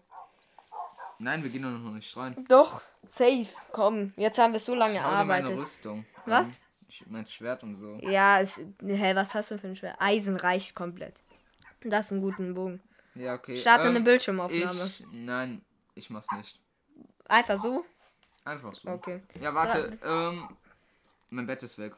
[1.19, 2.45] Nein, wir gehen doch noch nicht rein.
[2.47, 3.47] Doch, safe.
[3.71, 5.57] Komm, jetzt haben wir so lange dir meine gearbeitet.
[5.57, 6.05] Rüstung.
[6.25, 6.47] Was?
[6.87, 7.97] Ich, mein Schwert und so.
[8.01, 9.97] Ja, es, hä, was hast du für ein Schwert?
[9.99, 11.23] Eisen reicht komplett.
[11.83, 12.81] Das ist ein guter Bogen.
[13.17, 13.57] Ja, okay.
[13.57, 14.85] Starte ähm, eine Bildschirmaufnahme.
[14.85, 15.63] Ich, nein,
[15.95, 16.59] ich mach's nicht.
[17.25, 17.85] Einfach so?
[18.45, 18.87] Einfach so.
[18.89, 19.21] Okay.
[19.41, 19.97] Ja, warte.
[20.03, 20.47] Ähm,
[21.29, 21.93] mein Bett ist weg.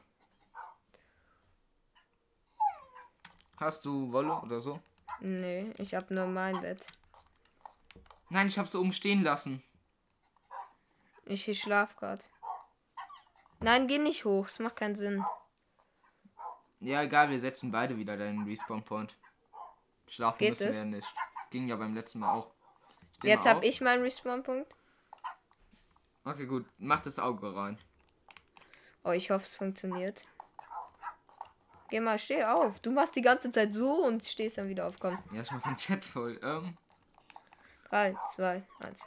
[3.57, 4.79] Hast du Wolle oder so?
[5.19, 6.87] Nee, ich hab nur mein Bett.
[8.29, 9.61] Nein, ich hab's oben stehen lassen.
[11.25, 12.29] Ich, ich schlaf grad.
[13.59, 14.47] Nein, geh nicht hoch.
[14.47, 15.23] Es macht keinen Sinn.
[16.79, 19.15] Ja, egal, wir setzen beide wieder deinen Respawn Point.
[20.09, 20.73] Schlafen Geht müssen es?
[20.75, 21.07] wir ja nicht.
[21.51, 22.51] Ging ja beim letzten Mal auch.
[23.23, 23.63] Jetzt mal hab auf.
[23.63, 24.71] ich meinen Respawn-Punkt.
[26.23, 26.65] Okay, gut.
[26.77, 27.77] Mach das Auge rein.
[29.03, 30.25] Oh, ich hoffe, es funktioniert.
[31.89, 32.79] Geh mal, steh auf.
[32.81, 34.99] Du machst die ganze Zeit so und stehst dann wieder auf.
[34.99, 35.17] Komm.
[35.31, 36.39] Ja, ich mach den Chat voll.
[36.43, 36.77] Ähm,
[37.89, 39.01] 3, 2, 1.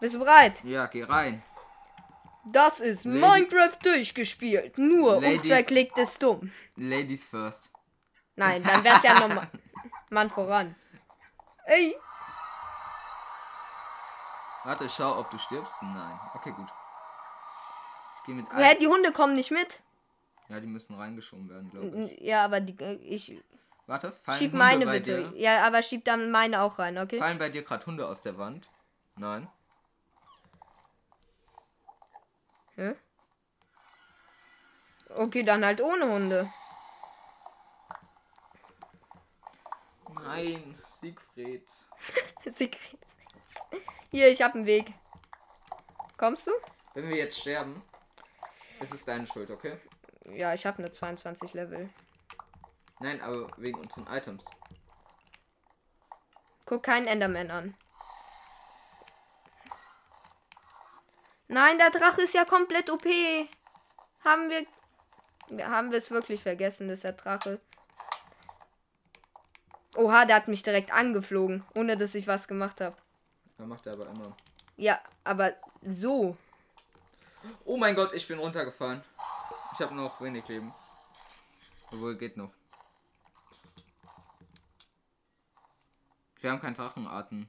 [0.00, 0.62] Bist du bereit?
[0.64, 1.42] ja, geh rein.
[2.46, 4.76] Das ist Lady- Minecraft durchgespielt.
[4.76, 6.50] Nur Ladies- unverklickt ist dumm.
[6.76, 7.70] Ladies first.
[8.36, 9.48] Nein, dann wär's ja nochmal.
[10.10, 10.74] Mann voran.
[11.66, 11.96] Ey.
[14.64, 15.74] Warte, schau, ob du stirbst.
[15.82, 16.18] Nein.
[16.34, 16.68] Okay, gut.
[18.18, 19.80] Ich gehe mit Hä, die Hunde kommen nicht mit?
[20.48, 22.20] Ja, die müssen reingeschoben werden, glaube ich.
[22.20, 23.40] Ja, aber die, äh, ich
[23.86, 25.30] Warte, fallen schieb Hunde meine bei bitte.
[25.30, 25.40] dir?
[25.40, 27.18] Ja, aber schieb dann meine auch rein, okay?
[27.18, 28.70] Fallen bei dir gerade Hunde aus der Wand?
[29.16, 29.48] Nein.
[32.76, 32.94] Hä?
[35.10, 36.50] Okay, dann halt ohne Hunde.
[40.24, 41.68] Nein, Siegfried.
[42.46, 42.98] Sigrid.
[44.10, 44.92] Hier, ich hab einen Weg.
[46.16, 46.52] Kommst du?
[46.94, 47.82] Wenn wir jetzt sterben,
[48.80, 49.76] ist es deine Schuld, okay?
[50.24, 51.90] Ja, ich habe eine 22 Level.
[53.00, 54.44] Nein, aber wegen unseren Items.
[56.64, 57.74] Guck keinen Enderman an.
[61.48, 63.04] Nein, der Drache ist ja komplett OP.
[64.24, 64.66] Haben wir.
[65.66, 67.60] Haben wir es wirklich vergessen, dass der Drache.
[69.96, 72.96] Oha, der hat mich direkt angeflogen, ohne dass ich was gemacht habe.
[73.58, 74.36] Da macht er aber immer.
[74.76, 76.36] Ja, aber so.
[77.64, 79.02] Oh mein Gott, ich bin runtergefallen.
[79.72, 80.74] Ich habe noch wenig Leben.
[81.92, 82.50] Obwohl, geht noch.
[86.40, 87.48] Wir haben keinen Drachenarten.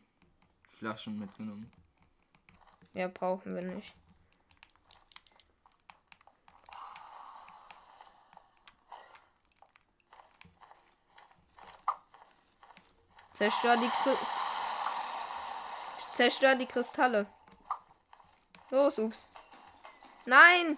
[0.77, 1.71] Flaschen mitgenommen.
[2.93, 3.93] Ja, brauchen wir nicht.
[13.35, 14.17] Zerstör die Chris
[16.15, 17.25] Zerstör die Kristalle.
[18.69, 19.27] Los, ups.
[20.25, 20.77] Nein!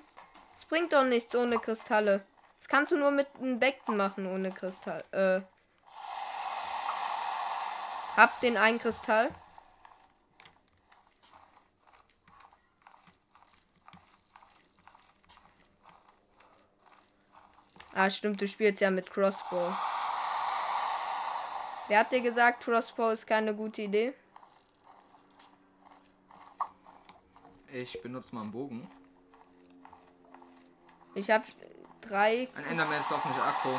[0.55, 2.25] Es bringt doch nichts ohne Kristalle.
[2.57, 5.03] Das kannst du nur mit einem Becken machen ohne Kristall.
[5.11, 5.41] Äh.
[8.17, 9.29] Hab den einen Kristall.
[17.93, 19.71] Ah, stimmt, du spielst ja mit Crossbow.
[21.88, 24.14] Wer hat dir gesagt, Crossbow ist keine gute Idee?
[27.72, 28.90] Ich benutze mal einen Bogen.
[31.16, 31.45] Ich habe
[32.01, 32.49] drei.
[32.56, 33.69] Ein Enderman ist auf mich Akku.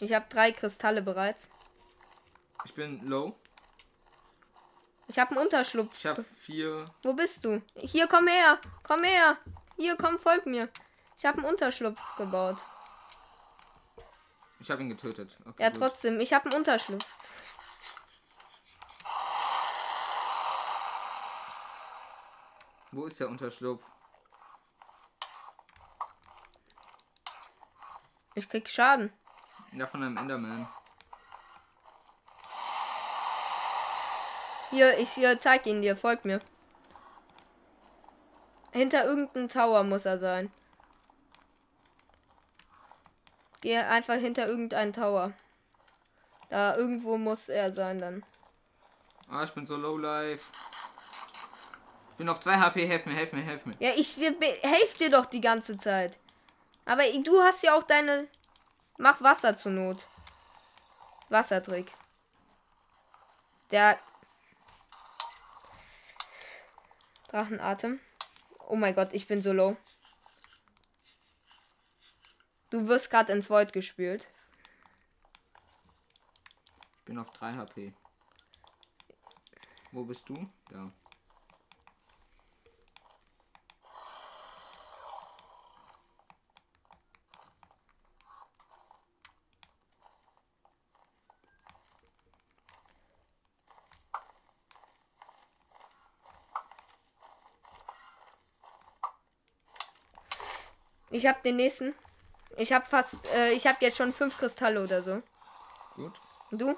[0.00, 1.50] Ich habe drei Kristalle bereits.
[2.64, 3.34] Ich bin low.
[5.08, 5.92] Ich habe einen Unterschlupf.
[5.96, 6.90] Ich habe vier.
[7.02, 7.62] Wo bist du?
[7.74, 8.58] Hier, komm her.
[8.82, 9.38] Komm her.
[9.76, 10.68] Hier, komm, folg mir.
[11.18, 12.58] Ich habe einen Unterschlupf gebaut.
[14.60, 15.36] Ich habe ihn getötet.
[15.48, 15.78] Okay, Ja, gut.
[15.78, 16.20] trotzdem.
[16.20, 17.04] Ich habe einen Unterschlupf.
[22.92, 23.82] Wo ist der Unterschlupf?
[28.34, 29.12] Ich krieg Schaden.
[29.72, 30.68] Ja, von einem Enderman.
[34.70, 35.96] Hier, ich hier, zeig ihn dir.
[35.96, 36.38] Folg mir.
[38.70, 40.52] Hinter irgendeinem Tower muss er sein.
[43.60, 45.32] Geh einfach hinter irgendeinen Tower.
[46.48, 48.24] Da irgendwo muss er sein dann.
[49.28, 50.52] Ah, ich bin so low life.
[52.12, 52.86] Ich bin auf 2 HP.
[52.86, 53.74] Helf mir, helf mir, helf mir.
[53.78, 56.18] Ja, ich helfe dir doch die ganze Zeit.
[56.84, 58.28] Aber du hast ja auch deine.
[58.96, 60.06] Mach Wasser zur Not.
[61.28, 61.92] Wassertrick.
[63.70, 63.98] Der.
[67.28, 68.00] Drachenatem.
[68.66, 69.76] Oh mein Gott, ich bin so low.
[72.70, 74.28] Du wirst gerade ins Void gespült.
[76.98, 77.94] Ich bin auf 3 HP.
[79.90, 80.34] Wo bist du?
[80.70, 80.92] Ja.
[101.10, 101.94] Ich hab den nächsten.
[102.58, 105.22] Ich hab fast, äh, ich hab jetzt schon fünf Kristalle oder so.
[105.94, 106.12] Gut.
[106.50, 106.76] Und du?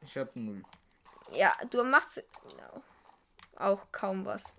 [0.00, 0.64] Ich hab null.
[1.32, 2.24] Ja, du machst
[3.56, 4.54] auch kaum was.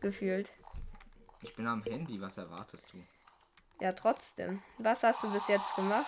[0.00, 0.52] Gefühlt.
[1.42, 3.04] Ich bin am Handy, was erwartest du?
[3.80, 4.62] Ja, trotzdem.
[4.78, 6.06] Was hast du bis jetzt gemacht?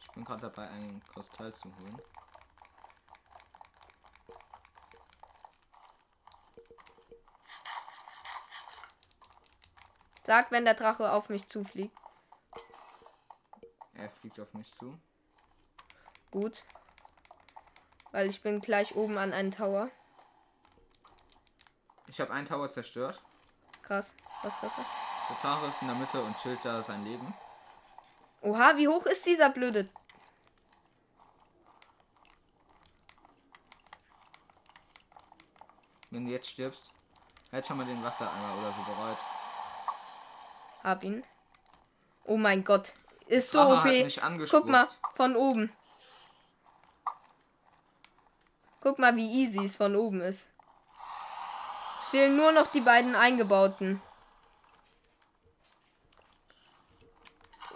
[0.00, 2.02] Ich bin gerade dabei, einen Kristall zu holen.
[10.26, 11.96] Sag, wenn der Drache auf mich zufliegt.
[13.92, 14.98] Er fliegt auf mich zu.
[16.30, 16.64] Gut.
[18.10, 19.90] Weil ich bin gleich oben an einem Tower.
[22.08, 23.22] Ich habe einen Tower zerstört.
[23.82, 24.14] Krass.
[24.42, 24.72] Was krass.
[24.76, 27.34] Der Drache ist in der Mitte und chillt da sein Leben.
[28.40, 29.88] Oha, wie hoch ist dieser blöde?
[36.10, 36.92] Wenn du jetzt stirbst,
[37.50, 39.18] halt schon mal den Wassereimer oder so bereit.
[40.84, 41.24] Hab ihn.
[42.24, 42.94] Oh mein Gott.
[43.26, 44.48] Ist so Drache OP.
[44.50, 45.72] Guck mal, von oben.
[48.80, 50.46] Guck mal, wie easy es von oben ist.
[52.00, 54.02] Es fehlen nur noch die beiden eingebauten.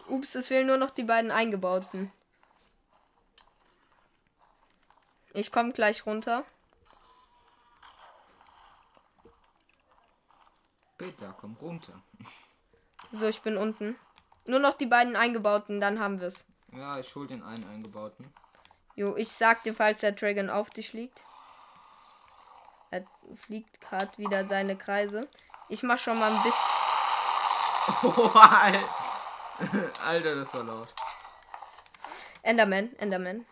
[0.08, 2.12] Ups, es fehlen nur noch die beiden eingebauten.
[5.32, 6.44] Ich komme gleich runter.
[10.98, 12.02] Peter, komm runter.
[13.12, 13.96] So, ich bin unten.
[14.44, 16.46] Nur noch die beiden eingebauten, dann haben wir's.
[16.72, 18.32] Ja, ich hol den einen eingebauten.
[18.94, 21.22] Jo, ich sag dir, falls der Dragon auf dich liegt.
[22.90, 23.04] Er
[23.36, 25.28] fliegt gerade wieder seine Kreise.
[25.68, 26.58] Ich mach schon mal ein bisschen.
[28.02, 28.80] Oh, Alter.
[30.04, 30.88] Alter, das war laut.
[32.42, 33.46] Enderman, Enderman.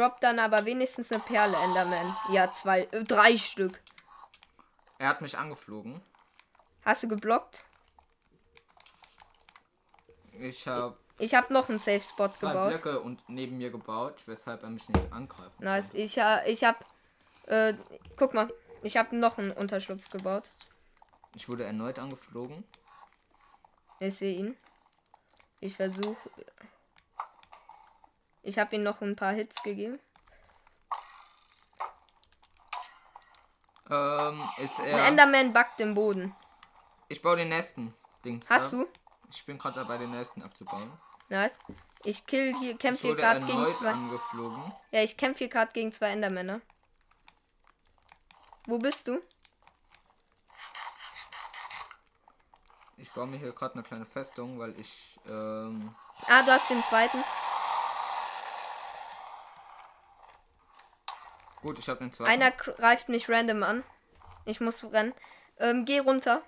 [0.00, 2.16] Drop dann aber wenigstens eine Perle, Enderman.
[2.32, 3.82] Ja, zwei, äh, drei Stück.
[4.98, 6.00] Er hat mich angeflogen.
[6.86, 7.64] Hast du geblockt?
[10.38, 12.68] Ich habe Ich habe noch einen Safe Spot gebaut.
[12.70, 15.88] Blöcke und neben mir gebaut, weshalb er mich nicht angreifen Nice.
[15.90, 15.98] konnte.
[16.02, 16.86] Ich, ha- ich hab.
[17.44, 17.74] Äh,
[18.16, 18.50] guck mal.
[18.82, 20.50] Ich habe noch einen Unterschlupf gebaut.
[21.34, 22.64] Ich wurde erneut angeflogen.
[23.98, 24.56] Ich sehe ihn.
[25.60, 26.16] Ich versuche.
[28.42, 29.98] Ich habe ihm noch ein paar Hits gegeben.
[33.90, 35.06] Ähm, ist Ein er.
[35.06, 36.34] Enderman backt im Boden.
[37.08, 37.92] Ich baue den nächsten
[38.24, 38.48] Dings.
[38.48, 38.76] Hast da.
[38.78, 38.88] du?
[39.30, 40.90] Ich bin gerade dabei, den nächsten abzubauen.
[41.28, 41.58] Nice.
[42.04, 43.90] Ich kill hier, kämpfe hier gerade gegen zwei.
[43.90, 44.72] angeflogen.
[44.90, 46.60] Ja, ich kämpfe hier gerade gegen zwei Endermänner.
[48.66, 49.20] Wo bist du?
[52.96, 55.94] Ich baue mir hier gerade eine kleine Festung, weil ich ähm,
[56.28, 57.18] Ah, du hast den zweiten.
[61.62, 62.30] Gut, ich habe den zweiten.
[62.30, 63.84] Einer greift mich random an.
[64.44, 65.14] Ich muss rennen.
[65.58, 66.42] Ähm, geh runter.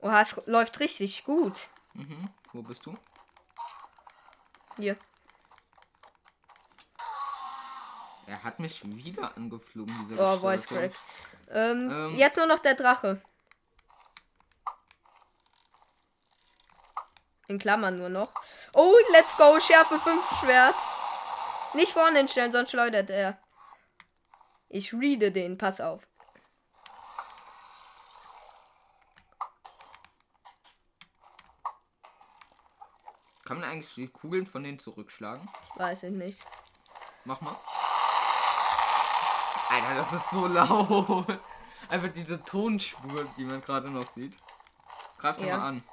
[0.00, 1.54] Oha, es läuft richtig gut.
[1.94, 2.28] Mhm.
[2.52, 2.94] Wo bist du?
[4.76, 4.96] Hier.
[8.26, 10.66] Er hat mich wieder angeflogen, dieser Oh, Voice.
[10.66, 10.92] Crack.
[11.50, 12.14] Ähm, Ähm.
[12.16, 13.20] jetzt nur noch der Drache.
[17.48, 18.32] In Klammern nur noch.
[18.72, 19.58] Oh, let's go.
[19.58, 20.76] Schärfe 5 Schwert.
[21.74, 23.38] Nicht vorne hinstellen, sonst schleudert er.
[24.68, 25.58] Ich reade den.
[25.58, 26.06] Pass auf.
[33.44, 35.48] Kann man eigentlich die Kugeln von denen zurückschlagen?
[35.76, 36.40] Weiß ich nicht.
[37.24, 37.56] Mach mal.
[39.70, 41.26] Alter, das ist so laut.
[41.88, 44.36] Einfach diese Tonspur, die man gerade noch sieht.
[45.18, 45.56] Greif den Ja.
[45.56, 45.84] mal an.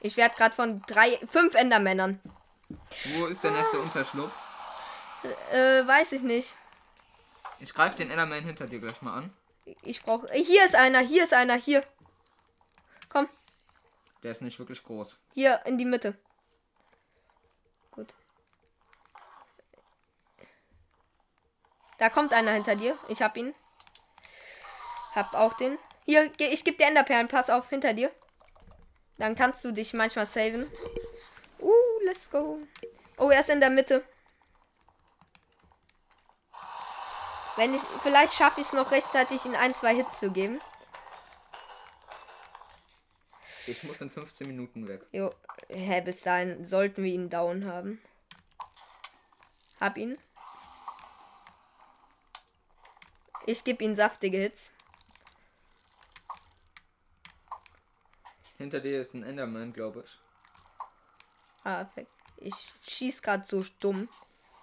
[0.00, 2.20] Ich werde gerade von drei, fünf Endermännern.
[2.68, 4.32] Wo ist der nächste Unterschlupf?
[5.52, 6.54] Äh, weiß ich nicht.
[7.60, 9.32] Ich greif den Enderman hinter dir gleich mal an.
[9.82, 10.30] Ich brauche.
[10.32, 11.00] Hier ist einer.
[11.00, 11.54] Hier ist einer.
[11.54, 11.84] Hier.
[13.08, 13.28] Komm.
[14.22, 15.16] Der ist nicht wirklich groß.
[15.34, 16.14] Hier in die Mitte.
[17.92, 18.08] Gut.
[21.98, 22.96] Da kommt einer hinter dir.
[23.08, 23.54] Ich hab ihn.
[25.14, 25.78] Hab auch den.
[26.04, 27.28] Hier, geh- ich geb dir Enderperlen.
[27.28, 28.10] Pass auf, hinter dir.
[29.18, 30.70] Dann kannst du dich manchmal saven.
[32.06, 32.60] Let's go.
[33.18, 34.04] Oh, er ist in der Mitte.
[37.56, 37.80] Wenn ich.
[37.80, 40.60] Vielleicht schaffe ich es noch rechtzeitig, ihn ein, zwei Hits zu geben.
[43.66, 45.04] Ich muss in 15 Minuten weg.
[45.10, 45.34] Jo,
[45.68, 48.00] hä, bis dahin sollten wir ihn down haben.
[49.80, 50.16] Hab ihn.
[53.46, 54.74] Ich gebe ihm saftige Hits.
[58.58, 60.25] Hinter dir ist ein Enderman, glaube ich.
[61.66, 62.12] Ah, perfekt.
[62.36, 62.54] Ich
[62.86, 64.08] schieß gerade so dumm.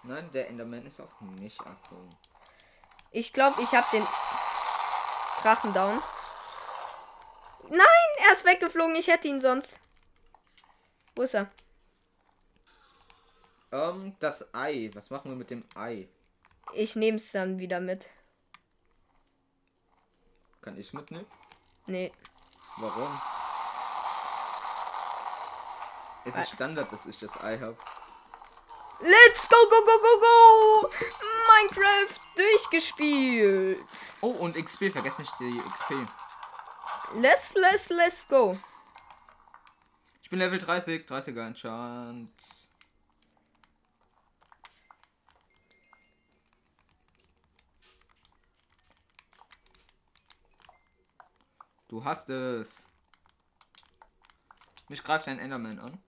[0.04, 1.96] Nein, der Enderman ist auch nicht Akku.
[3.10, 4.06] Ich glaube, ich habe den
[5.42, 6.00] Drachen down.
[7.68, 8.96] Nein, er ist weggeflogen.
[8.96, 9.78] Ich hätte ihn sonst.
[11.14, 11.50] Wo ist er?
[13.70, 14.90] Ähm, das Ei.
[14.94, 16.08] Was machen wir mit dem Ei?
[16.72, 18.08] Ich nehme es dann wieder mit.
[20.62, 21.26] Kann ich mitnehmen?
[21.86, 22.10] Nee.
[22.78, 23.20] Warum?
[26.26, 27.76] Es ist Standard, dass ich das Ei habe.
[29.00, 30.90] Let's go, go, go, go, go!
[31.48, 33.84] Minecraft durchgespielt.
[34.22, 35.94] Oh, und XP, vergesst nicht die XP.
[37.16, 38.58] Let's, let's, let's go.
[40.22, 42.30] Ich bin Level 30, 30er Enchant.
[51.88, 52.88] Du hast es.
[54.88, 56.02] Mich greift ein Enderman an.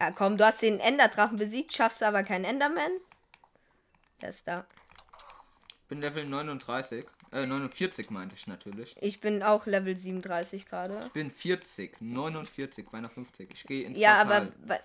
[0.00, 2.90] Ja, komm, du hast den Enderdrachen besiegt, schaffst aber keinen Enderman.
[4.20, 4.66] Der ist da.
[5.88, 7.06] Bin Level 39.
[7.32, 8.94] Äh, 49 meinte ich natürlich.
[9.00, 11.04] Ich bin auch Level 37 gerade.
[11.06, 13.50] Ich bin 40, 49, beinahe 50.
[13.52, 14.52] Ich gehe ins Ja, Portal.
[14.64, 14.80] aber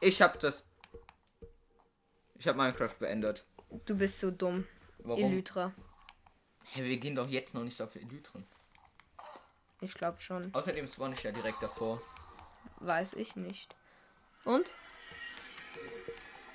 [0.00, 0.64] Ich hab das.
[2.38, 3.44] Ich hab Minecraft beendet.
[3.86, 4.66] du bist so dumm.
[4.98, 5.24] Warum?
[5.32, 5.72] Elytra.
[6.64, 8.46] Hä, wir gehen doch jetzt noch nicht auf Elytren.
[9.80, 10.54] Ich glaube schon.
[10.54, 12.00] Außerdem spawn ich ja direkt davor.
[12.80, 13.74] Weiß ich nicht.
[14.44, 14.72] Und?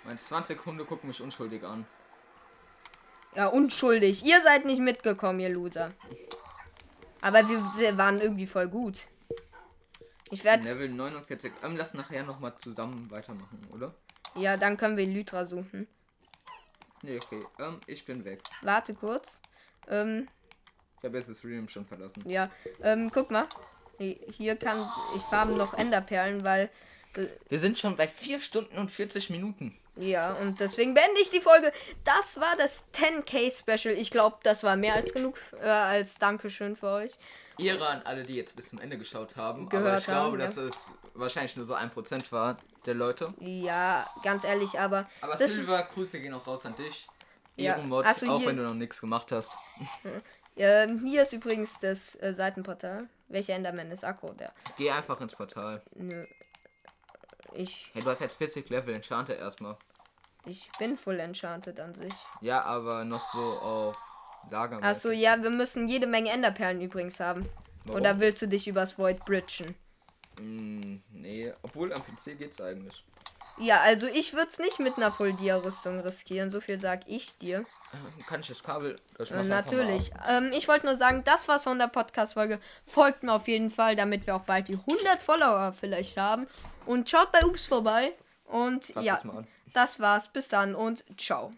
[0.03, 1.85] Meine 20 Hunde gucken mich unschuldig an.
[3.35, 4.23] Ja, unschuldig.
[4.25, 5.91] Ihr seid nicht mitgekommen, ihr Loser.
[7.21, 9.07] Aber wir waren irgendwie voll gut.
[10.31, 10.63] Ich werde.
[10.63, 11.51] Level 49.
[11.63, 13.93] Ähm, lass nachher nochmal zusammen weitermachen, oder?
[14.35, 15.87] Ja, dann können wir Elytra suchen.
[17.01, 17.43] Nee, okay.
[17.59, 18.41] Ähm, ich bin weg.
[18.61, 19.41] Warte kurz.
[19.87, 20.27] Ähm,
[20.99, 22.23] Ich habe jetzt das Stream schon verlassen.
[22.27, 22.49] ja.
[22.81, 23.47] Ähm, guck mal.
[23.99, 24.77] Hier kann
[25.15, 26.69] ich farben noch Enderperlen, weil.
[27.49, 29.77] Wir sind schon bei 4 Stunden und 40 Minuten.
[29.95, 31.71] Ja, und deswegen beende ich die Folge.
[32.03, 33.95] Das war das 10k Special.
[33.95, 37.13] Ich glaube, das war mehr als genug äh, als Dankeschön für euch.
[37.57, 39.63] Ehre an alle, die jetzt bis zum Ende geschaut haben.
[39.63, 40.45] aber Gehört ich glaube, haben, ja.
[40.45, 43.33] dass es wahrscheinlich nur so ein Prozent war der Leute.
[43.39, 45.09] Ja, ganz ehrlich, aber.
[45.21, 47.07] Aber das, Silver, Grüße gehen auch raus an dich.
[47.55, 49.57] Ja, Ehrenmod, also auch wenn du noch nichts gemacht hast.
[50.57, 53.09] ähm, hier ist übrigens das äh, Seitenportal.
[53.29, 54.31] Welcher Enderman ist Akku?
[54.33, 54.53] Der.
[54.77, 55.81] Geh einfach ins Portal.
[55.95, 56.23] Nö.
[57.53, 59.77] Ich, Hey, du hast jetzt 40 Level, enchante erstmal.
[60.45, 62.13] ich bin full enchanted an sich.
[62.41, 63.97] Ja, aber noch so auf
[64.49, 64.81] Lager.
[64.83, 67.49] Achso, ja, wir müssen jede Menge Enderperlen übrigens haben.
[67.85, 68.01] Warum?
[68.01, 69.75] Oder willst du dich übers Void bridgen?
[70.39, 73.03] Mm, nee, obwohl am PC geht's eigentlich.
[73.59, 76.51] Ja, also ich würde es nicht mit einer Full-Dia-Rüstung riskieren.
[76.51, 77.65] So viel sag ich dir.
[78.27, 78.95] Kann ich das Kabel?
[79.19, 80.11] Ich Äh, natürlich.
[80.27, 82.59] Ähm, ich wollte nur sagen, das war's von der Podcast-Folge.
[82.85, 86.47] Folgt mir auf jeden Fall, damit wir auch bald die 100 Follower vielleicht haben.
[86.85, 88.13] Und schaut bei Ups vorbei.
[88.45, 89.25] Und Fass ja, das
[89.73, 90.27] das war's.
[90.27, 91.51] Bis dann und ciao.